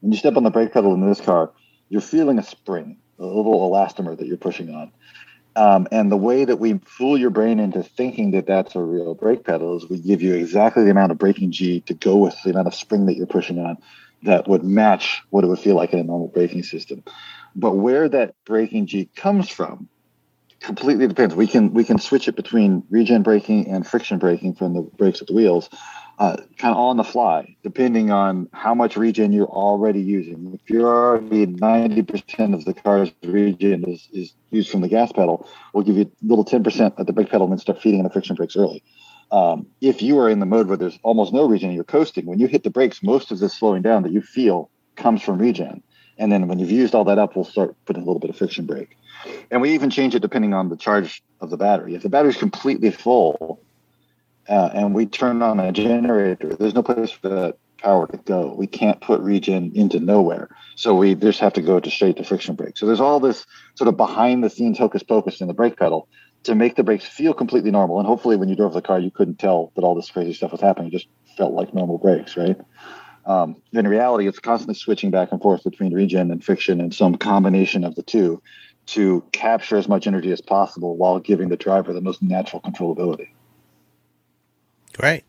When 0.01 0.11
you 0.11 0.17
step 0.17 0.35
on 0.35 0.43
the 0.43 0.49
brake 0.49 0.73
pedal 0.73 0.93
in 0.93 1.07
this 1.07 1.21
car, 1.21 1.51
you're 1.87 2.01
feeling 2.01 2.37
a 2.37 2.43
spring 2.43 2.97
a 3.19 3.25
little 3.25 3.69
elastomer 3.69 4.17
that 4.17 4.27
you're 4.27 4.37
pushing 4.37 4.73
on. 4.73 4.91
Um, 5.55 5.87
and 5.91 6.11
the 6.11 6.17
way 6.17 6.45
that 6.45 6.57
we 6.57 6.79
fool 6.85 7.17
your 7.17 7.31
brain 7.31 7.59
into 7.59 7.83
thinking 7.83 8.31
that 8.31 8.45
that's 8.45 8.75
a 8.75 8.81
real 8.81 9.13
brake 9.13 9.43
pedal 9.43 9.75
is 9.75 9.89
we 9.89 9.99
give 9.99 10.21
you 10.21 10.35
exactly 10.35 10.83
the 10.83 10.91
amount 10.91 11.11
of 11.11 11.17
braking 11.17 11.51
G 11.51 11.81
to 11.81 11.93
go 11.93 12.17
with 12.17 12.35
the 12.43 12.51
amount 12.51 12.67
of 12.67 12.75
spring 12.75 13.07
that 13.07 13.17
you're 13.17 13.27
pushing 13.27 13.59
on 13.59 13.77
that 14.23 14.47
would 14.47 14.63
match 14.63 15.21
what 15.29 15.43
it 15.43 15.47
would 15.47 15.59
feel 15.59 15.75
like 15.75 15.91
in 15.91 15.99
a 15.99 16.03
normal 16.03 16.27
braking 16.27 16.63
system. 16.63 17.03
But 17.55 17.73
where 17.73 18.07
that 18.07 18.35
braking 18.45 18.85
G 18.85 19.09
comes 19.15 19.49
from 19.49 19.89
completely 20.59 21.07
depends. 21.07 21.35
We 21.35 21.47
can 21.47 21.73
we 21.73 21.83
can 21.83 21.99
switch 21.99 22.27
it 22.27 22.35
between 22.35 22.83
regen 22.89 23.23
braking 23.23 23.67
and 23.69 23.85
friction 23.85 24.19
braking 24.19 24.55
from 24.55 24.73
the 24.73 24.81
brakes 24.81 25.21
at 25.21 25.27
the 25.27 25.33
wheels 25.33 25.69
uh, 26.19 26.35
kind 26.57 26.73
of 26.73 26.77
on 26.77 26.97
the 26.97 27.03
fly, 27.03 27.55
depending 27.63 28.11
on 28.11 28.49
how 28.51 28.75
much 28.75 28.97
regen 28.97 29.31
you're 29.31 29.47
already 29.47 30.01
using. 30.01 30.59
If 30.61 30.69
you're 30.69 30.85
already 30.85 31.47
90% 31.47 32.53
of 32.53 32.65
the 32.65 32.73
car's 32.73 33.09
regen 33.23 33.85
is, 33.87 34.09
is 34.11 34.33
used 34.49 34.69
from 34.69 34.81
the 34.81 34.89
gas 34.89 35.13
pedal, 35.13 35.47
we'll 35.73 35.85
give 35.85 35.95
you 35.95 36.03
a 36.03 36.25
little 36.25 36.43
10% 36.43 36.99
at 36.99 37.07
the 37.07 37.13
brake 37.13 37.29
pedal 37.29 37.45
and 37.45 37.53
then 37.53 37.59
start 37.59 37.81
feeding 37.81 38.01
in 38.01 38.03
the 38.03 38.09
friction 38.09 38.35
brakes 38.35 38.57
early. 38.57 38.83
um, 39.31 39.67
if 39.79 40.01
you 40.01 40.19
are 40.19 40.29
in 40.29 40.39
the 40.39 40.45
mode 40.45 40.67
where 40.67 40.75
there's 40.75 40.99
almost 41.03 41.31
no 41.31 41.47
regen, 41.47 41.71
you're 41.71 41.85
coasting. 41.85 42.25
When 42.25 42.39
you 42.39 42.47
hit 42.47 42.63
the 42.63 42.69
brakes, 42.69 43.01
most 43.01 43.31
of 43.31 43.39
the 43.39 43.47
slowing 43.47 43.81
down 43.81 44.03
that 44.03 44.11
you 44.11 44.21
feel 44.21 44.69
comes 44.97 45.21
from 45.21 45.37
regen. 45.37 45.83
And 46.17 46.29
then 46.29 46.49
when 46.49 46.59
you've 46.59 46.71
used 46.71 46.95
all 46.95 47.05
that 47.05 47.17
up, 47.17 47.37
we'll 47.37 47.45
start 47.45 47.77
putting 47.85 48.03
a 48.03 48.05
little 48.05 48.19
bit 48.19 48.29
of 48.29 48.35
friction 48.35 48.65
brake. 48.65 48.97
And 49.49 49.61
we 49.61 49.73
even 49.73 49.89
change 49.89 50.15
it 50.15 50.19
depending 50.19 50.53
on 50.53 50.67
the 50.67 50.75
charge 50.75 51.23
of 51.39 51.49
the 51.49 51.55
battery. 51.55 51.95
If 51.95 52.03
the 52.03 52.09
battery's 52.09 52.35
completely 52.35 52.91
full 52.91 53.61
uh, 54.49 54.71
and 54.73 54.95
we 54.95 55.05
turn 55.05 55.41
on 55.43 55.59
a 55.59 55.71
generator, 55.71 56.55
there's 56.55 56.73
no 56.73 56.81
place 56.81 57.11
for 57.11 57.29
that 57.29 57.57
power 57.77 58.07
to 58.07 58.17
go. 58.17 58.53
We 58.57 58.67
can't 58.67 58.99
put 58.99 59.21
regen 59.21 59.71
into 59.75 59.99
nowhere. 59.99 60.49
So 60.75 60.95
we 60.95 61.15
just 61.15 61.39
have 61.39 61.53
to 61.53 61.61
go 61.61 61.79
to 61.79 61.89
straight 61.89 62.17
to 62.17 62.23
friction 62.23 62.55
brake. 62.55 62.77
So 62.77 62.85
there's 62.85 62.99
all 62.99 63.19
this 63.19 63.45
sort 63.75 63.87
of 63.87 63.95
behind 63.95 64.43
the 64.43 64.49
scenes 64.49 64.77
hocus 64.77 65.03
pocus 65.03 65.39
in 65.39 65.47
the 65.47 65.53
brake 65.53 65.77
pedal 65.77 66.07
to 66.43 66.55
make 66.55 66.75
the 66.75 66.83
brakes 66.83 67.05
feel 67.05 67.33
completely 67.33 67.69
normal. 67.69 67.99
And 67.99 68.07
hopefully 68.07 68.37
when 68.37 68.49
you 68.49 68.55
drove 68.55 68.73
the 68.73 68.81
car, 68.81 68.99
you 68.99 69.11
couldn't 69.11 69.39
tell 69.39 69.71
that 69.75 69.83
all 69.83 69.95
this 69.95 70.09
crazy 70.09 70.33
stuff 70.33 70.51
was 70.51 70.61
happening. 70.61 70.87
It 70.87 70.93
just 70.93 71.07
felt 71.37 71.53
like 71.53 71.73
normal 71.73 71.97
brakes, 71.97 72.35
right? 72.35 72.57
Um, 73.25 73.61
in 73.71 73.87
reality, 73.87 74.27
it's 74.27 74.39
constantly 74.39 74.75
switching 74.75 75.11
back 75.11 75.31
and 75.31 75.41
forth 75.41 75.63
between 75.63 75.93
regen 75.93 76.31
and 76.31 76.43
friction 76.43 76.81
and 76.81 76.93
some 76.93 77.15
combination 77.15 77.83
of 77.83 77.93
the 77.95 78.03
two 78.03 78.41
to 78.87 79.23
capture 79.31 79.77
as 79.77 79.87
much 79.87 80.07
energy 80.07 80.31
as 80.31 80.41
possible 80.41 80.97
while 80.97 81.19
giving 81.19 81.49
the 81.49 81.57
driver 81.57 81.93
the 81.93 82.01
most 82.01 82.23
natural 82.23 82.61
controllability. 82.61 83.27
Great. 84.99 85.23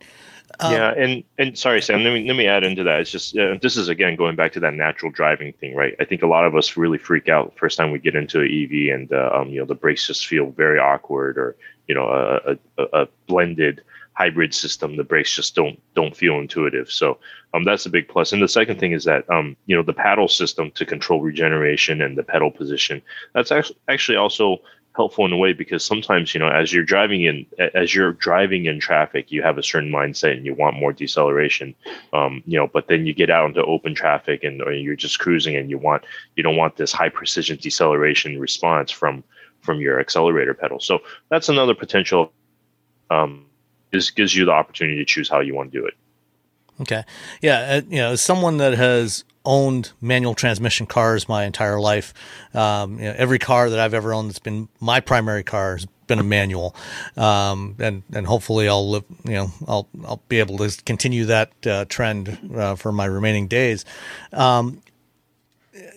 Um, 0.59 0.73
yeah, 0.73 0.93
and 0.97 1.25
and 1.39 1.57
sorry, 1.57 1.81
Sam. 1.81 2.03
Let 2.03 2.13
me 2.13 2.27
let 2.27 2.37
me 2.37 2.47
add 2.47 2.65
into 2.65 2.83
that. 2.85 3.01
It's 3.01 3.11
just 3.11 3.37
uh, 3.37 3.57
this 3.63 3.77
is 3.77 3.89
again 3.89 4.17
going 4.17 4.37
back 4.37 4.53
to 4.53 4.61
that 4.61 4.75
natural 4.75 5.11
driving 5.11 5.53
thing, 5.55 5.75
right? 5.75 5.95
I 6.01 6.05
think 6.05 6.23
a 6.23 6.27
lot 6.27 6.45
of 6.45 6.55
us 6.55 6.77
really 6.77 6.99
freak 6.99 7.29
out 7.29 7.55
the 7.55 7.59
first 7.59 7.79
time 7.79 7.93
we 7.93 7.99
get 7.99 8.17
into 8.17 8.41
an 8.41 8.47
EV, 8.47 8.95
and 8.95 9.13
uh, 9.13 9.31
um, 9.33 9.49
you 9.49 9.61
know 9.61 9.65
the 9.65 9.75
brakes 9.75 10.07
just 10.07 10.27
feel 10.27 10.51
very 10.51 10.79
awkward, 10.79 11.39
or 11.39 11.57
you 11.87 11.95
know 11.95 12.09
a, 12.09 12.59
a, 12.77 13.03
a 13.03 13.09
blended 13.27 13.83
hybrid 14.21 14.53
system, 14.53 14.97
the 14.97 15.05
brakes 15.05 15.35
just 15.35 15.55
don't 15.55 15.81
don't 15.95 16.15
feel 16.15 16.39
intuitive. 16.39 16.91
So 16.91 17.19
um, 17.55 17.65
that's 17.65 17.87
a 17.87 17.91
big 17.91 18.07
plus. 18.09 18.33
And 18.33 18.43
the 18.43 18.49
second 18.49 18.79
thing 18.79 18.93
is 18.93 19.05
that 19.05 19.29
um, 19.31 19.57
you 19.67 19.75
know 19.75 19.83
the 19.83 19.95
paddle 19.95 20.29
system 20.29 20.71
to 20.73 20.85
control 20.85 21.23
regeneration 21.23 22.03
and 22.03 22.19
the 22.19 22.23
pedal 22.23 22.51
position. 22.51 23.01
That's 23.33 23.51
actually 23.51 23.79
actually 23.89 24.19
also 24.19 24.59
helpful 24.97 25.25
in 25.25 25.33
a 25.33 25.37
way 25.37 25.53
because 25.53 25.85
sometimes 25.85 26.35
you 26.35 26.41
know 26.41 26.49
as 26.49 26.73
you're 26.73 26.85
driving 26.85 27.23
in 27.23 27.47
as 27.75 27.95
you're 27.95 28.13
driving 28.13 28.65
in 28.67 28.81
traffic 28.81 29.31
you 29.31 29.41
have 29.41 29.57
a 29.57 29.63
certain 29.63 29.91
mindset 29.91 30.37
and 30.37 30.45
you 30.45 30.53
want 30.53 30.77
more 30.77 30.93
deceleration 30.93 31.75
um, 32.13 32.43
you 32.45 32.59
know 32.59 32.67
but 32.67 32.89
then 32.89 33.07
you 33.07 33.15
get 33.15 33.31
out 33.31 33.47
into 33.47 33.65
open 33.65 33.95
traffic 33.95 34.43
and 34.43 34.61
you're 34.83 34.97
just 34.97 35.19
cruising 35.21 35.55
and 35.55 35.71
you 35.71 35.79
want 35.79 36.03
you 36.35 36.43
don't 36.43 36.57
want 36.57 36.77
this 36.77 36.93
high 36.93 37.09
precision 37.09 37.57
deceleration 37.61 38.39
response 38.39 38.91
from 38.91 39.23
from 39.61 39.81
your 39.81 40.01
accelerator 40.01 40.55
pedal 40.55 40.81
so 40.81 40.99
that's 41.29 41.49
another 41.49 41.75
potential 41.75 42.33
um, 43.11 43.47
is 43.93 44.11
gives 44.11 44.35
you 44.35 44.45
the 44.45 44.53
opportunity 44.53 44.99
to 44.99 45.05
choose 45.05 45.29
how 45.29 45.41
you 45.41 45.55
want 45.55 45.73
to 45.73 45.79
do 45.79 45.87
it. 45.87 45.95
Okay, 46.81 47.05
yeah, 47.43 47.59
uh, 47.59 47.81
you 47.89 47.99
know, 47.99 48.13
as 48.13 48.23
someone 48.23 48.57
that 48.57 48.73
has 48.75 49.25
owned 49.45 49.93
manual 50.01 50.35
transmission 50.35 50.87
cars 50.87 51.29
my 51.29 51.45
entire 51.45 51.81
life, 51.81 52.13
um, 52.55 52.99
you 52.99 53.05
know, 53.05 53.15
every 53.17 53.39
car 53.39 53.71
that 53.71 53.79
I've 53.79 53.95
ever 53.95 54.13
owned 54.13 54.31
that's 54.31 54.39
been 54.39 54.69
my 54.81 55.01
primary 55.01 55.43
car 55.43 55.77
has 55.77 55.87
been 56.07 56.19
a 56.19 56.25
manual, 56.25 56.75
um, 57.17 57.77
and 57.79 58.03
and 58.13 58.27
hopefully 58.27 58.69
I'll 58.69 58.91
live, 58.91 59.05
you 59.25 59.33
know, 59.33 59.53
I'll 59.67 59.89
I'll 60.05 60.23
be 60.29 60.41
able 60.41 60.59
to 60.59 60.83
continue 60.85 61.27
that 61.27 61.67
uh, 61.67 61.85
trend 61.89 62.51
uh, 62.55 62.75
for 62.75 62.93
my 62.93 63.05
remaining 63.05 63.49
days. 63.49 63.85
Um, 64.33 64.83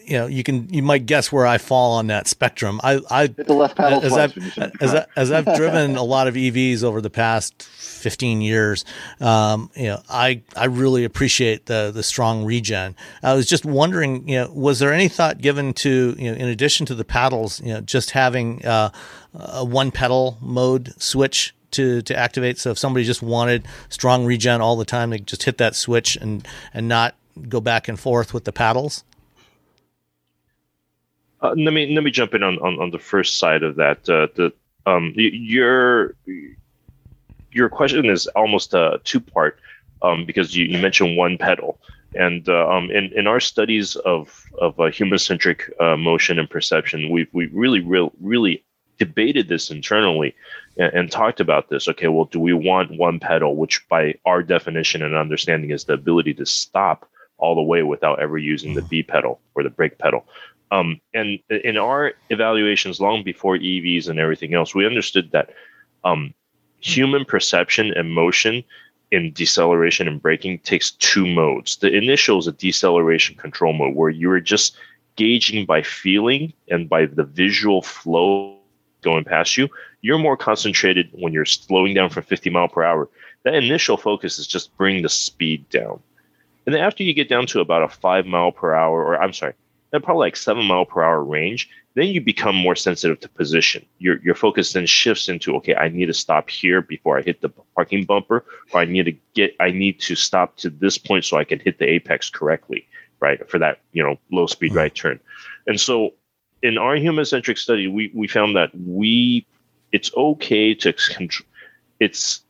you 0.06 0.18
know, 0.18 0.28
you 0.28 0.44
can 0.44 0.72
you 0.74 0.84
might 0.84 1.06
guess 1.06 1.32
where 1.32 1.46
I 1.46 1.58
fall 1.58 1.94
on 1.94 2.08
that 2.08 2.28
spectrum. 2.28 2.80
I 2.84 3.00
I 3.10 3.22
Hit 3.28 3.48
the 3.48 3.54
left 3.54 3.80
as 3.80 4.14
I've 4.14 4.38
as, 4.82 4.96
I, 4.96 5.06
as 5.16 5.32
I've 5.32 5.56
driven 5.56 5.96
a 5.96 6.04
lot 6.04 6.28
of 6.28 6.36
EVs 6.36 6.84
over 6.84 7.02
the 7.02 7.10
past 7.10 7.64
15 7.64 8.42
years, 8.42 8.86
um, 9.22 9.70
you 9.76 9.88
know, 9.88 10.02
I 10.10 10.42
I 10.56 10.66
really 10.66 11.04
appreciate 11.04 11.66
the 11.66 11.92
the 11.94 12.04
strong 12.04 12.46
regen. 12.46 12.96
I 13.22 13.34
was 13.34 13.48
just 13.48 13.66
wondering, 13.66 14.28
you 14.28 14.42
know, 14.42 14.52
was 14.52 14.80
there 14.80 14.94
any 14.94 15.08
thought 15.08 15.40
given 15.40 15.74
to 15.76 16.16
you 16.18 16.32
know, 16.32 16.38
in 16.38 16.48
addition 16.48 16.86
to 16.88 16.96
the 16.96 17.06
paddles, 17.06 17.62
you 17.62 17.74
know, 17.74 17.82
just 17.82 18.12
having 18.12 18.66
uh, 18.66 18.90
a 19.34 19.66
one 19.66 19.92
pedal 19.92 20.38
mode 20.42 20.94
switch 21.02 21.54
to 21.72 22.02
to 22.04 22.16
activate. 22.16 22.58
So 22.60 22.72
if 22.72 22.78
somebody 22.78 23.06
just 23.06 23.22
wanted 23.22 23.68
strong 23.90 24.26
regen 24.26 24.62
all 24.62 24.76
the 24.76 24.86
time, 24.86 25.10
they 25.10 25.20
just 25.20 25.44
hit 25.44 25.58
that 25.58 25.76
switch 25.76 26.16
and 26.16 26.48
and 26.74 26.88
not 26.88 27.16
go 27.50 27.60
back 27.60 27.88
and 27.88 28.00
forth 28.00 28.34
with 28.34 28.46
the 28.46 28.52
paddles. 28.52 29.04
Uh, 31.44 31.54
let 31.58 31.74
me 31.74 31.94
let 31.94 32.04
me 32.06 32.10
jump 32.10 32.34
in 32.34 32.42
on, 32.42 32.58
on, 32.60 32.80
on 32.80 32.92
the 32.92 33.00
first 33.00 33.38
side 33.38 33.64
of 33.64 33.76
that. 33.76 33.98
Uh, 34.10 34.28
the 34.36 34.54
um, 34.86 35.14
your 35.16 36.16
your 37.52 37.70
question 37.70 38.06
is 38.06 38.28
almost 38.28 38.74
a 38.74 39.00
two 39.04 39.20
part 39.20 39.60
um, 40.02 40.26
because 40.26 40.56
you, 40.56 40.66
you 40.66 40.82
mentioned 40.82 41.18
one 41.18 41.38
pedal, 41.38 41.78
and 42.16 42.48
uh, 42.48 42.68
um, 42.70 42.90
in 42.92 43.12
in 43.14 43.28
our 43.28 43.42
studies 43.42 43.98
of 43.98 44.46
of 44.58 44.80
human 44.94 45.20
centric 45.20 45.70
uh, 45.82 45.98
motion 45.98 46.40
and 46.40 46.50
perception, 46.50 47.10
we've 47.10 47.28
we 47.34 47.48
really 47.48 47.82
real 47.82 48.14
really 48.22 48.64
debated 48.98 49.50
this 49.50 49.70
internally 49.70 50.34
and, 50.78 50.94
and, 50.94 51.12
talked 51.12 51.40
about 51.40 51.68
this. 51.68 51.88
Okay, 51.90 52.08
well, 52.08 52.26
do 52.26 52.40
we 52.40 52.54
want 52.54 52.96
one 52.98 53.20
pedal, 53.20 53.56
which 53.56 53.86
by 53.90 54.14
our 54.26 54.44
definition 54.44 55.02
and 55.02 55.16
understanding 55.16 55.72
is 55.72 55.86
the 55.86 55.94
ability 55.94 56.34
to 56.36 56.46
stop 56.46 57.10
all 57.38 57.56
the 57.56 57.62
way 57.62 57.82
without 57.82 58.22
ever 58.22 58.38
using 58.38 58.76
the 58.76 58.84
B 58.84 59.02
pedal 59.02 59.42
or 59.56 59.64
the 59.64 59.70
brake 59.70 59.98
pedal? 59.98 60.26
Um, 60.74 61.00
and 61.14 61.38
in 61.50 61.78
our 61.78 62.14
evaluations, 62.32 63.00
long 63.00 63.24
before 63.24 63.58
EVs 63.58 64.10
and 64.10 64.20
everything 64.20 64.56
else, 64.56 64.74
we 64.74 64.88
understood 64.88 65.30
that 65.32 65.52
um, 66.04 66.34
human 66.80 67.26
perception 67.26 67.94
and 67.96 68.12
motion 68.12 68.64
in 69.12 69.32
deceleration 69.34 70.08
and 70.08 70.20
braking 70.20 70.58
takes 70.60 70.90
two 70.94 71.28
modes. 71.28 71.78
The 71.78 71.96
initial 71.96 72.40
is 72.40 72.48
a 72.48 72.54
deceleration 72.54 73.36
control 73.36 73.74
mode 73.74 73.94
where 73.94 74.10
you're 74.10 74.40
just 74.40 74.76
gauging 75.16 75.68
by 75.68 75.84
feeling 75.84 76.52
and 76.72 76.90
by 76.90 77.06
the 77.06 77.24
visual 77.24 77.84
flow 77.84 78.58
going 79.04 79.26
past 79.26 79.56
you. 79.56 79.70
You're 80.02 80.18
more 80.18 80.36
concentrated 80.36 81.08
when 81.12 81.34
you're 81.34 81.46
slowing 81.46 81.94
down 81.94 82.10
from 82.10 82.24
50 82.24 82.50
mile 82.50 82.68
per 82.68 82.84
hour. 82.84 83.08
That 83.44 83.54
initial 83.54 83.96
focus 83.96 84.40
is 84.40 84.48
just 84.48 84.76
bring 84.76 85.04
the 85.04 85.10
speed 85.10 85.70
down. 85.70 86.00
And 86.66 86.74
then 86.74 86.82
after 86.82 87.04
you 87.04 87.14
get 87.14 87.30
down 87.30 87.46
to 87.48 87.60
about 87.60 87.84
a 87.84 87.90
five 87.90 88.26
mile 88.26 88.52
per 88.52 88.74
hour, 88.74 89.06
or 89.06 89.22
I'm 89.22 89.34
sorry, 89.34 89.54
at 89.94 90.04
probably 90.04 90.26
like 90.28 90.36
seven 90.36 90.66
mile 90.66 90.86
per 90.86 91.04
hour 91.04 91.24
range, 91.24 91.70
then 91.94 92.08
you 92.08 92.20
become 92.20 92.56
more 92.56 92.76
sensitive 92.76 93.20
to 93.20 93.30
position. 93.30 93.86
Your 94.00 94.20
your 94.24 94.36
focus 94.36 94.74
then 94.74 94.86
shifts 94.86 95.30
into 95.30 95.56
okay, 95.58 95.76
I 95.76 95.90
need 95.90 96.08
to 96.08 96.14
stop 96.14 96.50
here 96.50 96.82
before 96.82 97.18
I 97.18 97.22
hit 97.22 97.42
the 97.42 97.50
parking 97.76 98.04
bumper, 98.04 98.46
or 98.74 98.82
I 98.82 98.86
need 98.86 99.06
to 99.06 99.16
get 99.36 99.56
I 99.60 99.72
need 99.72 100.00
to 100.02 100.16
stop 100.16 100.58
to 100.58 100.70
this 100.70 100.98
point 100.98 101.26
so 101.26 101.38
I 101.38 101.44
can 101.44 101.60
hit 101.60 101.78
the 101.78 101.86
apex 101.86 102.30
correctly, 102.30 102.88
right? 103.20 103.48
For 103.50 103.60
that 103.60 103.80
you 103.92 104.04
know 104.04 104.18
low 104.32 104.48
speed 104.48 104.74
right 104.74 104.94
turn. 104.94 105.20
And 105.68 105.80
so 105.80 106.14
in 106.64 106.78
our 106.78 106.96
human 106.96 107.26
centric 107.26 107.58
study, 107.58 107.88
we 107.88 108.12
we 108.14 108.28
found 108.28 108.56
that 108.56 108.72
we 108.76 109.46
it's 109.92 110.12
okay 110.16 110.74
to 110.74 110.94
control 110.94 111.48
it's 112.00 112.42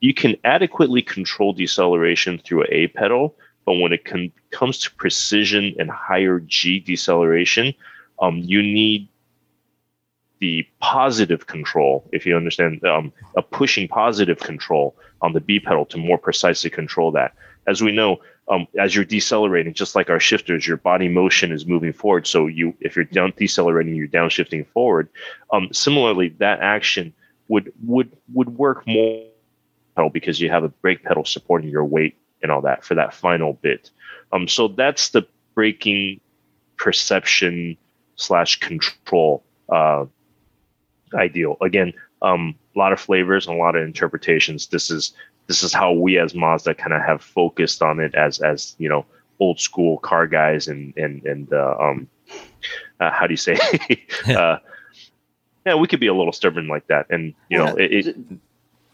you 0.00 0.14
can 0.14 0.36
adequately 0.44 1.02
control 1.02 1.52
deceleration 1.52 2.38
through 2.38 2.64
a 2.68 2.88
pedal 2.88 3.34
but 3.68 3.80
when 3.80 3.92
it 3.92 4.06
con- 4.06 4.32
comes 4.50 4.78
to 4.78 4.90
precision 4.94 5.74
and 5.78 5.90
higher 5.90 6.40
G 6.40 6.80
deceleration, 6.80 7.74
um, 8.18 8.38
you 8.38 8.62
need 8.62 9.08
the 10.38 10.66
positive 10.80 11.48
control, 11.48 12.08
if 12.10 12.24
you 12.24 12.34
understand, 12.34 12.82
um, 12.84 13.12
a 13.36 13.42
pushing 13.42 13.86
positive 13.86 14.38
control 14.38 14.96
on 15.20 15.34
the 15.34 15.40
B 15.40 15.60
pedal 15.60 15.84
to 15.84 15.98
more 15.98 16.16
precisely 16.16 16.70
control 16.70 17.12
that. 17.12 17.34
As 17.66 17.82
we 17.82 17.92
know, 17.92 18.22
um, 18.48 18.66
as 18.78 18.96
you're 18.96 19.04
decelerating, 19.04 19.74
just 19.74 19.94
like 19.94 20.08
our 20.08 20.18
shifters, 20.18 20.66
your 20.66 20.78
body 20.78 21.06
motion 21.06 21.52
is 21.52 21.66
moving 21.66 21.92
forward. 21.92 22.26
So 22.26 22.46
you, 22.46 22.72
if 22.80 22.96
you're 22.96 23.04
down 23.04 23.34
decelerating, 23.36 23.94
you're 23.94 24.08
downshifting 24.08 24.66
forward. 24.68 25.10
Um, 25.52 25.68
similarly, 25.72 26.30
that 26.38 26.60
action 26.60 27.12
would 27.48 27.70
would 27.84 28.16
would 28.32 28.48
work 28.48 28.86
more 28.86 29.26
pedal 29.94 30.08
because 30.08 30.40
you 30.40 30.48
have 30.48 30.64
a 30.64 30.70
brake 30.70 31.04
pedal 31.04 31.26
supporting 31.26 31.68
your 31.68 31.84
weight 31.84 32.16
and 32.42 32.52
all 32.52 32.62
that 32.62 32.84
for 32.84 32.94
that 32.94 33.14
final 33.14 33.54
bit. 33.54 33.90
Um, 34.32 34.48
so 34.48 34.68
that's 34.68 35.10
the 35.10 35.26
braking 35.54 36.20
perception 36.76 37.76
slash 38.16 38.60
control 38.60 39.42
uh, 39.68 40.06
ideal. 41.14 41.56
Again, 41.60 41.92
um, 42.22 42.54
a 42.74 42.78
lot 42.78 42.92
of 42.92 43.00
flavors 43.00 43.46
and 43.46 43.56
a 43.56 43.58
lot 43.58 43.76
of 43.76 43.82
interpretations. 43.82 44.66
This 44.66 44.90
is 44.90 45.12
this 45.46 45.62
is 45.62 45.72
how 45.72 45.92
we 45.92 46.18
as 46.18 46.34
Mazda 46.34 46.74
kind 46.74 46.92
of 46.92 47.02
have 47.02 47.22
focused 47.22 47.82
on 47.82 48.00
it 48.00 48.14
as 48.14 48.40
as 48.40 48.74
you 48.78 48.88
know 48.88 49.06
old 49.40 49.60
school 49.60 49.98
car 49.98 50.26
guys 50.26 50.68
and 50.68 50.96
and 50.96 51.24
and 51.24 51.52
uh, 51.52 51.76
um, 51.78 52.08
uh, 53.00 53.10
how 53.10 53.26
do 53.26 53.32
you 53.32 53.36
say? 53.36 53.56
uh, 54.28 54.58
yeah, 55.66 55.74
we 55.74 55.86
could 55.86 56.00
be 56.00 56.06
a 56.06 56.14
little 56.14 56.32
stubborn 56.32 56.68
like 56.68 56.86
that, 56.88 57.06
and 57.10 57.34
you 57.48 57.58
know, 57.58 57.76
it, 57.76 58.06
it, 58.06 58.16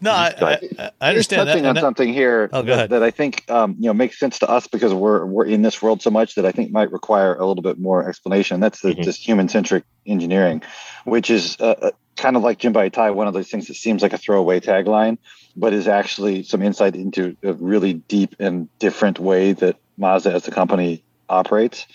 no, 0.05 0.11
I, 0.11 0.33
I, 0.39 0.91
I 1.01 1.09
understand. 1.09 1.47
touching 1.47 1.63
that, 1.63 1.69
on 1.69 1.75
that, 1.75 1.81
something 1.81 2.13
here 2.13 2.49
oh, 2.53 2.61
that, 2.61 2.89
that, 2.91 3.03
I 3.03 3.11
think 3.11 3.49
um, 3.49 3.75
you 3.77 3.87
know 3.87 3.93
makes 3.93 4.19
sense 4.19 4.39
to 4.39 4.49
us 4.49 4.67
because 4.67 4.93
we're 4.93 5.25
we're 5.25 5.45
in 5.45 5.61
this 5.61 5.81
world 5.81 6.01
so 6.01 6.09
much 6.09 6.35
that 6.35 6.45
I 6.45 6.51
think 6.51 6.71
might 6.71 6.91
require 6.91 7.35
a 7.35 7.45
little 7.45 7.63
bit 7.63 7.79
more 7.79 8.07
explanation. 8.07 8.59
That's 8.59 8.81
the, 8.81 8.89
mm-hmm. 8.89 9.03
this 9.03 9.17
human 9.17 9.49
centric 9.49 9.83
engineering, 10.05 10.61
which 11.03 11.29
is 11.29 11.57
uh, 11.59 11.75
uh 11.81 11.91
kind 12.15 12.37
of 12.37 12.43
like 12.43 12.59
Jinba 12.59 12.87
Ittai, 12.87 13.09
one 13.09 13.27
of 13.27 13.33
those 13.33 13.49
things 13.49 13.67
that 13.67 13.75
seems 13.75 14.01
like 14.01 14.13
a 14.13 14.17
throwaway 14.17 14.59
tagline, 14.59 15.17
but 15.55 15.73
is 15.73 15.87
actually 15.87 16.43
some 16.43 16.61
insight 16.61 16.95
into 16.95 17.35
a 17.43 17.53
really 17.53 17.93
deep 17.93 18.35
and 18.39 18.69
different 18.79 19.19
way 19.19 19.51
that 19.53 19.77
Mazda 19.97 20.31
as 20.33 20.47
a 20.47 20.51
company 20.51 21.03
operates. 21.29 21.85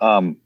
Um, 0.00 0.36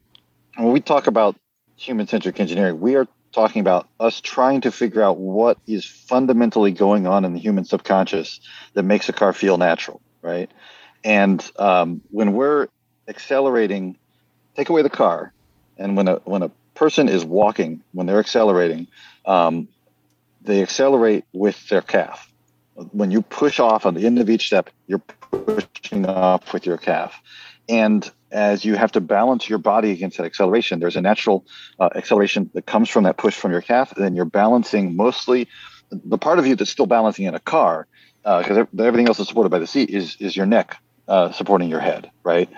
when 0.57 0.73
we 0.73 0.81
talk 0.81 1.07
about 1.07 1.37
human 1.77 2.07
centric 2.07 2.41
engineering, 2.41 2.81
we 2.81 2.97
are 2.97 3.07
talking 3.33 3.61
about 3.61 3.89
us 3.99 4.21
trying 4.21 4.63
to 4.63 4.73
figure 4.73 5.03
out 5.03 5.19
what 5.19 5.59
is 5.67 5.85
fundamentally 5.85 6.73
going 6.73 7.07
on 7.07 7.25
in 7.25 7.33
the 7.33 7.39
human 7.39 7.65
subconscious 7.65 8.41
that 8.75 8.83
makes 8.83 9.09
a 9.09 9.13
car 9.13 9.33
feel 9.33 9.57
natural, 9.57 10.01
right? 10.23 10.51
And 11.05 11.49
um, 11.59 12.03
when 12.11 12.33
we're 12.33 12.69
accelerating, 13.09 13.97
take 14.57 14.69
away 14.69 14.83
the 14.83 14.91
car, 14.91 15.33
and 15.79 15.97
when 15.97 16.09
a 16.09 16.17
when 16.25 16.43
a 16.43 16.51
person 16.75 17.09
is 17.09 17.25
walking, 17.25 17.83
when 17.93 18.07
they're 18.07 18.21
accelerating, 18.21 18.87
um, 19.25 19.69
they 20.43 20.63
accelerate 20.63 21.25
with 21.33 21.69
their 21.69 21.83
calf. 21.83 22.31
When 22.93 23.11
you 23.11 23.23
push 23.23 23.61
off 23.61 23.85
on 23.87 23.95
the 23.95 24.07
end 24.07 24.19
of 24.19 24.31
each 24.31 24.47
step, 24.47 24.71
you're 24.87 25.03
pushing 25.31 26.07
off 26.07 26.53
with 26.53 26.67
your 26.67 26.79
calf. 26.79 27.21
And 27.69 28.11
as 28.31 28.65
you 28.65 28.75
have 28.75 28.93
to 28.93 29.01
balance 29.01 29.49
your 29.49 29.59
body 29.59 29.91
against 29.91 30.17
that 30.17 30.25
acceleration, 30.25 30.81
there's 30.81 30.97
a 30.97 31.01
natural 31.01 31.45
uh, 31.79 31.89
acceleration 31.95 32.51
that 32.55 32.67
comes 32.67 32.89
from 32.89 33.05
that 33.05 33.17
push 33.17 33.35
from 33.35 33.53
your 33.53 33.63
calf. 33.63 33.93
And 33.97 34.05
then 34.05 34.15
you're 34.15 34.25
balancing 34.25 34.97
mostly 34.97 35.49
the 35.91 36.19
part 36.19 36.39
of 36.39 36.47
you 36.47 36.57
that's 36.57 36.71
still 36.71 36.87
balancing 36.87 37.25
in 37.27 37.35
a 37.35 37.41
car, 37.41 37.87
because 38.23 38.59
uh, 38.59 38.83
everything 38.83 39.09
else 39.09 39.19
is 39.19 39.29
supported 39.29 39.51
by 39.51 39.59
the 39.59 39.67
seat, 39.67 39.91
is, 39.91 40.17
is 40.21 40.37
your 40.37 40.47
neck 40.47 40.77
uh, 41.09 41.33
supporting 41.33 41.69
your 41.69 41.81
head, 41.81 42.11
right? 42.23 42.49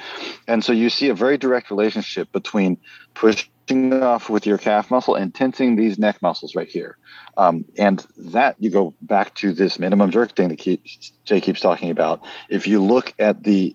And 0.46 0.62
so 0.62 0.72
you 0.72 0.90
see 0.90 1.08
a 1.08 1.14
very 1.14 1.38
direct 1.38 1.70
relationship 1.70 2.30
between 2.32 2.76
pushing 3.14 3.48
off 3.94 4.28
with 4.28 4.44
your 4.44 4.58
calf 4.58 4.90
muscle 4.90 5.14
and 5.14 5.34
tensing 5.34 5.76
these 5.76 5.98
neck 5.98 6.20
muscles 6.20 6.54
right 6.54 6.68
here. 6.68 6.98
Um, 7.38 7.64
and 7.78 8.04
that 8.18 8.56
you 8.58 8.68
go 8.68 8.92
back 9.00 9.34
to 9.36 9.54
this 9.54 9.78
minimum 9.78 10.10
jerk 10.10 10.36
thing 10.36 10.48
that 10.48 10.58
keeps, 10.58 11.12
Jay 11.24 11.40
keeps 11.40 11.60
talking 11.60 11.90
about. 11.90 12.20
If 12.50 12.66
you 12.66 12.82
look 12.82 13.14
at 13.18 13.42
the 13.42 13.74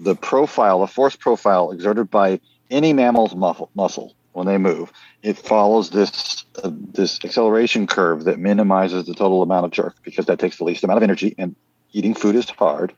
the 0.00 0.14
profile, 0.14 0.80
the 0.80 0.86
force 0.86 1.16
profile 1.16 1.70
exerted 1.72 2.10
by 2.10 2.40
any 2.70 2.92
mammal's 2.92 3.34
muscle, 3.34 4.14
when 4.32 4.46
they 4.46 4.58
move, 4.58 4.92
it 5.22 5.36
follows 5.36 5.90
this 5.90 6.44
uh, 6.62 6.70
this 6.72 7.18
acceleration 7.24 7.86
curve 7.86 8.24
that 8.24 8.38
minimizes 8.38 9.06
the 9.06 9.14
total 9.14 9.42
amount 9.42 9.66
of 9.66 9.72
jerk 9.72 9.96
because 10.02 10.26
that 10.26 10.38
takes 10.38 10.58
the 10.58 10.64
least 10.64 10.84
amount 10.84 10.98
of 10.98 11.02
energy, 11.02 11.34
and 11.36 11.56
eating 11.92 12.14
food 12.14 12.36
is 12.36 12.48
hard. 12.50 12.92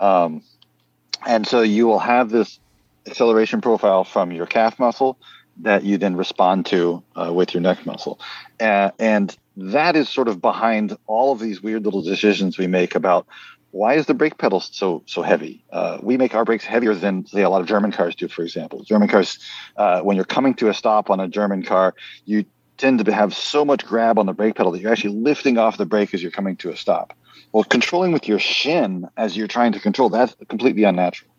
Um, 0.00 0.42
and 1.26 1.46
so 1.46 1.62
you 1.62 1.86
will 1.86 1.98
have 1.98 2.30
this 2.30 2.58
acceleration 3.06 3.60
profile 3.60 4.04
from 4.04 4.32
your 4.32 4.46
calf 4.46 4.78
muscle 4.78 5.18
that 5.58 5.84
you 5.84 5.98
then 5.98 6.16
respond 6.16 6.66
to 6.66 7.02
uh, 7.14 7.32
with 7.32 7.54
your 7.54 7.60
neck 7.60 7.86
muscle. 7.86 8.18
Uh, 8.58 8.90
and 8.98 9.36
that 9.56 9.94
is 9.94 10.08
sort 10.08 10.28
of 10.28 10.40
behind 10.40 10.96
all 11.06 11.32
of 11.32 11.38
these 11.38 11.62
weird 11.62 11.84
little 11.84 12.02
decisions 12.02 12.58
we 12.58 12.66
make 12.66 12.94
about 12.94 13.26
why 13.74 13.94
is 13.94 14.06
the 14.06 14.14
brake 14.14 14.38
pedal 14.38 14.60
so 14.60 15.02
so 15.06 15.20
heavy? 15.20 15.64
Uh, 15.72 15.98
we 16.00 16.16
make 16.16 16.32
our 16.34 16.44
brakes 16.44 16.64
heavier 16.64 16.94
than 16.94 17.26
say 17.26 17.42
a 17.42 17.50
lot 17.50 17.60
of 17.60 17.66
German 17.66 17.90
cars 17.90 18.14
do, 18.14 18.28
for 18.28 18.42
example. 18.42 18.84
German 18.84 19.08
cars, 19.08 19.38
uh, 19.76 20.00
when 20.00 20.14
you're 20.14 20.24
coming 20.24 20.54
to 20.54 20.68
a 20.68 20.74
stop 20.74 21.10
on 21.10 21.18
a 21.18 21.26
German 21.26 21.64
car, 21.64 21.94
you 22.24 22.44
tend 22.76 23.04
to 23.04 23.12
have 23.12 23.34
so 23.34 23.64
much 23.64 23.84
grab 23.84 24.16
on 24.16 24.26
the 24.26 24.32
brake 24.32 24.54
pedal 24.54 24.70
that 24.70 24.80
you're 24.80 24.92
actually 24.92 25.16
lifting 25.16 25.58
off 25.58 25.76
the 25.76 25.86
brake 25.86 26.14
as 26.14 26.22
you're 26.22 26.30
coming 26.30 26.54
to 26.56 26.70
a 26.70 26.76
stop. 26.76 27.14
Well, 27.52 27.64
controlling 27.64 28.12
with 28.12 28.28
your 28.28 28.38
shin 28.38 29.08
as 29.16 29.36
you're 29.36 29.48
trying 29.48 29.72
to 29.72 29.80
control 29.80 30.08
that's 30.08 30.36
completely 30.48 30.84
unnatural. 30.84 31.32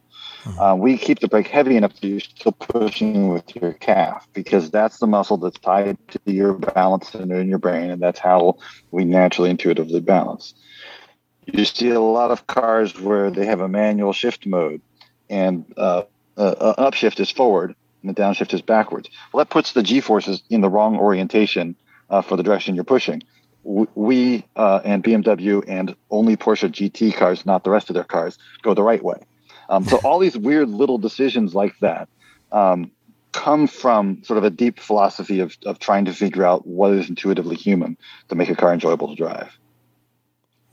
Mm-hmm. 0.44 0.60
Uh, 0.60 0.76
we 0.76 0.98
keep 0.98 1.20
the 1.20 1.30
brake 1.30 1.48
heavy 1.48 1.78
enough 1.78 1.94
that 1.94 2.08
you're 2.08 2.20
still 2.20 2.52
pushing 2.52 3.30
with 3.30 3.56
your 3.56 3.74
calf 3.74 4.28
because 4.34 4.70
that's 4.70 5.00
the 5.00 5.08
muscle 5.08 5.38
that's 5.38 5.60
tied 5.60 5.98
to 6.10 6.20
your 6.26 6.54
balance 6.54 7.10
center 7.10 7.40
in 7.40 7.48
your 7.48 7.60
brain, 7.60 7.90
and 7.92 8.02
that's 8.02 8.20
how 8.20 8.58
we 8.92 9.06
naturally 9.06 9.50
intuitively 9.50 10.02
balance. 10.02 10.54
You 11.46 11.66
see 11.66 11.90
a 11.90 12.00
lot 12.00 12.32
of 12.32 12.48
cars 12.48 13.00
where 13.00 13.30
they 13.32 13.46
have 13.46 13.62
a 13.62 13.68
manual 13.68 14.14
shift 14.14 14.46
mode, 14.46 14.82
and 15.30 15.66
uh, 15.78 16.04
uh, 16.38 16.74
upshift 16.90 17.20
is 17.20 17.30
forward 17.30 17.76
and 18.06 18.16
the 18.16 18.22
downshift 18.22 18.54
is 18.54 18.62
backwards. 18.62 19.10
Well, 19.32 19.44
that 19.44 19.50
puts 19.50 19.74
the 19.74 19.84
G 19.84 20.00
forces 20.00 20.44
in 20.50 20.62
the 20.62 20.70
wrong 20.70 20.98
orientation 20.98 21.76
uh, 22.10 22.22
for 22.22 22.38
the 22.38 22.44
direction 22.44 22.76
you're 22.76 22.84
pushing. 22.84 23.24
We 23.64 24.46
uh, 24.56 24.82
and 24.86 25.04
BMW 25.04 25.64
and 25.68 25.96
only 26.12 26.38
Porsche 26.38 26.70
GT 26.70 27.16
cars, 27.16 27.46
not 27.48 27.64
the 27.64 27.72
rest 27.72 27.90
of 27.90 27.96
their 27.96 28.04
cars, 28.04 28.38
go 28.62 28.76
the 28.76 28.84
right 28.84 29.04
way. 29.04 29.18
Um, 29.70 29.86
so 29.86 29.98
all 30.04 30.20
these 30.20 30.38
weird 30.38 30.70
little 30.70 31.00
decisions 31.00 31.56
like 31.56 31.74
that 31.80 32.08
um, 32.52 32.92
come 33.32 33.66
from 33.66 34.24
sort 34.24 34.38
of 34.38 34.44
a 34.44 34.52
deep 34.52 34.80
philosophy 34.80 35.40
of, 35.40 35.58
of 35.66 35.80
trying 35.80 36.06
to 36.06 36.14
figure 36.14 36.46
out 36.46 36.68
what 36.68 36.92
is 36.92 37.10
intuitively 37.10 37.56
human 37.56 37.98
to 38.30 38.36
make 38.36 38.50
a 38.50 38.56
car 38.56 38.72
enjoyable 38.72 39.08
to 39.08 39.16
drive. 39.16 39.58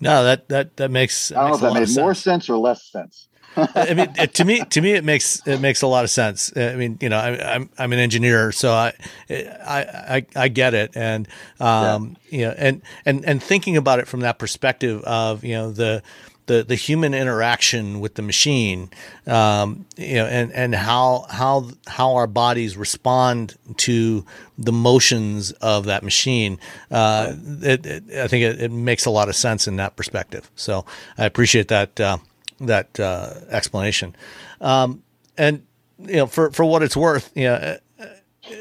No, 0.02 0.24
that 0.24 0.48
that 0.48 0.76
that 0.76 0.90
makes. 0.90 1.32
I 1.32 1.36
don't 1.36 1.48
know 1.48 1.54
if 1.54 1.60
that 1.60 1.74
made 1.74 1.86
sense. 1.86 1.96
more 1.96 2.14
sense 2.14 2.50
or 2.50 2.56
less 2.58 2.90
sense. 2.90 3.28
I 3.56 3.94
mean, 3.94 4.10
it, 4.16 4.34
to 4.34 4.44
me, 4.44 4.64
to 4.70 4.80
me, 4.80 4.92
it 4.92 5.04
makes 5.04 5.46
it 5.46 5.60
makes 5.60 5.82
a 5.82 5.86
lot 5.86 6.04
of 6.04 6.10
sense. 6.10 6.52
I 6.56 6.74
mean, 6.74 6.98
you 7.00 7.08
know, 7.08 7.18
I, 7.18 7.28
am 7.28 7.62
I'm, 7.62 7.70
I'm 7.78 7.92
an 7.92 7.98
engineer, 7.98 8.50
so 8.50 8.72
I 8.72 8.94
I 9.30 9.84
I, 10.16 10.26
I 10.34 10.48
get 10.48 10.74
it, 10.74 10.96
and 10.96 11.28
um, 11.60 12.16
yeah. 12.30 12.38
you 12.38 12.46
know, 12.46 12.54
and 12.56 12.82
and 13.04 13.24
and 13.24 13.42
thinking 13.42 13.76
about 13.76 13.98
it 13.98 14.08
from 14.08 14.20
that 14.20 14.38
perspective 14.38 15.02
of 15.04 15.44
you 15.44 15.54
know 15.54 15.70
the 15.70 16.02
the 16.47 16.62
the 16.62 16.74
human 16.74 17.14
interaction 17.14 18.01
with 18.01 18.14
the 18.14 18.23
machine, 18.23 18.90
um, 19.27 19.86
you 19.97 20.14
know, 20.16 20.27
and 20.27 20.52
and 20.52 20.74
how 20.74 21.27
how 21.31 21.69
how 21.86 22.14
our 22.14 22.27
bodies 22.27 22.77
respond 22.77 23.56
to 23.78 24.24
the 24.59 24.73
motions 24.73 25.52
of 25.52 25.86
that 25.86 26.02
machine. 26.02 26.59
Uh, 26.90 27.35
it, 27.62 27.86
it, 27.86 28.05
I 28.16 28.28
think 28.28 28.44
it, 28.44 28.62
it, 28.62 28.73
makes 28.73 29.06
a 29.06 29.10
lot 29.10 29.28
of 29.28 29.36
sense 29.36 29.69
in 29.69 29.77
that 29.77 29.97
perspective. 29.97 30.51
So 30.56 30.85
I 31.16 31.24
appreciate 31.27 31.69
that 31.69 32.01
uh, 32.01 32.19
that 32.60 32.98
uh, 32.98 33.35
explanation. 33.48 34.16
Um, 34.60 35.02
and 35.39 35.64
you 35.98 36.16
know, 36.16 36.27
for 36.27 36.51
for 36.51 36.64
what 36.64 36.82
it's 36.82 36.97
worth, 36.97 37.31
you 37.35 37.44
know. 37.44 37.78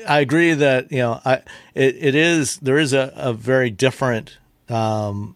I 0.08 0.20
agree 0.20 0.54
that 0.54 0.92
you 0.92 1.00
know 1.00 1.20
I 1.26 1.42
it, 1.74 1.96
it 2.00 2.16
is 2.16 2.58
there 2.58 2.78
is 2.78 2.94
a, 2.94 3.12
a 3.16 3.34
very 3.34 3.72
different 3.72 4.38
um, 4.70 5.36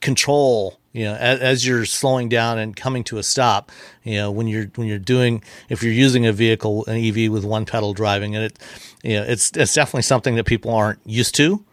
control 0.00 0.79
you 0.92 1.04
know 1.04 1.14
as, 1.14 1.40
as, 1.40 1.66
you're 1.66 1.84
slowing 1.84 2.28
down 2.28 2.58
and 2.58 2.74
coming 2.76 3.04
to 3.04 3.18
a 3.18 3.22
stop 3.22 3.70
you 4.02 4.16
know 4.16 4.30
when 4.30 4.48
you're 4.48 4.66
when 4.74 4.88
you're 4.88 4.98
doing 4.98 5.42
if 5.68 5.82
you're 5.82 5.92
using 5.92 6.26
a 6.26 6.32
vehicle 6.32 6.84
an 6.86 6.96
ev 6.96 7.30
with 7.30 7.44
one 7.44 7.64
pedal 7.64 7.94
driving 7.94 8.34
and 8.34 8.44
it 8.44 8.58
you 9.02 9.14
know 9.14 9.22
it's 9.22 9.52
it's 9.56 9.74
definitely 9.74 10.02
something 10.02 10.34
that 10.34 10.44
people 10.44 10.72
aren't 10.72 11.00
used 11.04 11.34
to. 11.34 11.64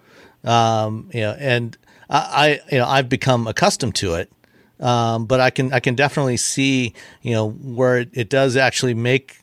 Um 0.44 1.10
you 1.14 1.22
know 1.22 1.36
and 1.40 1.78
i, 2.10 2.60
I 2.70 2.74
you 2.74 2.80
know 2.80 2.86
i've 2.88 3.10
become 3.10 3.48
accustomed 3.48 3.96
to 3.96 4.16
it. 4.16 4.32
Um, 4.80 5.26
but 5.26 5.40
I 5.40 5.50
can 5.50 5.74
I 5.74 5.80
can 5.80 5.96
definitely 5.96 6.38
see 6.38 6.94
you 7.24 7.32
know 7.32 7.50
where 7.50 7.98
it, 7.98 8.10
it 8.14 8.30
does 8.30 8.56
actually 8.56 8.94
make 8.94 9.40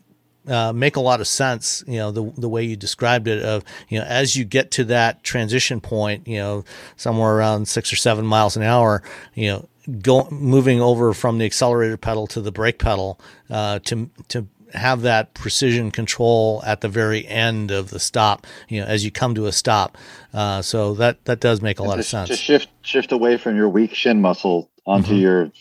uh, 0.48 0.72
make 0.72 0.96
a 0.96 1.00
lot 1.00 1.20
of 1.20 1.26
sense. 1.26 1.82
You 1.86 1.98
know, 1.98 2.10
the 2.10 2.32
the 2.36 2.48
way 2.48 2.64
you 2.64 2.76
described 2.76 3.28
it 3.28 3.42
of 3.42 3.64
you 3.88 3.98
know 3.98 4.04
as 4.04 4.36
you 4.36 4.44
get 4.44 4.70
to 4.72 4.84
that 4.84 5.22
transition 5.22 5.80
point, 5.80 6.26
you 6.26 6.38
know, 6.38 6.64
somewhere 6.96 7.34
around 7.34 7.68
six 7.68 7.92
or 7.92 7.96
seven 7.96 8.26
miles 8.26 8.56
an 8.56 8.62
hour, 8.62 9.02
you 9.34 9.50
know, 9.50 9.68
go 10.00 10.28
moving 10.30 10.80
over 10.80 11.14
from 11.14 11.38
the 11.38 11.44
accelerator 11.44 11.96
pedal 11.96 12.26
to 12.28 12.40
the 12.40 12.52
brake 12.52 12.78
pedal 12.78 13.20
uh, 13.50 13.78
to 13.80 14.10
to 14.28 14.46
have 14.74 15.02
that 15.02 15.34
precision 15.34 15.90
control 15.92 16.60
at 16.66 16.80
the 16.80 16.88
very 16.88 17.26
end 17.28 17.70
of 17.70 17.90
the 17.90 18.00
stop. 18.00 18.46
You 18.68 18.80
know, 18.80 18.86
as 18.86 19.04
you 19.04 19.10
come 19.10 19.34
to 19.36 19.46
a 19.46 19.52
stop. 19.52 19.96
Uh, 20.32 20.62
so 20.62 20.94
that 20.94 21.24
that 21.24 21.40
does 21.40 21.62
make 21.62 21.78
a 21.78 21.82
and 21.82 21.88
lot 21.88 21.94
to, 21.94 22.00
of 22.00 22.06
sense. 22.06 22.28
To 22.28 22.36
shift 22.36 22.68
shift 22.82 23.12
away 23.12 23.36
from 23.36 23.56
your 23.56 23.68
weak 23.68 23.94
shin 23.94 24.20
muscle 24.20 24.70
onto 24.86 25.12
mm-hmm. 25.12 25.20
your 25.20 25.52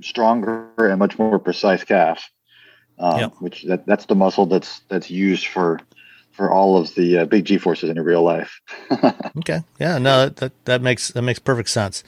stronger 0.00 0.68
and 0.78 0.98
much 0.98 1.18
more 1.18 1.38
precise 1.38 1.84
calf 1.84 2.28
um, 2.98 3.20
yep. 3.20 3.32
which 3.40 3.64
that, 3.64 3.86
that's 3.86 4.06
the 4.06 4.14
muscle 4.14 4.46
that's 4.46 4.80
that's 4.88 5.10
used 5.10 5.46
for 5.46 5.80
for 6.32 6.50
all 6.50 6.76
of 6.78 6.94
the 6.94 7.18
uh, 7.18 7.24
big 7.26 7.44
G 7.44 7.58
forces 7.58 7.90
in 7.90 7.96
your 7.96 8.04
real 8.04 8.22
life. 8.22 8.60
okay, 9.38 9.62
yeah, 9.78 9.98
no, 9.98 10.28
that 10.28 10.52
that 10.64 10.82
makes 10.82 11.08
that 11.08 11.22
makes 11.22 11.38
perfect 11.38 11.68
sense. 11.68 12.02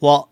Well, 0.00 0.28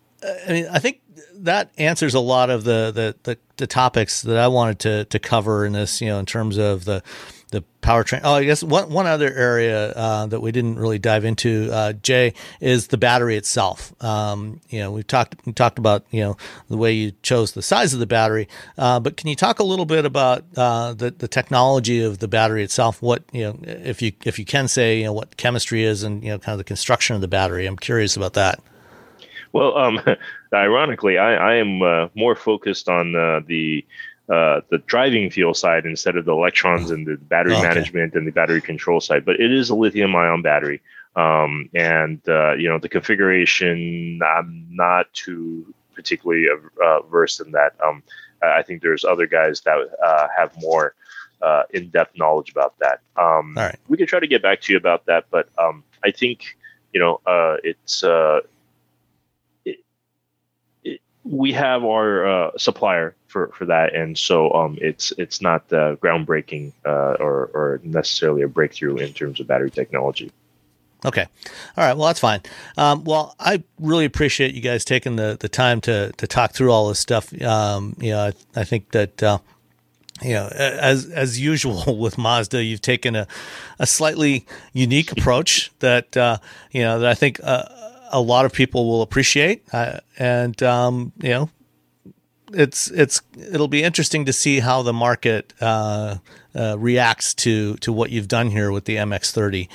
I 0.46 0.52
mean, 0.52 0.68
I 0.70 0.78
think 0.78 1.00
that 1.44 1.70
answers 1.78 2.14
a 2.14 2.20
lot 2.20 2.50
of 2.50 2.64
the 2.64 2.90
the 2.94 3.16
the, 3.22 3.38
the 3.56 3.66
topics 3.66 4.22
that 4.22 4.36
I 4.36 4.48
wanted 4.48 4.78
to 4.80 5.04
to 5.06 5.18
cover 5.18 5.64
in 5.64 5.72
this. 5.72 6.00
You 6.00 6.08
know, 6.08 6.18
in 6.18 6.26
terms 6.26 6.58
of 6.58 6.84
the 6.84 7.02
the 7.50 7.64
powertrain. 7.82 8.20
Oh, 8.22 8.34
I 8.34 8.44
guess 8.44 8.62
one 8.62 8.90
one 8.90 9.06
other 9.06 9.32
area 9.32 9.90
uh, 9.92 10.26
that 10.26 10.40
we 10.40 10.52
didn't 10.52 10.78
really 10.78 10.98
dive 10.98 11.24
into, 11.24 11.68
uh, 11.72 11.92
Jay, 11.94 12.34
is 12.60 12.88
the 12.88 12.96
battery 12.96 13.36
itself. 13.36 13.92
Um, 14.02 14.60
you 14.68 14.80
know, 14.80 14.92
we 14.92 15.02
talked 15.02 15.34
we 15.46 15.52
talked 15.52 15.78
about 15.78 16.04
you 16.10 16.20
know 16.20 16.36
the 16.68 16.76
way 16.76 16.92
you 16.92 17.12
chose 17.22 17.52
the 17.52 17.62
size 17.62 17.92
of 17.92 18.00
the 18.00 18.06
battery, 18.06 18.48
uh, 18.78 19.00
but 19.00 19.16
can 19.16 19.28
you 19.28 19.36
talk 19.36 19.58
a 19.58 19.64
little 19.64 19.86
bit 19.86 20.04
about 20.04 20.44
uh, 20.56 20.94
the 20.94 21.10
the 21.10 21.28
technology 21.28 22.02
of 22.02 22.18
the 22.18 22.28
battery 22.28 22.62
itself? 22.62 23.02
What 23.02 23.24
you 23.32 23.42
know, 23.42 23.58
if 23.62 24.00
you 24.00 24.12
if 24.24 24.38
you 24.38 24.44
can 24.44 24.68
say 24.68 24.98
you 24.98 25.04
know 25.04 25.12
what 25.12 25.36
chemistry 25.36 25.84
is 25.84 26.02
and 26.02 26.22
you 26.22 26.30
know 26.30 26.38
kind 26.38 26.54
of 26.54 26.58
the 26.58 26.64
construction 26.64 27.14
of 27.14 27.20
the 27.20 27.28
battery. 27.28 27.66
I'm 27.66 27.76
curious 27.76 28.16
about 28.16 28.34
that. 28.34 28.60
Well, 29.52 29.76
um, 29.76 30.00
ironically, 30.52 31.18
I, 31.18 31.34
I 31.34 31.54
am 31.56 31.82
uh, 31.82 32.08
more 32.14 32.34
focused 32.34 32.88
on 32.88 33.14
uh, 33.16 33.40
the 33.46 33.84
uh, 34.28 34.60
the 34.70 34.78
driving 34.86 35.28
fuel 35.28 35.54
side 35.54 35.84
instead 35.84 36.16
of 36.16 36.24
the 36.24 36.32
electrons 36.32 36.92
and 36.92 37.04
the 37.04 37.16
battery 37.16 37.54
okay. 37.54 37.62
management 37.62 38.14
and 38.14 38.28
the 38.28 38.30
battery 38.30 38.60
control 38.60 39.00
side. 39.00 39.24
But 39.24 39.40
it 39.40 39.52
is 39.52 39.70
a 39.70 39.74
lithium 39.74 40.14
ion 40.14 40.40
battery. 40.42 40.80
Um, 41.16 41.68
and 41.74 42.20
uh, 42.28 42.54
you 42.54 42.68
know 42.68 42.78
the 42.78 42.88
configuration, 42.88 44.20
I'm 44.24 44.66
not 44.70 45.12
too 45.12 45.74
particularly 45.94 46.46
uh, 46.82 47.00
versed 47.02 47.40
in 47.40 47.50
that. 47.52 47.74
Um, 47.84 48.02
I 48.42 48.62
think 48.62 48.82
there's 48.82 49.04
other 49.04 49.26
guys 49.26 49.60
that 49.62 49.76
uh, 50.02 50.28
have 50.36 50.56
more 50.60 50.94
uh, 51.42 51.64
in-depth 51.70 52.16
knowledge 52.16 52.50
about 52.50 52.78
that. 52.78 53.00
Um, 53.16 53.54
All 53.56 53.64
right. 53.64 53.78
We 53.88 53.96
can 53.96 54.06
try 54.06 54.20
to 54.20 54.26
get 54.26 54.42
back 54.42 54.60
to 54.62 54.72
you 54.72 54.78
about 54.78 55.06
that, 55.06 55.26
but 55.30 55.48
um, 55.58 55.84
I 56.04 56.10
think 56.10 56.56
you 56.92 57.00
know 57.00 57.20
uh, 57.26 57.56
it's 57.64 58.04
uh, 58.04 58.40
it, 58.40 58.42
it, 58.42 58.59
we 61.24 61.52
have 61.52 61.84
our 61.84 62.26
uh, 62.26 62.50
supplier 62.56 63.14
for, 63.28 63.48
for 63.48 63.66
that, 63.66 63.94
and 63.94 64.16
so 64.16 64.52
um, 64.52 64.78
it's 64.80 65.12
it's 65.18 65.40
not 65.40 65.62
uh, 65.72 65.96
groundbreaking 65.96 66.72
uh, 66.84 67.16
or 67.20 67.50
or 67.52 67.80
necessarily 67.82 68.42
a 68.42 68.48
breakthrough 68.48 68.96
in 68.96 69.12
terms 69.12 69.40
of 69.40 69.46
battery 69.46 69.70
technology. 69.70 70.32
Okay. 71.04 71.26
All 71.76 71.84
right. 71.84 71.96
Well, 71.96 72.08
that's 72.08 72.20
fine. 72.20 72.42
Um, 72.76 73.04
well, 73.04 73.34
I 73.40 73.62
really 73.78 74.04
appreciate 74.04 74.54
you 74.54 74.60
guys 74.60 74.84
taking 74.84 75.16
the, 75.16 75.36
the 75.40 75.48
time 75.48 75.80
to, 75.82 76.12
to 76.18 76.26
talk 76.26 76.52
through 76.52 76.70
all 76.70 76.88
this 76.88 76.98
stuff. 76.98 77.32
Um, 77.40 77.96
you 77.98 78.10
know, 78.10 78.26
I, 78.26 78.60
I 78.60 78.64
think 78.64 78.90
that, 78.90 79.22
uh, 79.22 79.38
you 80.22 80.34
know, 80.34 80.48
as 80.48 81.06
as 81.06 81.40
usual 81.40 81.96
with 81.98 82.18
Mazda, 82.18 82.62
you've 82.62 82.82
taken 82.82 83.16
a, 83.16 83.26
a 83.78 83.86
slightly 83.86 84.46
unique 84.72 85.12
approach 85.12 85.72
that 85.78 86.16
uh, 86.16 86.38
you 86.72 86.82
know 86.82 86.98
that 86.98 87.08
I 87.08 87.14
think 87.14 87.40
uh, 87.42 87.64
a 88.10 88.20
lot 88.20 88.44
of 88.44 88.52
people 88.52 88.88
will 88.88 89.02
appreciate, 89.02 89.64
uh, 89.72 90.00
and 90.18 90.62
um, 90.62 91.12
you 91.22 91.30
know, 91.30 91.50
it's 92.52 92.90
it's 92.90 93.22
it'll 93.36 93.68
be 93.68 93.82
interesting 93.82 94.24
to 94.24 94.32
see 94.32 94.60
how 94.60 94.82
the 94.82 94.92
market 94.92 95.52
uh, 95.60 96.16
uh, 96.54 96.76
reacts 96.78 97.34
to 97.34 97.76
to 97.76 97.92
what 97.92 98.10
you've 98.10 98.28
done 98.28 98.50
here 98.50 98.72
with 98.72 98.84
the 98.84 98.96
MX30 98.96 99.68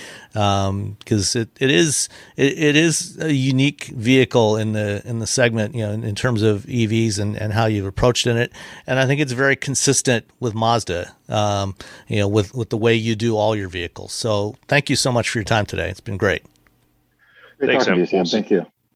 because 0.99 1.35
um, 1.35 1.41
it, 1.41 1.49
it 1.59 1.71
is 1.71 2.09
it, 2.35 2.57
it 2.57 2.75
is 2.75 3.17
a 3.19 3.33
unique 3.33 3.85
vehicle 3.85 4.57
in 4.57 4.73
the 4.73 5.01
in 5.05 5.19
the 5.19 5.27
segment 5.27 5.75
you 5.75 5.85
know 5.85 5.91
in, 5.91 6.03
in, 6.03 6.15
terms 6.15 6.41
of 6.41 6.63
EVs 6.63 7.19
and, 7.19 7.35
and 7.37 7.53
how 7.53 7.65
you've 7.65 7.85
approached 7.85 8.27
in 8.27 8.37
it. 8.37 8.51
And 8.85 8.99
I 8.99 9.05
think 9.05 9.21
it's 9.21 9.31
very 9.31 9.55
consistent 9.55 10.25
with 10.39 10.53
Mazda 10.53 11.15
um, 11.29 11.75
you 12.07 12.19
know 12.19 12.27
with 12.27 12.53
with 12.53 12.69
the 12.69 12.77
way 12.77 12.95
you 12.95 13.15
do 13.15 13.37
all 13.37 13.55
your 13.55 13.69
vehicles. 13.69 14.13
So 14.13 14.55
thank 14.67 14.89
you 14.89 14.95
so 14.95 15.11
much 15.11 15.29
for 15.29 15.39
your 15.39 15.45
time 15.45 15.65
today. 15.65 15.89
It's 15.89 16.01
been 16.01 16.17
great. 16.17 16.43
Great 17.57 17.67
Thanks, 17.69 17.85
talking 17.85 17.95
to 17.95 17.99
you, 18.01 18.05
Sam. 18.05 18.25
Thank 18.25 18.51
you. 18.51 18.65